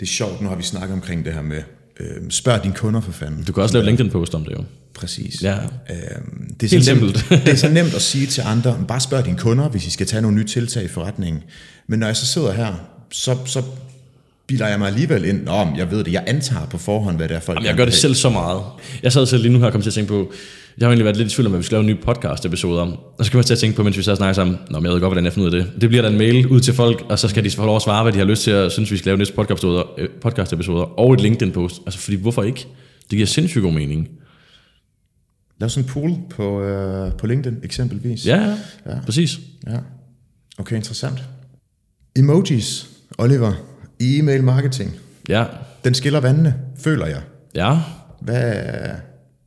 Det 0.01 0.03
er 0.03 0.11
sjovt, 0.11 0.41
nu 0.41 0.49
har 0.49 0.57
vi 0.57 0.63
snakket 0.63 0.93
omkring 0.93 1.25
det 1.25 1.33
her 1.33 1.43
med, 1.43 1.63
øh, 2.01 2.31
spørg 2.31 2.63
dine 2.63 2.75
kunder 2.75 3.01
for 3.01 3.13
fanden. 3.13 3.45
Du 3.45 3.53
kan 3.53 3.63
også 3.63 3.75
lave 3.75 3.87
LinkedIn-post 3.87 4.35
om 4.35 4.45
det 4.45 4.53
jo. 4.53 4.65
Præcis. 4.95 5.43
Ja. 5.43 5.55
Øhm, 5.55 6.55
det, 6.61 6.73
er 6.73 6.81
så 6.81 6.95
Helt 6.95 7.03
nemt, 7.03 7.27
det 7.47 7.49
er 7.49 7.57
så 7.57 7.69
nemt 7.69 7.95
at 7.95 8.03
sige 8.03 8.27
til 8.27 8.43
andre, 8.47 8.85
bare 8.89 9.01
spørg 9.01 9.25
dine 9.25 9.39
kunder, 9.39 9.69
hvis 9.69 9.87
I 9.87 9.91
skal 9.91 10.07
tage 10.07 10.23
nogle 10.23 10.37
nye 10.37 10.45
tiltag 10.45 10.85
i 10.85 10.89
forretningen. 10.89 11.43
Men 11.87 11.99
når 11.99 12.07
jeg 12.07 12.17
så 12.17 12.27
sidder 12.27 12.53
her, 12.53 12.75
så, 13.11 13.37
så 13.47 13.63
bilder 14.47 14.69
jeg 14.69 14.79
mig 14.79 14.89
alligevel 14.89 15.25
ind, 15.25 15.43
Nå, 15.43 15.65
men 15.65 15.77
jeg 15.77 15.91
ved 15.91 16.05
det, 16.05 16.13
jeg 16.13 16.25
antager 16.27 16.67
på 16.67 16.79
forhånd, 16.79 17.17
hvad 17.17 17.29
det 17.29 17.37
er 17.37 17.41
folk 17.41 17.57
Jamen, 17.57 17.67
jeg 17.67 17.77
gør 17.77 17.85
det 17.85 17.95
selv 17.95 18.15
så 18.15 18.31
meget. 18.31 18.63
Jeg 19.03 19.13
sad 19.13 19.27
selv 19.27 19.43
lige 19.43 19.53
nu 19.53 19.59
her 19.59 19.67
og 19.67 19.73
kom 19.73 19.83
til 19.83 19.91
at 19.91 19.95
tænke 19.95 20.09
på, 20.09 20.33
jeg 20.79 20.87
har 20.87 20.91
egentlig 20.91 21.05
været 21.05 21.17
lidt 21.17 21.33
i 21.33 21.35
tvivl 21.35 21.47
om, 21.47 21.53
at 21.55 21.59
vi 21.59 21.65
skal 21.65 21.75
lave 21.75 21.81
en 21.81 21.87
ny 21.87 22.01
podcast-episode 22.05 22.81
om. 22.81 22.99
Og 23.19 23.25
så 23.25 23.31
kan 23.31 23.39
man 23.39 23.45
til 23.45 23.53
at 23.53 23.59
tænke 23.59 23.77
på, 23.77 23.83
mens 23.83 23.99
vi 23.99 24.03
så 24.03 24.17
snakker 24.17 24.33
sammen, 24.33 24.57
Nå, 24.71 24.79
men 24.79 24.87
jeg 24.87 24.93
ved 24.93 25.01
godt, 25.01 25.11
hvordan 25.11 25.25
jeg 25.25 25.33
finder 25.33 25.49
ud 25.49 25.55
af 25.55 25.65
det. 25.65 25.81
Det 25.81 25.89
bliver 25.89 26.03
der 26.03 26.11
en 26.11 26.19
mail 26.19 26.47
ud 26.47 26.61
til 26.61 26.75
folk, 26.75 27.05
og 27.09 27.19
så 27.19 27.29
skal 27.29 27.45
de 27.45 27.51
få 27.51 27.67
lov 27.67 27.77
at 27.77 27.83
svare, 27.83 28.03
hvad 28.03 28.13
de 28.13 28.19
har 28.19 28.25
lyst 28.25 28.43
til 28.43 28.51
at 28.51 28.73
synes, 28.73 28.91
vi 28.91 28.97
skal 28.97 29.09
lave 29.09 29.19
næste 29.19 29.35
podcast-episoder, 29.35 29.83
øh, 29.99 30.09
podcast-episoder 30.21 30.99
og 30.99 31.13
et 31.15 31.21
LinkedIn-post. 31.21 31.81
Altså, 31.87 32.01
fordi 32.01 32.17
hvorfor 32.17 32.43
ikke? 32.43 32.67
Det 33.11 33.17
giver 33.17 33.27
sindssygt 33.27 33.63
god 33.63 33.73
mening. 33.73 34.09
Lav 35.61 35.69
sådan 35.69 35.85
en 35.85 35.89
pool 35.89 36.11
på, 36.31 36.63
øh, 36.63 37.13
på 37.13 37.27
LinkedIn 37.27 37.59
eksempelvis. 37.63 38.27
Ja, 38.27 38.41
ja, 38.41 38.57
ja. 38.87 39.01
præcis. 39.05 39.39
ja. 39.67 39.77
Okay, 40.59 40.77
interessant. 40.77 41.25
Emojis, 42.17 42.87
Oliver, 43.19 43.53
e-mail 44.01 44.45
marketing. 44.45 44.93
Ja, 45.29 45.45
Den 45.85 45.95
skiller 45.95 46.21
vandene, 46.21 46.55
føler 46.79 47.07
jeg. 47.07 47.21
ja. 47.55 47.79
Hvad 48.21 48.55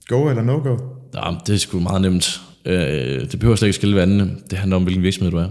go 0.08 0.30
eller 0.30 0.44
no-go? 0.44 0.78
Nå, 1.14 1.22
det 1.48 1.54
er 1.56 1.58
sgu 1.58 1.80
meget 1.80 2.02
nemt. 2.02 2.42
Øh, 2.66 3.22
det 3.32 3.40
behøver 3.40 3.56
slet 3.56 3.68
ikke 3.68 3.76
skille 3.76 3.96
vandene. 3.96 4.30
Det 4.50 4.58
handler 4.58 4.76
om, 4.78 4.84
hvilken 4.84 5.04
virksomhed 5.04 5.32
du 5.32 5.38
er. 5.38 5.48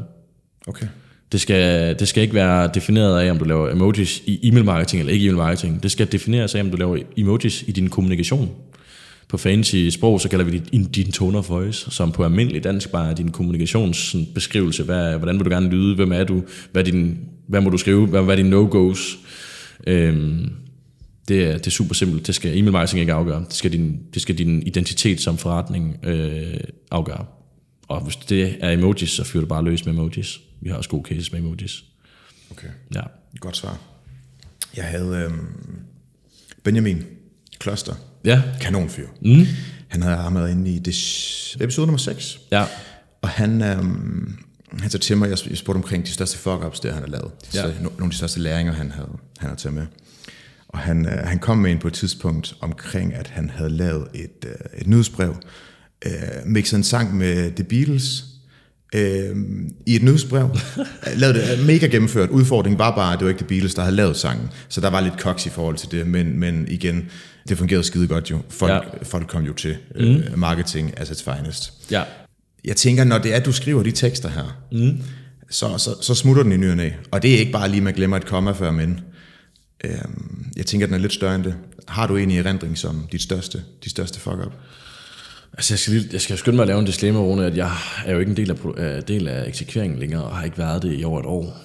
Okay. 0.67 0.87
Det 1.33 1.41
skal, 1.41 1.99
det 1.99 2.09
skal 2.09 2.23
ikke 2.23 2.35
være 2.35 2.71
defineret 2.75 3.21
af, 3.21 3.31
om 3.31 3.39
du 3.39 3.45
laver 3.45 3.71
emojis 3.71 4.23
i 4.27 4.49
e-mail 4.49 4.65
marketing 4.65 5.01
eller 5.01 5.13
ikke 5.13 5.25
e-mail 5.27 5.37
marketing. 5.37 5.83
Det 5.83 5.91
skal 5.91 6.13
defineres 6.13 6.55
af, 6.55 6.61
om 6.61 6.71
du 6.71 6.77
laver 6.77 6.99
emojis 7.17 7.65
i 7.67 7.73
din 7.73 7.89
kommunikation. 7.91 8.51
På 9.29 9.37
fancy 9.37 9.89
sprog, 9.89 10.21
så 10.21 10.29
kalder 10.29 10.45
vi 10.45 10.51
det 10.59 10.73
din, 10.73 10.85
din 10.85 11.13
tone 11.13 11.39
of 11.39 11.51
voice, 11.51 11.91
som 11.91 12.13
på 12.13 12.25
almindelig 12.25 12.65
dansk 12.65 12.91
bare 12.93 13.11
er 13.11 13.15
din 13.15 13.31
kommunikationsbeskrivelse. 13.31 14.83
Hvad, 14.83 15.19
hvordan 15.19 15.37
vil 15.37 15.45
du 15.45 15.51
gerne 15.51 15.69
lyde? 15.71 15.95
Hvem 15.95 16.13
er 16.13 16.25
du? 16.25 16.43
Hvad, 16.73 16.83
er 16.83 16.91
din, 16.91 17.19
hvad 17.49 17.61
må 17.61 17.71
du 17.71 17.79
skrive? 17.79 18.07
Hvad, 18.07 18.23
hvad 18.23 18.35
er 18.35 18.37
dine 18.37 18.51
no-goes? 18.51 19.19
Øhm, 19.87 20.51
det, 21.29 21.45
er, 21.45 21.53
det 21.53 21.67
er 21.67 21.71
super 21.71 21.95
simpelt. 21.95 22.27
Det 22.27 22.35
skal 22.35 22.59
e-mail 22.59 22.73
marketing 22.73 23.01
ikke 23.01 23.13
afgøre. 23.13 23.45
Det 23.49 23.55
skal 23.55 23.73
din, 23.73 24.01
det 24.15 24.23
skal 24.23 24.39
din 24.39 24.63
identitet 24.63 25.21
som 25.21 25.39
forretning 25.39 26.07
øh, 26.07 26.61
afgøre. 26.91 27.25
Og 27.89 28.01
hvis 28.01 28.17
det 28.17 28.57
er 28.61 28.71
emojis, 28.71 29.11
så 29.11 29.25
fyrer 29.25 29.41
du 29.41 29.49
bare 29.49 29.65
løs 29.65 29.85
med 29.85 29.95
emojis. 29.95 30.41
Vi 30.61 30.69
har 30.69 30.77
også 30.77 30.91
gode 30.91 31.09
cases 31.09 31.33
med 31.33 31.41
emojis. 31.41 31.85
Okay. 32.51 32.69
Ja. 32.95 33.03
Godt 33.41 33.57
svar. 33.57 33.81
Jeg 34.77 34.85
havde 34.85 35.17
øhm, 35.17 35.47
Benjamin 36.65 37.05
Kloster. 37.59 37.95
Ja. 38.25 38.43
Kanonfyr. 38.61 39.07
Mm. 39.23 39.47
Han 39.89 40.03
havde 40.03 40.17
arbejdet 40.17 40.51
inde 40.51 40.71
i 40.71 40.79
det, 40.79 41.57
episode 41.61 41.87
nummer 41.87 41.99
6. 41.99 42.41
Ja. 42.53 42.65
Og 43.23 43.29
han, 43.29 43.63
øhm, 43.63 44.39
han 44.81 44.91
sagde 44.91 45.05
til 45.05 45.17
mig, 45.17 45.29
jeg 45.31 45.39
spurgte 45.39 45.77
omkring 45.79 46.07
de 46.07 46.11
største 46.13 46.39
fuck-ups, 46.39 46.81
der 46.83 46.93
han 46.93 47.03
har 47.03 47.11
lavet. 47.11 47.31
De 47.43 47.47
Ja. 47.55 47.61
største, 47.61 47.83
nogle 47.83 47.97
af 48.05 48.11
de 48.11 48.17
største 48.17 48.41
læringer, 48.41 48.73
han 48.73 48.91
havde, 48.91 49.09
han 49.39 49.49
havde 49.49 49.61
taget 49.61 49.75
med. 49.75 49.87
Og 50.69 50.79
han, 50.79 51.07
øh, 51.07 51.13
han 51.27 51.39
kom 51.39 51.59
med 51.59 51.71
ind 51.71 51.81
på 51.81 51.89
et 51.89 51.95
tidspunkt 51.95 52.55
omkring, 52.61 53.15
at 53.15 53.27
han 53.29 53.51
havde 53.51 53.71
lavet 53.71 54.09
et, 54.15 54.45
øh, 54.47 54.81
et 54.81 54.87
nyhedsbrev, 54.87 55.37
øh, 56.07 56.13
mixet 56.47 56.77
en 56.77 56.85
sang 56.85 57.17
med 57.17 57.51
The 57.53 57.65
Beatles, 57.65 58.25
øh, 58.95 59.37
i 59.87 59.97
et 59.97 60.03
nyhedsbrev. 60.03 60.51
lavet 61.17 61.35
det 61.35 61.67
mega 61.67 61.87
gennemført. 61.87 62.31
Udfordringen 62.31 62.79
var 62.79 62.95
bare, 62.97 63.13
at 63.13 63.19
det 63.19 63.25
var 63.25 63.29
ikke 63.31 63.39
The 63.39 63.49
Beatles, 63.49 63.75
der 63.75 63.83
havde 63.83 63.97
lavet 63.97 64.17
sangen. 64.17 64.49
Så 64.69 64.81
der 64.81 64.91
var 64.91 65.01
lidt 65.01 65.19
koks 65.21 65.47
i 65.47 65.51
forhold 65.51 65.77
til 65.77 65.91
det, 65.91 66.07
men, 66.07 66.39
men 66.41 66.67
igen, 66.69 67.11
det 67.49 67.59
fungerede 67.59 67.85
skide 67.85 68.07
godt 68.09 68.31
jo. 68.31 68.39
Folk, 68.49 68.73
Ja. 68.73 69.05
folk 69.05 69.27
kom 69.29 69.43
jo 69.43 69.53
til 69.53 69.77
øh, 69.95 70.39
marketing 70.39 71.01
as 71.01 71.11
its 71.11 71.23
finest. 71.23 71.73
Ja. 71.91 72.03
Jeg 72.65 72.77
tænker, 72.77 73.05
når 73.05 73.19
det 73.19 73.33
er, 73.33 73.37
at 73.37 73.45
du 73.45 73.53
skriver 73.53 73.83
de 73.83 73.91
tekster 73.91 74.29
her, 74.29 74.63
mm. 74.73 75.03
så, 75.51 75.79
så, 75.79 75.91
så 76.03 76.15
smutter 76.15 76.43
den 76.43 76.53
i 76.53 76.57
ny 76.57 76.71
og 76.71 76.77
næ. 76.77 76.91
Og 77.11 77.23
det 77.23 77.35
er 77.35 77.39
ikke 77.39 77.53
bare 77.53 77.69
lige, 77.69 77.81
man 77.81 77.95
glemmer 77.95 78.17
et 78.17 78.27
komma 78.27 78.53
før 78.53 78.71
men. 78.71 79.01
Øhm, 79.85 80.47
jeg 80.57 80.67
tænker, 80.67 80.87
den 80.87 80.95
er 80.95 80.99
lidt 80.99 81.13
større 81.13 81.35
end 81.35 81.45
det. 81.45 81.55
Har 81.89 82.07
du 82.07 82.17
en 82.17 82.31
i 82.31 82.39
erindring 82.39 82.79
som 82.79 83.09
dit 83.13 83.23
største, 83.23 83.63
dit 83.85 83.91
største 83.91 84.21
fuck-up? 84.21 84.53
Altså, 85.53 85.75
jeg 85.75 85.79
skal, 85.79 85.95
lige, 85.95 86.09
jeg 86.13 86.21
skal 86.21 86.39
skynde 86.39 86.57
mig 86.57 86.63
at 86.63 86.69
lave 86.69 86.79
en 86.79 86.87
disclaimer, 86.87 87.21
Rune, 87.21 87.47
at 87.47 87.57
jeg 87.57 87.71
er 88.07 88.13
jo 88.13 88.19
ikke 88.19 88.31
en 88.31 88.37
del 88.37 88.51
af, 88.51 88.57
øh, 88.77 89.03
del 89.09 89.29
af 89.29 89.49
eksekveringen 89.49 89.99
længere, 89.99 90.25
og 90.25 90.37
har 90.37 90.45
ikke 90.45 90.59
været 90.59 90.83
det 90.83 91.01
i 91.01 91.05
over 91.05 91.21
et 91.21 91.27
år. 91.27 91.57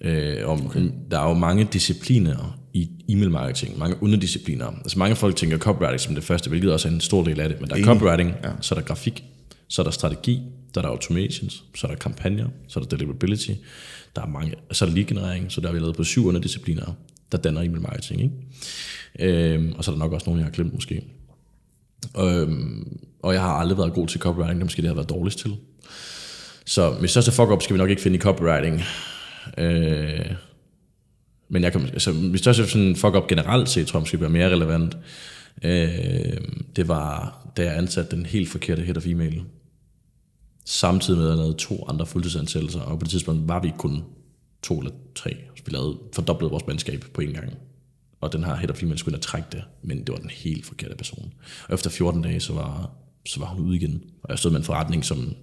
Øh, 0.00 0.36
og 0.44 0.60
okay. 0.66 0.90
Der 1.10 1.20
er 1.20 1.28
jo 1.28 1.34
mange 1.34 1.68
discipliner 1.72 2.58
i 2.74 2.90
e-mail 3.08 3.30
marketing, 3.30 3.78
mange 3.78 4.02
underdiscipliner. 4.02 4.66
Altså 4.66 4.98
mange 4.98 5.16
folk 5.16 5.36
tænker 5.36 5.58
copywriting 5.58 6.00
som 6.00 6.14
det 6.14 6.24
første, 6.24 6.48
hvilket 6.50 6.72
også 6.72 6.88
er 6.88 6.92
en 6.92 7.00
stor 7.00 7.24
del 7.24 7.40
af 7.40 7.48
det, 7.48 7.60
men 7.60 7.70
der 7.70 7.76
er 7.76 7.84
copywriting, 7.84 8.34
ja. 8.44 8.50
så 8.60 8.74
er 8.74 8.78
der 8.78 8.86
grafik, 8.86 9.24
så 9.68 9.82
er 9.82 9.84
der 9.84 9.90
strategi, 9.90 10.42
så 10.74 10.80
er 10.80 10.82
der 10.82 10.90
automations, 10.90 11.64
så 11.74 11.86
er 11.86 11.90
der 11.90 11.98
kampagner, 11.98 12.48
så 12.68 12.80
er 12.80 12.84
der 12.84 12.96
deliverability, 12.96 13.52
der 14.16 14.22
er 14.22 14.26
mange, 14.26 14.54
så 14.72 14.84
er 14.84 14.88
der 14.88 14.96
lead-generering, 14.96 15.52
så 15.52 15.60
der 15.60 15.66
har 15.66 15.74
vi 15.74 15.80
lavet 15.80 15.96
på 15.96 16.04
syv 16.04 16.26
underdiscipliner, 16.26 16.92
der 17.32 17.38
danner 17.38 17.60
email 17.60 17.82
marketing. 17.82 18.22
Ikke? 18.22 18.34
Øhm, 19.54 19.72
og 19.72 19.84
så 19.84 19.90
er 19.90 19.94
der 19.94 19.98
nok 19.98 20.12
også 20.12 20.26
nogle, 20.26 20.40
jeg 20.40 20.46
har 20.46 20.52
glemt 20.52 20.74
måske. 20.74 21.04
Øhm, 22.18 22.98
og 23.22 23.32
jeg 23.32 23.40
har 23.40 23.52
aldrig 23.52 23.78
været 23.78 23.92
god 23.92 24.06
til 24.06 24.20
copywriting, 24.20 24.58
det 24.58 24.64
måske 24.64 24.82
det, 24.82 24.88
har 24.88 24.94
været 24.94 25.10
dårligst 25.10 25.38
til. 25.38 25.56
Så 26.64 26.96
mit 27.00 27.10
største 27.10 27.32
fuck-up 27.32 27.62
skal 27.62 27.74
vi 27.74 27.78
nok 27.78 27.90
ikke 27.90 28.02
finde 28.02 28.16
i 28.16 28.20
copywriting. 28.20 28.82
Øh, 29.58 30.32
men 31.48 31.62
jeg 31.62 31.72
kan, 31.72 31.82
altså, 31.82 32.12
mit 32.12 32.40
største 32.40 32.66
sådan 32.66 32.96
fuck-up 32.96 33.26
generelt 33.28 33.68
set, 33.68 33.86
tror 33.86 33.98
jeg 33.98 34.02
måske 34.02 34.18
bliver 34.18 34.30
mere 34.30 34.50
relevant. 34.50 34.96
Øh, 35.64 36.36
det 36.76 36.88
var, 36.88 37.38
da 37.56 37.64
jeg 37.64 37.78
ansatte 37.78 38.16
den 38.16 38.26
helt 38.26 38.48
forkerte 38.48 38.82
head 38.82 38.96
of 38.96 39.06
e-mail. 39.06 39.42
Samtidig 40.70 41.18
med, 41.18 41.26
at 41.26 41.30
jeg 41.30 41.38
lavede 41.38 41.54
to 41.54 41.84
andre 41.88 42.06
fuldtidsansættelser, 42.06 42.80
og 42.80 42.98
på 42.98 43.04
det 43.04 43.10
tidspunkt 43.10 43.48
var 43.48 43.60
vi 43.60 43.72
kun 43.78 44.04
to 44.62 44.78
eller 44.78 44.92
tre. 45.14 45.36
Så 45.56 45.62
vi 45.66 45.72
lavede 45.72 45.98
fordoblet 46.14 46.50
vores 46.50 46.66
mandskab 46.66 47.04
på 47.14 47.20
en 47.20 47.32
gang. 47.32 47.52
Og 48.20 48.32
den 48.32 48.44
her 48.44 48.56
head 48.56 48.70
of 48.70 48.76
female 48.76 48.98
skulle 48.98 49.12
ind 49.14 49.22
og 49.22 49.28
trække 49.28 49.48
det, 49.52 49.64
men 49.82 49.98
det 49.98 50.08
var 50.08 50.16
den 50.16 50.30
helt 50.30 50.66
forkerte 50.66 50.96
person. 50.96 51.32
Og 51.68 51.74
efter 51.74 51.90
14 51.90 52.22
dage, 52.22 52.40
så 52.40 52.52
var, 52.52 52.90
så 53.26 53.40
var 53.40 53.46
hun 53.46 53.66
ude 53.66 53.76
igen. 53.76 54.02
Og 54.22 54.30
jeg 54.30 54.38
stod 54.38 54.50
med 54.50 54.58
en 54.58 54.64
forretning, 54.64 55.04
som, 55.04 55.34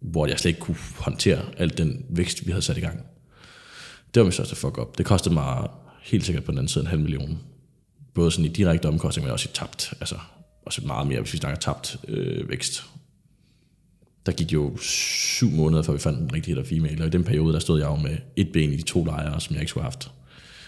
hvor 0.00 0.26
jeg 0.26 0.38
slet 0.38 0.48
ikke 0.48 0.60
kunne 0.60 0.76
håndtere 0.98 1.40
al 1.56 1.78
den 1.78 2.04
vækst, 2.10 2.46
vi 2.46 2.50
havde 2.52 2.62
sat 2.62 2.76
i 2.76 2.80
gang. 2.80 2.98
Det 4.14 4.20
var 4.20 4.24
min 4.24 4.32
største 4.32 4.56
fuck 4.56 4.78
up. 4.78 4.98
Det 4.98 5.06
kostede 5.06 5.34
mig 5.34 5.68
helt 6.02 6.24
sikkert 6.24 6.44
på 6.44 6.50
den 6.50 6.58
anden 6.58 6.68
side 6.68 6.82
en 6.82 6.90
halv 6.90 7.00
million. 7.00 7.38
Både 8.14 8.30
sådan 8.30 8.44
i 8.44 8.48
direkte 8.48 8.88
omkostning, 8.88 9.24
men 9.24 9.32
også 9.32 9.48
i 9.48 9.54
tabt. 9.54 9.94
Altså 10.00 10.16
også 10.66 10.86
meget 10.86 11.06
mere, 11.06 11.20
hvis 11.20 11.32
vi 11.32 11.38
snakker 11.38 11.60
tabt 11.60 11.96
øh, 12.08 12.48
vækst. 12.48 12.84
Der 14.26 14.32
gik 14.32 14.52
jo 14.52 14.76
syv 14.76 15.50
måneder, 15.50 15.82
før 15.82 15.92
vi 15.92 15.98
fandt 15.98 16.18
den 16.18 16.32
rigtige 16.32 16.54
head 16.54 16.64
female. 16.66 17.02
Og 17.02 17.06
i 17.06 17.10
den 17.10 17.24
periode, 17.24 17.52
der 17.52 17.58
stod 17.58 17.80
jeg 17.80 17.88
jo 17.88 17.96
med 17.96 18.16
et 18.36 18.48
ben 18.52 18.72
i 18.72 18.76
de 18.76 18.82
to 18.82 19.04
lejre, 19.04 19.40
som 19.40 19.54
jeg 19.54 19.62
ikke 19.62 19.70
skulle 19.70 19.82
have 19.82 19.92
haft. 19.92 20.10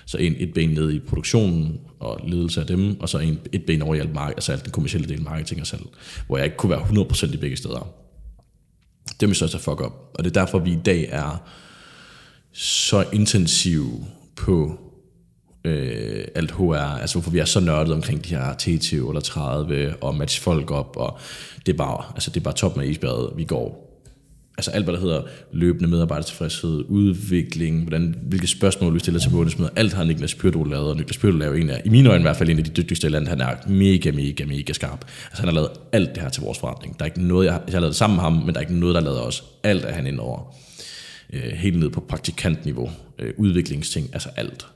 Så 0.06 0.18
en, 0.18 0.34
et 0.38 0.54
ben 0.54 0.70
ned 0.70 0.92
i 0.92 0.98
produktionen 0.98 1.80
og 2.00 2.20
ledelse 2.26 2.60
af 2.60 2.66
dem, 2.66 3.00
og 3.00 3.08
så 3.08 3.18
en, 3.18 3.38
et 3.52 3.64
ben 3.66 3.82
over 3.82 3.94
i 3.94 3.98
alt, 3.98 4.14
mark- 4.14 4.32
altså 4.32 4.52
alt 4.52 4.64
den 4.64 4.72
kommercielle 4.72 5.08
del, 5.08 5.22
marketing 5.22 5.60
og 5.60 5.66
salg, 5.66 5.82
hvor 6.26 6.36
jeg 6.36 6.44
ikke 6.44 6.56
kunne 6.56 6.70
være 6.70 6.80
100% 6.80 7.34
i 7.34 7.36
begge 7.36 7.56
steder. 7.56 7.88
Det 9.06 9.22
er 9.22 9.26
min 9.26 9.34
største 9.34 9.58
fuck 9.58 9.80
up, 9.80 9.92
og 10.14 10.24
det 10.24 10.36
er 10.36 10.40
derfor, 10.40 10.58
vi 10.58 10.72
i 10.72 10.78
dag 10.84 11.08
er 11.10 11.42
så 12.52 13.04
intensiv 13.12 14.04
på 14.36 14.80
øh, 15.64 16.24
alt 16.34 16.50
HR, 16.50 16.74
altså 16.74 17.14
hvorfor 17.14 17.30
vi 17.30 17.38
er 17.38 17.44
så 17.44 17.60
nørdet 17.60 17.94
omkring 17.94 18.24
de 18.24 18.28
her 18.28 18.52
T20 18.52 19.08
eller 19.08 19.20
30 19.20 19.94
og 20.00 20.14
matche 20.14 20.42
folk 20.42 20.70
op, 20.70 20.96
og 20.96 21.18
det 21.66 21.72
er 21.72 21.76
bare, 21.76 22.04
altså 22.14 22.30
det 22.30 22.40
er 22.40 22.44
bare 22.44 22.54
top 22.54 22.76
med 22.76 22.88
isbjerget. 22.88 23.32
Vi 23.36 23.44
går 23.44 23.84
altså 24.58 24.70
alt, 24.70 24.84
hvad 24.84 24.94
der 24.94 25.00
hedder 25.00 25.22
løbende 25.52 25.88
medarbejdertilfredshed, 25.88 26.84
udvikling, 26.88 27.82
hvordan, 27.82 28.14
hvilke 28.22 28.46
spørgsmål 28.46 28.94
vi 28.94 28.98
stiller 28.98 29.20
til 29.20 29.30
bundesmøder, 29.30 29.70
alt 29.76 29.92
har 29.92 30.04
Niklas 30.04 30.34
Pyrdol 30.34 30.70
lavet, 30.70 30.90
og 30.90 30.96
Niklas 30.96 31.18
Pyrdol 31.18 31.42
er 31.42 31.46
jo 31.46 31.52
en 31.52 31.70
af, 31.70 31.82
i 31.84 31.88
mine 31.88 32.08
øjne 32.08 32.20
i 32.20 32.22
hvert 32.22 32.36
fald 32.36 32.50
en 32.50 32.58
af 32.58 32.64
de 32.64 32.70
dygtigste 32.70 33.06
i 33.06 33.10
landet, 33.10 33.28
han 33.28 33.40
er 33.40 33.68
mega, 33.68 34.10
mega, 34.10 34.44
mega 34.44 34.72
skarp. 34.72 35.04
Altså 35.24 35.42
han 35.42 35.44
har 35.44 35.54
lavet 35.54 35.70
alt 35.92 36.14
det 36.14 36.22
her 36.22 36.28
til 36.28 36.42
vores 36.42 36.58
forretning. 36.58 36.98
Der 36.98 37.04
er 37.04 37.06
ikke 37.06 37.22
noget, 37.22 37.46
jeg, 37.46 37.52
har, 37.52 37.62
jeg 37.66 37.74
har 37.74 37.80
lavet 37.80 37.96
sammen 37.96 38.16
med 38.16 38.22
ham, 38.22 38.32
men 38.32 38.48
der 38.48 38.54
er 38.54 38.60
ikke 38.60 38.78
noget, 38.78 38.94
der 38.94 39.00
har 39.00 39.04
lavet 39.04 39.22
os. 39.22 39.44
Alt 39.62 39.84
er 39.84 39.92
han 39.92 40.06
ind 40.06 40.18
over. 40.18 40.54
Øh, 41.32 41.52
helt 41.52 41.78
ned 41.78 41.90
på 41.90 42.00
praktikantniveau, 42.00 42.90
øh, 43.18 43.32
udviklingsting, 43.36 44.10
altså 44.12 44.28
alt. 44.36 44.66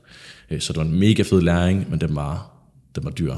Øh, 0.51 0.61
så 0.61 0.73
det 0.73 0.77
var 0.77 0.85
en 0.85 0.99
mega 0.99 1.23
fed 1.23 1.41
læring, 1.41 1.89
men 1.89 2.01
den 2.01 2.15
var, 2.15 2.51
den 2.95 3.03
var 3.03 3.11
dyr. 3.11 3.35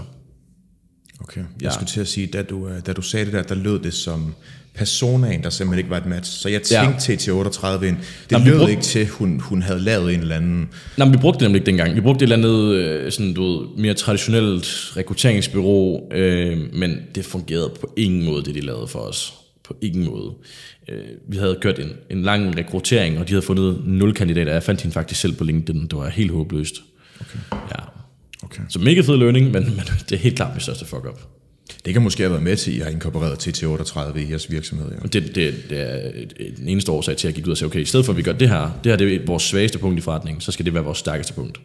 Okay, 1.19 1.41
jeg 1.41 1.47
ja. 1.61 1.69
skulle 1.69 1.87
til 1.87 2.01
at 2.01 2.07
sige, 2.07 2.27
da 2.27 2.41
du, 2.41 2.67
øh, 2.67 2.85
da 2.85 2.93
du 2.93 3.01
sagde 3.01 3.25
det 3.25 3.33
der, 3.33 3.43
der 3.43 3.55
lød 3.55 3.79
det 3.79 3.93
som 3.93 4.35
personaen, 4.73 5.43
der 5.43 5.49
simpelthen 5.49 5.79
ikke 5.79 5.89
var 5.89 5.97
et 5.97 6.05
match. 6.05 6.31
Så 6.41 6.49
jeg 6.49 6.61
tænkte 6.61 7.11
ja. 7.11 7.15
TT38 7.15 7.83
ind. 7.83 7.97
Det 7.97 8.31
Jamen, 8.31 8.47
lød 8.47 8.57
brugte... 8.57 8.71
ikke 8.71 8.83
til, 8.83 9.07
hun, 9.07 9.39
hun 9.39 9.61
havde 9.61 9.79
lavet 9.79 10.13
en 10.13 10.19
eller 10.19 10.35
anden... 10.35 10.69
Nej, 10.97 11.07
men 11.07 11.13
vi 11.13 11.17
brugte 11.17 11.39
det 11.39 11.43
nemlig 11.43 11.59
ikke 11.59 11.65
dengang. 11.65 11.95
Vi 11.95 12.01
brugte 12.01 12.25
et 12.25 12.31
eller 12.31 12.47
andet 12.47 12.75
øh, 12.75 13.11
sådan, 13.11 13.33
du 13.33 13.43
ved, 13.43 13.67
mere 13.77 13.93
traditionelt 13.93 14.93
rekrutteringsbyrå, 14.97 16.09
øh, 16.13 16.59
men 16.73 16.97
det 17.15 17.25
fungerede 17.25 17.71
på 17.81 17.93
ingen 17.97 18.25
måde, 18.25 18.43
det 18.43 18.55
de 18.55 18.61
lavede 18.61 18.87
for 18.87 18.99
os. 18.99 19.33
På 19.63 19.75
ingen 19.81 20.05
måde. 20.05 20.31
Øh, 20.89 21.03
vi 21.27 21.37
havde 21.37 21.57
kørt 21.61 21.79
en, 21.79 21.89
en 22.09 22.23
lang 22.23 22.57
rekruttering, 22.57 23.19
og 23.19 23.27
de 23.27 23.33
havde 23.33 23.45
fundet 23.45 23.81
nul 23.85 24.13
kandidater. 24.13 24.53
Jeg 24.53 24.63
fandt 24.63 24.81
hende 24.81 24.93
faktisk 24.93 25.21
selv 25.21 25.33
på 25.33 25.43
LinkedIn. 25.43 25.81
Det 25.81 25.97
var 25.97 26.09
helt 26.09 26.31
håbløst. 26.31 26.75
Okay. 27.21 27.39
Ja. 27.51 27.83
Okay. 28.43 28.61
Så 28.69 28.79
mega 28.79 29.01
fed 29.01 29.17
lønning, 29.17 29.51
men, 29.51 29.63
men 29.63 29.85
det 30.09 30.11
er 30.11 30.17
helt 30.17 30.35
klart 30.35 30.53
mit 30.53 30.63
største 30.63 30.85
fuck-up. 30.85 31.19
Det 31.85 31.93
kan 31.93 32.01
måske 32.01 32.23
have 32.23 32.31
været 32.31 32.43
med 32.43 32.57
til, 32.57 32.71
at 32.71 32.77
I 32.77 32.79
har 32.79 32.89
inkorporeret 32.89 33.47
TT38 33.47 34.17
i 34.17 34.29
jeres 34.29 34.51
virksomhed. 34.51 34.91
Ja. 34.91 35.07
Det, 35.07 35.35
det, 35.35 35.35
det 35.69 35.79
er 35.79 36.11
den 36.57 36.67
eneste 36.67 36.91
årsag 36.91 37.17
til, 37.17 37.27
at 37.27 37.31
jeg 37.31 37.35
gik 37.35 37.47
ud 37.47 37.51
og 37.51 37.57
sagde, 37.57 37.69
okay, 37.69 37.81
i 37.81 37.85
stedet 37.85 38.05
for 38.05 38.13
at 38.13 38.17
vi 38.17 38.21
gør 38.21 38.33
det 38.33 38.49
her, 38.49 38.79
det 38.83 38.91
her 38.91 38.97
det 38.97 39.15
er 39.15 39.25
vores 39.25 39.43
svageste 39.43 39.79
punkt 39.79 39.99
i 39.99 40.01
forretningen, 40.01 40.41
så 40.41 40.51
skal 40.51 40.65
det 40.65 40.73
være 40.73 40.83
vores 40.83 40.97
stærkeste 40.97 41.33
punkt. 41.33 41.61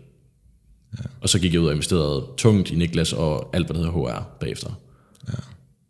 Ja. 0.98 1.04
Og 1.20 1.28
så 1.28 1.38
gik 1.38 1.52
jeg 1.52 1.60
ud 1.60 1.66
og 1.66 1.72
investerede 1.72 2.24
tungt 2.38 2.70
i 2.70 2.74
Niklas 2.74 3.12
og 3.12 3.50
alt, 3.52 3.66
hvad 3.66 3.74
der 3.74 3.92
hedder 3.92 4.18
HR 4.18 4.36
bagefter. 4.40 4.80
Ja. 5.28 5.32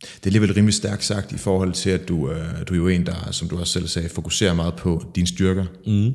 Det 0.02 0.22
er 0.22 0.26
alligevel 0.26 0.54
rimelig 0.54 0.74
stærkt 0.74 1.04
sagt 1.04 1.32
i 1.32 1.38
forhold 1.38 1.72
til, 1.72 1.90
at 1.90 2.08
du, 2.08 2.30
øh, 2.30 2.46
du 2.68 2.74
er 2.74 2.78
jo 2.78 2.88
en, 2.88 3.06
der, 3.06 3.28
som 3.30 3.48
du 3.48 3.58
også 3.58 3.72
selv 3.72 3.88
sagde, 3.88 4.08
fokuserer 4.08 4.54
meget 4.54 4.74
på 4.74 5.04
dine 5.14 5.26
styrker. 5.26 5.64
Mm. 5.86 6.12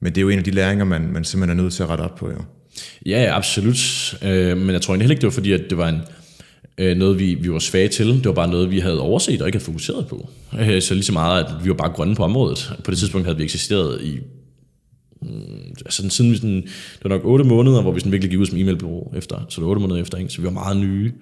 Men 0.00 0.14
det 0.14 0.18
er 0.18 0.22
jo 0.22 0.28
en 0.28 0.38
af 0.38 0.44
de 0.44 0.50
læringer, 0.50 0.84
man, 0.84 1.12
man 1.12 1.24
simpelthen 1.24 1.58
er 1.58 1.62
nødt 1.62 1.74
til 1.74 1.82
at 1.82 1.88
rette 1.88 2.02
op 2.02 2.14
på, 2.14 2.30
jo. 2.30 2.38
Ja, 3.06 3.36
absolut. 3.36 4.14
Øh, 4.22 4.58
men 4.58 4.70
jeg 4.70 4.82
tror 4.82 4.94
egentlig 4.94 5.10
ikke, 5.10 5.20
det 5.20 5.26
var 5.26 5.32
fordi, 5.32 5.52
at 5.52 5.62
det 5.70 5.78
var 5.78 5.88
en, 5.88 6.00
øh, 6.78 6.96
noget, 6.96 7.18
vi, 7.18 7.34
vi 7.34 7.52
var 7.52 7.58
svage 7.58 7.88
til. 7.88 8.06
Det 8.06 8.24
var 8.24 8.32
bare 8.32 8.50
noget, 8.50 8.70
vi 8.70 8.78
havde 8.78 9.00
overset 9.00 9.42
og 9.42 9.48
ikke 9.48 9.56
havde 9.56 9.64
fokuseret 9.64 10.06
på. 10.06 10.28
Øh, 10.60 10.82
så 10.82 10.94
lige 10.94 11.04
så 11.04 11.12
meget, 11.12 11.44
at 11.44 11.64
vi 11.64 11.68
var 11.68 11.74
bare 11.74 11.90
grønne 11.90 12.14
på 12.14 12.24
området. 12.24 12.72
På 12.84 12.90
det 12.90 12.98
tidspunkt 12.98 13.26
havde 13.26 13.38
vi 13.38 13.44
eksisteret 13.44 14.02
i 14.02 14.18
mm, 15.22 15.74
altså 15.86 16.08
siden 16.10 16.30
vi 16.30 16.36
sådan, 16.36 16.62
det 16.62 17.04
var 17.04 17.10
nok 17.10 17.24
8 17.24 17.44
måneder, 17.44 17.82
hvor 17.82 17.92
vi 17.92 18.00
sådan 18.00 18.12
virkelig 18.12 18.30
gik 18.30 18.40
ud 18.40 18.46
som 18.46 18.58
e-mailbureau 18.58 19.16
efter, 19.16 19.46
så 19.48 19.60
det 19.60 19.64
var 19.64 19.70
8 19.70 19.80
måneder 19.80 20.00
efter, 20.00 20.18
ikke? 20.18 20.30
så 20.30 20.40
vi 20.40 20.44
var 20.44 20.50
meget 20.50 20.76
nye 20.76 21.12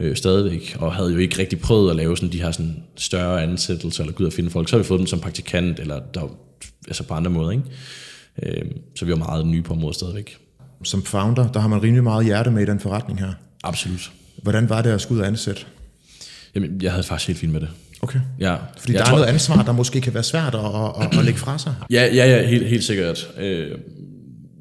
øh, 0.00 0.16
stadigvæk, 0.16 0.76
og 0.78 0.94
havde 0.94 1.12
jo 1.12 1.18
ikke 1.18 1.38
rigtig 1.38 1.60
prøvet 1.60 1.90
at 1.90 1.96
lave 1.96 2.16
sådan 2.16 2.32
de 2.32 2.42
her 2.42 2.50
sådan 2.50 2.76
større 2.96 3.42
ansættelser, 3.42 4.02
eller 4.02 4.14
gå 4.14 4.22
ud 4.22 4.26
og 4.26 4.32
finde 4.32 4.50
folk, 4.50 4.68
så 4.68 4.76
har 4.76 4.82
vi 4.82 4.86
fået 4.86 4.98
dem 4.98 5.06
som 5.06 5.20
praktikant, 5.20 5.80
eller 5.80 6.00
der, 6.14 6.38
altså 6.86 7.02
på 7.02 7.14
andre 7.14 7.30
måder, 7.30 7.50
ikke? 7.50 7.64
Øh, 8.42 8.70
så 8.96 9.04
vi 9.04 9.10
var 9.10 9.18
meget 9.18 9.46
nye 9.46 9.62
på 9.62 9.72
området 9.72 9.96
stadigvæk. 9.96 10.36
Som 10.84 11.02
founder, 11.02 11.52
der 11.52 11.60
har 11.60 11.68
man 11.68 11.82
rimelig 11.82 12.04
meget 12.04 12.24
hjerte 12.24 12.50
med 12.50 12.62
i 12.62 12.66
den 12.66 12.80
forretning 12.80 13.20
her. 13.20 13.32
Absolut. 13.64 14.10
Hvordan 14.42 14.68
var 14.68 14.82
det 14.82 14.90
at 14.90 15.00
skulle 15.00 15.16
ud 15.16 15.22
og 15.22 15.28
ansætte? 15.28 15.62
Jamen, 16.54 16.82
jeg 16.82 16.90
havde 16.92 17.04
faktisk 17.04 17.28
helt 17.28 17.38
fint 17.38 17.52
med 17.52 17.60
det. 17.60 17.68
Okay. 18.02 18.20
Ja. 18.40 18.56
Fordi 18.78 18.92
jeg 18.92 18.98
der 18.98 19.04
tror, 19.04 19.14
er 19.14 19.18
noget 19.18 19.32
ansvar, 19.32 19.62
der 19.62 19.72
måske 19.72 20.00
kan 20.00 20.14
være 20.14 20.22
svært 20.22 20.54
at, 20.54 20.60
at, 20.60 21.06
at, 21.06 21.18
at 21.18 21.24
lægge 21.24 21.38
fra 21.38 21.58
sig. 21.58 21.74
Ja, 21.90 22.06
ja, 22.14 22.36
ja 22.36 22.46
helt, 22.46 22.68
helt 22.68 22.84
sikkert. 22.84 23.28
Øh, 23.38 23.78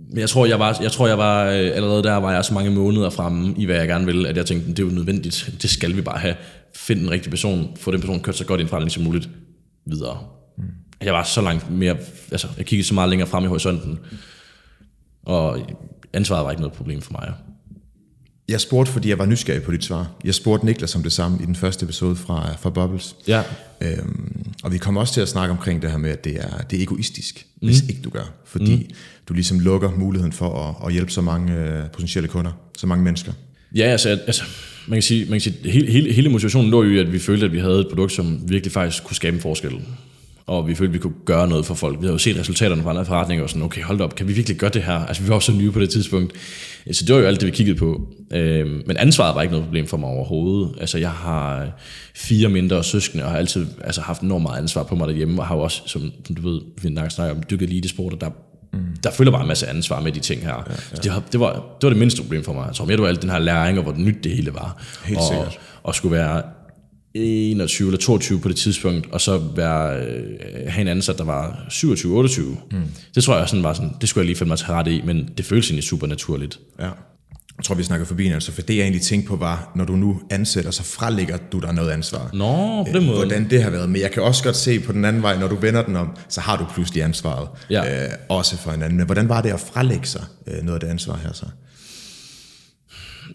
men 0.10 0.20
jeg 0.20 0.30
tror, 0.30 0.46
jeg 0.46 0.60
var, 0.60 0.78
jeg 0.82 0.92
tror, 0.92 1.08
jeg 1.08 1.18
var 1.18 1.46
øh, 1.46 1.72
allerede 1.74 2.04
der, 2.04 2.16
var 2.16 2.34
jeg 2.34 2.46
så 2.46 2.54
mange 2.54 2.72
måneder 2.72 3.10
fremme 3.10 3.54
i, 3.58 3.66
hvad 3.66 3.76
jeg 3.76 3.88
gerne 3.88 4.06
ville, 4.06 4.30
at 4.30 4.38
jeg 4.38 4.46
tænkte, 4.46 4.70
det 4.70 4.80
er 4.80 4.84
jo 4.84 4.90
nødvendigt. 4.90 5.54
Det 5.62 5.70
skal 5.70 5.96
vi 5.96 6.02
bare 6.02 6.20
have. 6.20 6.36
Find 6.76 7.00
den 7.00 7.12
rigtige 7.12 7.30
person, 7.30 7.78
få 7.80 7.92
den 7.92 8.00
person 8.00 8.20
kørt 8.20 8.36
så 8.36 8.46
godt 8.46 8.62
ind 8.62 8.70
fra 8.70 8.90
som 8.90 9.04
muligt 9.04 9.30
videre. 9.86 10.18
Jeg 11.04 11.14
var 11.14 11.24
så 11.24 11.42
langt 11.42 11.72
mere, 11.72 11.98
altså 12.32 12.48
jeg 12.58 12.66
kiggede 12.66 12.88
så 12.88 12.94
meget 12.94 13.10
længere 13.10 13.30
frem 13.30 13.44
i 13.44 13.48
horisonten, 13.48 14.00
og 15.24 15.60
ansvaret 16.14 16.46
var 16.46 16.52
ikke 16.52 16.62
noget 16.62 16.74
problem 16.74 17.02
for 17.02 17.12
mig. 17.12 17.34
Jeg 18.50 18.62
spurgte, 18.62 18.92
fordi 18.92 19.10
jeg 19.10 19.20
var 19.20 19.26
nysgerrig 19.26 19.64
på 19.64 19.72
dit 19.72 19.84
svar. 19.84 20.12
Jeg 20.24 20.36
spurgte 20.36 20.66
Niklas 20.66 20.96
om 20.96 21.04
det 21.04 21.12
samme 21.12 21.38
i 21.42 21.46
den 21.46 21.56
første 21.56 21.84
episode 21.84 22.16
fra, 22.16 22.56
fra 22.60 22.70
Bubbles. 22.70 23.16
Ja. 23.28 23.44
Øhm, 23.82 24.46
og 24.64 24.72
vi 24.72 24.78
kom 24.78 24.98
også 24.98 25.14
til 25.14 25.22
at 25.22 25.30
snakke 25.30 25.52
omkring 25.52 25.82
det 25.82 25.92
her 25.92 25.98
med, 25.98 26.10
at 26.10 26.24
det 26.24 26.36
er, 26.36 26.58
det 26.58 26.80
er 26.80 26.84
egoistisk, 26.84 27.46
mm. 27.62 27.68
hvis 27.68 27.82
ikke 27.82 28.02
du 28.02 28.10
gør. 28.10 28.34
Fordi 28.46 28.76
mm. 28.76 28.96
du 29.30 29.34
ligesom 29.34 29.60
lukker 29.60 29.92
muligheden 29.92 30.34
for 30.34 30.68
at, 30.70 30.88
at 30.88 30.94
hjælpe 30.94 31.12
så 31.12 31.22
mange 31.22 31.54
øh, 31.54 31.90
potentielle 31.90 32.28
kunder, 32.28 32.52
så 32.78 32.88
mange 32.88 33.04
mennesker. 33.04 33.32
Ja, 33.76 33.84
altså, 33.84 34.10
altså 34.10 34.44
man 34.88 34.96
kan 34.96 35.04
sige, 35.04 35.22
man 35.22 35.32
kan 35.32 35.42
sige 35.42 35.72
hele, 35.72 35.92
hele, 35.92 36.14
hele 36.14 36.30
motivationen 36.30 36.72
lå 36.72 36.84
jo 36.84 36.90
i, 36.92 36.98
at 36.98 37.12
vi 37.12 37.20
følte, 37.20 37.46
at 37.46 37.52
vi 37.52 37.60
havde 37.60 37.80
et 37.80 37.88
produkt, 37.90 38.12
som 38.12 38.50
virkelig 38.50 38.72
faktisk 38.72 39.04
kunne 39.04 39.16
skabe 39.16 39.36
en 39.36 39.42
forskel 39.42 39.72
og 40.50 40.68
vi 40.68 40.76
følte, 40.76 40.90
at 40.90 40.94
vi 40.94 41.00
kunne 41.00 41.14
gøre 41.26 41.48
noget 41.48 41.66
for 41.66 41.74
folk. 41.74 41.98
Vi 42.00 42.02
havde 42.02 42.14
jo 42.14 42.18
set 42.18 42.40
resultaterne 42.40 42.84
fra 42.84 42.90
andre 42.90 43.06
forretninger, 43.06 43.44
og 43.44 43.50
sådan, 43.50 43.64
okay, 43.64 43.82
hold 43.82 44.02
op, 44.02 44.16
kan 44.16 44.28
vi 44.28 44.34
virkelig 44.34 44.58
gøre 44.58 44.70
det 44.70 44.84
her? 44.84 44.94
Altså, 44.94 45.24
vi 45.24 45.30
var 45.30 45.36
også 45.36 45.52
så 45.52 45.58
nye 45.58 45.72
på 45.72 45.80
det 45.80 45.90
tidspunkt. 45.90 46.34
Så 46.92 47.06
det 47.06 47.16
var 47.16 47.22
jo 47.22 47.28
alt 47.28 47.42
det, 47.42 47.48
vi 47.48 47.52
kiggede 47.52 47.78
på. 47.78 48.08
Øhm, 48.32 48.84
men 48.86 48.98
ansvaret 48.98 49.36
var 49.36 49.42
ikke 49.42 49.52
noget 49.52 49.66
problem 49.66 49.88
for 49.88 49.98
mig 49.98 50.10
overhovedet. 50.10 50.76
Altså, 50.80 50.98
jeg 50.98 51.12
har 51.12 51.68
fire 52.16 52.50
mindre 52.50 52.84
søskende, 52.84 53.24
og 53.24 53.32
har 53.32 53.38
altid 53.38 53.66
altså, 53.84 54.02
haft 54.02 54.22
enormt 54.22 54.42
meget 54.42 54.58
ansvar 54.62 54.84
på 54.84 54.96
mig 54.96 55.08
derhjemme, 55.08 55.42
og 55.42 55.48
har 55.48 55.56
jo 55.56 55.62
også, 55.62 55.82
som, 55.86 56.12
som 56.26 56.36
du 56.36 56.50
ved, 56.50 56.62
vi 56.82 57.10
snakker 57.10 57.36
om, 57.36 57.44
dykket 57.50 57.70
elitesport, 57.70 58.14
og 58.14 58.22
der 58.22 58.30
Mm. 58.74 58.80
Der 59.04 59.12
følger 59.12 59.32
bare 59.32 59.42
en 59.42 59.48
masse 59.48 59.68
ansvar 59.68 60.02
med 60.02 60.12
de 60.12 60.20
ting 60.20 60.42
her. 60.42 60.54
Ja, 60.54 60.72
ja. 60.72 60.96
Så 60.96 61.02
det, 61.04 61.12
var, 61.12 61.24
det, 61.32 61.40
var, 61.40 61.54
det 61.54 61.84
var 61.84 61.90
det 61.90 61.98
mindste 61.98 62.22
problem 62.22 62.44
for 62.44 62.54
mig. 62.54 62.68
Jeg 62.68 62.76
tror 62.76 62.86
mere, 62.86 62.96
det 62.96 63.02
var 63.02 63.08
alt 63.08 63.22
den 63.22 63.30
her 63.30 63.40
læring, 63.40 63.78
og 63.78 63.84
hvor 63.84 63.94
nyt 63.98 64.24
det 64.24 64.32
hele 64.32 64.54
var. 64.54 64.84
Helt 65.06 65.20
og, 65.20 65.26
sikkert. 65.28 65.60
Og 65.84 65.96
skulle 65.96 66.18
være 66.18 66.42
21 67.14 67.88
eller 67.88 68.00
22 68.00 68.40
på 68.40 68.50
det 68.50 68.58
tidspunkt, 68.58 69.08
og 69.12 69.22
så 69.22 69.38
være, 69.38 70.06
øh, 70.06 70.24
have 70.68 70.82
en 70.82 70.88
ansat, 70.88 71.18
der 71.18 71.24
var 71.24 71.66
27-28. 71.70 72.42
Mm. 72.72 72.82
Det 73.16 73.24
tror 73.24 73.38
jeg 73.38 73.50
sådan 73.50 73.64
var 73.64 73.74
sådan, 73.74 73.92
det 74.02 74.10
skulle 74.10 74.22
jeg 74.22 74.26
lige 74.26 74.36
finde 74.36 74.50
mig 74.50 74.58
til 74.58 74.68
ret 74.68 74.88
i, 74.88 75.02
men 75.06 75.30
det 75.38 75.46
føles 75.46 75.68
egentlig 75.68 75.84
super 75.84 76.08
naturligt. 76.08 76.60
Ja. 76.80 76.90
Jeg 77.58 77.64
tror, 77.66 77.76
vi 77.76 77.84
snakker 77.84 78.06
forbi 78.06 78.28
altså, 78.28 78.52
for 78.52 78.62
det 78.62 78.76
jeg 78.76 78.82
egentlig 78.82 79.02
tænkte 79.02 79.28
på 79.28 79.36
var, 79.36 79.72
når 79.76 79.86
du 79.86 79.96
nu 79.96 80.22
ansætter, 80.30 80.72
så 80.72 80.84
frelægger 80.84 81.38
du 81.52 81.60
dig 81.60 81.74
noget 81.74 81.92
ansvar. 81.92 82.30
Nå, 82.34 82.84
på 82.84 82.98
den 82.98 83.06
måde. 83.06 83.18
Hvordan 83.18 83.50
det 83.50 83.64
har 83.64 83.70
været. 83.70 83.90
Men 83.90 84.02
jeg 84.02 84.12
kan 84.12 84.24
også 84.24 84.44
godt 84.44 84.56
se 84.56 84.80
på 84.80 84.92
den 84.92 85.06
anden 85.06 85.22
vej, 85.22 85.40
når 85.40 85.48
du 85.48 85.56
vender 85.56 85.82
den 85.82 85.96
om, 85.96 86.18
så 86.30 86.42
har 86.42 86.58
du 86.58 86.66
pludselig 86.74 87.04
ansvaret. 87.04 87.48
Ja. 87.70 88.04
Øh, 88.04 88.10
også 88.30 88.58
for 88.58 88.72
en 88.72 88.82
anden. 88.82 88.98
Men 88.98 89.06
hvordan 89.06 89.30
var 89.30 89.42
det 89.42 89.50
at 89.50 89.60
frelægge 89.60 90.08
sig 90.08 90.24
øh, 90.48 90.64
noget 90.64 90.74
af 90.74 90.80
det 90.80 90.88
ansvar 90.88 91.20
her 91.24 91.34
så? 91.34 91.46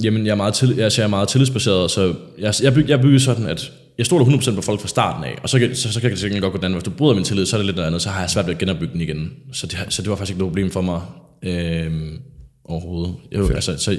Jamen, 0.02 0.26
jeg 0.26 0.32
er 0.32 0.36
meget, 0.36 0.54
til, 0.54 0.80
altså, 0.80 1.00
jeg 1.00 1.06
er 1.06 1.10
meget 1.10 1.28
tillidsbaseret, 1.28 1.90
så 1.90 2.14
jeg, 2.38 2.54
jeg, 2.62 2.74
byg, 2.74 2.88
jeg 2.88 3.00
bygger 3.00 3.18
sådan, 3.18 3.46
at 3.46 3.72
jeg 3.98 4.06
stoler 4.06 4.24
100% 4.24 4.54
på 4.54 4.62
folk 4.62 4.80
fra 4.80 4.88
starten 4.88 5.24
af, 5.24 5.38
og 5.42 5.48
så, 5.48 5.68
så, 5.74 5.92
så 5.92 6.00
kan 6.00 6.10
det 6.10 6.18
sikkert 6.18 6.42
godt 6.42 6.52
gå 6.52 6.58
den 6.60 6.72
Hvis 6.72 6.84
du 6.84 6.90
bryder 6.90 7.14
min 7.14 7.24
tillid, 7.24 7.46
så 7.46 7.56
er 7.56 7.58
det 7.58 7.66
lidt 7.66 7.76
noget 7.76 7.86
andet, 7.86 8.02
så 8.02 8.08
har 8.08 8.20
jeg 8.20 8.30
svært 8.30 8.46
ved 8.46 8.54
at 8.54 8.58
genopbygge 8.58 8.92
den 8.92 9.00
igen. 9.00 9.32
Så 9.52 9.66
det, 9.66 9.78
så 9.88 10.02
det 10.02 10.10
var 10.10 10.16
faktisk 10.16 10.30
ikke 10.30 10.38
noget 10.38 10.52
problem 10.52 10.70
for 10.70 10.80
mig 10.80 11.00
øhm, 11.42 12.18
overhovedet. 12.64 13.14
Jeg, 13.32 13.50
altså, 13.54 13.76
så, 13.76 13.96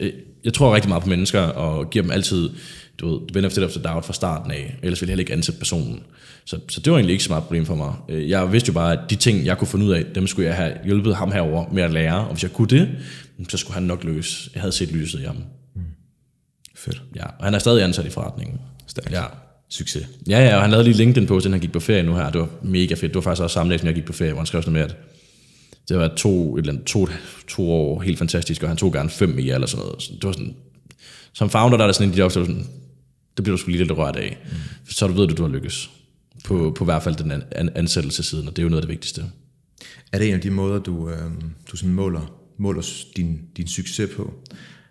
jeg, 0.00 0.12
jeg 0.44 0.54
tror 0.54 0.74
rigtig 0.74 0.88
meget 0.88 1.02
på 1.02 1.08
mennesker, 1.08 1.40
og 1.40 1.90
giver 1.90 2.02
dem 2.02 2.10
altid 2.10 2.50
du 3.00 3.08
ved, 3.08 3.20
benefit 3.32 3.64
of 3.64 3.70
the 3.70 3.82
doubt 3.82 4.04
fra 4.04 4.12
starten 4.12 4.50
af, 4.50 4.76
ellers 4.82 5.00
ville 5.00 5.10
jeg 5.10 5.12
heller 5.12 5.22
ikke 5.22 5.32
ansætte 5.32 5.58
personen. 5.58 6.00
Så, 6.44 6.58
så 6.68 6.80
det 6.80 6.92
var 6.92 6.98
egentlig 6.98 7.12
ikke 7.12 7.24
så 7.24 7.30
meget 7.30 7.44
problem 7.44 7.66
for 7.66 7.74
mig. 7.74 7.94
Øh, 8.08 8.30
jeg 8.30 8.52
vidste 8.52 8.68
jo 8.68 8.72
bare, 8.72 8.92
at 8.92 8.98
de 9.10 9.16
ting, 9.16 9.44
jeg 9.44 9.58
kunne 9.58 9.68
finde 9.68 9.86
ud 9.86 9.92
af, 9.92 10.04
dem 10.14 10.26
skulle 10.26 10.48
jeg 10.48 10.56
have 10.56 10.72
hjulpet 10.84 11.16
ham 11.16 11.32
herover 11.32 11.64
med 11.72 11.82
at 11.82 11.92
lære, 11.92 12.18
og 12.18 12.32
hvis 12.32 12.42
jeg 12.42 12.52
kunne 12.52 12.68
det, 12.68 12.88
så 13.48 13.56
skulle 13.56 13.74
han 13.74 13.82
nok 13.82 14.04
løse. 14.04 14.50
Jeg 14.54 14.62
havde 14.62 14.72
set 14.72 14.92
lyset 14.92 15.20
i 15.20 15.24
ham. 15.24 15.36
Mm. 15.74 15.82
Fedt. 16.74 17.02
Ja, 17.16 17.24
og 17.38 17.44
han 17.44 17.54
er 17.54 17.58
stadig 17.58 17.84
ansat 17.84 18.06
i 18.06 18.10
forretningen. 18.10 18.58
Stærkt. 18.86 19.10
Ja. 19.10 19.24
Succes. 19.68 20.06
Ja, 20.28 20.44
ja, 20.44 20.56
og 20.56 20.62
han 20.62 20.70
lavede 20.70 20.84
lige 20.84 20.96
LinkedIn 20.96 21.26
på, 21.26 21.34
inden 21.36 21.52
han 21.52 21.60
gik 21.60 21.72
på 21.72 21.80
ferie 21.80 22.02
nu 22.02 22.14
her. 22.14 22.30
Det 22.30 22.40
var 22.40 22.48
mega 22.62 22.94
fedt. 22.94 23.02
Det 23.02 23.14
var 23.14 23.20
faktisk 23.20 23.42
også 23.42 23.54
samme 23.54 23.70
dag, 23.70 23.80
som 23.80 23.86
jeg 23.86 23.94
gik 23.94 24.04
på 24.04 24.12
ferie, 24.12 24.32
hvor 24.32 24.40
han 24.40 24.46
skrev 24.46 24.62
sådan 24.62 24.72
med, 24.72 24.82
at 24.82 24.96
det 25.88 25.98
var 25.98 26.08
to, 26.16 26.56
et 26.56 26.60
eller 26.60 26.72
andet, 26.72 26.86
to, 26.86 27.08
to 27.48 27.72
år 27.72 28.00
helt 28.00 28.18
fantastisk, 28.18 28.62
og 28.62 28.68
han 28.68 28.76
tog 28.76 28.92
gerne 28.92 29.10
fem 29.10 29.28
mere 29.28 29.54
eller 29.54 29.66
sådan 29.66 29.84
noget. 29.84 30.02
Så 30.02 30.12
det 30.12 30.24
var 30.24 30.32
sådan, 30.32 30.56
som 31.32 31.50
founder, 31.50 31.76
der 31.76 31.84
er 31.84 31.88
der 31.88 31.92
sådan 31.92 32.08
en 32.08 32.16
de 32.16 32.22
opstår 32.22 32.44
sådan, 32.44 32.66
det 33.36 33.44
bliver 33.44 33.56
du 33.56 33.60
sgu 33.60 33.70
lige 33.70 33.78
lidt 33.78 33.98
rørt 33.98 34.16
af. 34.16 34.38
Mm. 34.44 34.56
Så 34.88 35.06
du 35.06 35.12
ved, 35.12 35.30
at 35.30 35.38
du 35.38 35.42
har 35.42 35.50
lykkes. 35.50 35.90
På, 36.44 36.74
på 36.78 36.84
hvert 36.84 37.02
fald 37.02 37.16
den 37.16 37.32
an, 37.52 37.70
ansættelsesiden, 37.74 38.48
og 38.48 38.56
det 38.56 38.62
er 38.62 38.64
jo 38.64 38.68
noget 38.68 38.82
af 38.82 38.86
det 38.86 38.90
vigtigste. 38.90 39.24
Er 40.12 40.18
det 40.18 40.28
en 40.28 40.34
af 40.34 40.40
de 40.40 40.50
måder, 40.50 40.78
du, 40.78 41.10
øh, 41.10 41.30
du 41.70 41.76
sådan 41.76 41.94
måler, 41.94 42.37
måler 42.58 42.82
din, 43.16 43.40
din 43.56 43.66
succes 43.66 44.10
på? 44.16 44.34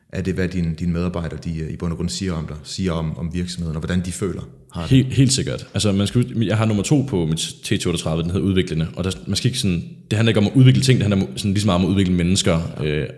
Er 0.10 0.22
det, 0.22 0.34
hvad 0.34 0.48
dine, 0.48 0.76
dine 0.76 0.94
medarbejdere 0.94 1.40
de, 1.44 1.60
øh, 1.60 1.72
i 1.72 1.76
bund 1.76 1.92
og 1.92 1.98
grund 1.98 2.10
siger 2.10 2.34
om 2.34 2.48
dig, 2.48 2.56
siger 2.64 2.92
om, 2.92 3.18
om 3.18 3.34
virksomheden, 3.34 3.76
og 3.76 3.80
hvordan 3.80 4.06
de 4.06 4.12
føler? 4.12 4.42
Har 4.72 4.82
det? 4.82 4.90
Helt, 4.90 5.14
helt 5.14 5.34
sikkert. 5.34 5.68
Altså, 5.74 5.92
man 5.92 6.08
skal, 6.08 6.44
jeg 6.44 6.58
har 6.58 6.66
nummer 6.66 6.84
to 6.84 7.02
på 7.02 7.26
mit 7.26 7.40
T38, 7.40 8.10
den 8.10 8.26
hedder 8.26 8.40
udviklende, 8.40 8.88
og 8.96 9.04
der, 9.04 9.12
man 9.28 9.36
skal 9.36 9.48
ikke 9.48 9.60
sådan, 9.60 9.84
det 10.12 10.18
handler 10.18 10.30
ikke 10.30 10.40
om 10.40 10.48
at 10.48 10.54
udvikle 10.56 10.82
ting, 10.82 11.00
det 11.00 11.08
handler 11.10 11.28
sådan 11.36 11.52
lige 11.52 11.62
så 11.62 11.68
meget 11.68 11.80
om 11.80 11.86
at 11.86 11.90
udvikle 11.90 12.14
mennesker. 12.14 12.60
Ja. 12.80 12.86
Øh, 12.86 13.10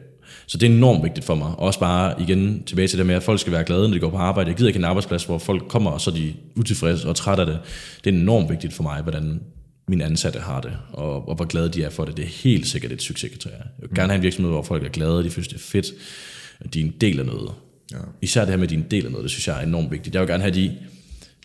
så 0.47 0.57
det 0.57 0.69
er 0.69 0.75
enormt 0.75 1.03
vigtigt 1.03 1.25
for 1.25 1.35
mig. 1.35 1.53
Også 1.57 1.79
bare 1.79 2.21
igen 2.21 2.63
tilbage 2.65 2.87
til 2.87 2.97
det 2.97 3.05
med, 3.05 3.15
at 3.15 3.23
folk 3.23 3.39
skal 3.39 3.53
være 3.53 3.63
glade, 3.63 3.81
når 3.81 3.93
de 3.93 3.99
går 3.99 4.09
på 4.09 4.17
arbejde. 4.17 4.49
Jeg 4.49 4.57
gider 4.57 4.67
ikke 4.67 4.77
en 4.77 4.83
arbejdsplads, 4.83 5.23
hvor 5.23 5.37
folk 5.37 5.63
kommer, 5.67 5.91
og 5.91 6.01
så 6.01 6.11
er 6.11 6.15
de 6.15 6.33
utilfredse 6.55 7.07
og 7.07 7.15
trætte 7.15 7.41
af 7.41 7.47
det. 7.47 7.59
Det 8.03 8.15
er 8.15 8.19
enormt 8.19 8.49
vigtigt 8.49 8.73
for 8.73 8.83
mig, 8.83 9.01
hvordan 9.01 9.41
mine 9.89 10.05
ansatte 10.05 10.39
har 10.39 10.61
det, 10.61 10.77
og, 10.93 11.29
og 11.29 11.35
hvor 11.35 11.45
glade 11.45 11.69
de 11.69 11.83
er 11.83 11.89
for 11.89 12.05
det. 12.05 12.17
Det 12.17 12.25
er 12.25 12.29
helt 12.29 12.67
sikkert 12.67 12.91
et 12.91 13.01
succeskriterie. 13.01 13.55
Jeg 13.55 13.89
vil 13.89 13.95
gerne 13.95 14.09
have 14.09 14.17
en 14.17 14.23
virksomhed, 14.23 14.51
hvor 14.51 14.63
folk 14.63 14.83
er 14.83 14.89
glade, 14.89 15.23
de 15.23 15.29
synes, 15.29 15.47
det 15.47 15.55
er 15.55 15.59
fedt, 15.59 15.87
at 16.59 16.73
de 16.73 16.81
er 16.81 16.85
en 16.85 16.93
del 17.01 17.19
af 17.19 17.25
noget. 17.25 17.51
Ja. 17.91 17.97
Især 18.21 18.41
det 18.41 18.49
her 18.49 18.57
med, 18.57 18.63
at 18.63 18.69
de 18.69 18.75
er 18.75 18.79
en 18.79 18.91
del 18.91 19.05
af 19.05 19.11
noget, 19.11 19.23
det 19.23 19.31
synes 19.31 19.47
jeg 19.47 19.57
er 19.57 19.67
enormt 19.67 19.91
vigtigt. 19.91 20.15
Jeg 20.15 20.21
vil 20.21 20.29
gerne 20.29 20.43
have 20.43 20.55
de, 20.55 20.77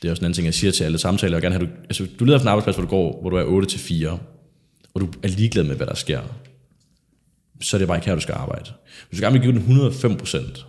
det 0.03 0.09
er 0.09 0.12
også 0.12 0.20
en 0.20 0.24
anden 0.24 0.34
ting, 0.34 0.45
jeg 0.45 0.55
siger 0.55 0.70
til 0.70 0.84
alle 0.84 0.99
samtaler, 0.99 1.36
jeg 1.36 1.42
vil 1.42 1.51
gerne 1.51 1.55
have, 1.55 1.66
du, 1.66 1.72
altså, 1.84 2.07
du 2.18 2.24
leder 2.24 2.38
fra 2.38 2.42
en 2.42 2.49
arbejdsplads, 2.49 2.76
hvor 2.76 2.84
du 2.84 2.90
går, 2.90 3.20
hvor 3.20 3.30
du 3.30 3.36
er 3.36 3.45
8 3.45 3.68
til 3.68 3.80
4, 3.80 4.18
og 4.95 5.01
du 5.01 5.09
er 5.22 5.28
ligeglad 5.28 5.64
med, 5.64 5.76
hvad 5.76 5.86
der 5.86 5.95
sker 5.95 6.20
så 7.61 7.76
er 7.76 7.78
det 7.78 7.88
bare 7.88 7.97
ikke 7.97 8.07
her, 8.07 8.14
du 8.14 8.20
skal 8.20 8.34
arbejde. 8.34 8.70
Hvis 9.09 9.20
du 9.20 9.24
gerne 9.24 9.32
vil 9.32 9.42
give 9.42 9.53
den 9.53 9.61
105 9.61 10.16
procent, 10.16 10.66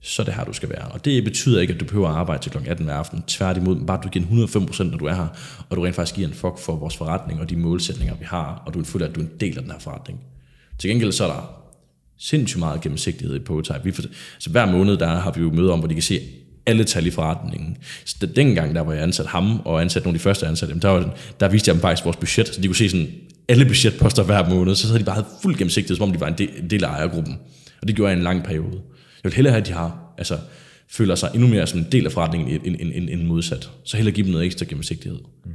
så 0.00 0.22
er 0.22 0.24
det 0.24 0.34
her, 0.34 0.44
du 0.44 0.52
skal 0.52 0.68
være. 0.68 0.88
Og 0.88 1.04
det 1.04 1.24
betyder 1.24 1.60
ikke, 1.60 1.74
at 1.74 1.80
du 1.80 1.84
behøver 1.84 2.08
at 2.08 2.14
arbejde 2.14 2.42
til 2.42 2.52
kl. 2.52 2.58
18 2.68 2.84
hver 2.84 2.94
aften. 2.94 3.22
Tværtimod, 3.26 3.86
bare 3.86 4.00
du 4.04 4.08
giver 4.08 4.24
105%, 4.26 4.82
når 4.82 4.98
du 4.98 5.04
er 5.04 5.14
her, 5.14 5.26
og 5.70 5.76
du 5.76 5.82
rent 5.82 5.96
faktisk 5.96 6.16
giver 6.16 6.28
en 6.28 6.34
fuck 6.34 6.58
for 6.58 6.76
vores 6.76 6.96
forretning 6.96 7.40
og 7.40 7.50
de 7.50 7.56
målsætninger, 7.56 8.14
vi 8.14 8.24
har, 8.24 8.62
og 8.66 8.74
du 8.74 8.84
føler, 8.84 9.06
at 9.06 9.14
du 9.14 9.20
er 9.20 9.24
en 9.24 9.30
del 9.40 9.56
af 9.56 9.62
den 9.62 9.72
her 9.72 9.78
forretning. 9.78 10.20
Til 10.78 10.90
gengæld 10.90 11.12
så 11.12 11.24
er 11.24 11.28
der 11.28 11.62
sindssygt 12.18 12.58
meget 12.58 12.80
gennemsigtighed 12.80 13.36
i 13.36 13.38
Potype. 13.38 13.80
Vi 13.84 13.92
for, 13.92 14.02
altså 14.34 14.50
hver 14.50 14.72
måned 14.72 14.96
der 14.96 15.08
har 15.08 15.30
vi 15.30 15.40
jo 15.40 15.50
møder 15.50 15.72
om, 15.72 15.78
hvor 15.78 15.88
de 15.88 15.94
kan 15.94 16.02
se 16.02 16.20
alle 16.66 16.84
tal 16.84 17.06
i 17.06 17.10
forretningen. 17.10 17.76
Så 18.04 18.16
det, 18.20 18.36
dengang, 18.36 18.74
der 18.74 18.80
var 18.80 18.92
jeg 18.92 19.02
ansat 19.02 19.26
ham, 19.26 19.60
og 19.60 19.80
ansat 19.80 20.04
nogle 20.04 20.14
af 20.14 20.18
de 20.18 20.22
første 20.22 20.46
ansatte, 20.46 20.80
der, 20.80 20.88
var, 20.88 21.16
der 21.40 21.48
viste 21.48 21.68
jeg 21.68 21.74
dem 21.74 21.80
faktisk 21.80 22.04
vores 22.04 22.16
budget, 22.16 22.48
så 22.48 22.60
de 22.60 22.66
kunne 22.66 22.76
se 22.76 22.88
sådan 22.88 23.08
alle 23.48 23.64
budgetposter 23.64 24.22
hver 24.22 24.48
måned, 24.48 24.74
så 24.74 24.86
havde 24.86 24.98
de 24.98 25.04
bare 25.04 25.24
fuld 25.42 25.56
gennemsigtighed, 25.56 25.96
som 25.96 26.08
om 26.08 26.12
de 26.12 26.20
var 26.20 26.28
en 26.28 26.38
del, 26.38 26.50
en 26.62 26.70
del 26.70 26.84
af 26.84 26.88
ejergruppen. 26.88 27.38
Og 27.82 27.88
det 27.88 27.96
gjorde 27.96 28.10
jeg 28.10 28.18
en 28.18 28.24
lang 28.24 28.44
periode. 28.44 28.80
Vil 29.26 29.34
hellere 29.34 29.52
have, 29.52 29.60
at 29.60 29.66
de 29.66 29.72
har, 29.72 30.14
altså, 30.18 30.38
føler 30.88 31.14
sig 31.14 31.30
endnu 31.34 31.48
mere 31.48 31.66
som 31.66 31.78
en 31.78 31.86
del 31.92 32.06
af 32.06 32.12
forretningen 32.12 32.50
end, 32.50 32.76
end, 32.80 32.92
end, 32.94 33.10
end 33.10 33.22
modsat. 33.22 33.70
Så 33.84 33.96
hellere 33.96 34.14
give 34.14 34.24
dem 34.24 34.32
noget 34.32 34.46
ekstra 34.46 34.66
gennemsigtighed. 34.68 35.18
Mm. 35.44 35.52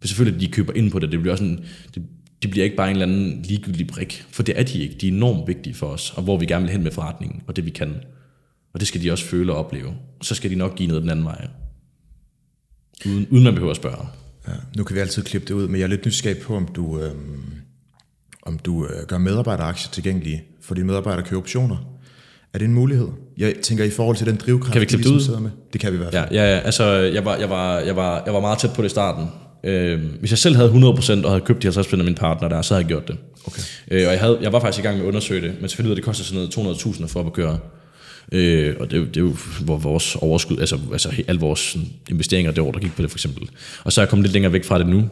For 0.00 0.08
selvfølgelig, 0.08 0.36
at 0.36 0.40
de 0.40 0.52
køber 0.52 0.72
ind 0.72 0.90
på 0.90 0.98
det, 0.98 1.12
det 1.12 1.20
bliver 1.20 1.32
også 1.32 1.44
en, 1.44 1.64
det, 1.94 2.02
de 2.42 2.48
bliver 2.48 2.64
ikke 2.64 2.76
bare 2.76 2.90
en 2.90 2.96
eller 2.96 3.06
anden 3.06 3.42
ligegyldig 3.42 3.86
brik, 3.86 4.24
for 4.30 4.42
det 4.42 4.58
er 4.58 4.62
de 4.62 4.78
ikke. 4.78 4.94
De 5.00 5.08
er 5.08 5.12
enormt 5.12 5.48
vigtige 5.48 5.74
for 5.74 5.86
os, 5.86 6.12
og 6.16 6.22
hvor 6.22 6.38
vi 6.38 6.46
gerne 6.46 6.64
vil 6.64 6.72
hen 6.72 6.82
med 6.82 6.90
forretningen, 6.90 7.42
og 7.46 7.56
det 7.56 7.64
vi 7.64 7.70
kan. 7.70 7.94
Og 8.74 8.80
det 8.80 8.88
skal 8.88 9.02
de 9.02 9.12
også 9.12 9.24
føle 9.24 9.52
og 9.52 9.58
opleve. 9.58 9.94
Så 10.22 10.34
skal 10.34 10.50
de 10.50 10.56
nok 10.56 10.76
give 10.76 10.86
noget 10.86 11.02
den 11.02 11.10
anden 11.10 11.24
vej. 11.24 11.48
Uden, 13.06 13.26
uden 13.30 13.44
man 13.44 13.54
behøver 13.54 13.70
at 13.70 13.76
spørge. 13.76 14.06
Ja, 14.48 14.52
nu 14.76 14.84
kan 14.84 14.96
vi 14.96 15.00
altid 15.00 15.22
klippe 15.22 15.48
det 15.48 15.54
ud, 15.54 15.68
men 15.68 15.76
jeg 15.76 15.84
er 15.84 15.88
lidt 15.88 16.06
nysgerrig 16.06 16.38
på, 16.38 16.56
om 16.56 16.66
du, 16.66 17.00
øh, 17.00 17.12
om 18.42 18.58
du 18.58 18.86
øh, 18.86 19.06
gør 19.06 19.18
medarbejderaktier 19.18 19.90
tilgængelige 19.90 20.44
for 20.60 20.74
dine 20.74 20.86
medarbejdere 20.86 21.26
køber 21.26 21.42
optioner. 21.42 21.91
Er 22.54 22.58
det 22.58 22.64
en 22.64 22.74
mulighed? 22.74 23.08
Jeg 23.38 23.54
tænker 23.62 23.84
i 23.84 23.90
forhold 23.90 24.16
til 24.16 24.26
den 24.26 24.36
drivkraft, 24.36 24.72
kan 24.72 24.80
vi 24.80 24.86
klippe 24.86 25.04
det 25.04 25.12
ligesom 25.12 25.16
ud? 25.16 25.20
sidder 25.20 25.40
med. 25.40 25.50
Det 25.72 25.80
kan 25.80 25.92
vi 25.92 25.96
i 25.96 25.98
hvert 25.98 26.12
fald. 26.12 26.26
Ja, 26.32 26.42
ja, 26.42 26.54
ja 26.54 26.58
altså, 26.58 26.84
jeg 26.84 27.24
var, 27.24 27.36
jeg, 27.36 27.50
var, 27.50 27.78
jeg, 27.78 27.96
var, 27.96 28.22
jeg 28.26 28.34
var 28.34 28.40
meget 28.40 28.58
tæt 28.58 28.70
på 28.72 28.82
det 28.82 28.88
i 28.88 28.90
starten. 28.90 29.26
Øh, 29.64 30.00
hvis 30.20 30.30
jeg 30.30 30.38
selv 30.38 30.56
havde 30.56 30.70
100% 30.70 31.24
og 31.24 31.30
havde 31.30 31.40
købt 31.40 31.62
de 31.62 31.68
50% 31.68 31.98
af 31.98 32.04
min 32.04 32.14
partner 32.14 32.48
der, 32.48 32.62
så 32.62 32.74
havde 32.74 32.82
jeg 32.82 32.88
gjort 32.88 33.08
det. 33.08 33.16
Okay. 33.44 33.62
Øh, 33.90 34.06
og 34.06 34.12
jeg, 34.12 34.20
havde, 34.20 34.38
jeg 34.42 34.52
var 34.52 34.60
faktisk 34.60 34.84
i 34.84 34.86
gang 34.86 34.96
med 34.96 35.04
at 35.04 35.08
undersøge 35.08 35.40
det, 35.40 35.54
men 35.60 35.68
selvfølgelig 35.68 35.96
det 35.96 36.04
koster 36.04 36.24
sådan 36.24 36.48
noget 36.56 36.76
200.000 36.76 37.06
for 37.06 37.20
at 37.26 37.32
køre. 37.32 37.58
Øh, 38.32 38.76
og 38.80 38.90
det, 38.90 39.14
det 39.14 39.16
er 39.16 39.20
jo 39.20 39.36
hvor 39.64 39.76
vores 39.76 40.16
overskud, 40.16 40.58
altså, 40.58 40.78
altså 40.92 41.10
alle 41.28 41.40
vores 41.40 41.76
investeringer 42.10 42.52
det 42.52 42.64
år, 42.64 42.72
der 42.72 42.78
gik 42.78 42.96
på 42.96 43.02
det 43.02 43.10
for 43.10 43.16
eksempel. 43.16 43.48
Og 43.84 43.92
så 43.92 44.00
er 44.00 44.02
jeg 44.02 44.10
kommet 44.10 44.24
lidt 44.24 44.32
længere 44.32 44.52
væk 44.52 44.64
fra 44.64 44.78
det 44.78 44.86
nu, 44.86 45.08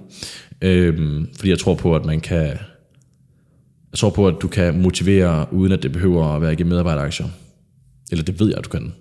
øh, 0.62 1.24
fordi 1.36 1.50
jeg 1.50 1.58
tror 1.58 1.74
på, 1.74 1.96
at 1.96 2.04
man 2.04 2.20
kan, 2.20 2.58
jeg 3.92 3.98
tror 3.98 4.10
på, 4.10 4.28
at 4.28 4.34
du 4.42 4.48
kan 4.48 4.82
motivere, 4.82 5.46
uden 5.52 5.72
at 5.72 5.82
det 5.82 5.92
behøver 5.92 6.26
at 6.26 6.42
være 6.42 6.52
igennem 6.52 6.70
medarbejderaktier. 6.70 7.26
Eller 8.10 8.24
det 8.24 8.40
ved 8.40 8.48
jeg, 8.48 8.58
at 8.58 8.64
du 8.64 8.68
kan. 8.68 8.92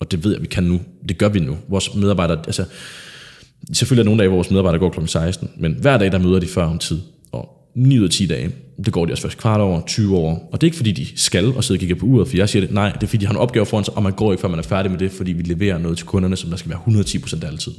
Og 0.00 0.10
det 0.10 0.24
ved 0.24 0.30
jeg, 0.30 0.36
at 0.36 0.42
vi 0.42 0.48
kan 0.48 0.64
nu. 0.64 0.80
Det 1.08 1.18
gør 1.18 1.28
vi 1.28 1.40
nu. 1.40 1.56
Vores 1.68 1.94
medarbejdere, 1.94 2.38
altså, 2.46 2.64
selvfølgelig 3.72 4.02
er 4.02 4.04
nogle 4.04 4.18
dage, 4.18 4.28
hvor 4.28 4.36
vores 4.36 4.50
medarbejdere 4.50 4.80
går 4.80 4.90
kl. 4.90 5.06
16, 5.06 5.50
men 5.56 5.76
hver 5.80 5.98
dag, 5.98 6.12
der 6.12 6.18
møder 6.18 6.40
de 6.40 6.46
før 6.46 6.64
om 6.64 6.78
tid. 6.78 6.98
Og 7.32 7.48
9 7.76 7.98
ud 7.98 8.04
af 8.04 8.10
10 8.10 8.26
dage, 8.26 8.50
det 8.84 8.92
går 8.92 9.06
de 9.06 9.12
også 9.12 9.22
først 9.22 9.38
kvart 9.38 9.60
over, 9.60 9.80
20 9.86 10.16
år. 10.16 10.48
Og 10.52 10.60
det 10.60 10.66
er 10.66 10.68
ikke 10.68 10.76
fordi, 10.76 10.92
de 10.92 11.06
skal 11.18 11.46
og 11.46 11.64
sidde 11.64 11.76
og 11.76 11.80
kigge 11.80 11.96
på 11.96 12.06
uret, 12.06 12.28
for 12.28 12.36
jeg 12.36 12.48
siger 12.48 12.66
det, 12.66 12.74
nej, 12.74 12.92
det 12.92 13.02
er 13.02 13.06
fordi, 13.06 13.20
de 13.20 13.26
har 13.26 13.34
en 13.34 13.40
opgave 13.40 13.66
foran 13.66 13.84
sig, 13.84 13.96
og 13.96 14.02
man 14.02 14.12
går 14.12 14.32
ikke, 14.32 14.40
før 14.40 14.48
man 14.48 14.58
er 14.58 14.62
færdig 14.62 14.90
med 14.90 14.98
det, 14.98 15.10
fordi 15.10 15.32
vi 15.32 15.42
leverer 15.42 15.78
noget 15.78 15.98
til 15.98 16.06
kunderne, 16.06 16.36
som 16.36 16.50
der 16.50 16.56
skal 16.56 16.70
være 16.70 16.80
110% 16.86 17.46
altid. 17.46 17.72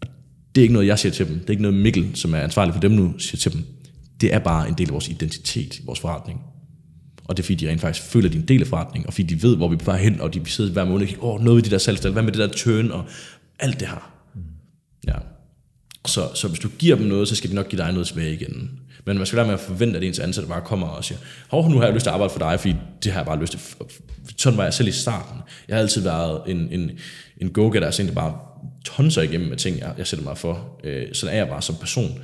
Og 0.00 0.08
det 0.54 0.60
er 0.60 0.62
ikke 0.62 0.72
noget, 0.72 0.86
jeg 0.86 0.98
siger 0.98 1.12
til 1.12 1.28
dem. 1.28 1.34
Det 1.34 1.46
er 1.46 1.50
ikke 1.50 1.62
noget, 1.62 1.78
Mikkel, 1.78 2.10
som 2.14 2.34
er 2.34 2.38
ansvarlig 2.38 2.74
for 2.74 2.80
dem 2.80 2.90
nu, 2.90 3.14
siger 3.18 3.36
til 3.36 3.52
dem. 3.52 3.64
Det 4.20 4.34
er 4.34 4.38
bare 4.38 4.68
en 4.68 4.74
del 4.74 4.88
af 4.88 4.92
vores 4.92 5.08
identitet 5.08 5.78
i 5.78 5.82
vores 5.84 6.00
forretning. 6.00 6.40
Og 7.24 7.36
det 7.36 7.42
er 7.42 7.44
fordi, 7.44 7.54
de 7.54 7.70
rent 7.70 7.80
faktisk 7.80 8.06
føler, 8.06 8.28
at 8.28 8.32
de 8.32 8.38
er 8.38 8.42
en 8.42 8.48
del 8.48 8.60
af 8.60 8.66
forretningen, 8.66 9.06
og 9.06 9.14
fordi 9.14 9.34
de 9.34 9.42
ved, 9.42 9.56
hvor 9.56 9.68
vi 9.68 9.74
er 9.74 9.78
på 9.78 9.84
vej 9.84 10.02
hen, 10.02 10.20
og 10.20 10.34
de 10.34 10.42
sidder 10.46 10.72
hver 10.72 10.84
måned 10.84 11.02
og 11.02 11.08
kigger, 11.08 11.24
åh, 11.24 11.40
noget 11.40 11.56
ved 11.56 11.62
de 11.62 11.70
der 11.70 11.78
salgstal, 11.78 12.12
hvad 12.12 12.22
med 12.22 12.32
det 12.32 12.38
der 12.38 12.56
turn, 12.56 12.90
og 12.90 13.04
alt 13.58 13.80
det 13.80 13.88
her. 13.88 14.12
Ja. 15.08 15.14
Så, 16.06 16.28
så 16.34 16.48
hvis 16.48 16.60
du 16.60 16.68
giver 16.78 16.96
dem 16.96 17.06
noget, 17.06 17.28
så 17.28 17.36
skal 17.36 17.50
de 17.50 17.54
nok 17.54 17.68
give 17.68 17.82
dig 17.82 17.92
noget 17.92 18.06
tilbage 18.06 18.32
igen. 18.32 18.70
Men 19.04 19.16
man 19.16 19.26
skal 19.26 19.36
lade 19.36 19.46
med 19.46 19.54
at 19.54 19.60
forvente, 19.60 19.96
at 19.96 20.04
ens 20.04 20.18
ansatte 20.18 20.48
bare 20.48 20.62
kommer 20.64 20.86
og 20.86 21.04
siger, 21.04 21.18
hov, 21.48 21.70
nu 21.70 21.76
har 21.76 21.84
jeg 21.84 21.94
lyst 21.94 22.02
til 22.02 22.10
at 22.10 22.14
arbejde 22.14 22.32
for 22.32 22.38
dig, 22.38 22.60
fordi 22.60 22.74
det 23.04 23.12
har 23.12 23.20
jeg 23.20 23.26
bare 23.26 23.40
lyst 23.40 23.52
til. 23.52 23.60
Sådan 24.36 24.56
var 24.56 24.64
jeg 24.64 24.74
selv 24.74 24.88
i 24.88 24.92
starten. 24.92 25.40
Jeg 25.68 25.76
har 25.76 25.80
altid 25.82 26.02
været 26.02 26.40
en, 26.46 26.68
en, 26.70 26.90
en 27.40 27.50
go-getter, 27.50 27.86
altså 27.86 28.02
en, 28.02 28.08
der 28.08 28.14
bare 28.14 28.38
tonser 28.84 29.22
igennem 29.22 29.48
med 29.48 29.56
ting, 29.56 29.78
jeg, 29.78 29.94
jeg 29.98 30.06
sætter 30.06 30.24
mig 30.24 30.38
for. 30.38 30.80
Øh, 30.84 31.06
sådan 31.12 31.34
er 31.34 31.38
jeg 31.38 31.48
bare 31.48 31.62
som 31.62 31.74
person. 31.80 32.20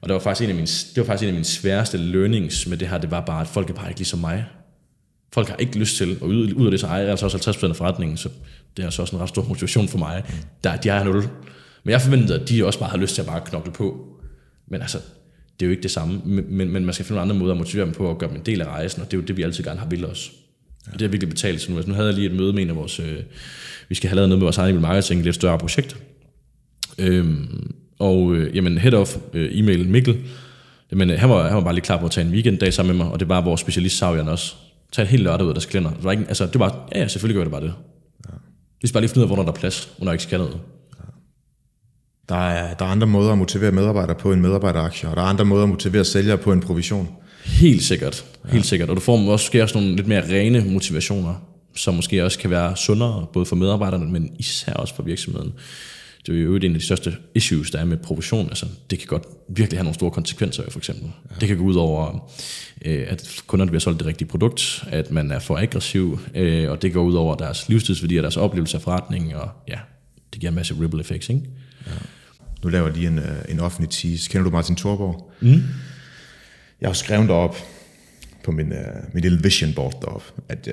Og 0.00 0.08
det 0.08 0.14
var, 0.14 0.20
faktisk 0.20 0.44
en 0.44 0.48
af 0.50 0.54
mine, 0.54 0.66
det 0.66 0.96
var 0.96 1.04
faktisk 1.04 1.22
en 1.22 1.28
af 1.28 1.34
mine 1.34 1.44
sværeste 1.44 1.98
learnings 1.98 2.66
med 2.66 2.76
det 2.76 2.88
her, 2.88 2.98
det 2.98 3.10
var 3.10 3.20
bare, 3.20 3.40
at 3.40 3.46
folk 3.46 3.70
er 3.70 3.74
bare 3.74 3.88
ikke 3.88 4.00
ligesom 4.00 4.18
mig. 4.18 4.44
Folk 5.32 5.48
har 5.48 5.56
ikke 5.56 5.78
lyst 5.78 5.96
til, 5.96 6.18
og 6.20 6.28
ud, 6.28 6.64
af 6.64 6.70
det 6.70 6.80
så 6.80 6.86
ejer 6.86 7.00
jeg 7.02 7.10
altså 7.10 7.26
også 7.26 7.50
50% 7.50 7.68
af 7.68 7.76
forretningen, 7.76 8.16
så 8.16 8.28
det 8.76 8.82
er 8.82 8.86
altså 8.86 9.02
også 9.02 9.16
en 9.16 9.22
ret 9.22 9.28
stor 9.28 9.44
motivation 9.44 9.88
for 9.88 9.98
mig. 9.98 10.22
Der, 10.64 10.76
de 10.76 10.88
ejer 10.88 11.04
nul. 11.04 11.22
Men 11.84 11.92
jeg 11.92 12.00
forventede, 12.02 12.40
at 12.40 12.48
de 12.48 12.66
også 12.66 12.78
bare 12.78 12.90
har 12.90 12.96
lyst 12.98 13.14
til 13.14 13.22
at 13.22 13.26
bare 13.26 13.40
knokle 13.46 13.72
på. 13.72 14.06
Men 14.70 14.80
altså, 14.82 14.98
det 15.60 15.66
er 15.66 15.68
jo 15.68 15.70
ikke 15.70 15.82
det 15.82 15.90
samme. 15.90 16.20
Men, 16.24 16.44
men- 16.56 16.70
men 16.70 16.84
man 16.84 16.94
skal 16.94 17.06
finde 17.06 17.16
nogle 17.18 17.32
andre 17.32 17.40
måder 17.42 17.52
at 17.54 17.58
motivere 17.58 17.86
dem 17.86 17.94
på 17.94 18.10
at 18.10 18.18
gøre 18.18 18.30
dem 18.30 18.36
en 18.38 18.46
del 18.46 18.60
af 18.60 18.66
rejsen, 18.66 19.02
og 19.02 19.10
det 19.10 19.16
er 19.16 19.20
jo 19.20 19.26
det, 19.26 19.36
vi 19.36 19.42
altid 19.42 19.64
gerne 19.64 19.80
har 19.80 19.86
vil 19.88 20.06
os. 20.06 20.32
Og 20.86 20.92
det 20.92 21.00
har 21.00 21.08
virkelig 21.08 21.28
betalt 21.28 21.60
sig 21.60 21.70
nu. 21.70 21.76
Altså, 21.76 21.88
nu 21.90 21.94
havde 21.94 22.08
jeg 22.08 22.14
lige 22.14 22.26
et 22.30 22.36
møde 22.36 22.52
med 22.52 22.62
en 22.62 22.70
af 22.70 22.76
vores... 22.76 23.00
Øh, 23.00 23.18
vi 23.88 23.94
skal 23.94 24.08
have 24.08 24.14
lavet 24.16 24.28
noget 24.28 24.38
med 24.38 24.44
vores 24.46 24.58
egen 24.58 24.80
marketing, 24.80 25.18
et 25.20 25.24
lidt 25.24 25.34
større 25.34 25.58
projekt. 25.58 25.96
Øhm, 26.98 27.74
og 28.00 28.34
øh, 28.34 28.56
jamen, 28.56 28.78
head 28.78 28.94
of 28.94 29.16
øh, 29.32 29.58
e-mail 29.58 29.88
Mikkel, 29.88 30.18
jamen, 30.92 31.10
øh, 31.10 31.18
han, 31.18 31.30
var, 31.30 31.46
han 31.46 31.56
var 31.56 31.64
bare 31.64 31.74
lige 31.74 31.84
klar 31.84 31.98
på 31.98 32.04
at 32.04 32.10
tage 32.10 32.26
en 32.26 32.32
weekenddag 32.32 32.72
sammen 32.72 32.96
med 32.96 33.04
mig, 33.04 33.12
og 33.12 33.20
det 33.20 33.28
var 33.28 33.40
vores 33.40 33.60
specialist 33.60 33.98
Savian 33.98 34.28
også. 34.28 34.54
Tag 34.92 35.02
en 35.02 35.08
helt 35.08 35.22
lørdag 35.22 35.44
ud 35.44 35.50
af 35.50 35.54
deres 35.54 35.66
kalender. 35.66 35.90
Det 35.90 36.04
var, 36.04 36.10
ikke, 36.12 36.24
altså, 36.28 36.46
det 36.46 36.58
var 36.58 36.88
ja, 36.94 37.00
ja, 37.00 37.08
selvfølgelig 37.08 37.36
gør 37.36 37.44
det 37.44 37.52
bare 37.52 37.62
det. 37.62 37.74
Ja. 38.28 38.34
Vi 38.82 38.88
skal 38.88 38.92
bare 38.92 39.02
lige 39.02 39.08
finde 39.08 39.18
ud 39.18 39.24
af, 39.24 39.28
hvornår 39.28 39.42
der 39.42 39.52
er 39.52 39.56
plads, 39.56 39.90
jeg 40.02 40.12
ikke 40.12 40.22
skal 40.22 40.38
noget. 40.38 40.60
Der 42.28 42.48
er, 42.48 42.74
der 42.74 42.84
er 42.84 42.88
andre 42.88 43.06
måder 43.06 43.32
at 43.32 43.38
motivere 43.38 43.72
medarbejdere 43.72 44.16
på 44.16 44.32
en 44.32 44.40
medarbejderaktie, 44.40 45.08
og 45.08 45.16
der 45.16 45.22
er 45.22 45.26
andre 45.26 45.44
måder 45.44 45.62
at 45.62 45.68
motivere 45.68 46.04
sælgere 46.04 46.38
på 46.38 46.52
en 46.52 46.60
provision. 46.60 47.08
Helt 47.44 47.82
sikkert. 47.82 48.24
Helt 48.48 48.66
sikkert. 48.66 48.90
Og 48.90 48.96
du 48.96 49.00
får 49.00 49.16
måske 49.16 49.62
også 49.62 49.78
nogle 49.78 49.96
lidt 49.96 50.06
mere 50.06 50.22
rene 50.22 50.64
motivationer, 50.68 51.34
som 51.76 51.94
måske 51.94 52.24
også 52.24 52.38
kan 52.38 52.50
være 52.50 52.76
sundere, 52.76 53.26
både 53.32 53.46
for 53.46 53.56
medarbejderne, 53.56 54.12
men 54.12 54.30
især 54.38 54.72
også 54.72 54.94
for 54.94 55.02
virksomheden. 55.02 55.52
Det 56.26 56.38
er 56.38 56.42
jo 56.42 56.56
en 56.56 56.64
af 56.64 56.78
de 56.78 56.84
største 56.84 57.16
issues, 57.34 57.70
der 57.70 57.78
er 57.78 57.84
med 57.84 57.96
provision. 57.96 58.48
Altså, 58.48 58.66
det 58.90 58.98
kan 58.98 59.06
godt 59.06 59.22
virkelig 59.48 59.78
have 59.78 59.84
nogle 59.84 59.94
store 59.94 60.10
konsekvenser, 60.10 60.70
for 60.70 60.78
eksempel. 60.78 61.10
Ja. 61.30 61.34
Det 61.40 61.48
kan 61.48 61.56
gå 61.56 61.64
ud 61.64 61.74
over, 61.74 62.30
øh, 62.84 63.04
at 63.08 63.42
kunderne 63.46 63.70
bliver 63.70 63.80
solgt 63.80 63.98
det 63.98 64.06
rigtige 64.06 64.28
produkt, 64.28 64.84
at 64.88 65.10
man 65.10 65.30
er 65.30 65.38
for 65.38 65.56
aggressiv, 65.56 66.20
øh, 66.34 66.70
og 66.70 66.82
det 66.82 66.92
går 66.92 67.02
ud 67.02 67.14
over 67.14 67.34
deres 67.34 67.68
livstidsværdi 67.68 68.16
og 68.16 68.22
deres 68.22 68.36
oplevelse 68.36 68.76
af 68.76 68.82
forretningen, 68.82 69.34
og 69.34 69.48
ja, 69.68 69.78
det 70.32 70.40
giver 70.40 70.50
en 70.50 70.56
masse 70.56 70.74
ripple 70.80 71.00
effects, 71.00 71.28
ikke? 71.28 71.42
Nu 72.62 72.68
laver 72.68 72.86
jeg 72.86 72.96
lige 72.96 73.08
en, 73.08 73.18
øh, 73.18 73.44
en 73.48 73.60
offentlig 73.60 73.90
tease. 73.90 74.30
Kender 74.30 74.44
du 74.44 74.50
Martin 74.50 74.76
Thorborg? 74.76 75.32
Mm. 75.40 75.62
Jeg 76.80 76.88
har 76.88 76.94
skrevet 76.94 77.28
derop 77.28 77.56
på 78.44 78.50
min, 78.50 78.66
uh, 78.72 79.14
min 79.14 79.22
lille 79.22 79.42
vision 79.42 79.72
board 79.72 80.00
derop, 80.00 80.22
at 80.48 80.68
uh, 80.68 80.72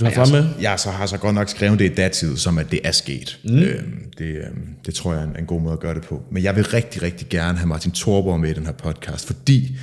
Du 0.00 0.04
har 0.04 0.10
jeg, 0.10 0.14
fremme 0.14 0.26
så, 0.26 0.32
med? 0.32 0.48
jeg 0.60 0.80
så 0.80 0.90
har 0.90 1.06
så 1.06 1.16
godt 1.18 1.34
nok 1.34 1.48
skrevet 1.48 1.78
det 1.78 1.90
i 1.90 1.94
datid, 1.94 2.36
som 2.36 2.58
at 2.58 2.70
det 2.70 2.80
er 2.84 2.92
sket. 2.92 3.38
Mm. 3.44 3.56
Uh, 3.56 3.62
det, 4.18 4.36
uh, 4.36 4.58
det 4.86 4.94
tror 4.94 5.12
jeg 5.12 5.22
er 5.22 5.26
en, 5.26 5.36
en 5.38 5.46
god 5.46 5.60
måde 5.60 5.72
at 5.72 5.80
gøre 5.80 5.94
det 5.94 6.02
på. 6.02 6.22
Men 6.30 6.42
jeg 6.42 6.56
vil 6.56 6.64
rigtig, 6.66 7.02
rigtig 7.02 7.28
gerne 7.28 7.58
have 7.58 7.68
Martin 7.68 7.92
Thorborg 7.92 8.40
med 8.40 8.50
i 8.50 8.54
den 8.54 8.66
her 8.66 8.72
podcast, 8.72 9.26
fordi 9.26 9.76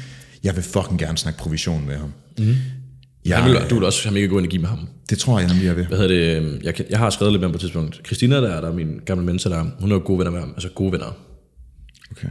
jeg 0.44 0.56
vil 0.56 0.64
fucking 0.64 1.00
gerne 1.00 1.18
snakke 1.18 1.40
provision 1.40 1.86
med 1.88 1.98
ham. 1.98 2.12
Mm. 2.40 2.56
Jeg, 3.26 3.38
Han 3.38 3.52
vil, 3.52 3.60
du 3.70 3.76
vil 3.76 3.84
også 3.84 4.04
have 4.04 4.14
mega 4.14 4.26
god 4.26 4.40
energi 4.40 4.58
med 4.58 4.68
ham. 4.68 4.88
det 5.10 5.18
tror 5.18 5.40
jeg 5.40 5.48
nemlig, 5.48 5.66
jeg 5.66 5.76
vil. 5.76 5.88
hvad 5.88 5.98
hedder 5.98 6.16
det, 6.16 6.38
øhm, 6.38 6.60
jeg, 6.64 6.74
jeg 6.90 7.00
har 7.00 7.10
skrevet 7.10 7.34
lidt 7.34 7.40
med 7.42 7.48
ham 7.48 7.52
på 7.52 7.56
et 7.58 7.62
tidspunkt. 7.62 8.02
Christina, 8.06 8.36
der 8.36 8.50
er 8.50 8.62
der, 8.62 8.74
min 8.74 9.00
gamle 9.06 9.26
mentor 9.26 9.50
der, 9.50 9.66
hun 9.80 9.92
er 9.92 9.96
jo 9.96 10.02
gode 10.06 10.20
venner 10.20 10.32
med 10.32 10.40
ham, 10.40 10.50
altså 10.50 10.70
gode 10.76 10.92
venner. 10.92 11.18
Okay. 12.12 12.28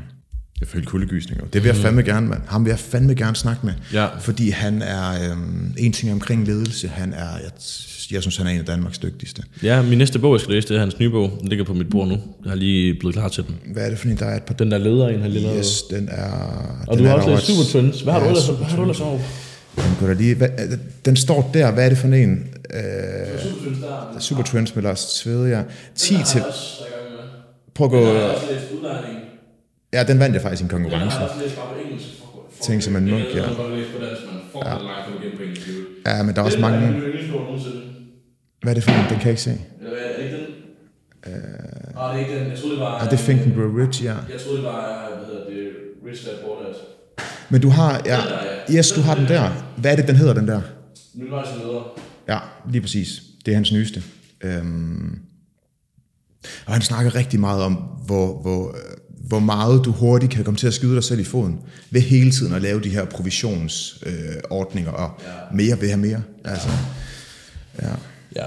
Jeg 0.61 0.69
føler 0.69 0.87
kuldegysninger. 0.87 1.45
Det 1.53 1.63
vil 1.63 1.69
jeg 1.69 1.77
fandme 1.77 2.03
gerne, 2.03 2.29
mand. 2.29 2.41
Ham 2.47 2.65
vil 2.65 2.71
jeg 2.71 2.79
fandme 2.79 3.15
gerne 3.15 3.37
snakke 3.37 3.67
med. 3.67 3.73
Ja. 3.93 4.07
Fordi 4.21 4.51
han 4.51 4.83
er, 4.83 5.31
øhm, 5.31 5.75
en 5.79 5.93
ting 5.93 6.13
omkring 6.13 6.47
ledelse, 6.47 6.89
han 6.89 7.13
er, 7.13 7.37
jeg, 7.43 7.51
jeg 8.11 8.23
synes, 8.23 8.37
han 8.37 8.47
er 8.47 8.51
en 8.51 8.59
af 8.59 8.65
Danmarks 8.65 8.99
dygtigste. 8.99 9.43
Ja, 9.63 9.83
min 9.83 9.99
næste 9.99 10.19
bog, 10.19 10.35
jeg 10.35 10.41
skal 10.41 10.55
læse, 10.55 10.69
det 10.69 10.77
er 10.77 10.81
hans 10.81 10.99
nye 10.99 11.11
bog. 11.11 11.39
Den 11.41 11.49
ligger 11.49 11.65
på 11.65 11.75
mit 11.75 11.91
bord 11.91 12.09
nu. 12.09 12.15
Jeg 12.45 12.51
har 12.51 12.57
lige 12.57 12.95
blevet 12.95 13.15
klar 13.15 13.29
til 13.29 13.45
den. 13.47 13.57
Hvad 13.73 13.85
er 13.87 13.91
det 13.91 13.99
for 13.99 14.09
en, 14.09 14.17
der 14.17 14.27
er 14.27 14.37
et 14.37 14.43
par... 14.43 14.55
Den 14.55 14.71
der 14.71 14.79
leder 14.79 15.09
en, 15.09 15.21
han 15.21 15.31
lige 15.31 15.43
lavede. 15.43 15.59
Yes, 15.59 15.83
den 15.83 16.09
er... 16.13 16.31
Og 16.87 16.97
den 16.97 17.05
du 17.05 17.11
er 17.11 17.17
har 17.17 17.17
også 17.17 17.31
læst 17.31 17.47
Super 17.47 17.81
Trends. 17.81 18.01
Hvad 18.01 18.13
har 18.13 18.21
du 18.21 18.27
ellers, 18.27 18.47
hvad 18.47 18.57
har 18.67 18.77
du 18.77 18.83
ellers 18.83 19.01
over? 19.01 19.19
Den, 19.77 19.97
går 20.01 20.07
der 20.07 20.15
lige, 20.15 20.35
hvad, 20.35 20.49
den 21.05 21.17
står 21.17 21.51
der. 21.55 21.71
Hvad 21.73 21.85
er 21.85 21.89
det 21.89 21.99
for 21.99 22.09
en? 22.09 22.49
Øh, 22.75 22.81
Super. 23.43 24.21
Super 24.21 24.43
Trends 24.43 24.75
med 24.75 24.83
Lars 24.83 25.05
Tvede, 25.05 25.49
ja. 25.49 25.63
10 25.97 26.15
til... 26.33 26.43
Prøv 27.75 27.85
at 27.85 27.91
gå... 27.91 28.01
også 28.01 28.47
læst 28.51 28.65
udlejning. 28.79 29.19
Ja, 29.95 30.01
den 30.11 30.19
vandt 30.19 30.35
jeg 30.35 30.43
faktisk 30.43 30.63
i 30.63 30.65
en 30.65 30.71
konkurrence. 30.77 31.17
også 31.19 31.37
læst 31.43 31.57
bare 31.57 31.69
på 31.75 31.81
engelsk. 31.85 32.09
Tænk 32.67 32.83
som 32.83 32.97
en 32.97 33.11
munk, 33.11 33.25
ja. 33.25 33.37
Jeg 33.37 33.45
har 33.45 33.77
læst 33.77 33.91
på 33.95 33.99
dansk, 34.05 34.23
men 34.31 34.41
fuck, 34.53 34.65
ja. 34.65 34.71
langt 34.71 35.05
for 35.07 35.13
igen 35.21 35.33
på 35.37 35.43
engelsk. 35.43 35.69
Ja, 36.07 36.23
men 36.23 36.35
der 36.35 36.41
er 36.41 36.47
også 36.51 36.61
mange... 36.61 36.81
min 36.81 37.01
yndlingsbog 37.03 37.41
nogensinde. 37.41 37.81
Hvad 38.63 38.73
er 38.73 38.75
det 38.75 38.85
for 38.85 38.91
en? 38.91 38.99
Den 38.99 39.19
kan 39.23 39.27
jeg 39.31 39.35
ikke 39.37 39.43
se. 39.43 39.51
Er 39.51 39.57
det 40.17 40.25
ikke 40.25 40.37
den? 40.37 40.47
Øh... 41.27 41.95
Nej, 41.95 42.13
det 42.13 42.23
er 42.23 42.27
ikke 42.27 42.39
den. 42.39 42.51
Jeg 42.51 42.59
troede, 42.59 42.75
det 42.75 42.81
var... 42.81 43.05
Ja, 43.05 43.11
det 43.11 43.19
er 43.21 43.83
Rich, 43.83 44.05
ja. 44.05 44.17
Jeg 44.33 44.41
troede, 44.45 44.59
det 44.59 44.65
var, 44.65 44.81
hvad 45.17 45.27
hedder 45.27 45.45
det, 45.51 45.63
Rich 46.07 46.27
Dad 46.27 46.33
Dad. 46.33 46.75
Men 47.51 47.61
du 47.61 47.69
har... 47.69 48.03
Ja, 48.07 48.19
yes, 48.77 48.93
du 48.93 49.01
har 49.01 49.15
den 49.15 49.29
der. 49.29 49.51
Hvad 49.77 49.93
er 49.93 49.97
det, 49.97 50.09
den 50.09 50.17
hedder, 50.17 50.35
den 50.35 50.49
der? 50.49 50.55
Er 50.55 50.61
jeg 51.17 51.45
leder. 51.59 52.01
Ja, 52.29 52.39
lige 52.71 52.83
præcis. 52.83 53.23
Det 53.45 53.51
er 53.51 53.55
hans 53.55 53.73
nyeste. 53.73 54.03
Øhm, 54.41 55.19
og 56.67 56.73
han 56.73 56.83
snakker 56.83 57.15
rigtig 57.15 57.41
meget 57.41 57.63
om, 57.63 57.73
hvor, 58.07 58.41
hvor, 58.43 58.69
øh, 58.69 59.04
hvor 59.29 59.39
meget 59.39 59.85
du 59.85 59.93
hurtigt 59.93 60.33
kan 60.33 60.45
komme 60.45 60.59
til 60.59 60.67
at 60.67 60.75
skyde 60.75 60.95
dig 60.95 61.05
selv 61.05 61.21
i 61.21 61.25
foden, 61.25 61.61
ved 61.91 62.01
hele 62.01 62.31
tiden 62.31 62.53
at 62.55 62.63
lave 62.63 62.81
de 62.81 62.89
her 62.89 63.05
provisionsordninger, 63.05 64.95
øh, 64.95 65.01
og 65.03 65.21
ja. 65.27 65.31
mere 65.57 65.81
vil 65.81 65.89
have 65.89 66.01
mere. 66.01 66.23
Altså, 66.45 66.69
ja. 67.83 67.89
Ja, 68.37 68.45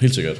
helt 0.00 0.14
sikkert. 0.14 0.36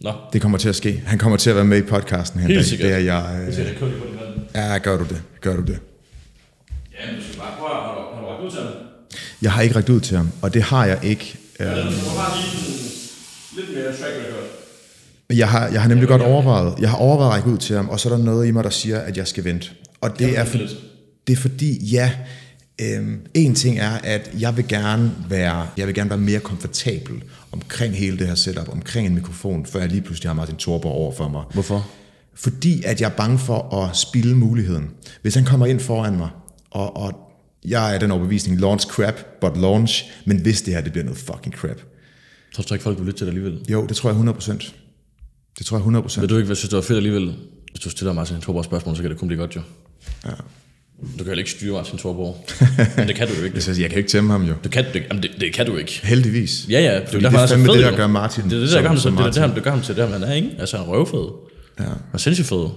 Nå. 0.00 0.12
Det 0.32 0.42
kommer 0.42 0.58
til 0.58 0.68
at 0.68 0.76
ske. 0.76 1.02
Han 1.06 1.18
kommer 1.18 1.36
til 1.38 1.50
at 1.50 1.56
være 1.56 1.64
med 1.64 1.78
i 1.78 1.82
podcasten 1.82 2.40
her 2.40 2.46
Helt 2.46 2.56
dag. 2.58 2.64
sikkert. 2.66 2.86
Det 2.88 2.94
er 2.94 2.98
jeg. 2.98 3.46
Det 3.46 3.58
Øh, 3.58 3.78
kun 3.78 3.90
på 4.00 4.06
den 4.12 4.18
anden. 4.28 4.44
ja, 4.54 4.78
gør 4.78 4.96
du 4.98 5.04
det. 5.04 5.22
Gør 5.40 5.56
du 5.56 5.62
det. 5.62 5.78
Ja, 7.00 7.06
men 7.12 7.20
du 7.20 7.22
skal 7.26 7.38
bare 7.38 7.52
prøve, 7.58 7.70
har 7.70 7.94
du, 7.94 8.00
har 8.16 8.22
du 8.22 8.26
ret 8.36 8.46
ud 8.46 8.50
til 8.50 8.60
ham? 8.60 8.72
Jeg 9.42 9.52
har 9.52 9.62
ikke 9.62 9.74
rækket 9.76 9.92
ud 9.92 10.00
til 10.00 10.16
ham, 10.16 10.30
og 10.42 10.54
det 10.54 10.62
har 10.62 10.86
jeg 10.86 10.98
ikke. 11.02 11.38
Øh, 11.60 11.66
Du 11.66 11.72
har 11.72 12.36
lige 12.40 12.80
lidt 13.56 13.76
mere 13.78 13.86
track 13.86 14.14
record. 14.26 14.37
Jeg 15.32 15.48
har, 15.48 15.68
jeg 15.68 15.82
har 15.82 15.88
nemlig 15.88 16.08
godt 16.08 16.22
overvejet, 16.22 16.74
jeg 16.80 16.90
har 16.90 16.96
overvejet 16.96 17.30
at 17.30 17.34
række 17.34 17.50
ud 17.50 17.58
til 17.58 17.76
ham, 17.76 17.88
og 17.88 18.00
så 18.00 18.12
er 18.12 18.16
der 18.16 18.24
noget 18.24 18.48
i 18.48 18.50
mig, 18.50 18.64
der 18.64 18.70
siger, 18.70 18.98
at 18.98 19.16
jeg 19.16 19.26
skal 19.26 19.44
vente. 19.44 19.70
Og 20.00 20.18
det 20.18 20.38
er, 20.38 20.44
for, 20.44 20.58
det 21.26 21.32
er 21.32 21.36
fordi, 21.36 21.86
ja, 21.86 22.12
øhm, 22.80 23.20
en 23.34 23.54
ting 23.54 23.78
er, 23.78 23.90
at 23.90 24.30
jeg 24.38 24.56
vil 24.56 24.68
gerne 24.68 25.12
være, 25.28 25.66
jeg 25.76 25.86
vil 25.86 25.94
gerne 25.94 26.10
være 26.10 26.18
mere 26.18 26.40
komfortabel 26.40 27.22
omkring 27.52 27.94
hele 27.94 28.18
det 28.18 28.26
her 28.26 28.34
setup, 28.34 28.68
omkring 28.68 29.06
en 29.06 29.14
mikrofon, 29.14 29.66
før 29.66 29.80
jeg 29.80 29.88
lige 29.88 30.02
pludselig 30.02 30.28
har 30.28 30.34
Martin 30.34 30.56
Thorborg 30.56 30.92
over 30.92 31.12
for 31.12 31.28
mig. 31.28 31.42
Hvorfor? 31.52 31.86
Fordi 32.34 32.82
at 32.84 33.00
jeg 33.00 33.06
er 33.06 33.16
bange 33.16 33.38
for 33.38 33.84
at 33.84 33.96
spille 33.96 34.36
muligheden. 34.36 34.90
Hvis 35.22 35.34
han 35.34 35.44
kommer 35.44 35.66
ind 35.66 35.80
foran 35.80 36.16
mig, 36.16 36.28
og, 36.70 36.96
og 36.96 37.12
jeg 37.64 37.94
er 37.94 37.98
den 37.98 38.10
overbevisning, 38.10 38.60
launch 38.60 38.86
crap, 38.86 39.14
but 39.40 39.56
launch, 39.56 40.04
men 40.26 40.40
hvis 40.40 40.62
det 40.62 40.74
her, 40.74 40.80
det 40.80 40.92
bliver 40.92 41.04
noget 41.04 41.18
fucking 41.18 41.54
crap. 41.54 41.80
Tror 42.54 42.62
du 42.62 42.74
ikke, 42.74 42.82
folk 42.82 42.98
vil 42.98 43.06
lytte 43.06 43.18
til 43.20 43.26
det 43.26 43.32
alligevel? 43.32 43.64
Jo, 43.68 43.86
det 43.86 43.96
tror 43.96 44.10
jeg 44.10 44.18
100%. 44.18 44.87
Det 45.58 45.66
tror 45.66 45.92
jeg 45.92 46.02
100%. 46.02 46.20
Vil 46.20 46.28
du 46.28 46.36
ikke, 46.36 46.46
hvis 46.46 46.60
det 46.60 46.72
var 46.72 46.80
fedt 46.80 46.96
alligevel? 46.96 47.34
Hvis 47.70 47.80
du 47.80 47.90
stiller 47.90 48.12
Martin 48.12 48.40
Thorborg 48.40 48.64
spørgsmål, 48.64 48.96
så 48.96 49.02
kan 49.02 49.10
det 49.10 49.18
kun 49.18 49.28
blive 49.28 49.40
godt 49.40 49.56
jo. 49.56 49.60
Ja. 50.24 50.30
Du 51.00 51.16
kan 51.16 51.26
heller 51.26 51.38
ikke 51.38 51.50
styre 51.50 51.72
Martin 51.72 51.98
Thorborg. 51.98 52.46
Men 52.96 53.08
det 53.08 53.16
kan 53.16 53.28
du 53.28 53.34
jo 53.38 53.44
ikke. 53.44 53.54
Altså, 53.54 53.80
jeg 53.80 53.90
kan 53.90 53.98
ikke 53.98 54.10
tæmme 54.10 54.32
ham 54.32 54.42
jo. 54.42 54.54
Du 54.64 54.68
kan, 54.68 54.84
det, 54.92 55.02
jamen 55.08 55.22
det, 55.22 55.30
det 55.40 55.54
kan 55.54 55.66
du 55.66 55.76
ikke. 55.76 56.00
Heldigvis. 56.02 56.66
Ja, 56.70 56.80
ja. 56.80 56.98
Fordi 56.98 57.24
det 57.24 57.34
er 57.34 57.46
fandme 57.46 57.72
det, 57.72 57.82
der 57.82 57.96
gør 57.96 58.06
Martin 58.06 58.44
Det 58.44 58.52
er 58.52 58.60
det, 58.60 58.70
der 58.70 58.82
gør 58.82 58.88
ham 58.88 58.98
som 58.98 59.16
det, 59.16 59.26
er 59.26 59.30
det, 59.30 59.42
ham, 59.42 59.50
det 59.50 59.62
gør 59.62 59.70
ham 59.70 59.82
til 59.82 59.96
det, 59.96 60.08
han 60.08 60.22
er, 60.22 60.32
ikke? 60.34 60.50
Altså, 60.58 60.76
han 60.76 60.86
er 60.86 60.90
røvfed. 60.90 61.28
Ja. 61.78 61.84
Han 61.84 61.94
er 62.12 62.18
sindssygt 62.18 62.48
fed. 62.48 62.68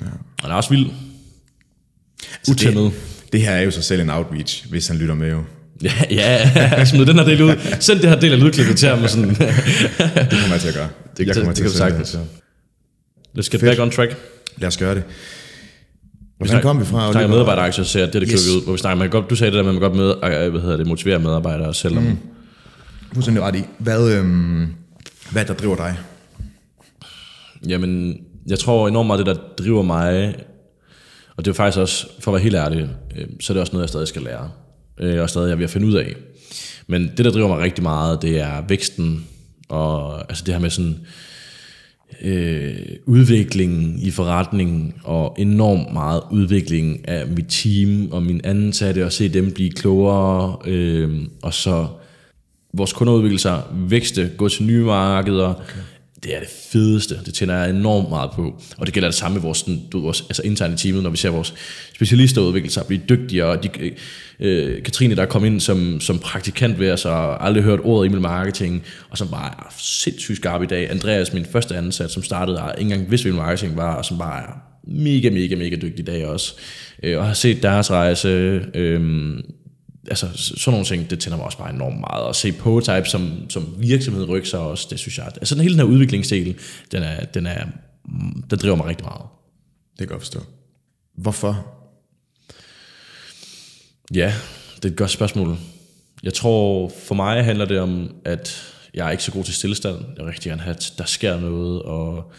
Ja. 0.00 0.06
Han 0.40 0.50
er 0.50 0.54
også 0.54 0.70
vild. 0.70 0.86
Så 2.42 2.52
Utæmmet. 2.52 2.84
det, 2.84 3.32
det 3.32 3.40
her 3.40 3.50
er 3.50 3.62
jo 3.62 3.70
sig 3.70 3.84
selv 3.84 4.00
en 4.00 4.10
outreach, 4.10 4.70
hvis 4.70 4.88
han 4.88 4.96
lytter 4.96 5.14
med 5.14 5.30
jo. 5.30 5.42
Ja, 6.10 6.50
ja. 6.56 6.84
Smid 6.84 7.06
den 7.06 7.16
her 7.18 7.24
del 7.24 7.42
ud. 7.42 7.54
Send 7.80 8.00
det 8.00 8.08
her 8.08 8.20
del 8.20 8.32
af 8.32 8.40
lydklippet 8.40 8.76
til 8.76 8.88
ham. 8.88 9.02
Og 9.02 9.10
sådan. 9.10 9.28
Det 9.28 9.36
kommer 9.38 10.52
jeg 10.52 10.60
til 10.60 10.68
at 10.68 10.74
gøre. 10.74 10.88
Det, 11.16 11.26
jeg 11.26 11.34
det, 11.34 11.42
kommer 11.42 11.54
det, 11.54 11.64
det 11.64 11.72
til 11.72 11.80
kan 11.80 11.86
at 11.86 11.92
du 11.92 11.96
sende 11.96 12.06
sagtens. 12.06 12.10
det. 13.34 13.38
Let's 13.38 13.50
get 13.50 13.60
Fedt. 13.60 13.70
back 13.70 13.80
on 13.80 13.90
track. 13.90 14.16
Lad 14.56 14.68
os 14.68 14.76
gøre 14.76 14.94
det. 14.94 15.02
Hvordan 16.38 16.62
kom 16.62 16.80
vi 16.80 16.84
fra? 16.84 17.06
Vi 17.06 17.12
snakker 17.12 17.28
medarbejderaktier, 17.30 17.84
så 17.84 17.98
det, 17.98 18.12
det 18.12 18.22
yes. 18.32 18.46
Vi 18.46 18.56
ud. 18.56 18.64
Hvor 18.64 18.72
vi 18.72 18.78
snakker, 18.78 18.98
man 18.98 19.10
kan 19.10 19.20
godt, 19.20 19.30
du 19.30 19.36
sagde 19.36 19.50
det 19.50 19.56
der, 19.56 19.62
med, 19.62 19.70
at 19.70 19.74
man 19.74 19.90
godt 19.90 20.22
med, 20.22 20.44
øh, 20.44 20.50
hvad 20.50 20.60
hedder 20.60 20.76
det, 20.76 20.86
motivere 20.86 21.18
medarbejdere, 21.18 21.74
selvom 21.74 22.02
mm. 22.02 22.18
Fuldstændig 23.14 23.42
ret 23.42 23.56
i. 23.56 23.62
Hvad, 23.78 24.12
øhm, 24.12 24.66
hvad 25.30 25.42
er 25.42 25.46
det, 25.46 25.48
der 25.48 25.54
driver 25.54 25.76
dig? 25.76 25.98
Jamen, 27.68 28.16
jeg 28.46 28.58
tror 28.58 28.88
enormt 28.88 29.06
meget, 29.06 29.26
det 29.26 29.36
der 29.36 29.42
driver 29.58 29.82
mig, 29.82 30.34
og 31.36 31.44
det 31.44 31.50
er 31.50 31.54
faktisk 31.54 31.78
også, 31.78 32.06
for 32.20 32.30
at 32.30 32.34
være 32.34 32.42
helt 32.42 32.54
ærlig, 32.56 32.88
øh, 33.16 33.26
så 33.40 33.52
er 33.52 33.54
det 33.54 33.60
også 33.60 33.72
noget, 33.72 33.82
jeg 33.82 33.88
stadig 33.88 34.08
skal 34.08 34.22
lære. 34.22 34.50
Øh, 35.00 35.22
og 35.22 35.30
stadig 35.30 35.46
jeg 35.46 35.52
er 35.52 35.56
ved 35.56 35.64
at 35.64 35.70
finde 35.70 35.86
ud 35.86 35.94
af. 35.94 36.14
Men 36.86 37.10
det, 37.16 37.24
der 37.24 37.30
driver 37.30 37.48
mig 37.48 37.58
rigtig 37.58 37.82
meget, 37.82 38.22
det 38.22 38.40
er 38.40 38.64
væksten, 38.68 39.26
og 39.68 40.18
altså 40.18 40.44
det 40.46 40.54
her 40.54 40.60
med 40.60 40.70
sådan, 40.70 40.98
øh, 42.22 42.74
udviklingen 43.06 43.98
i 43.98 44.10
forretningen, 44.10 44.94
og 45.04 45.36
enormt 45.38 45.92
meget 45.92 46.22
udvikling 46.30 47.08
af 47.08 47.26
mit 47.26 47.46
team 47.48 48.12
og 48.12 48.22
min 48.22 48.40
ansatte, 48.44 49.04
og 49.04 49.12
se 49.12 49.28
dem 49.28 49.52
blive 49.52 49.70
klogere, 49.70 50.56
øh, 50.66 51.20
og 51.42 51.54
så 51.54 51.86
vores 52.74 52.92
kunder 52.92 53.12
udvikle 53.12 53.38
sig, 53.38 53.62
vækste, 53.74 54.30
gå 54.36 54.48
til 54.48 54.64
nye 54.64 54.84
markeder. 54.84 55.54
Okay. 55.54 55.80
Det 56.22 56.36
er 56.36 56.40
det 56.40 56.48
fedeste. 56.48 57.18
Det 57.26 57.34
tænder 57.34 57.54
jeg 57.54 57.70
enormt 57.70 58.08
meget 58.08 58.30
på. 58.30 58.62
Og 58.76 58.86
det 58.86 58.94
gælder 58.94 59.08
det 59.08 59.14
samme 59.14 59.34
med 59.34 59.42
vores, 59.42 59.58
sådan, 59.58 59.80
du, 59.92 60.00
vores 60.00 60.20
altså 60.20 60.42
interne 60.42 60.76
teamet, 60.76 61.02
når 61.02 61.10
vi 61.10 61.16
ser 61.16 61.30
vores 61.30 61.54
specialister 61.94 62.40
udvikle 62.40 62.70
sig, 62.70 62.86
blive 62.86 63.00
dygtigere. 63.08 63.46
Og 63.48 63.62
de, 63.62 63.70
øh, 64.40 64.82
Katrine, 64.82 65.16
der 65.16 65.22
er 65.22 65.26
kommet 65.26 65.48
ind 65.48 65.60
som, 65.60 66.00
som 66.00 66.18
praktikant 66.18 66.78
ved 66.78 66.90
os, 66.90 67.04
og 67.04 67.46
aldrig 67.46 67.64
hørt 67.64 67.80
ordet 67.82 68.06
email 68.06 68.22
marketing, 68.22 68.82
og 69.10 69.18
som 69.18 69.28
bare 69.28 69.50
er 69.58 69.74
sindssygt 69.78 70.36
skarp 70.36 70.62
i 70.62 70.66
dag. 70.66 70.90
Andreas, 70.90 71.32
min 71.32 71.44
første 71.44 71.76
ansat, 71.76 72.10
som 72.10 72.22
startede, 72.22 72.62
og 72.62 72.74
ikke 72.78 72.92
engang 72.92 73.10
vidste, 73.10 73.30
hvad 73.30 73.40
marketing 73.40 73.76
var, 73.76 73.94
og 73.94 74.04
som 74.04 74.18
bare 74.18 74.42
er 74.42 74.62
mega, 74.84 75.30
mega, 75.30 75.56
mega 75.56 75.76
dygtig 75.76 75.98
i 75.98 76.02
dag 76.02 76.26
også. 76.26 76.54
Øh, 77.02 77.18
og 77.18 77.26
har 77.26 77.34
set 77.34 77.62
deres 77.62 77.90
rejse, 77.90 78.28
øh, 78.74 79.00
altså 80.08 80.28
sådan 80.34 80.72
nogle 80.72 80.86
ting, 80.86 81.10
det 81.10 81.20
tænder 81.20 81.36
mig 81.36 81.46
også 81.46 81.58
bare 81.58 81.74
enormt 81.74 82.00
meget. 82.00 82.24
Og 82.24 82.36
se 82.36 82.52
Prototype 82.52 83.08
som, 83.08 83.50
som 83.50 83.74
virksomhed 83.78 84.28
rykke 84.28 84.48
sig 84.48 84.60
også, 84.60 84.86
det 84.90 84.98
synes 84.98 85.18
jeg, 85.18 85.26
altså 85.26 85.54
den 85.54 85.62
hele 85.62 85.74
den 85.74 85.80
her 85.80 85.94
udviklingsdel, 85.94 86.58
den, 86.92 87.02
er, 87.02 87.24
den, 87.24 87.46
er, 87.46 87.66
den 88.50 88.58
driver 88.58 88.76
mig 88.76 88.86
rigtig 88.86 89.04
meget. 89.04 89.22
Det 89.90 89.98
kan 89.98 90.04
jeg 90.04 90.08
godt 90.08 90.22
forstå. 90.22 90.40
Hvorfor? 91.14 91.66
Ja, 94.14 94.34
det 94.76 94.84
er 94.84 94.88
et 94.88 94.96
godt 94.96 95.10
spørgsmål. 95.10 95.58
Jeg 96.22 96.34
tror, 96.34 96.92
for 97.06 97.14
mig 97.14 97.44
handler 97.44 97.64
det 97.64 97.80
om, 97.80 98.14
at 98.24 98.74
jeg 98.94 99.06
er 99.06 99.10
ikke 99.10 99.24
så 99.24 99.32
god 99.32 99.44
til 99.44 99.54
stillestand. 99.54 99.96
Jeg 99.96 100.24
vil 100.24 100.24
rigtig 100.24 100.50
gerne 100.50 100.62
have, 100.62 100.76
at 100.76 100.92
der 100.98 101.04
sker 101.04 101.40
noget, 101.40 101.82
og, 101.82 102.32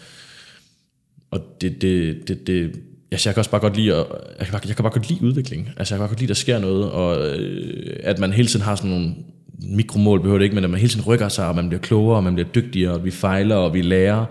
og 1.30 1.40
det, 1.60 1.82
det, 1.82 2.28
det, 2.28 2.46
det, 2.46 2.80
altså 3.10 3.28
jeg 3.28 3.34
kan 3.34 3.40
også 3.40 3.50
bare 3.50 3.60
godt 3.60 3.76
lide, 3.76 3.94
at, 3.94 4.06
jeg, 4.38 4.46
kan 4.46 4.52
bare, 4.52 4.60
jeg 4.68 4.76
kan 4.76 4.82
bare 4.82 4.92
godt 4.92 5.08
lide 5.08 5.24
udvikling. 5.24 5.68
Altså 5.76 5.94
jeg 5.94 5.98
kan 5.98 6.02
bare 6.02 6.08
godt 6.08 6.20
lide, 6.20 6.26
at 6.26 6.28
der 6.28 6.40
sker 6.40 6.58
noget, 6.58 6.90
og 6.90 7.26
øh, 7.26 7.96
at 8.02 8.18
man 8.18 8.32
hele 8.32 8.48
tiden 8.48 8.64
har 8.64 8.76
sådan 8.76 8.90
nogle 8.90 9.14
mikromål, 9.62 10.20
behøver 10.20 10.38
det 10.38 10.44
ikke, 10.44 10.54
men 10.54 10.64
at 10.64 10.70
man 10.70 10.80
hele 10.80 10.90
tiden 10.90 11.06
rykker 11.06 11.28
sig, 11.28 11.48
og 11.48 11.54
man 11.54 11.68
bliver 11.68 11.80
klogere, 11.80 12.16
og 12.16 12.24
man 12.24 12.34
bliver 12.34 12.48
dygtigere, 12.48 12.92
og 12.92 13.04
vi 13.04 13.10
fejler, 13.10 13.56
og 13.56 13.74
vi 13.74 13.82
lærer. 13.82 14.24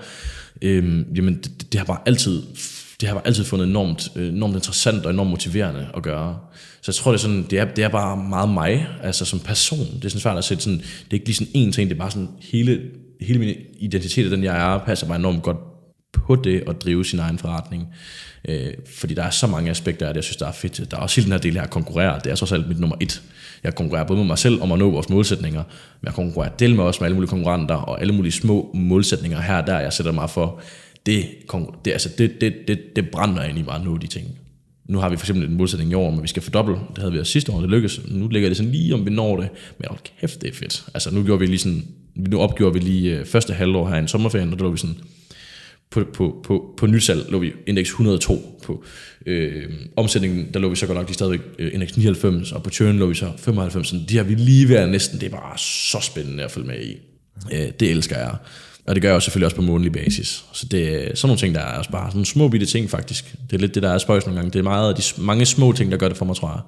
Øh, 0.61 1.05
jamen 1.17 1.35
det, 1.35 1.71
det 1.71 1.79
har 1.79 1.85
bare 1.85 1.99
altid 2.05 2.41
det 3.03 3.09
har 3.09 3.15
jeg 3.15 3.21
bare 3.21 3.27
altid 3.27 3.43
fundet 3.43 3.67
enormt, 3.67 4.11
øh, 4.15 4.27
enormt 4.33 4.55
interessant 4.55 5.05
og 5.05 5.11
enormt 5.11 5.29
motiverende 5.29 5.87
at 5.97 6.03
gøre. 6.03 6.39
Så 6.81 6.91
jeg 6.91 6.95
tror, 6.95 7.11
det 7.11 7.17
er, 7.17 7.21
sådan, 7.21 7.45
det 7.49 7.59
er, 7.59 7.65
det 7.65 7.83
er 7.83 7.89
bare 7.89 8.17
meget 8.17 8.49
mig, 8.49 8.87
altså 9.03 9.25
som 9.25 9.39
person. 9.39 9.79
Det 9.79 10.05
er 10.05 10.09
sådan 10.09 10.21
svært 10.21 10.37
at 10.37 10.43
sætte 10.43 10.63
sådan, 10.63 10.79
det 10.79 11.09
er 11.09 11.13
ikke 11.13 11.25
lige 11.25 11.35
sådan 11.35 11.47
én 11.55 11.71
ting, 11.71 11.89
det 11.89 11.91
er 11.91 11.99
bare 11.99 12.11
sådan 12.11 12.29
hele, 12.41 12.81
hele 13.21 13.39
min 13.39 13.55
identitet, 13.79 14.31
den 14.31 14.43
jeg 14.43 14.73
er, 14.73 14.77
passer 14.85 15.07
mig 15.07 15.15
enormt 15.15 15.43
godt 15.43 15.57
på 16.27 16.35
det 16.35 16.63
at 16.67 16.81
drive 16.83 17.05
sin 17.05 17.19
egen 17.19 17.37
forretning. 17.37 17.87
Øh, 18.47 18.73
fordi 18.97 19.13
der 19.13 19.23
er 19.23 19.29
så 19.29 19.47
mange 19.47 19.69
aspekter 19.69 20.07
af 20.07 20.13
det, 20.13 20.17
jeg 20.17 20.23
synes, 20.23 20.37
der 20.37 20.47
er 20.47 20.51
fedt. 20.51 20.91
Der 20.91 20.97
er 20.97 21.01
også 21.01 21.15
hele 21.15 21.25
den 21.25 21.31
her 21.31 21.39
del 21.39 21.53
her 21.53 21.61
at 21.61 21.69
konkurrere. 21.69 22.19
Det 22.23 22.31
er 22.31 22.35
så 22.35 22.55
alt 22.55 22.67
mit 22.67 22.79
nummer 22.79 22.95
et. 22.99 23.21
Jeg 23.63 23.75
konkurrerer 23.75 24.07
både 24.07 24.17
med 24.17 24.27
mig 24.27 24.37
selv 24.37 24.61
om 24.61 24.71
at 24.71 24.79
nå 24.79 24.89
vores 24.89 25.09
målsætninger, 25.09 25.63
men 26.01 26.05
jeg 26.05 26.13
konkurrerer 26.13 26.51
del 26.51 26.75
med 26.75 26.83
også 26.83 26.99
med 27.01 27.05
alle 27.05 27.15
mulige 27.15 27.29
konkurrenter 27.29 27.75
og 27.75 28.01
alle 28.01 28.13
mulige 28.13 28.31
små 28.31 28.71
målsætninger 28.73 29.41
her 29.41 29.57
og 29.57 29.67
der, 29.67 29.79
jeg 29.79 29.93
sætter 29.93 30.11
mig 30.11 30.29
for. 30.29 30.61
Det, 31.05 31.25
det, 31.85 31.91
altså 31.91 32.09
det, 32.17 32.41
det, 32.41 32.53
det, 32.67 32.79
det 32.95 33.09
brænder 33.09 33.43
ind 33.43 33.57
i 33.57 33.61
nu 33.61 33.69
nå 33.83 33.97
de 33.97 34.07
ting. 34.07 34.27
Nu 34.85 34.99
har 34.99 35.09
vi 35.09 35.17
for 35.17 35.23
eksempel 35.23 35.45
en 35.45 35.57
målsætning 35.57 35.91
i 35.91 35.93
år, 35.93 36.09
men 36.09 36.19
at 36.19 36.23
vi 36.23 36.27
skal 36.27 36.41
fordoble. 36.41 36.73
Det 36.73 36.97
havde 36.97 37.11
vi 37.11 37.19
også 37.19 37.31
sidste 37.31 37.51
år, 37.51 37.61
det 37.61 37.69
lykkedes. 37.69 38.01
Nu 38.07 38.27
ligger 38.27 38.49
det 38.49 38.57
sådan 38.57 38.71
lige, 38.71 38.93
om 38.93 39.05
vi 39.05 39.11
når 39.11 39.37
det. 39.37 39.49
Men 39.79 39.87
hold 39.89 39.99
kæft, 40.19 40.41
det 40.41 40.49
er 40.49 40.53
fedt. 40.53 40.85
Altså 40.93 41.13
nu 41.13 41.23
gjorde 41.23 41.39
vi 41.39 41.45
lige 41.45 41.59
sådan, 41.59 41.87
nu 42.15 42.39
opgjorde 42.39 42.73
vi 42.73 42.79
lige 42.79 43.17
øh, 43.17 43.25
første 43.25 43.53
halvår 43.53 43.89
her 43.89 43.95
i 43.95 43.99
en 43.99 44.07
sommerferien, 44.07 44.53
og 44.53 44.59
der 44.59 44.65
lå 44.65 44.71
vi 44.71 44.77
sådan, 44.77 44.95
på, 45.93 46.03
på, 46.13 46.41
på, 46.43 46.73
på 46.77 46.87
nysalg 46.87 47.31
lå 47.31 47.39
vi 47.39 47.53
indeks 47.67 47.89
102 47.89 48.59
på 48.63 48.83
øh, 49.25 49.63
omsætningen, 49.95 50.47
der 50.53 50.59
lå 50.59 50.69
vi 50.69 50.75
så 50.75 50.87
godt 50.87 50.97
nok 50.97 51.07
de 51.07 51.13
stadigvæk 51.13 51.41
øh, 51.59 51.73
indeks 51.73 51.97
99, 51.97 52.51
og 52.51 52.63
på 52.63 52.69
churn 52.69 52.97
lå 52.97 53.05
vi 53.05 53.15
så 53.15 53.31
95, 53.37 53.87
så 53.87 53.99
de 54.09 54.17
har 54.17 54.23
vi 54.23 54.35
lige 54.35 54.69
været 54.69 54.89
næsten, 54.89 55.19
det 55.19 55.25
er 55.25 55.31
bare 55.37 55.57
så 55.57 55.99
spændende 56.01 56.43
at 56.43 56.51
følge 56.51 56.67
med 56.67 56.81
i. 56.81 56.97
Øh, 57.53 57.71
det 57.79 57.91
elsker 57.91 58.17
jeg. 58.17 58.35
Og 58.87 58.95
det 58.95 59.01
gør 59.01 59.09
jeg 59.09 59.15
også 59.15 59.25
selvfølgelig 59.25 59.45
også 59.45 59.55
på 59.55 59.61
månedlig 59.61 59.91
basis. 59.91 60.45
Så 60.53 60.65
det 60.65 61.11
er 61.11 61.15
sådan 61.15 61.27
nogle 61.27 61.39
ting, 61.39 61.55
der 61.55 61.61
er 61.61 61.77
også 61.77 61.91
bare 61.91 62.11
sådan 62.11 62.25
små 62.25 62.47
bitte 62.47 62.65
ting 62.65 62.89
faktisk. 62.89 63.35
Det 63.49 63.55
er 63.55 63.59
lidt 63.59 63.75
det, 63.75 63.83
der 63.83 63.89
er 63.89 63.97
spøjs 63.97 64.25
nogle 64.25 64.39
gange. 64.39 64.51
Det 64.51 64.59
er 64.59 64.63
meget 64.63 64.89
af 64.89 64.95
de 64.95 65.21
mange 65.21 65.45
små 65.45 65.71
ting, 65.71 65.91
der 65.91 65.97
gør 65.97 66.07
det 66.07 66.17
for 66.17 66.25
mig, 66.25 66.35
tror 66.35 66.49
jeg. 66.49 66.59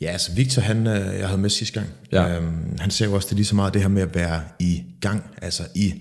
Ja, 0.00 0.06
altså 0.06 0.32
Victor, 0.32 0.62
han, 0.62 0.86
øh, 0.86 1.18
jeg 1.18 1.26
havde 1.28 1.40
med 1.40 1.50
sidste 1.50 1.74
gang, 1.80 1.86
Ja. 2.12 2.36
øhm, 2.36 2.78
han 2.80 2.90
ser 2.90 3.06
jo 3.06 3.12
også, 3.14 3.26
det 3.28 3.36
lige 3.36 3.46
så 3.46 3.54
meget 3.54 3.74
det 3.74 3.82
her 3.82 3.88
med 3.88 4.02
at 4.02 4.14
være 4.14 4.40
i 4.60 4.82
gang, 5.00 5.22
altså 5.42 5.62
i 5.74 5.94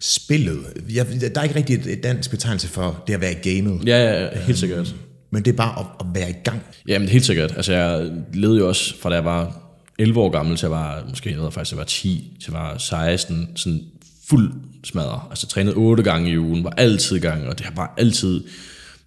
spillet. 0.00 0.58
Jeg, 0.94 1.06
der 1.34 1.40
er 1.40 1.44
ikke 1.44 1.56
rigtig 1.56 1.76
et, 1.76 1.86
et 1.86 2.02
dansk 2.02 2.30
betegnelse 2.30 2.68
for 2.68 3.02
det 3.06 3.14
at 3.14 3.20
være 3.20 3.32
i 3.32 3.54
gamet, 3.56 3.86
Ja, 3.88 4.04
ja, 4.04 4.22
ja 4.24 4.28
helt 4.46 4.58
sikkert. 4.58 4.94
men 5.30 5.44
det 5.44 5.52
er 5.52 5.56
bare 5.56 5.80
at, 5.80 5.86
at 6.00 6.06
være 6.14 6.30
i 6.30 6.34
gang. 6.44 6.62
Jamen 6.88 7.08
helt 7.08 7.24
sikkert. 7.26 7.52
Altså 7.56 7.72
jeg 7.72 8.10
levede 8.34 8.58
jo 8.58 8.68
også 8.68 8.94
fra 9.00 9.08
da 9.10 9.14
jeg 9.14 9.24
var 9.24 9.60
11 9.98 10.20
år 10.20 10.30
gammel 10.30 10.56
til 10.56 10.64
jeg 10.66 10.70
var, 10.70 11.04
måske 11.08 11.30
jeg 11.30 11.38
ved 11.38 11.50
faktisk, 11.50 11.72
jeg 11.72 11.78
var 11.78 11.84
10 11.84 12.36
til 12.44 12.52
jeg 12.52 12.60
var 12.60 12.78
16, 12.78 13.48
sådan 13.56 13.80
fuld 14.28 14.52
smadret. 14.84 15.20
Altså 15.30 15.46
trænede 15.46 15.74
otte 15.76 16.02
gange 16.02 16.30
i 16.30 16.38
ugen, 16.38 16.64
var 16.64 16.70
altid 16.76 17.16
i 17.16 17.20
gang, 17.20 17.46
og 17.48 17.58
det 17.58 17.66
har 17.66 17.72
bare 17.74 17.88
altid 17.98 18.40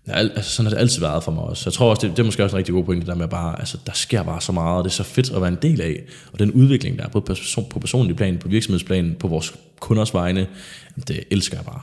Ja, 0.08 0.14
al- 0.14 0.32
altså, 0.36 0.52
sådan 0.52 0.66
har 0.66 0.74
det 0.76 0.82
altid 0.82 1.00
været 1.02 1.24
for 1.24 1.32
mig 1.32 1.44
også. 1.44 1.64
Jeg 1.70 1.74
tror 1.74 1.90
også, 1.90 2.08
det, 2.08 2.18
det 2.18 2.22
er 2.24 2.26
måske 2.26 2.44
også 2.44 2.56
en 2.56 2.58
rigtig 2.58 2.74
god 2.74 2.84
point, 2.84 3.02
det 3.02 3.08
der 3.08 3.16
med 3.16 3.28
bare, 3.28 3.60
altså, 3.60 3.78
der 3.86 3.92
sker 3.94 4.24
bare 4.24 4.42
så 4.42 4.52
meget, 4.52 4.78
og 4.78 4.84
det 4.84 4.90
er 4.90 4.94
så 4.94 5.04
fedt 5.04 5.32
at 5.32 5.42
være 5.42 5.48
en 5.50 5.58
del 5.62 5.82
af. 5.82 6.02
Og 6.34 6.40
den 6.40 6.52
udvikling, 6.52 6.98
der 6.98 7.04
er 7.06 7.10
både 7.10 7.22
på, 7.26 7.34
person, 7.34 7.66
på 7.70 7.80
personlig 7.80 8.16
plan, 8.16 8.38
på 8.38 8.48
virksomhedsplan, 8.48 9.16
på 9.20 9.28
vores 9.28 9.54
kunders 9.80 10.14
vegne, 10.14 10.48
det 11.08 11.20
elsker 11.32 11.58
jeg 11.58 11.66
bare. 11.66 11.80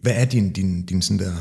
Hvad 0.00 0.12
er 0.16 0.24
din, 0.24 0.52
din, 0.52 0.86
din 0.86 1.02
sådan 1.02 1.18
der... 1.18 1.32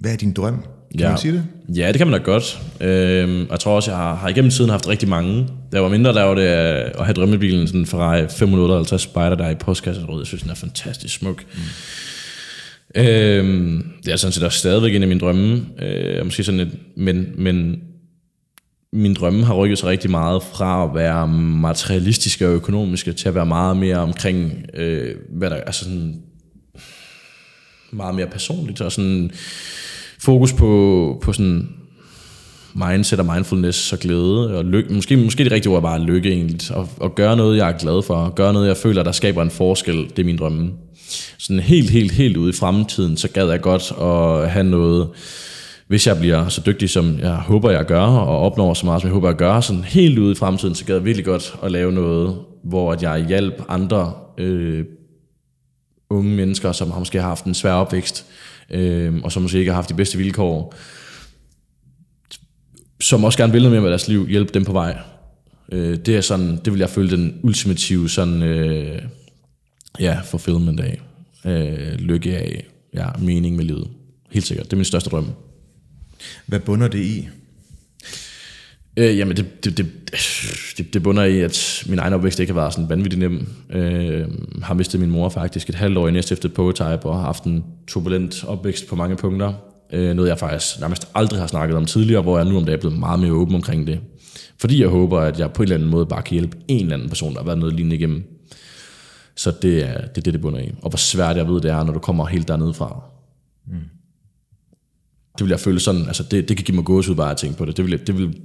Hvad 0.00 0.12
er 0.12 0.16
din 0.16 0.32
drøm? 0.32 0.54
Kan 0.90 1.00
Ja. 1.00 1.08
man 1.08 1.18
sige 1.18 1.32
det? 1.32 1.44
Ja, 1.76 1.88
det 1.88 1.96
kan 1.98 2.06
man 2.06 2.20
da 2.20 2.24
godt. 2.24 2.60
Øhm, 2.80 3.40
og 3.42 3.50
jeg 3.50 3.60
tror 3.60 3.76
også, 3.76 3.90
jeg 3.90 3.98
har, 3.98 4.14
har 4.14 4.28
igennem 4.28 4.50
tiden 4.50 4.70
haft 4.70 4.88
rigtig 4.88 5.08
mange. 5.08 5.42
Da 5.42 5.48
jeg 5.72 5.82
var 5.82 5.88
mindre, 5.88 6.12
der 6.14 6.22
var 6.22 6.34
det 6.34 6.42
øh, 6.42 6.90
at 6.98 7.04
have 7.04 7.14
drømmebilen, 7.14 7.66
sådan 7.66 7.80
en 7.80 7.86
Ferrari 7.86 8.28
558 8.28 9.02
Spider, 9.02 9.34
der 9.34 9.44
er 9.44 9.50
i 9.50 9.54
postkassen 9.54 10.04
rød. 10.08 10.20
Jeg 10.20 10.26
synes, 10.26 10.42
den 10.42 10.50
er 10.50 10.54
fantastisk 10.54 11.14
smuk. 11.14 11.44
Mm. 11.54 11.60
Øhm, 12.96 13.84
det 14.04 14.12
er 14.12 14.16
sådan 14.16 14.32
set 14.32 14.42
også 14.42 14.58
stadigvæk 14.58 14.94
en 14.94 15.02
af 15.02 15.08
mine 15.08 15.20
drømme. 15.20 15.66
Øh, 15.82 16.24
måske 16.24 16.44
sådan 16.44 16.60
et, 16.60 16.78
men, 16.96 17.32
men 17.38 17.82
min 18.92 19.14
drømme 19.14 19.44
har 19.44 19.54
rykket 19.54 19.78
sig 19.78 19.88
rigtig 19.88 20.10
meget 20.10 20.42
fra 20.42 20.84
at 20.84 20.94
være 20.94 21.28
materialistiske 21.28 22.46
og 22.48 22.54
økonomiske 22.54 23.12
til 23.12 23.28
at 23.28 23.34
være 23.34 23.46
meget 23.46 23.76
mere 23.76 23.96
omkring, 23.96 24.52
øh, 24.74 25.14
hvad 25.28 25.50
der, 25.50 25.56
altså 25.56 25.84
sådan, 25.84 26.22
meget 27.90 28.14
mere 28.14 28.26
personligt 28.26 28.80
og 28.80 28.92
sådan 28.92 29.30
fokus 30.20 30.52
på, 30.52 31.20
på 31.22 31.32
sådan 31.32 31.68
mindset 32.74 33.20
og 33.20 33.26
mindfulness 33.26 33.92
og 33.92 33.98
glæde 33.98 34.58
og 34.58 34.64
lykke. 34.64 34.94
Måske, 34.94 35.16
måske 35.16 35.44
det 35.44 35.52
rigtige 35.52 35.72
ord 35.72 35.76
er 35.76 35.80
bare 35.80 36.00
lykke 36.00 36.30
egentlig. 36.30 36.76
Og, 36.76 36.88
og 36.96 37.14
gøre 37.14 37.36
noget, 37.36 37.56
jeg 37.56 37.68
er 37.68 37.78
glad 37.78 38.02
for. 38.02 38.28
Gøre 38.28 38.52
noget, 38.52 38.68
jeg 38.68 38.76
føler, 38.76 39.02
der 39.02 39.12
skaber 39.12 39.42
en 39.42 39.50
forskel. 39.50 39.96
Det 39.96 40.18
er 40.18 40.24
min 40.24 40.38
drømme. 40.38 40.70
Sådan 41.38 41.60
helt, 41.60 41.90
helt, 41.90 42.12
helt 42.12 42.36
ude 42.36 42.50
i 42.50 42.52
fremtiden, 42.52 43.16
så 43.16 43.28
gad 43.28 43.50
jeg 43.50 43.60
godt 43.60 43.92
at 44.00 44.50
have 44.50 44.64
noget, 44.64 45.08
hvis 45.86 46.06
jeg 46.06 46.18
bliver 46.18 46.48
så 46.48 46.62
dygtig, 46.66 46.90
som 46.90 47.18
jeg 47.18 47.34
håber, 47.34 47.70
jeg 47.70 47.84
gør, 47.84 48.00
og 48.00 48.38
opnår 48.38 48.74
så 48.74 48.86
meget, 48.86 49.00
som 49.02 49.08
jeg 49.08 49.14
håber, 49.14 49.28
jeg 49.28 49.36
gør, 49.36 49.60
sådan 49.60 49.84
helt 49.84 50.18
ude 50.18 50.32
i 50.32 50.34
fremtiden, 50.34 50.74
så 50.74 50.84
gad 50.84 50.94
jeg 50.94 51.04
virkelig 51.04 51.24
godt 51.24 51.54
at 51.62 51.72
lave 51.72 51.92
noget, 51.92 52.38
hvor 52.64 52.92
at 52.92 53.02
jeg 53.02 53.24
hjælp 53.28 53.62
andre 53.68 54.12
øh, 54.38 54.84
unge 56.10 56.30
mennesker, 56.30 56.72
som 56.72 56.90
har 56.90 56.98
måske 56.98 57.20
haft 57.20 57.44
en 57.44 57.54
svær 57.54 57.72
opvækst, 57.72 58.26
øh, 58.70 59.14
og 59.24 59.32
som 59.32 59.42
måske 59.42 59.58
ikke 59.58 59.70
har 59.70 59.76
haft 59.76 59.88
de 59.88 59.94
bedste 59.94 60.18
vilkår, 60.18 60.74
som 63.00 63.24
også 63.24 63.38
gerne 63.38 63.52
vil 63.52 63.62
noget 63.62 63.72
mere 63.72 63.82
med 63.82 63.90
deres 63.90 64.08
liv, 64.08 64.26
hjælpe 64.28 64.54
dem 64.54 64.64
på 64.64 64.72
vej. 64.72 64.98
Øh, 65.72 65.96
det 65.96 66.16
er 66.16 66.20
sådan, 66.20 66.56
det 66.64 66.72
vil 66.72 66.78
jeg 66.78 66.90
føle 66.90 67.10
den 67.10 67.40
ultimative 67.42 68.08
sådan, 68.08 68.42
øh, 68.42 69.02
ja, 70.00 70.20
fulfillment 70.24 70.80
af, 70.80 71.00
øh, 71.44 71.94
lykke 71.94 72.36
af, 72.36 72.66
ja, 72.94 73.06
mening 73.18 73.56
med 73.56 73.64
livet. 73.64 73.88
Helt 74.30 74.46
sikkert, 74.46 74.66
det 74.66 74.72
er 74.72 74.76
min 74.76 74.84
største 74.84 75.10
drøm. 75.10 75.26
Hvad 76.46 76.60
bunder 76.60 76.88
det 76.88 76.98
i? 76.98 77.28
Øh, 78.96 79.18
jamen, 79.18 79.36
det, 79.36 79.64
det, 79.64 79.78
det, 79.78 79.86
det, 80.78 80.94
det 80.94 81.02
bunder 81.02 81.24
i, 81.24 81.40
at 81.40 81.84
min 81.88 81.98
egen 81.98 82.12
opvækst 82.12 82.40
ikke 82.40 82.52
har 82.52 82.60
været 82.60 82.72
sådan 82.72 82.88
vanvittig 82.88 83.18
nem. 83.18 83.48
Øh, 83.70 84.26
har 84.62 84.74
mistet 84.74 85.00
min 85.00 85.10
mor 85.10 85.28
faktisk 85.28 85.68
et 85.68 85.74
halvt 85.74 85.98
år 85.98 86.08
i 86.08 86.10
næste 86.10 86.32
efter 86.32 86.48
Pogotype, 86.48 87.04
og 87.04 87.14
har 87.14 87.22
haft 87.22 87.44
en 87.44 87.64
turbulent 87.86 88.44
opvækst 88.44 88.88
på 88.88 88.96
mange 88.96 89.16
punkter. 89.16 89.52
Øh, 89.92 90.14
noget 90.14 90.28
jeg 90.28 90.38
faktisk 90.38 90.80
nærmest 90.80 91.08
aldrig 91.14 91.40
har 91.40 91.46
snakket 91.46 91.76
om 91.76 91.86
tidligere, 91.86 92.22
hvor 92.22 92.38
jeg 92.38 92.46
nu 92.46 92.56
om 92.56 92.64
dagen 92.64 92.76
er 92.76 92.80
blevet 92.80 92.98
meget 92.98 93.20
mere 93.20 93.32
åben 93.32 93.54
omkring 93.54 93.86
det. 93.86 94.00
Fordi 94.58 94.80
jeg 94.80 94.88
håber, 94.88 95.20
at 95.20 95.38
jeg 95.38 95.52
på 95.52 95.62
en 95.62 95.64
eller 95.64 95.76
anden 95.76 95.90
måde 95.90 96.06
bare 96.06 96.22
kan 96.22 96.34
hjælpe 96.34 96.56
en 96.68 96.80
eller 96.80 96.94
anden 96.94 97.08
person, 97.08 97.32
der 97.32 97.38
har 97.38 97.44
været 97.44 97.58
noget 97.58 97.74
lignende 97.74 97.96
igennem. 97.96 98.22
Så 99.36 99.52
det 99.62 99.88
er 99.88 99.98
det, 100.00 100.18
er 100.18 100.22
det, 100.22 100.32
det 100.32 100.40
bunder 100.40 100.60
i. 100.60 100.72
Og 100.82 100.90
hvor 100.90 100.96
svært 100.96 101.36
jeg 101.36 101.48
ved, 101.48 101.60
det 101.60 101.70
er, 101.70 101.84
når 101.84 101.92
du 101.92 101.98
kommer 101.98 102.26
helt 102.26 102.48
dernede 102.48 102.74
fra. 102.74 103.02
Mm. 103.66 103.74
Det 105.38 105.44
vil 105.44 105.50
jeg 105.50 105.60
føle 105.60 105.80
sådan, 105.80 106.06
altså 106.06 106.22
det, 106.22 106.48
det 106.48 106.56
kan 106.56 106.64
give 106.64 106.76
mig 106.76 106.84
gåsehud 106.84 107.16
bare 107.16 107.30
at 107.30 107.36
tænke 107.36 107.58
på 107.58 107.64
det. 107.64 107.76
Det 107.76 107.84
vil, 107.84 108.06
det 108.06 108.18
vil, 108.18 108.40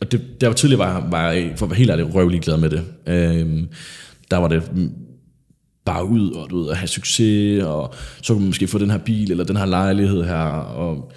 og 0.00 0.12
det, 0.12 0.40
der 0.40 0.46
var 0.46 0.54
tidligere 0.54 0.78
var, 0.78 1.08
var 1.10 1.30
jeg, 1.30 1.52
for 1.56 1.66
at 1.66 1.70
være 1.70 1.78
helt 1.78 1.90
ærlig, 1.90 2.14
røvlig 2.14 2.40
glad 2.40 2.56
med 2.56 2.70
det. 2.70 2.84
Øhm, 3.06 3.68
der 4.30 4.36
var 4.36 4.48
det 4.48 4.70
bare 5.88 6.04
ud 6.04 6.30
og, 6.30 6.50
du 6.50 6.62
ved, 6.62 6.70
at 6.70 6.76
have 6.76 6.88
succes, 6.88 7.62
og 7.62 7.94
så 8.22 8.34
kan 8.34 8.40
man 8.40 8.46
måske 8.46 8.68
få 8.68 8.78
den 8.78 8.90
her 8.90 8.98
bil, 8.98 9.30
eller 9.30 9.44
den 9.44 9.56
her 9.56 9.66
lejlighed 9.66 10.24
her, 10.24 10.44
og 10.82 11.12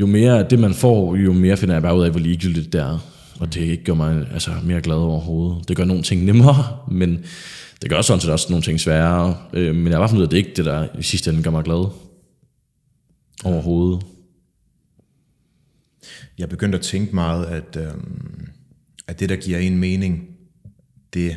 jo 0.00 0.06
mere 0.06 0.38
af 0.38 0.46
det 0.46 0.58
man 0.58 0.74
får, 0.74 1.16
jo 1.16 1.32
mere 1.32 1.56
finder 1.56 1.74
jeg 1.74 1.82
bare 1.82 1.96
ud 1.96 2.04
af, 2.04 2.10
hvor 2.10 2.20
ligegyldigt 2.20 2.72
det 2.72 2.80
er. 2.80 2.98
Og 3.40 3.54
det 3.54 3.60
ikke 3.60 3.84
gør 3.84 3.94
mig 3.94 4.26
altså, 4.32 4.50
mere 4.64 4.80
glad 4.80 4.96
overhovedet. 4.96 5.68
Det 5.68 5.76
gør 5.76 5.84
nogle 5.84 6.02
ting 6.02 6.24
nemmere, 6.24 6.66
men 7.00 7.24
det 7.82 7.90
gør 7.90 8.02
sådan 8.02 8.20
set 8.20 8.32
også 8.32 8.46
nogle 8.50 8.62
ting 8.62 8.80
sværere. 8.80 9.36
Øh, 9.52 9.74
men 9.74 9.86
jeg 9.86 9.92
har 9.92 9.98
bare 9.98 10.08
fundet 10.08 10.20
ud 10.20 10.26
af, 10.26 10.28
at 10.28 10.30
det 10.30 10.38
ikke 10.38 10.50
er 10.50 10.54
det, 10.54 10.64
der 10.64 10.98
i 10.98 11.02
sidste 11.02 11.30
ende 11.30 11.42
gør 11.42 11.50
mig 11.50 11.64
glad. 11.64 11.86
Overhovedet. 13.44 14.02
Jeg 16.38 16.48
begyndte 16.48 16.78
at 16.78 16.84
tænke 16.84 17.14
meget, 17.14 17.46
at, 17.46 17.76
øhm, 17.76 18.48
at 19.06 19.20
det, 19.20 19.28
der 19.28 19.36
giver 19.36 19.58
en 19.58 19.78
mening, 19.78 20.24
det 21.14 21.36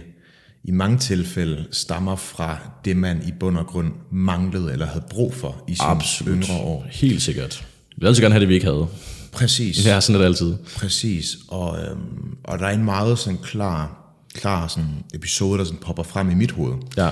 i 0.64 0.72
mange 0.72 0.98
tilfælde 0.98 1.68
stammer 1.72 2.16
fra 2.16 2.58
det, 2.86 2.98
man 2.98 3.22
i 3.28 3.32
bund 3.40 3.58
og 3.58 3.68
grund 3.68 3.94
manglede 4.12 4.72
eller 4.72 4.86
havde 4.86 5.06
brug 5.10 5.34
for 5.34 5.64
i 5.68 5.76
sine 5.76 5.88
Absolut. 5.88 6.36
yngre 6.36 6.62
år. 6.62 6.88
Helt 6.92 7.22
sikkert. 7.22 7.66
Jeg 7.92 8.02
vil 8.02 8.08
altid 8.08 8.22
gerne 8.24 8.34
have 8.34 8.40
det, 8.42 8.50
vi 8.50 8.54
ikke 8.54 8.66
havde. 8.66 8.88
Præcis. 9.32 9.86
Ja, 9.86 10.02
sådan 10.02 10.16
er 10.16 10.20
det 10.20 10.26
altid. 10.26 10.56
Præcis, 10.78 11.38
og, 11.48 11.80
øhm, 11.84 12.38
og 12.44 12.60
der 12.60 12.66
er 12.66 12.72
en 12.74 12.86
meget 12.86 13.20
sådan 13.20 13.40
klar, 13.44 14.12
klar 14.34 14.68
sådan 14.68 15.04
episode, 15.14 15.58
der 15.60 15.64
sådan 15.66 15.80
popper 15.80 16.04
frem 16.04 16.30
i 16.30 16.36
mit 16.36 16.52
hoved. 16.52 16.74
Ja. 16.98 17.10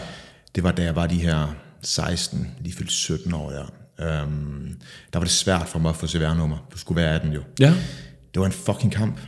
Det 0.55 0.63
var 0.63 0.71
da 0.71 0.83
jeg 0.83 0.95
var 0.95 1.07
de 1.07 1.15
her 1.15 1.55
16, 1.81 2.47
lige 2.61 2.75
fyldt 2.75 2.91
17 2.91 3.33
år, 3.33 3.51
ja. 3.51 3.63
Øhm, 3.99 4.75
der 5.13 5.19
var 5.19 5.23
det 5.23 5.33
svært 5.33 5.67
for 5.67 5.79
mig 5.79 5.89
at 5.89 5.95
få 5.95 6.07
CVR-nummer. 6.07 6.57
Du 6.73 6.77
skulle 6.77 7.01
være 7.01 7.15
18 7.15 7.31
jo. 7.33 7.41
Ja. 7.59 7.73
Det 8.33 8.39
var 8.39 8.45
en 8.45 8.51
fucking 8.51 8.91
kamp. 8.93 9.19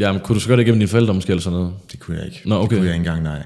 Jamen, 0.00 0.20
kunne 0.20 0.34
du 0.34 0.40
så 0.40 0.48
gøre 0.48 0.56
det 0.56 0.62
igennem 0.62 0.78
dine 0.80 0.88
forældre 0.88 1.14
måske, 1.14 1.30
eller 1.30 1.42
sådan 1.42 1.58
noget? 1.58 1.72
Det 1.92 2.00
kunne 2.00 2.16
jeg 2.16 2.26
ikke. 2.26 2.42
Nå, 2.44 2.54
okay. 2.54 2.62
Det 2.62 2.68
kunne 2.78 2.86
jeg 2.88 2.94
ikke 2.96 3.08
engang, 3.10 3.22
nej. 3.22 3.42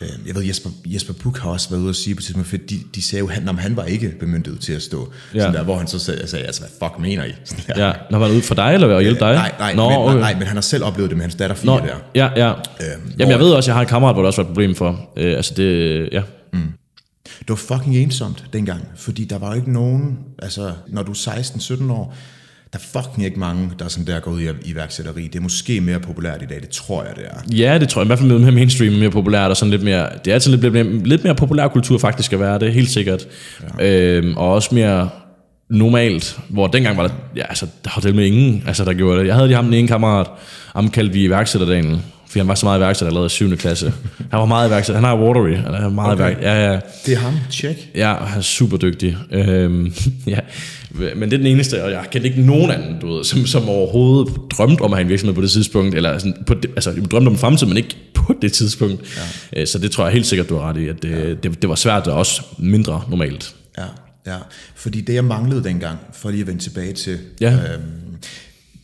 Øhm, 0.00 0.26
Jeg 0.26 0.34
ved, 0.34 0.42
Jesper, 0.42 0.70
Jesper 0.86 1.12
Buch 1.22 1.42
har 1.42 1.50
også 1.50 1.70
været 1.70 1.80
ude 1.80 1.88
og 1.88 1.94
sige 1.94 2.14
på 2.14 2.22
tidspunkt, 2.22 2.48
for 2.48 2.56
de, 2.56 2.80
de 2.94 3.02
sagde 3.02 3.20
jo, 3.20 3.28
at 3.28 3.34
han, 3.34 3.58
han 3.58 3.76
var 3.76 3.84
ikke 3.84 4.14
bemyndiget 4.20 4.60
til 4.60 4.72
at 4.72 4.82
stå. 4.82 5.12
Ja. 5.34 5.38
Ja. 5.38 5.42
Sådan 5.42 5.54
der, 5.54 5.62
hvor 5.64 5.78
han 5.78 5.86
så 5.86 5.98
sagde, 5.98 6.20
jeg 6.20 6.28
sagde, 6.28 6.44
altså, 6.44 6.60
hvad 6.60 6.70
fuck 6.90 6.98
mener 7.00 7.24
I? 7.24 7.32
Sådan 7.44 7.64
der. 7.76 7.86
Ja. 7.86 7.92
Når 8.10 8.18
var 8.18 8.28
det 8.28 8.34
ud 8.36 8.42
for 8.42 8.54
dig, 8.54 8.74
eller 8.74 8.86
hvad? 8.86 8.96
At 8.96 9.02
hjælpe 9.02 9.20
dig? 9.20 9.34
Nej, 9.34 9.52
nej, 9.58 9.74
Nå, 9.74 9.88
men, 9.88 9.98
okay. 9.98 10.18
nej, 10.20 10.34
men 10.34 10.42
han 10.42 10.56
har 10.56 10.60
selv 10.62 10.84
oplevet 10.84 11.10
det 11.10 11.16
med 11.16 11.24
hans 11.24 11.34
datter 11.34 11.56
Nå, 11.64 11.78
Fie 11.78 11.88
der. 11.88 11.96
ja, 12.14 12.30
ja. 12.36 12.50
Øhm, 12.50 12.58
Jamen, 12.80 13.14
hvor- 13.18 13.26
jeg 13.26 13.38
ved 13.38 13.50
også, 13.52 13.70
jeg 13.70 13.76
har 13.76 13.82
en 13.82 13.88
kammerat, 13.88 14.14
hvor 14.14 14.22
der 14.22 14.26
også 14.26 14.42
var 14.42 14.48
et 14.48 14.54
problem 14.54 14.74
for. 14.74 15.10
Øh, 15.16 15.36
altså, 15.36 15.54
det, 15.56 16.08
ja. 16.12 16.22
Det 17.38 17.48
var 17.48 17.54
fucking 17.56 17.96
ensomt 17.96 18.44
dengang, 18.52 18.88
fordi 18.96 19.24
der 19.24 19.38
var 19.38 19.48
jo 19.48 19.54
ikke 19.54 19.72
nogen, 19.72 20.18
altså 20.42 20.72
når 20.88 21.02
du 21.02 21.10
er 21.12 21.14
16-17 21.14 21.92
år, 21.92 22.14
der 22.74 22.80
er 22.80 23.02
fucking 23.02 23.26
ikke 23.26 23.40
mange, 23.40 23.70
der 23.78 23.84
er 23.84 23.88
sådan 23.88 24.06
der 24.06 24.20
går 24.20 24.30
ud 24.30 24.40
i 24.40 24.48
iværksætteri. 24.64 25.22
Det 25.22 25.36
er 25.36 25.40
måske 25.40 25.80
mere 25.80 26.00
populært 26.00 26.42
i 26.42 26.46
dag, 26.46 26.60
det 26.60 26.68
tror 26.68 27.02
jeg, 27.02 27.12
det 27.16 27.24
er. 27.24 27.56
Ja, 27.56 27.78
det 27.78 27.88
tror 27.88 28.00
jeg. 28.00 28.06
I 28.06 28.08
hvert 28.08 28.18
fald 28.18 28.38
med 28.38 28.52
mainstream 28.52 28.92
mere 28.92 29.10
populært 29.10 29.50
og 29.50 29.56
sådan 29.56 29.70
lidt 29.70 29.82
mere... 29.82 30.08
Det 30.24 30.30
er 30.30 30.34
altid 30.34 30.50
lidt, 30.50 30.62
lidt, 30.62 30.72
mere, 30.72 31.04
lidt 31.04 31.24
mere 31.24 31.34
populær 31.34 31.68
kultur 31.68 31.98
faktisk 31.98 32.32
at 32.32 32.40
være 32.40 32.58
det, 32.58 32.72
helt 32.72 32.90
sikkert. 32.90 33.26
Ja. 33.78 34.16
Øhm, 34.16 34.36
og 34.36 34.52
også 34.52 34.74
mere 34.74 35.08
normalt, 35.70 36.38
hvor 36.48 36.66
dengang 36.66 36.96
var 36.96 37.02
der, 37.02 37.14
ja, 37.36 37.46
altså, 37.48 37.66
der 37.84 37.90
var 37.96 38.00
det 38.00 38.14
med 38.14 38.24
ingen, 38.24 38.64
altså, 38.66 38.84
der 38.84 38.92
gjorde 38.92 39.20
det. 39.20 39.26
Jeg 39.26 39.34
havde 39.34 39.48
lige 39.48 39.56
ham 39.56 39.64
den 39.64 39.74
ene 39.74 39.88
kammerat, 39.88 40.26
ham 40.74 40.90
kaldte 40.90 41.12
vi 41.12 41.24
iværksætter 41.24 41.66
fordi 42.34 42.40
han 42.40 42.48
var 42.48 42.54
så 42.54 42.66
meget 42.66 42.78
iværksætter 42.78 43.10
allerede 43.10 43.26
i 43.26 43.28
7. 43.28 43.56
klasse. 43.56 43.92
Han 44.30 44.40
var 44.40 44.44
meget 44.44 44.68
iværksætter. 44.68 45.00
Han 45.00 45.08
har 45.08 45.16
Watery. 45.16 45.56
Han 45.56 45.74
er 45.74 45.88
meget 45.88 46.12
okay. 46.12 46.24
iværksætter. 46.24 46.52
Ja, 46.52 46.72
ja. 46.72 46.80
Det 47.06 47.14
er 47.14 47.18
ham, 47.18 47.34
tjek. 47.50 47.90
Ja, 47.94 48.14
han 48.14 48.38
er 48.38 48.42
super 48.42 48.76
dygtig. 48.76 49.16
Øhm, 49.30 49.92
ja. 50.26 50.38
Men 50.98 51.22
det 51.22 51.32
er 51.32 51.36
den 51.38 51.46
eneste, 51.46 51.84
og 51.84 51.90
jeg 51.90 52.06
kendte 52.10 52.28
ikke 52.30 52.42
nogen 52.42 52.70
anden, 52.70 53.00
du 53.00 53.14
ved, 53.14 53.24
som, 53.24 53.46
som 53.46 53.68
overhovedet 53.68 54.34
drømte 54.50 54.80
om 54.82 54.92
at 54.92 54.96
have 54.98 55.02
en 55.02 55.08
virksomhed 55.08 55.34
på 55.34 55.40
det 55.42 55.50
tidspunkt, 55.50 55.94
eller 55.94 56.18
sådan 56.18 56.44
på 56.46 56.54
det, 56.54 56.70
altså 56.76 56.92
drømte 57.10 57.28
om 57.28 57.36
fremtiden, 57.38 57.68
men 57.68 57.76
ikke 57.76 57.96
på 58.14 58.34
det 58.42 58.52
tidspunkt. 58.52 59.18
Ja. 59.52 59.60
Øh, 59.60 59.66
Så 59.66 59.78
det 59.78 59.90
tror 59.90 60.04
jeg 60.04 60.12
helt 60.12 60.26
sikkert, 60.26 60.48
du 60.48 60.54
har 60.56 60.68
ret 60.68 60.76
i, 60.76 60.88
at 60.88 61.02
det, 61.02 61.10
ja. 61.10 61.30
det, 61.34 61.62
det 61.62 61.68
var 61.70 61.74
svært 61.74 62.06
og 62.06 62.14
også 62.16 62.42
mindre 62.58 63.02
normalt. 63.10 63.54
Ja, 63.78 63.84
ja. 64.26 64.36
Fordi 64.74 65.00
det, 65.00 65.14
jeg 65.14 65.24
manglede 65.24 65.64
dengang, 65.64 65.98
for 66.12 66.30
lige 66.30 66.40
at 66.40 66.46
vende 66.46 66.62
tilbage 66.62 66.92
til, 66.92 67.18
Ja. 67.40 67.52
øhm, 67.52 67.82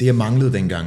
det, 0.00 0.06
jeg 0.06 0.14
manglede 0.14 0.52
dengang, 0.52 0.86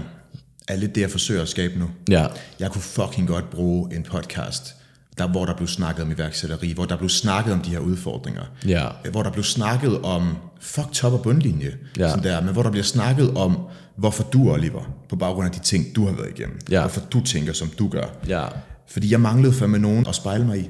er 0.68 0.76
lidt 0.76 0.95
det, 0.95 1.02
jeg 1.02 1.10
forsøger 1.12 1.41
at 1.41 1.50
skabe 1.50 1.80
nu. 1.80 1.86
Ja, 2.10 2.26
Jeg 2.60 2.72
kunne 2.72 2.82
fucking 2.82 3.28
godt 3.28 3.50
bruge 3.50 3.95
en 3.95 4.04
podcast, 4.04 4.76
der, 5.18 5.28
hvor 5.28 5.45
der 5.45 5.56
blev 5.56 5.68
snakket 5.68 6.04
om 6.06 6.12
iværksætteri, 6.12 6.72
hvor 6.74 6.86
der 6.86 6.98
blev 6.98 7.10
snakket 7.10 7.54
om 7.54 7.60
de 7.62 7.70
her 7.70 7.80
udfordringer. 7.80 8.41
Ja. 8.68 8.86
Øh, 9.06 9.12
Hvor 9.12 9.24
der 9.24 9.32
blev 9.32 9.44
snakket 9.44 10.02
om, 10.02 10.38
fuck 10.64 10.91
top 10.94 11.14
og 11.14 11.22
bundlinje, 11.22 11.72
Ja. 11.99 12.10
sådan 12.10 12.23
der, 12.23 12.41
men 12.41 12.53
hvor 12.53 12.64
der 12.64 12.72
bliver 12.72 12.84
snakket 12.84 13.31
om, 13.35 13.57
hvorfor 13.98 14.23
du, 14.23 14.52
Oliver, 14.52 14.91
på 15.10 15.15
baggrund 15.15 15.45
af 15.48 15.52
de 15.52 15.60
ting, 15.60 15.85
du 15.95 16.06
har 16.06 16.14
været 16.15 16.30
igennem. 16.38 16.60
Ja. 16.72 16.80
Hvorfor 16.80 17.02
du 17.14 17.22
tænker, 17.23 17.53
som 17.53 17.69
du 17.80 17.88
gør. 17.88 18.06
ja. 18.27 18.44
Fordi 18.90 19.11
jeg 19.11 19.22
manglede 19.22 19.53
fandme 19.53 19.80
nogen 19.80 20.06
at 20.10 20.15
spejle 20.15 20.45
mig 20.45 20.57
i. 20.57 20.61
Det 20.61 20.68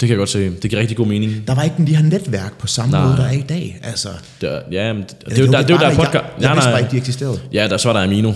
kan 0.00 0.08
jeg 0.08 0.16
godt 0.18 0.28
se. 0.28 0.50
Det 0.50 0.70
giver 0.70 0.80
rigtig 0.80 0.96
god 0.96 1.06
mening. 1.06 1.46
Der 1.46 1.54
var 1.54 1.62
ikke 1.62 1.76
den 1.76 1.86
de 1.86 1.96
her 1.96 2.02
netværk 2.04 2.58
på 2.58 2.66
samme 2.66 2.90
Nej. 2.92 3.04
måde, 3.04 3.16
der 3.16 3.22
er 3.24 3.30
i 3.32 3.40
dag. 3.48 3.80
Altså, 3.82 4.08
Det, 4.40 4.52
er- 4.52 4.60
ja, 4.72 4.92
men 4.92 5.02
det, 5.02 5.10
det, 5.10 5.36
det, 5.36 5.46
er 5.46 5.50
der, 5.50 5.62
det 5.62 5.70
er 5.70 5.74
jo 5.74 5.78
bare, 5.80 5.90
der 5.90 5.96
podcast. 5.96 6.14
Jeg, 6.14 6.42
jeg 6.42 6.52
vidste 6.54 6.70
bare 6.70 6.80
ikke, 6.80 6.90
de 6.92 6.96
eksisterede. 6.96 7.40
Ja, 7.52 7.68
der, 7.68 7.76
så 7.76 7.88
var 7.88 7.92
der 7.98 8.04
Amino. 8.06 8.32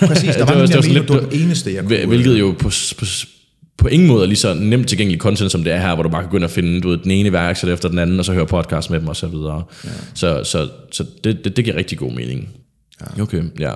Præcis, 0.00 0.34
der 0.36 0.44
var, 0.44 0.52
Det 0.52 0.60
var, 0.60 0.66
det 0.66 0.74
var, 0.76 0.82
Amino, 0.82 0.98
lidt- 1.00 1.08
det 1.08 1.16
var 1.22 1.28
den 1.30 1.40
eneste, 1.42 1.74
jeg 1.74 1.84
kunne... 1.84 2.06
Hvilket 2.06 2.38
jo 2.40 2.54
på, 2.58 2.70
på, 2.98 3.04
på 3.76 3.88
ingen 3.88 4.08
måde 4.08 4.22
er 4.22 4.26
lige 4.26 4.36
så 4.36 4.54
nemt 4.54 4.88
tilgængelig 4.88 5.20
content, 5.20 5.52
som 5.52 5.64
det 5.64 5.72
er 5.72 5.78
her, 5.78 5.94
hvor 5.94 6.02
du 6.02 6.08
bare 6.08 6.22
kan 6.22 6.30
gå 6.30 6.36
ind 6.36 6.44
og 6.44 6.50
finde 6.50 6.80
du 6.80 6.88
ved, 6.88 6.98
den 6.98 7.10
ene 7.10 7.32
værksæt 7.32 7.70
efter 7.70 7.88
den 7.88 7.98
anden, 7.98 8.18
og 8.18 8.24
så 8.24 8.32
høre 8.32 8.46
podcast 8.46 8.90
med 8.90 9.00
dem 9.00 9.08
og 9.08 9.16
så 9.16 9.26
videre. 9.26 9.62
Ja. 9.84 9.90
Så, 10.14 10.44
så, 10.44 10.68
så 10.92 11.04
det, 11.24 11.44
det, 11.44 11.56
det 11.56 11.64
giver 11.64 11.76
rigtig 11.76 11.98
god 11.98 12.12
mening. 12.12 12.48
Ja. 13.00 13.22
Okay, 13.22 13.42
ja. 13.58 13.72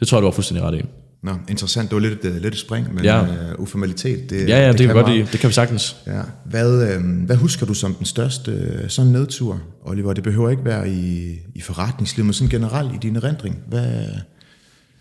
Det 0.00 0.08
tror 0.08 0.18
jeg, 0.18 0.22
du 0.22 0.26
var 0.26 0.32
fuldstændig 0.32 0.64
ret 0.64 0.78
i. 0.78 0.82
Nå, 1.22 1.32
interessant. 1.48 1.90
Det 1.90 1.94
var 1.94 2.00
lidt, 2.00 2.24
uh, 2.24 2.42
lidt 2.42 2.54
et 2.54 2.60
spring, 2.60 2.94
men 2.94 3.04
ja. 3.04 3.22
uh, 3.22 3.28
uformalitet, 3.58 4.30
det, 4.30 4.48
ja, 4.48 4.60
ja, 4.60 4.68
det, 4.68 4.78
det 4.78 4.86
kan 4.86 4.96
godt 4.96 5.10
lide. 5.10 5.28
Det 5.32 5.40
kan 5.40 5.48
vi 5.48 5.54
sagtens. 5.54 5.96
Ja. 6.06 6.20
Hvad, 6.44 6.96
uh, 6.96 7.26
hvad 7.26 7.36
husker 7.36 7.66
du 7.66 7.74
som 7.74 7.94
den 7.94 8.06
største 8.06 8.52
uh, 8.82 8.88
sådan 8.88 9.12
nedtur, 9.12 9.60
Oliver? 9.84 10.12
Det 10.12 10.24
behøver 10.24 10.50
ikke 10.50 10.64
være 10.64 10.90
i, 10.90 11.36
i 11.54 11.60
forretningslivet, 11.60 12.26
men 12.26 12.32
sådan 12.32 12.48
generelt 12.48 12.94
i 12.94 12.98
din 13.02 13.16
erindring. 13.16 13.58
Hvad... 13.68 14.06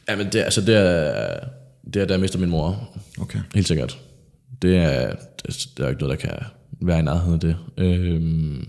Ja, 0.10 0.16
men 0.16 0.28
det, 0.32 0.40
altså, 0.40 0.62
det 0.62 0.76
er, 0.76 1.40
det 1.94 2.02
er, 2.02 2.06
da 2.06 2.14
jeg 2.14 2.22
mister 2.22 2.40
min 2.40 2.50
mor. 2.50 2.90
Okay. 3.22 3.40
Helt 3.56 3.68
sikkert. 3.68 3.98
Det 4.62 4.78
er, 4.78 5.16
det, 5.46 5.68
der 5.78 5.86
er 5.86 5.90
ikke 5.90 6.02
noget, 6.02 6.22
der 6.22 6.28
kan 6.28 6.40
være 6.82 7.00
i 7.00 7.02
nærheden 7.02 7.34
af 7.34 7.40
det. 7.40 7.56
Øhm, 7.78 8.68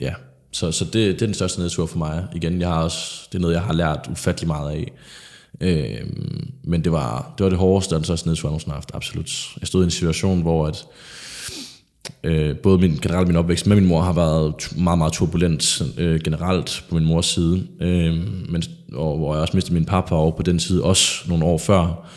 ja, 0.00 0.14
så, 0.52 0.72
så 0.72 0.84
det, 0.84 0.92
det 0.92 1.22
er 1.22 1.26
den 1.26 1.34
største 1.34 1.60
nedtur 1.60 1.86
for 1.86 1.98
mig. 1.98 2.26
Igen, 2.34 2.60
jeg 2.60 2.68
har 2.68 2.82
også, 2.82 3.28
det 3.32 3.38
er 3.38 3.42
noget, 3.42 3.54
jeg 3.54 3.62
har 3.62 3.72
lært 3.72 4.08
ufattelig 4.10 4.48
meget 4.48 4.70
af. 4.70 4.92
Øhm, 5.60 6.50
men 6.64 6.84
det 6.84 6.92
var, 6.92 7.34
det 7.38 7.44
var 7.44 7.50
det 7.50 7.58
hårdeste, 7.58 7.94
den 7.94 8.04
største 8.04 8.28
nedtur, 8.28 8.48
jeg 8.48 8.50
nogensinde 8.50 8.70
har 8.70 8.76
haft, 8.76 8.90
absolut. 8.94 9.56
Jeg 9.60 9.68
stod 9.68 9.82
i 9.82 9.84
en 9.84 9.90
situation, 9.90 10.42
hvor 10.42 10.66
at, 10.66 10.86
øh, 12.24 12.56
både 12.56 12.78
min, 12.78 12.98
generelt 13.02 13.28
min 13.28 13.36
opvækst 13.36 13.66
med 13.66 13.76
min 13.76 13.86
mor 13.86 14.00
har 14.00 14.12
været 14.12 14.72
meget, 14.76 14.98
meget 14.98 15.12
turbulent 15.12 15.82
øh, 15.98 16.20
generelt 16.20 16.84
på 16.88 16.94
min 16.94 17.04
mors 17.04 17.26
side. 17.26 17.66
Øh, 17.80 18.14
men, 18.48 18.62
og 18.92 19.18
hvor 19.18 19.34
jeg 19.34 19.42
også 19.42 19.56
mistede 19.56 19.74
min 19.74 19.84
pappa 19.84 20.14
over 20.14 20.30
på 20.30 20.42
den 20.42 20.60
side, 20.60 20.84
også 20.84 21.28
nogle 21.28 21.44
år 21.44 21.58
før 21.58 22.08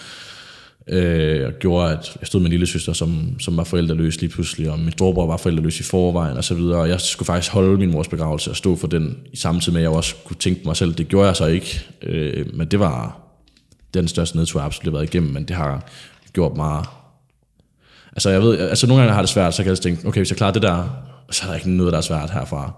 øh, 0.88 1.48
og 1.48 1.54
gjorde, 1.60 1.92
at 1.92 2.18
jeg 2.20 2.28
stod 2.28 2.40
med 2.40 2.46
en 2.48 2.52
lille 2.52 2.68
søster, 2.68 2.94
som, 2.94 3.40
som 3.40 3.58
var 3.58 3.64
forældreløs 3.64 4.22
lige 4.22 4.30
pludselig, 4.30 4.72
og 4.72 4.80
min 4.80 4.92
storebror 4.92 5.28
var 5.28 5.38
forældreløs 5.38 5.80
i 5.80 5.84
forvejen 5.84 6.38
og 6.38 6.44
så 6.44 6.56
videre, 6.56 6.80
og 6.80 6.90
jeg 6.90 7.02
skulle 7.02 7.28
faktisk 7.28 7.52
holde 7.52 7.78
min 7.78 7.92
mors 7.92 8.08
begravelse 8.08 8.50
og 8.50 8.56
stå 8.56 8.76
for 8.76 8.88
den, 8.88 9.18
i 9.34 9.36
samtidig 9.36 9.74
med, 9.74 9.82
at 9.82 9.84
jeg 9.84 9.92
også 9.92 10.16
kunne 10.26 10.38
tænke 10.40 10.64
på 10.64 10.70
mig 10.70 10.78
selv. 10.78 10.94
Det 10.94 11.08
gjorde 11.08 11.28
jeg 11.28 11.36
så 11.36 11.46
ikke, 11.46 11.86
øh, 12.02 12.46
men 12.54 12.68
det 12.68 12.80
var 12.80 13.22
den 13.94 14.08
største 14.08 14.38
nedtur, 14.38 14.60
jeg 14.60 14.66
absolut 14.66 14.94
har 14.94 15.00
været 15.00 15.14
igennem, 15.14 15.34
men 15.34 15.44
det 15.44 15.56
har 15.56 15.90
gjort 16.34 16.56
mig... 16.56 16.84
Altså, 18.12 18.30
jeg 18.30 18.42
ved, 18.42 18.60
altså 18.60 18.88
nogle 18.88 19.02
gange 19.02 19.14
har 19.14 19.22
det 19.22 19.30
svært, 19.30 19.54
så 19.54 19.64
kan 19.64 19.70
jeg 19.70 19.80
tænke, 19.80 20.08
okay, 20.08 20.20
hvis 20.20 20.30
jeg 20.30 20.38
klarer 20.38 20.54
det 20.54 20.62
der, 20.62 20.90
så 21.32 21.44
er 21.44 21.48
der 21.48 21.56
ikke 21.56 21.70
noget, 21.70 21.92
der 21.92 21.98
er 21.98 22.02
svært 22.02 22.30
herfra. 22.32 22.74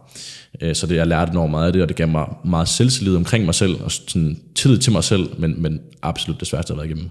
Øh, 0.61 0.75
så 0.75 0.87
det, 0.87 0.95
jeg 0.95 1.07
lærte 1.07 1.31
enormt 1.31 1.51
meget 1.51 1.67
af 1.67 1.73
det, 1.73 1.81
og 1.81 1.87
det 1.87 1.97
gav 1.97 2.07
mig 2.07 2.27
meget 2.45 2.67
selvtillid 2.67 3.15
omkring 3.15 3.45
mig 3.45 3.55
selv, 3.55 3.83
og 3.83 3.91
sådan 3.91 4.39
tillid 4.55 4.77
til 4.77 4.91
mig 4.91 5.03
selv, 5.03 5.29
men, 5.37 5.61
men 5.61 5.81
absolut 6.01 6.39
det 6.39 6.47
sværeste, 6.47 6.71
jeg 6.71 6.75
har 6.75 6.81
været 6.81 6.91
igennem. 6.91 7.09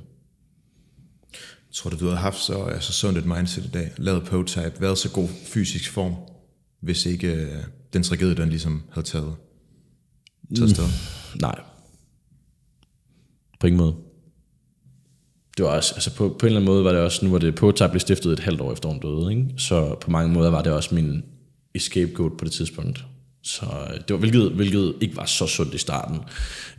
Tror 1.72 1.90
du, 1.90 1.96
du 1.96 2.04
havde 2.04 2.18
haft 2.18 2.38
så 2.38 2.62
altså, 2.62 2.92
sundt 2.92 3.18
et 3.18 3.26
mindset 3.26 3.64
i 3.64 3.70
dag, 3.70 3.92
lavet 3.96 4.24
prototype, 4.24 4.72
været 4.80 4.98
så 4.98 5.10
god 5.10 5.28
fysisk 5.28 5.90
form, 5.90 6.14
hvis 6.80 7.06
ikke 7.06 7.32
uh, 7.32 7.64
den 7.92 8.02
tragedie, 8.02 8.34
den 8.34 8.48
ligesom 8.48 8.82
havde 8.90 9.06
taget, 9.06 9.34
taget 10.56 10.70
sted? 10.70 10.84
Mm, 10.84 11.40
nej. 11.40 11.60
På 13.60 13.66
ingen 13.66 13.80
måde. 13.80 13.94
Det 15.56 15.64
var 15.64 15.70
også, 15.70 15.94
altså 15.94 16.16
på, 16.16 16.28
på 16.28 16.46
en 16.46 16.46
eller 16.46 16.60
anden 16.60 16.74
måde 16.74 16.84
var 16.84 16.92
det 16.92 17.00
også, 17.00 17.24
nu 17.24 17.30
var 17.30 17.38
det 17.38 17.54
prototype 17.54 17.90
blev 17.90 18.00
stiftet 18.00 18.32
et 18.32 18.40
halvt 18.40 18.60
år 18.60 18.72
efter 18.72 18.88
hun 18.88 19.00
døde, 19.00 19.30
ikke? 19.30 19.54
så 19.58 19.96
på 20.00 20.10
mange 20.10 20.32
måder 20.32 20.50
var 20.50 20.62
det 20.62 20.72
også 20.72 20.94
min 20.94 21.22
escape 21.74 22.12
på 22.12 22.44
det 22.44 22.52
tidspunkt. 22.52 23.04
Så 23.42 23.66
øh, 23.66 24.00
det 24.00 24.10
var, 24.10 24.16
hvilket, 24.16 24.50
hvilket 24.50 24.94
ikke 25.00 25.16
var 25.16 25.24
så 25.24 25.46
sundt 25.46 25.74
i 25.74 25.78
starten, 25.78 26.20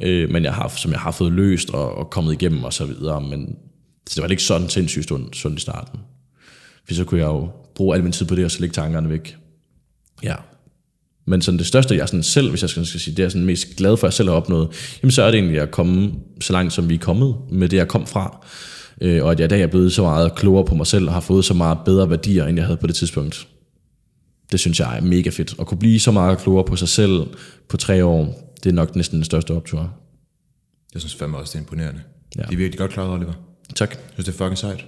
øh, 0.04 0.30
men 0.30 0.44
jeg 0.44 0.54
har, 0.54 0.68
som 0.68 0.92
jeg 0.92 1.00
har 1.00 1.12
fået 1.12 1.32
løst 1.32 1.70
og, 1.70 1.96
og 1.96 2.10
kommet 2.10 2.34
igennem 2.34 2.64
og 2.64 2.74
så 2.74 2.86
videre, 2.86 3.22
men 3.22 3.58
så 4.10 4.16
det 4.16 4.22
var 4.22 4.28
ikke 4.28 4.44
sådan 4.44 4.70
sindssygt 4.70 5.08
sundt 5.34 5.58
i 5.58 5.62
starten. 5.62 6.00
For 6.88 6.94
så 6.94 7.04
kunne 7.04 7.20
jeg 7.20 7.28
jo 7.28 7.50
bruge 7.76 7.96
al 7.96 8.04
min 8.04 8.12
tid 8.12 8.26
på 8.26 8.36
det, 8.36 8.46
og 8.46 8.52
så 8.52 8.60
lægge 8.60 8.74
tankerne 8.74 9.10
væk. 9.10 9.38
Ja. 10.24 10.36
Men 11.26 11.42
sådan 11.42 11.58
det 11.58 11.68
største, 11.68 11.96
jeg 11.96 12.08
sådan 12.08 12.24
selv, 12.24 12.50
hvis 12.50 12.62
jeg 12.62 12.70
skal, 12.70 12.86
sige, 12.86 13.16
det 13.16 13.26
er 13.26 13.30
sådan 13.30 13.46
mest 13.46 13.76
glad 13.76 13.98
for, 13.98 14.08
at 14.08 14.12
jeg 14.12 14.14
selv 14.14 14.30
har 14.30 14.36
opnået, 14.36 14.70
jamen 15.04 15.12
så 15.12 15.24
er 15.24 15.32
det 15.32 15.38
egentlig 15.38 15.60
at 15.62 15.72
komme 15.72 16.14
så 16.42 16.54
langt, 16.54 16.74
som 16.74 16.90
vi 16.90 16.94
er 16.94 17.00
kommet 17.00 17.36
med 17.52 17.70
det, 17.70 17.78
jeg 17.78 17.88
kom 17.88 18.08
fra. 18.08 18.46
Øh, 19.02 19.24
og 19.24 19.32
at 19.32 19.40
jeg 19.40 19.46
i 19.46 19.50
dag 19.50 19.62
er 19.62 19.68
blevet 19.68 19.94
så 19.94 20.02
meget 20.02 20.36
klogere 20.36 20.66
på 20.66 20.76
mig 20.76 20.88
selv, 20.88 21.08
og 21.08 21.14
har 21.14 21.22
fået 21.22 21.46
så 21.46 21.54
meget 21.54 21.78
bedre 21.86 22.10
værdier, 22.10 22.46
end 22.46 22.58
jeg 22.58 22.66
havde 22.66 22.78
på 22.78 22.88
det 22.88 22.96
tidspunkt. 22.96 23.48
Det 24.52 24.60
synes 24.60 24.80
jeg 24.80 24.98
er 24.98 25.02
mega 25.02 25.30
fedt. 25.30 25.56
At 25.60 25.68
kunne 25.68 25.78
blive 25.78 26.00
så 26.00 26.12
meget 26.12 26.40
klogere 26.40 26.66
på 26.66 26.76
sig 26.76 26.88
selv 26.88 27.28
på 27.70 27.78
tre 27.78 28.06
år, 28.06 28.54
det 28.64 28.70
er 28.70 28.74
nok 28.74 28.96
næsten 28.96 29.18
den 29.18 29.26
største 29.26 29.52
optur. 29.52 29.94
Jeg 30.94 31.02
synes 31.02 31.16
fandme 31.16 31.38
også, 31.38 31.52
det 31.52 31.56
er 31.56 31.60
imponerende. 31.60 32.02
Ja. 32.38 32.42
Det 32.42 32.54
er 32.54 32.58
virkelig 32.58 32.80
godt 32.80 32.92
klaret, 32.92 33.12
Oliver. 33.12 33.34
Tak. 33.76 33.90
Jeg 33.90 34.00
synes, 34.14 34.26
det 34.26 34.34
er 34.34 34.38
fucking 34.38 34.58
sejt. 34.58 34.86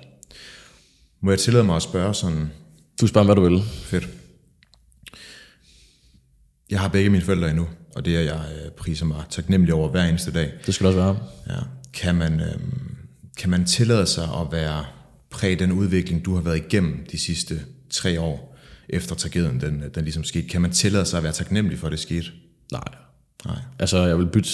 Må 1.21 1.31
jeg 1.31 1.39
tillade 1.39 1.63
mig 1.63 1.75
at 1.75 1.81
spørge 1.81 2.13
sådan... 2.13 2.51
Du 3.01 3.07
spørger, 3.07 3.25
hvad 3.25 3.35
du 3.35 3.41
vil. 3.41 3.63
Fedt. 3.63 4.07
Jeg 6.69 6.79
har 6.79 6.87
begge 6.87 7.09
mine 7.09 7.23
forældre 7.23 7.49
endnu, 7.49 7.67
og 7.95 8.05
det 8.05 8.15
er 8.15 8.21
jeg 8.21 8.45
øh, 8.65 8.71
priser 8.71 9.05
mig 9.05 9.23
taknemmelig 9.29 9.73
over 9.73 9.89
hver 9.89 10.03
eneste 10.03 10.31
dag. 10.31 10.51
Det 10.65 10.73
skal 10.73 10.87
også 10.87 10.99
være. 10.99 11.17
Ja. 11.49 11.59
Kan 11.93 12.15
man, 12.15 12.39
øhm, 12.39 12.95
kan 13.37 13.49
man 13.49 13.65
tillade 13.65 14.05
sig 14.05 14.23
at 14.23 14.47
være 14.51 14.85
præg 15.29 15.59
den 15.59 15.71
udvikling, 15.71 16.25
du 16.25 16.35
har 16.35 16.41
været 16.41 16.57
igennem 16.57 17.07
de 17.11 17.19
sidste 17.19 17.61
tre 17.89 18.21
år, 18.21 18.57
efter 18.89 19.15
tragedien 19.15 19.61
den, 19.61 19.83
den 19.95 20.03
ligesom 20.03 20.23
skete? 20.23 20.47
Kan 20.47 20.61
man 20.61 20.71
tillade 20.71 21.05
sig 21.05 21.17
at 21.17 21.23
være 21.23 21.33
taknemmelig 21.33 21.79
for, 21.79 21.87
at 21.87 21.91
det 21.91 21.99
skete? 21.99 22.27
Nej. 22.71 22.83
Nej. 23.45 23.57
Altså, 23.79 24.05
jeg 24.05 24.17
vil 24.17 24.27
bytte... 24.27 24.49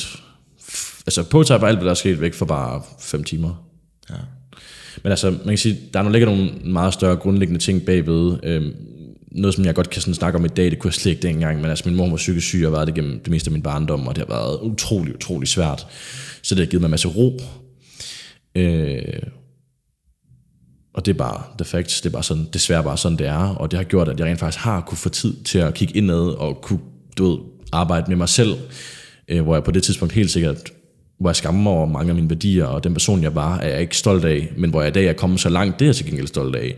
Altså, 1.06 1.24
på 1.30 1.40
alt, 1.40 1.60
hvad 1.62 1.86
der 1.86 1.90
er 1.90 1.94
sket 1.94 2.22
væk 2.22 2.34
for 2.34 2.46
bare 2.46 2.84
fem 3.00 3.24
timer. 3.24 3.71
Ja. 4.10 4.16
Men 5.04 5.12
altså, 5.12 5.32
man 5.32 5.48
kan 5.48 5.58
sige, 5.58 5.80
der 5.94 6.10
ligger 6.10 6.26
nogle 6.30 6.52
meget 6.64 6.94
større 6.94 7.16
grundlæggende 7.16 7.60
ting 7.62 7.86
bagved. 7.86 8.38
Øhm, 8.44 8.74
noget, 9.32 9.56
som 9.56 9.66
jeg 9.66 9.76
godt 9.76 9.90
kan 9.90 10.02
sådan 10.02 10.14
snakke 10.14 10.40
om 10.40 10.46
i 10.46 10.48
dag, 10.48 10.72
det 10.72 10.80
kunne 10.80 10.90
jeg 10.90 10.94
slet 10.94 11.12
ikke 11.12 11.28
dengang, 11.28 11.62
men 11.62 11.70
altså 11.70 11.90
min 11.90 11.98
mor 11.98 12.10
var 12.10 12.16
psykisk 12.16 12.48
syg 12.48 12.60
og 12.66 12.72
har 12.72 12.78
været 12.78 12.88
det 12.88 12.96
gennem 12.96 13.20
det 13.20 13.32
meste 13.32 13.48
af 13.48 13.52
min 13.52 13.62
barndom, 13.62 14.08
og 14.08 14.16
det 14.16 14.26
har 14.28 14.36
været 14.36 14.60
utrolig, 14.62 15.16
utrolig 15.16 15.48
svært. 15.48 15.88
Så 16.44 16.56
det 16.56 16.66
har 16.66 16.70
givet 16.70 16.82
mig 16.82 16.88
en 16.88 16.92
masse 16.92 17.08
ro. 17.08 17.40
Øh, 18.56 19.24
og 20.94 21.06
det 21.06 21.14
er 21.14 21.18
bare 21.18 21.44
the 21.58 21.66
facts, 21.66 22.02
det 22.02 22.10
er 22.10 22.14
bare 22.14 22.24
sådan, 22.24 22.48
desværre 22.54 22.84
bare 22.84 22.98
sådan, 22.98 23.18
det 23.18 23.28
er, 23.28 23.56
og 23.56 23.72
det 23.72 23.78
har 23.78 23.84
gjort, 23.84 24.10
at 24.10 24.20
jeg 24.20 24.28
rent 24.28 24.40
faktisk 24.40 24.64
har 24.64 24.82
kunne 24.82 24.98
få 24.98 25.10
tid 25.10 25.44
til 25.44 25.60
at 25.60 25.74
kigge 25.74 25.98
indad 25.98 26.38
og 26.38 26.62
kunne, 26.62 26.80
du 27.18 27.30
ved, 27.30 27.38
arbejde 27.72 28.06
med 28.08 28.16
mig 28.16 28.30
selv, 28.30 28.56
øh, 29.28 29.42
hvor 29.42 29.56
jeg 29.56 29.64
på 29.64 29.72
det 29.72 29.84
tidspunkt 29.84 30.14
helt 30.14 30.32
sikkert 30.32 30.72
hvor 31.22 31.30
jeg 31.30 31.36
skammer 31.36 31.62
mig 31.62 31.72
over 31.72 31.86
mange 31.86 32.10
af 32.10 32.16
mine 32.16 32.30
værdier, 32.30 32.66
og 32.66 32.84
den 32.84 32.94
person, 32.94 33.24
jeg 33.24 33.36
var, 33.36 33.58
er 33.58 33.70
jeg 33.70 33.82
ikke 33.82 33.98
stolt 33.98 34.26
af, 34.26 34.54
men 34.58 34.70
hvor 34.70 34.82
jeg 34.82 34.90
i 34.90 34.94
dag 34.94 35.06
er 35.06 35.14
kommet 35.14 35.40
så 35.40 35.50
langt, 35.50 35.80
det 35.80 35.86
er 35.86 35.88
jeg 35.88 35.96
til 35.96 36.06
gengæld 36.06 36.28
stolt 36.28 36.56
af. 36.56 36.76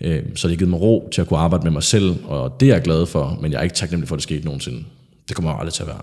Øh, 0.00 0.22
så 0.34 0.48
det 0.48 0.54
har 0.54 0.58
givet 0.58 0.70
mig 0.70 0.80
ro 0.80 1.08
til 1.12 1.20
at 1.20 1.28
kunne 1.28 1.38
arbejde 1.38 1.64
med 1.64 1.72
mig 1.72 1.82
selv, 1.82 2.24
og 2.24 2.60
det 2.60 2.70
er 2.70 2.74
jeg 2.74 2.82
glad 2.82 3.06
for, 3.06 3.38
men 3.42 3.52
jeg 3.52 3.58
er 3.58 3.62
ikke 3.62 3.74
taknemmelig 3.74 4.08
for, 4.08 4.14
at 4.14 4.18
det 4.18 4.22
skete 4.22 4.44
nogensinde. 4.44 4.84
Det 5.28 5.36
kommer 5.36 5.50
jeg 5.50 5.58
aldrig 5.58 5.72
til 5.74 5.82
at 5.82 5.86
være. 5.86 6.00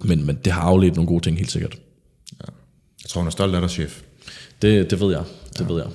Men, 0.00 0.26
men 0.26 0.38
det 0.44 0.52
har 0.52 0.62
afledt 0.62 0.96
nogle 0.96 1.08
gode 1.08 1.24
ting, 1.24 1.36
helt 1.36 1.50
sikkert. 1.50 1.74
Ja. 2.40 2.52
Jeg 3.02 3.08
tror, 3.08 3.20
hun 3.20 3.26
er 3.26 3.30
stolt 3.30 3.54
af 3.54 3.60
dig, 3.60 3.70
chef. 3.70 4.02
Det, 4.62 4.90
det 4.90 5.00
ved 5.00 5.10
jeg. 5.10 5.24
Det 5.52 5.60
ja. 5.60 5.72
ved 5.72 5.82
jeg. 5.82 5.90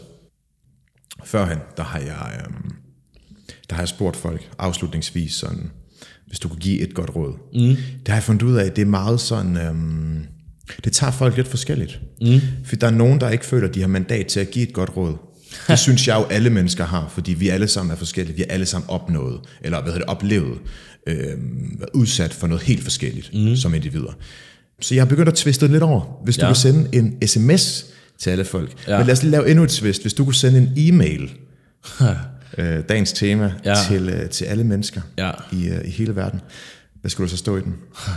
Førhen, 1.26 1.58
der 1.78 1.84
har 1.84 2.00
jeg, 2.00 2.42
øhm, 2.46 2.72
der 3.70 3.76
har 3.76 3.82
jeg 3.82 3.90
spurgt 3.90 4.16
folk 4.16 4.50
afslutningsvis 4.60 5.34
sådan, 5.34 5.72
hvis 6.28 6.40
du 6.40 6.48
kunne 6.48 6.60
give 6.60 6.80
et 6.80 6.94
godt 6.94 7.16
råd. 7.16 7.34
Mm. 7.54 7.76
Det 8.00 8.08
har 8.08 8.16
jeg 8.16 8.24
fundet 8.24 8.44
ud 8.44 8.56
af, 8.56 8.72
det 8.72 8.82
er 8.82 8.86
meget 8.86 9.20
sådan, 9.20 9.58
øhm, 9.58 10.26
det 10.84 10.94
tager 10.94 11.12
folk 11.12 11.36
lidt 11.36 11.48
forskelligt. 11.48 12.00
Mm. 12.22 12.42
For 12.66 12.76
der 12.76 12.88
er 12.88 12.92
nogen, 12.92 13.22
der 13.22 13.30
ikke 13.30 13.46
føler, 13.46 13.68
at 13.68 13.76
de 13.76 13.82
har 13.82 13.88
mandat 13.88 14.28
til 14.28 14.40
at 14.40 14.52
give 14.52 14.68
et 14.68 14.74
godt 14.74 14.98
råd. 14.98 15.16
Det 15.68 15.80
synes 15.88 16.08
jeg 16.08 16.16
jo, 16.16 16.24
alle 16.24 16.50
mennesker 16.50 16.86
har, 16.86 17.10
fordi 17.14 17.34
vi 17.34 17.50
alle 17.50 17.68
sammen 17.68 17.92
er 17.92 17.96
forskellige. 17.96 18.36
Vi 18.36 18.42
har 18.42 18.54
alle 18.54 18.66
sammen 18.66 18.90
opnået, 18.90 19.40
eller 19.62 19.82
hvad 19.82 19.94
hedder 19.94 20.06
det, 20.06 20.16
oplevet, 20.16 20.58
øh, 21.08 21.16
været 21.80 21.90
udsat 21.94 22.34
for 22.34 22.48
noget 22.48 22.64
helt 22.64 22.84
forskelligt 22.84 23.32
mm. 23.34 23.56
som 23.56 23.74
individer. 23.74 24.18
Så 24.82 24.96
jeg 24.96 25.02
har 25.02 25.10
begyndt 25.10 25.30
at 25.30 25.36
tviste 25.36 25.68
lidt 25.68 25.84
over. 25.84 26.22
Hvis 26.24 26.38
du 26.38 26.46
ja. 26.46 26.50
kunne 26.50 26.56
sende 26.56 26.90
en 26.92 27.28
sms 27.28 27.86
til 28.20 28.30
alle 28.30 28.46
folk. 28.46 28.88
Ja. 28.88 28.98
Men 28.98 29.08
lad 29.08 29.14
os 29.14 29.24
lige 29.24 29.32
lave 29.32 29.50
endnu 29.50 29.64
et 29.64 29.70
twist. 29.70 30.02
Hvis 30.02 30.14
du 30.14 30.24
kunne 30.24 30.36
sende 30.36 30.58
en 30.58 30.74
e-mail, 30.78 31.34
øh, 32.58 32.80
dagens 32.90 33.14
tema, 33.14 33.54
ja. 33.66 33.76
til, 33.88 34.10
øh, 34.10 34.30
til 34.30 34.46
alle 34.46 34.64
mennesker 34.64 35.02
ja. 35.18 35.32
i, 35.52 35.68
øh, 35.68 35.86
i 35.86 35.90
hele 35.90 36.16
verden. 36.16 36.42
Hvad 37.02 37.12
skulle 37.12 37.26
du 37.26 37.32
så 37.32 37.38
stå 37.38 37.58
i 37.58 37.62
den? 37.62 37.76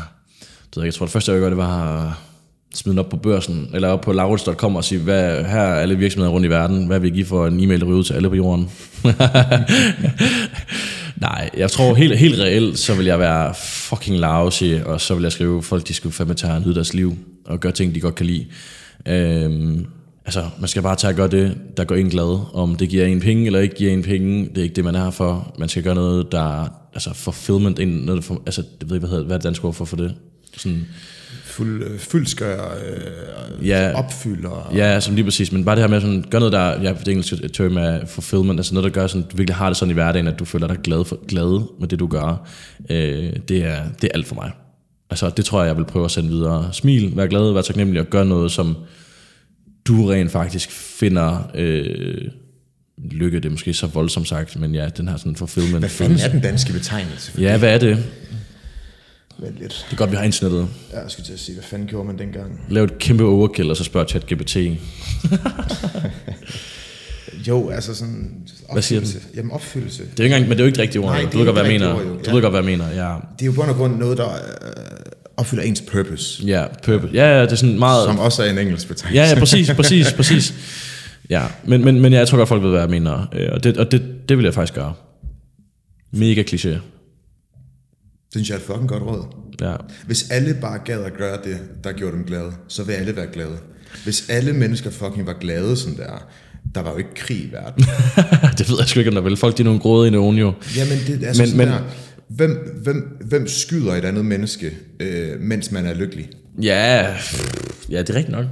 Det, 0.75 0.85
jeg 0.85 0.95
tror, 0.95 1.07
det 1.07 1.13
første, 1.13 1.33
jeg 1.33 1.41
gør, 1.41 1.49
det 1.49 1.59
var 1.59 2.21
smide 2.77 2.93
den 2.93 2.99
op 2.99 3.09
på 3.09 3.17
børsen, 3.17 3.71
eller 3.75 3.89
op 3.89 4.01
på 4.01 4.13
laurits.com 4.13 4.77
og 4.77 4.85
sige, 4.85 5.01
hvad, 5.01 5.45
her 5.45 5.61
er 5.61 5.75
alle 5.75 5.99
virksomheder 5.99 6.33
rundt 6.33 6.47
i 6.47 6.51
verden, 6.51 6.87
hvad 6.87 7.01
vil 7.01 7.13
I 7.13 7.15
give 7.15 7.27
for 7.27 7.47
en 7.47 7.61
e-mail, 7.61 7.81
der 7.81 7.87
ud 7.87 8.05
til 8.05 8.15
alle 8.15 8.29
på 8.29 8.35
jorden? 8.35 8.71
Nej, 11.17 11.51
jeg 11.57 11.71
tror 11.71 11.95
helt, 11.95 12.19
helt 12.19 12.41
reelt, 12.41 12.79
så 12.79 12.95
vil 12.95 13.07
jeg 13.07 13.19
være 13.19 13.55
fucking 13.55 14.19
lousy, 14.19 14.65
og 14.85 15.01
så 15.01 15.15
vil 15.15 15.23
jeg 15.23 15.33
skrive, 15.33 15.63
folk 15.63 15.89
de 15.89 15.95
skulle 15.95 16.13
fandme 16.13 16.35
tage 16.35 16.53
og 16.53 16.61
nyde 16.61 16.75
deres 16.75 16.95
liv, 16.95 17.17
og 17.45 17.61
gøre 17.61 17.73
ting, 17.73 17.95
de 17.95 18.01
godt 18.01 18.15
kan 18.15 18.27
lide. 18.27 18.47
Øhm, 19.09 19.87
altså, 20.25 20.45
man 20.61 20.69
skal 20.69 20.83
bare 20.83 20.97
tage 20.97 21.11
og 21.11 21.17
gøre 21.17 21.29
det, 21.29 21.57
der 21.77 21.85
går 21.85 21.95
en 21.95 22.11
glad. 22.11 22.41
Om 22.55 22.75
det 22.75 22.89
giver 22.89 23.07
en 23.07 23.21
penge 23.21 23.47
eller 23.47 23.61
ikke 23.61 23.75
giver 23.75 23.93
en 23.93 24.03
penge, 24.03 24.49
det 24.49 24.59
er 24.59 24.63
ikke 24.63 24.75
det, 24.75 24.85
man 24.85 24.95
er 24.95 25.05
her 25.05 25.11
for. 25.11 25.55
Man 25.59 25.69
skal 25.69 25.83
gøre 25.83 25.95
noget, 25.95 26.33
der 26.33 26.69
altså 26.95 27.15
fulfillment, 27.15 27.79
ind, 27.79 28.05
noget 28.05 28.25
for, 28.25 28.43
altså, 28.47 28.63
det 28.81 28.91
ved 28.91 28.97
ikke, 28.97 29.07
hvad, 29.07 29.11
hedder, 29.11 29.25
hvad 29.25 29.35
er 29.35 29.39
det 29.39 29.45
danske 29.45 29.65
ord 29.65 29.75
for, 29.75 29.85
for 29.85 29.97
det? 29.97 30.15
Sådan, 30.57 30.87
Fuld, 31.57 31.83
øh, 31.83 31.99
fyldskør, 31.99 32.75
øh, 32.87 33.69
Ja. 33.69 33.93
opfylder. 33.95 34.73
Ja, 34.75 35.01
som 35.01 35.15
lige 35.15 35.25
præcis, 35.25 35.53
men 35.53 35.65
bare 35.65 35.77
det 35.77 35.83
her 35.83 35.89
med 35.89 36.01
sådan, 36.01 36.25
gør 36.31 36.39
noget, 36.39 36.53
der, 36.53 36.83
ja, 36.83 36.95
det 37.05 37.09
engelske 37.09 37.49
term 37.49 37.77
er 37.77 38.07
fulfillment, 38.07 38.59
altså 38.61 38.75
noget, 38.75 38.85
der 38.85 39.01
gør 39.01 39.07
sådan, 39.07 39.23
du 39.33 39.37
virkelig 39.37 39.57
har 39.57 39.69
det 39.69 39.77
sådan 39.77 39.91
i 39.91 39.95
hverdagen, 39.95 40.29
at 40.29 40.39
du 40.39 40.45
føler 40.45 40.67
dig 40.67 40.77
glad, 40.85 41.05
for, 41.05 41.27
glad 41.29 41.63
med 41.81 41.89
det, 41.89 41.99
du 41.99 42.07
gør, 42.07 42.49
øh, 42.91 43.33
det, 43.49 43.65
er, 43.65 43.83
det 44.03 44.05
er 44.05 44.09
alt 44.15 44.27
for 44.27 44.35
mig. 44.35 44.51
Altså, 45.11 45.31
det 45.37 45.45
tror 45.45 45.61
jeg, 45.63 45.69
jeg 45.69 45.77
vil 45.77 45.85
prøve 45.85 46.05
at 46.05 46.11
sende 46.11 46.29
videre. 46.29 46.69
Smil, 46.73 47.13
vær 47.17 47.27
glad, 47.27 47.53
vær 47.53 47.63
taknemmelig 47.63 48.01
og 48.01 48.07
gør 48.07 48.25
noget, 48.25 48.53
som 48.53 48.77
du 49.87 50.07
rent 50.11 50.31
faktisk 50.31 50.71
finder 50.71 51.51
øh, 51.55 52.21
lykke, 53.11 53.37
det 53.37 53.45
er 53.45 53.51
måske 53.51 53.75
så 53.75 53.87
voldsomt 53.87 54.29
sagt, 54.29 54.61
men 54.61 54.75
ja, 54.75 54.89
den 54.89 55.09
her 55.09 55.17
sådan 55.17 55.37
fulfillment. 55.37 55.79
Hvad 55.79 55.89
fanden 55.89 56.19
er 56.21 56.29
den 56.29 56.41
danske 56.41 56.73
betegnelse? 56.73 57.33
for 57.33 57.41
Ja, 57.41 57.59
hvad 57.59 57.75
er 57.75 57.79
det? 57.79 58.05
Vent 59.39 59.59
lidt. 59.59 59.87
Det 59.91 59.93
er 59.93 59.97
godt, 59.97 60.11
vi 60.11 60.17
har 60.17 60.23
internettet. 60.25 60.69
Ja, 60.93 61.01
Jeg 61.01 61.11
skulle 61.11 61.27
til 61.27 61.33
at 61.33 61.39
sige, 61.41 61.55
hvad 61.55 61.65
fanden 61.65 61.89
gjorde 61.89 62.07
man 62.07 62.19
dengang? 62.19 62.61
Lav 62.69 62.85
et 62.85 62.99
kæmpe 62.99 63.25
overkill, 63.25 63.71
og 63.71 63.77
så 63.77 63.85
spørg 63.85 64.09
ChatGPT. 64.09 64.57
Jo, 67.49 67.69
altså 67.71 67.95
sådan... 67.95 68.31
Hvad 68.73 68.83
siger 68.83 69.01
den? 69.01 69.07
opfyldelse. 69.09 69.29
Jamen 69.37 69.51
opfyldelse. 69.53 70.03
Det 70.03 70.09
er 70.09 70.15
jo 70.19 70.25
ikke 70.25 70.35
engang, 70.37 70.49
men 70.49 70.59
det 70.59 70.61
er 70.61 70.65
jo 70.65 70.69
ikke 70.69 70.83
rigtigt 70.83 71.05
ord. 71.05 71.13
Nej, 71.13 71.23
du 71.23 71.27
det 71.27 71.35
er 71.35 71.39
ved 71.39 71.45
godt, 71.47 71.57
hvad 71.57 71.65
jeg 71.65 71.81
mener. 71.81 71.95
ord, 71.95 72.03
jo. 72.03 72.09
Du 72.15 72.21
Ja. 72.27 72.33
ved 72.33 72.43
godt, 72.43 72.53
hvad 72.53 72.61
jeg 72.63 72.79
mener, 72.79 72.89
ja. 72.91 73.15
Det 73.39 73.43
er 73.43 73.47
jo 73.47 73.53
på 73.53 73.57
grund 73.57 73.71
af 73.71 73.77
grund 73.77 73.97
noget, 73.99 74.19
der 74.19 74.29
øh, 74.35 74.39
opfylder 75.37 75.63
ens 75.63 75.81
purpose. 75.81 76.43
Ja, 76.47 76.65
purpose. 76.83 77.13
Ja, 77.15 77.37
ja, 77.37 77.43
det 77.43 77.53
er 77.53 77.57
sådan 77.57 77.79
meget... 77.79 78.05
Som 78.05 78.19
også 78.19 78.43
er 78.43 78.51
en 78.51 78.59
engelsk 78.59 78.89
betegnelse. 78.89 79.23
Ja, 79.23 79.29
ja, 79.29 79.39
præcis, 79.39 79.71
præcis, 79.77 80.13
præcis. 80.13 80.55
Ja, 81.31 81.43
men, 81.65 81.85
men, 81.85 82.01
men 82.01 82.13
jeg 82.13 82.29
tror 82.29 82.39
godt, 82.39 82.49
folk 82.49 82.63
ved, 82.63 82.71
hvad 82.71 82.81
jeg 82.81 82.91
mener. 82.91 83.27
Øh, 83.33 83.49
Og 83.53 83.65
det, 83.65 83.77
og 83.77 83.93
det, 83.93 84.29
det 84.29 84.37
vil 84.37 84.45
jeg 84.45 84.55
faktisk 84.55 84.75
gøre. 84.75 84.95
Mega 86.13 86.43
kliché. 86.43 86.77
Det 88.35 88.45
synes 88.45 88.49
jeg 88.49 88.55
er 88.55 88.59
et 88.59 88.65
fucking 88.67 88.89
godt 88.89 89.03
råd. 89.03 89.25
Ja. 89.61 89.75
Hvis 90.07 90.31
alle 90.31 90.55
bare 90.61 90.79
gad 90.85 91.05
at 91.05 91.13
gøre 91.19 91.39
det, 91.45 91.59
der 91.85 91.93
gjorde 91.93 92.17
dem 92.17 92.25
glade, 92.25 92.53
så 92.69 92.83
vil 92.85 92.93
alle 92.93 93.17
være 93.17 93.27
glade. 93.33 93.59
Hvis 94.05 94.29
alle 94.29 94.53
mennesker 94.53 94.91
fucking 94.91 95.27
var 95.27 95.37
glade 95.41 95.77
sådan 95.77 95.97
der, 95.97 96.29
der 96.75 96.81
var 96.83 96.91
jo 96.93 96.97
ikke 96.97 97.15
krig 97.17 97.37
i 97.37 97.49
verden. 97.53 97.85
det 98.59 98.69
ved 98.71 98.77
jeg 98.79 98.87
sgu 98.89 98.99
ikke, 99.01 99.09
om 99.09 99.15
der 99.15 99.23
vil. 99.23 99.37
Folk, 99.37 99.57
de 99.57 99.63
er 99.63 99.65
nogle 99.65 99.81
gråde 99.81 100.09
i 100.09 100.11
nogen 100.11 100.39
jo. 100.39 100.53
Jamen, 100.77 100.99
det 101.07 101.23
er 101.23 101.29
altså 101.29 101.43
Men- 101.43 101.51
sådan 101.51 101.57
men, 101.69 101.69
der, 101.69 101.83
hvem, 102.29 102.81
hvem, 102.83 103.19
hvem 103.29 103.49
skyder 103.49 103.93
et 103.95 104.05
andet 104.05 104.25
menneske, 104.25 104.77
øh, 105.01 105.41
mens 105.41 105.71
man 105.73 105.87
er 105.87 105.95
lykkelig? 105.95 106.29
Ja, 106.63 107.15
ja, 107.91 107.99
det 107.99 108.11
er 108.11 108.15
rigtigt 108.15 108.29
nok. 108.37 108.45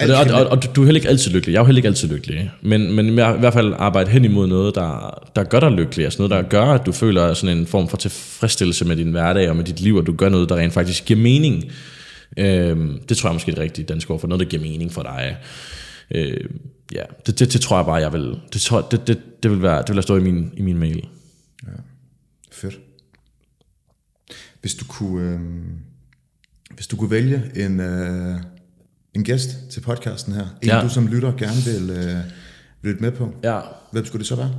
Og, 0.00 0.08
det, 0.08 0.16
og, 0.16 0.40
og, 0.40 0.46
og, 0.46 0.76
du 0.76 0.80
er 0.80 0.84
heller 0.84 1.00
ikke 1.00 1.08
altid 1.08 1.32
lykkelig. 1.32 1.52
Jeg 1.52 1.58
er 1.58 1.62
jo 1.62 1.66
heller 1.66 1.78
ikke 1.78 1.88
altid 1.88 2.08
lykkelig. 2.08 2.50
Men, 2.62 2.92
men 2.92 3.06
i 3.06 3.12
hvert 3.12 3.52
fald 3.52 3.74
arbejde 3.78 4.10
hen 4.10 4.24
imod 4.24 4.46
noget, 4.46 4.74
der, 4.74 5.22
der 5.36 5.44
gør 5.44 5.60
dig 5.60 5.70
lykkelig. 5.70 6.04
Altså 6.04 6.18
noget, 6.18 6.30
der 6.30 6.42
gør, 6.42 6.64
at 6.64 6.86
du 6.86 6.92
føler 6.92 7.34
sådan 7.34 7.58
en 7.58 7.66
form 7.66 7.88
for 7.88 7.96
tilfredsstillelse 7.96 8.84
med 8.84 8.96
din 8.96 9.10
hverdag 9.10 9.50
og 9.50 9.56
med 9.56 9.64
dit 9.64 9.80
liv, 9.80 9.96
og 9.96 10.06
du 10.06 10.12
gør 10.12 10.28
noget, 10.28 10.48
der 10.48 10.56
rent 10.56 10.72
faktisk 10.72 11.04
giver 11.04 11.20
mening. 11.20 11.64
Øhm, 12.36 13.00
det 13.08 13.16
tror 13.16 13.28
jeg 13.28 13.34
måske 13.34 13.50
er 13.50 13.54
det 13.54 13.62
rigtige 13.62 13.84
danske 13.84 14.10
ord 14.10 14.20
for. 14.20 14.28
Noget, 14.28 14.40
der 14.40 14.46
giver 14.46 14.62
mening 14.62 14.92
for 14.92 15.02
dig. 15.02 15.36
Øh, 16.10 16.40
ja, 16.92 17.02
det, 17.26 17.38
det, 17.38 17.52
det, 17.52 17.60
tror 17.60 17.76
jeg 17.76 17.86
bare, 17.86 17.94
jeg 17.94 18.12
vil... 18.12 18.40
Det, 18.52 18.60
tror, 18.60 18.80
det, 18.80 19.06
det, 19.06 19.18
det, 19.42 19.50
vil 19.50 19.62
være, 19.62 19.82
det 19.86 19.94
vil 19.94 20.02
stå 20.02 20.16
i 20.16 20.20
min, 20.20 20.52
i 20.56 20.62
min 20.62 20.78
mail. 20.78 21.08
Fedt. 22.52 22.78
Hvis 24.60 24.74
du 24.74 24.84
kunne, 24.84 25.30
øh, 25.30 25.40
hvis 26.74 26.86
du 26.86 26.96
kunne 26.96 27.10
vælge 27.10 27.42
en, 27.56 27.80
øh, 27.80 28.36
en 29.16 29.24
gæst 29.24 29.48
til 29.70 29.80
podcasten 29.80 30.32
her, 30.34 30.46
en 30.62 30.68
Ja. 30.68 30.80
du 30.82 30.88
som 30.88 31.06
lytter 31.06 31.32
gerne 31.32 31.62
vil 31.88 31.96
øh, 31.96 32.16
lytte 32.82 33.02
med 33.02 33.10
på, 33.12 33.34
Ja, 33.44 33.60
hvem 33.92 34.06
skulle 34.06 34.20
det 34.20 34.26
så 34.26 34.36
være? 34.36 34.50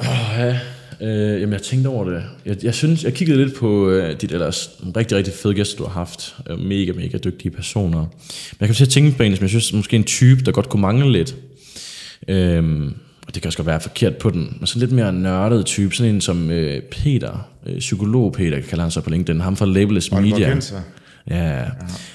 Åh, 0.00 0.06
ja. 0.38 0.58
Øh, 1.00 1.40
jamen, 1.40 1.52
jeg 1.52 1.62
tænkte 1.62 1.88
over 1.88 2.04
det. 2.10 2.22
Jeg, 2.46 2.56
jeg 2.64 2.74
synes, 2.74 3.04
jeg 3.04 3.14
kiggede 3.14 3.44
lidt 3.44 3.56
på 3.56 3.90
øh, 3.90 4.20
dit 4.20 4.32
ellers 4.32 4.70
rigtig, 4.96 5.16
rigtig 5.16 5.34
fede 5.34 5.54
gæster, 5.54 5.76
du 5.76 5.84
har 5.84 5.90
haft. 5.92 6.36
Øh, 6.50 6.58
mega, 6.58 6.92
mega 6.92 7.18
dygtige 7.18 7.50
personer. 7.50 7.98
Men 8.00 8.56
jeg 8.60 8.68
kan 8.68 8.74
til 8.74 8.84
at 8.84 8.88
tænke 8.90 9.16
på 9.16 9.22
en, 9.22 9.36
som 9.36 9.42
jeg 9.42 9.50
synes 9.50 9.72
måske 9.72 9.96
en 9.96 10.04
type, 10.04 10.42
der 10.44 10.52
godt 10.52 10.68
kunne 10.68 10.80
mangle 10.82 11.12
lidt. 11.12 11.36
Øhm, 12.28 12.94
og 13.26 13.34
det 13.34 13.42
kan 13.42 13.48
også 13.48 13.58
godt 13.58 13.66
være 13.66 13.80
forkert 13.80 14.16
på 14.16 14.30
den, 14.30 14.56
men 14.58 14.66
sådan 14.66 14.80
lidt 14.80 14.92
mere 14.92 15.12
nørdet 15.12 15.66
type. 15.66 15.94
Sådan 15.94 16.14
en 16.14 16.20
som 16.20 16.50
øh, 16.50 16.82
Peter, 16.82 17.48
øh, 17.66 17.78
psykolog 17.78 18.32
Peter, 18.32 18.60
kalder 18.60 18.84
han 18.84 18.90
sig 18.90 19.02
på 19.02 19.10
LinkedIn. 19.10 19.40
Ham 19.40 19.56
fra 19.56 19.66
Labeless 19.66 20.12
Media. 20.12 20.48
Genser. 20.48 20.80
Ja. 21.30 21.58
ja. 21.58 21.64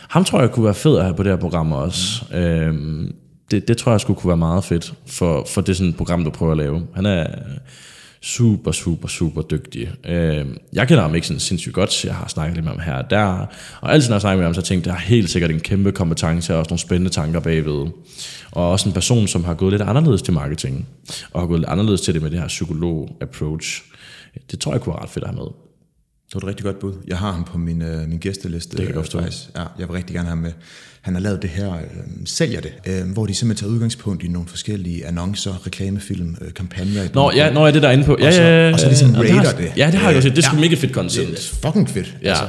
Ham 0.10 0.24
tror 0.24 0.40
jeg 0.40 0.52
kunne 0.52 0.66
være 0.66 0.74
fed 0.74 0.98
at 0.98 1.04
have 1.04 1.16
på 1.16 1.24
det 1.24 1.32
her 1.32 1.40
program 1.40 1.72
også. 1.72 2.26
Mm. 2.32 2.38
Øhm, 2.38 3.16
det, 3.52 3.68
det 3.68 3.78
tror 3.78 3.92
jeg 3.92 4.02
skulle 4.02 4.20
kunne 4.20 4.30
være 4.30 4.38
meget 4.38 4.64
fedt 4.64 4.94
for, 5.08 5.46
for 5.48 5.62
det 5.62 5.78
sådan 5.78 5.94
program, 5.94 6.24
du 6.24 6.30
prøver 6.30 6.52
at 6.52 6.58
lave. 6.58 6.88
Han 6.96 7.06
er 7.06 7.26
super, 8.22 8.72
super, 8.72 9.08
super 9.08 9.42
dygtig. 9.42 9.92
Øh, 10.06 10.46
jeg 10.74 10.88
kender 10.88 11.02
ham 11.02 11.16
ikke 11.16 11.28
sådan 11.28 11.40
sindssygt 11.40 11.76
godt, 11.76 11.94
så 11.94 12.08
jeg 12.08 12.16
har 12.16 12.28
snakket 12.28 12.56
lidt 12.56 12.66
med 12.66 12.72
ham 12.74 12.82
her 12.82 12.94
og 12.94 13.10
der. 13.10 13.46
Og 13.82 13.94
altid 13.94 14.10
når 14.10 14.16
jeg 14.16 14.22
snakker 14.22 14.38
med 14.38 14.46
ham, 14.46 14.54
så 14.54 14.62
tænkte 14.62 14.88
jeg, 14.88 14.94
jeg 14.94 15.02
har 15.02 15.08
helt 15.08 15.30
sikkert 15.30 15.52
en 15.52 15.60
kæmpe 15.60 15.92
kompetence 15.92 16.54
og 16.54 16.60
også 16.60 16.70
nogle 16.70 16.80
spændende 16.80 17.10
tanker 17.10 17.40
bagved. 17.40 17.88
Og 18.52 18.72
også 18.72 18.90
en 18.90 18.94
person, 18.94 19.28
som 19.28 19.44
har 19.44 19.54
gået 19.54 19.72
lidt 19.72 19.82
anderledes 19.82 20.22
til 20.22 20.34
marketing, 20.34 20.88
og 21.34 21.42
har 21.42 21.48
gået 21.48 21.60
lidt 21.60 21.70
anderledes 21.70 22.02
til 22.02 22.14
det 22.14 22.22
med 22.22 22.32
det 22.32 22.40
her 22.40 22.48
psykolog-approach. 22.48 23.84
Det 24.52 24.60
tror 24.60 24.72
jeg 24.72 24.82
kunne 24.82 24.94
være 24.94 25.04
ret 25.04 25.10
fedt 25.10 25.24
at 25.24 25.30
have 25.30 25.40
med. 25.44 25.67
Det 26.28 26.36
var 26.36 26.40
et 26.40 26.48
rigtig 26.48 26.64
godt 26.66 26.80
bud. 26.80 26.94
Jeg 27.08 27.18
har 27.18 27.32
ham 27.32 27.44
på 27.44 27.58
min, 27.58 27.82
øh, 27.82 28.10
min 28.10 28.18
gæsteliste. 28.20 28.70
Det 28.72 28.78
kan 28.78 28.86
jeg 28.88 28.94
godt 28.94 29.06
forstå. 29.06 29.20
Ja, 29.56 29.62
jeg 29.80 29.88
vil 29.88 29.96
rigtig 29.96 30.14
gerne 30.16 30.26
have 30.28 30.36
ham 30.36 30.44
med. 30.44 30.52
Han 31.02 31.14
har 31.14 31.22
lavet 31.22 31.42
det 31.42 31.50
her, 31.50 31.74
øh, 31.74 31.80
Sælger 32.26 32.62
det, 32.62 32.72
øh, 32.88 33.12
hvor 33.14 33.26
de 33.26 33.34
simpelthen 33.34 33.68
tager 33.68 33.74
udgangspunkt 33.76 34.24
i 34.24 34.28
nogle 34.28 34.48
forskellige 34.48 35.06
annoncer, 35.06 35.66
reklamefilm, 35.68 36.36
øh, 36.42 36.54
kampagner. 36.54 37.04
Nå, 37.14 37.32
ja, 37.36 37.54
nå, 37.54 37.66
er 37.66 37.72
det 37.72 37.82
der 37.82 37.88
er 37.88 37.92
inde 37.92 38.04
på. 38.04 38.18
Ja, 38.20 38.28
Og 38.28 38.34
så- 38.34 38.42
ja, 38.42 38.68
ja, 38.68 38.74
og 38.74 38.80
så 38.80 38.88
ligesom 38.88 39.10
ja, 39.16 39.20
rater 39.20 39.50
det. 39.52 39.58
det. 39.58 39.72
Ja, 39.78 39.86
det 39.86 39.94
har 39.96 40.08
jeg 40.10 40.18
også 40.18 40.28
set. 40.30 40.36
Det 40.36 40.44
er 40.44 40.48
sgu 40.48 40.56
Ja. 40.56 40.62
mega 40.62 40.76
fedt 40.76 40.82
Det 40.82 40.92
content. 40.94 41.30
er 41.30 41.68
fucking 41.68 41.90
fedt. 41.90 42.18
Ja. 42.24 42.30
Altså, 42.30 42.46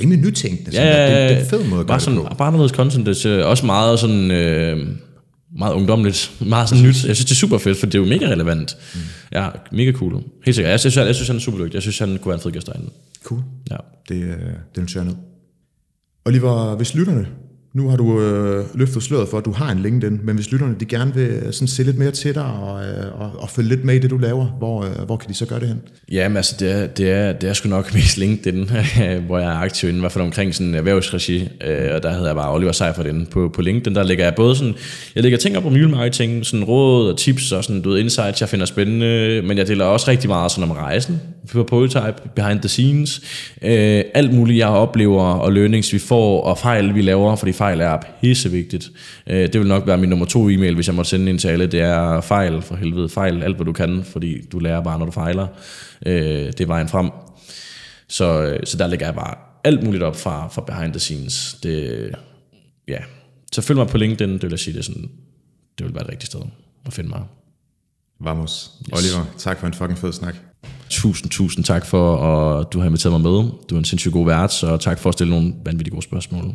rimelig 0.00 0.20
nytænkende. 0.24 0.70
Ja, 0.72 0.84
Ja, 0.86 1.06
ja, 1.14 1.20
det, 1.22 1.28
det 1.30 1.36
er 1.36 1.40
en 1.40 1.46
fed 1.46 1.58
måde 1.58 1.66
at 1.66 1.70
gøre 1.70 1.86
bare 1.86 1.96
det 1.98 2.04
sådan, 2.04 2.18
på. 2.18 2.34
Bare 2.38 2.52
noget 2.52 2.70
content, 2.70 3.06
det 3.06 3.24
er 3.26 3.44
også 3.44 3.66
meget 3.66 3.98
sådan... 3.98 4.30
Øh, 4.30 4.86
meget 5.58 5.74
ungdomligt, 5.74 6.32
meget 6.40 6.68
sådan 6.68 6.84
nyt. 6.84 7.04
Jeg 7.04 7.16
synes, 7.16 7.24
det 7.24 7.30
er 7.30 7.34
super 7.34 7.58
fedt, 7.58 7.78
for 7.78 7.86
det 7.86 7.94
er 7.94 7.98
jo 8.02 8.08
mega 8.08 8.26
relevant. 8.26 8.76
Mm. 8.94 9.00
Ja, 9.32 9.48
mega 9.72 9.92
cool. 9.92 10.22
Helt 10.44 10.54
sikkert. 10.54 10.70
Jeg 10.70 10.80
synes, 10.80 10.96
jeg, 10.96 11.06
jeg 11.06 11.14
synes 11.14 11.28
han 11.28 11.36
er 11.36 11.40
super 11.40 11.58
dygtig. 11.58 11.74
Jeg 11.74 11.82
synes, 11.82 11.98
han 11.98 12.08
kunne 12.08 12.26
være 12.30 12.34
en 12.34 12.40
fed 12.40 12.50
gæst 12.52 12.66
derinde. 12.66 12.90
Cool. 13.24 13.42
Ja. 13.70 13.76
Det, 14.08 14.22
øh, 14.22 14.38
det 14.76 14.94
jeg 14.94 15.04
ned. 15.04 15.14
Oliver, 16.24 16.76
hvis 16.76 16.94
lytterne, 16.94 17.26
nu 17.76 17.88
har 17.88 17.96
du 17.96 18.20
øh, 18.20 18.64
løftet 18.74 19.02
sløret 19.02 19.28
for, 19.28 19.38
at 19.38 19.44
du 19.44 19.52
har 19.52 19.72
en 19.72 19.78
LinkedIn, 19.78 20.20
men 20.22 20.34
hvis 20.34 20.50
lytterne 20.52 20.76
de 20.80 20.84
gerne 20.84 21.14
vil 21.14 21.28
øh, 21.28 21.52
sådan 21.52 21.68
se 21.68 21.82
lidt 21.82 21.98
mere 21.98 22.10
til 22.10 22.34
dig 22.34 22.44
og, 22.44 22.84
øh, 22.84 23.20
og, 23.20 23.30
og 23.38 23.50
følge 23.50 23.68
lidt 23.68 23.84
med 23.84 23.94
i 23.94 23.98
det, 23.98 24.10
du 24.10 24.16
laver, 24.16 24.46
hvor, 24.46 24.84
øh, 24.84 25.06
hvor 25.06 25.16
kan 25.16 25.28
de 25.28 25.34
så 25.34 25.46
gøre 25.46 25.60
det 25.60 25.68
hen? 25.68 25.80
Jamen 26.12 26.36
altså, 26.36 26.56
det 26.60 26.70
er, 26.70 26.86
det 26.86 27.10
er, 27.10 27.32
det 27.32 27.48
er 27.48 27.52
sgu 27.52 27.68
nok 27.68 27.92
mest 27.94 28.16
LinkedIn, 28.16 28.70
hvor 29.26 29.38
jeg 29.38 29.48
er 29.48 29.56
aktiv 29.56 29.88
inden, 29.88 30.00
i 30.00 30.02
hvert 30.02 30.12
fald 30.12 30.24
omkring 30.24 30.54
sådan 30.54 30.74
erhvervsregi, 30.74 31.48
øh, 31.66 31.94
og 31.94 32.02
der 32.02 32.12
hedder 32.12 32.26
jeg 32.26 32.36
bare 32.36 32.54
Oliver 32.54 32.72
Seifert 32.72 33.06
inde 33.06 33.26
på, 33.26 33.50
på 33.54 33.62
LinkedIn. 33.62 33.94
Der 33.94 34.02
lægger 34.02 34.24
jeg 34.24 34.34
både 34.34 34.56
sådan, 34.56 34.74
jeg 35.14 35.22
lægger 35.22 35.38
ting 35.38 35.56
op 35.56 35.66
om 35.66 35.72
marketing, 35.72 36.46
sådan 36.46 36.64
råd 36.64 37.10
og 37.10 37.18
tips 37.18 37.52
og 37.52 37.64
sådan, 37.64 37.82
du 37.82 37.90
ved, 37.90 37.98
insights, 37.98 38.40
jeg 38.40 38.48
finder 38.48 38.66
spændende, 38.66 39.42
men 39.42 39.58
jeg 39.58 39.68
deler 39.68 39.84
også 39.84 40.10
rigtig 40.10 40.28
meget 40.28 40.50
sådan 40.50 40.70
om 40.70 40.76
rejsen 40.76 41.20
på 41.52 41.62
Prototype, 41.62 42.14
behind 42.34 42.60
the 42.60 42.68
scenes, 42.68 43.20
øh, 43.62 44.04
alt 44.14 44.34
muligt, 44.34 44.58
jeg 44.58 44.68
oplever 44.68 45.22
og 45.22 45.52
learnings, 45.52 45.92
vi 45.92 45.98
får, 45.98 46.42
og 46.42 46.58
fejl, 46.58 46.94
vi 46.94 47.02
laver, 47.02 47.36
fordi 47.36 47.52
fejl 47.52 47.65
er 47.74 47.98
pissevigtigt. 48.20 48.90
Øh, 49.26 49.52
det 49.52 49.60
vil 49.60 49.68
nok 49.68 49.86
være 49.86 49.98
min 49.98 50.08
nummer 50.08 50.26
to 50.26 50.48
e-mail, 50.48 50.74
hvis 50.74 50.86
jeg 50.86 50.94
måtte 50.94 51.08
sende 51.08 51.30
en 51.30 51.38
til 51.38 51.48
alle, 51.48 51.66
det 51.66 51.80
er 51.80 52.20
fejl, 52.20 52.62
for 52.62 52.76
helvede, 52.76 53.08
fejl 53.08 53.42
alt, 53.42 53.56
hvad 53.56 53.66
du 53.66 53.72
kan, 53.72 54.04
fordi 54.04 54.46
du 54.52 54.58
lærer 54.58 54.82
bare, 54.82 54.98
når 54.98 55.06
du 55.06 55.12
fejler. 55.12 55.46
Øh, 56.06 56.46
det 56.46 56.60
er 56.60 56.66
vejen 56.66 56.88
frem. 56.88 57.10
Så, 58.08 58.42
øh, 58.42 58.60
så 58.64 58.76
der 58.76 58.86
lægger 58.86 59.06
jeg 59.06 59.14
bare 59.14 59.34
alt 59.64 59.82
muligt 59.82 60.02
op 60.02 60.16
fra, 60.16 60.48
fra 60.48 60.62
behind 60.66 60.92
the 60.92 61.00
scenes. 61.00 61.56
Det, 61.62 62.10
ja. 62.88 62.98
Så 63.52 63.62
følg 63.62 63.78
mig 63.78 63.88
på 63.88 63.98
LinkedIn, 63.98 64.32
det 64.32 64.42
vil 64.42 64.50
jeg 64.50 64.58
sige, 64.58 64.74
det, 64.74 64.78
er 64.78 64.84
sådan, 64.84 65.10
det 65.78 65.86
vil 65.86 65.94
være 65.94 66.04
et 66.04 66.10
rigtigt 66.10 66.32
sted 66.32 66.40
at 66.86 66.92
finde 66.92 67.10
mig. 67.10 67.22
Vamos. 68.20 68.70
Yes. 68.80 68.98
Oliver, 68.98 69.24
tak 69.38 69.60
for 69.60 69.66
en 69.66 69.74
fucking 69.74 69.98
fed 69.98 70.12
snak. 70.12 70.34
Tusind, 70.90 71.30
tusind 71.30 71.64
tak 71.64 71.86
for, 71.86 72.16
at 72.16 72.72
du 72.72 72.78
har 72.78 72.86
inviteret 72.86 73.12
mig 73.12 73.20
med. 73.20 73.50
Du 73.70 73.74
er 73.74 73.78
en 73.78 73.84
sindssygt 73.84 74.12
god 74.12 74.26
vært, 74.26 74.52
så 74.52 74.76
tak 74.76 74.98
for 74.98 75.08
at 75.08 75.14
stille 75.14 75.30
nogle 75.30 75.54
vanvittige 75.64 75.90
gode 75.90 76.02
spørgsmål. 76.02 76.54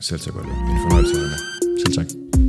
Selv 0.00 0.20
tak, 0.20 0.34
Oliver. 0.36 0.54
En 0.70 0.78
fornøjelse 0.82 1.14
at 1.14 1.20
være 1.20 1.30
med. 1.30 1.78
Selv 1.86 1.94
tak. 1.94 2.39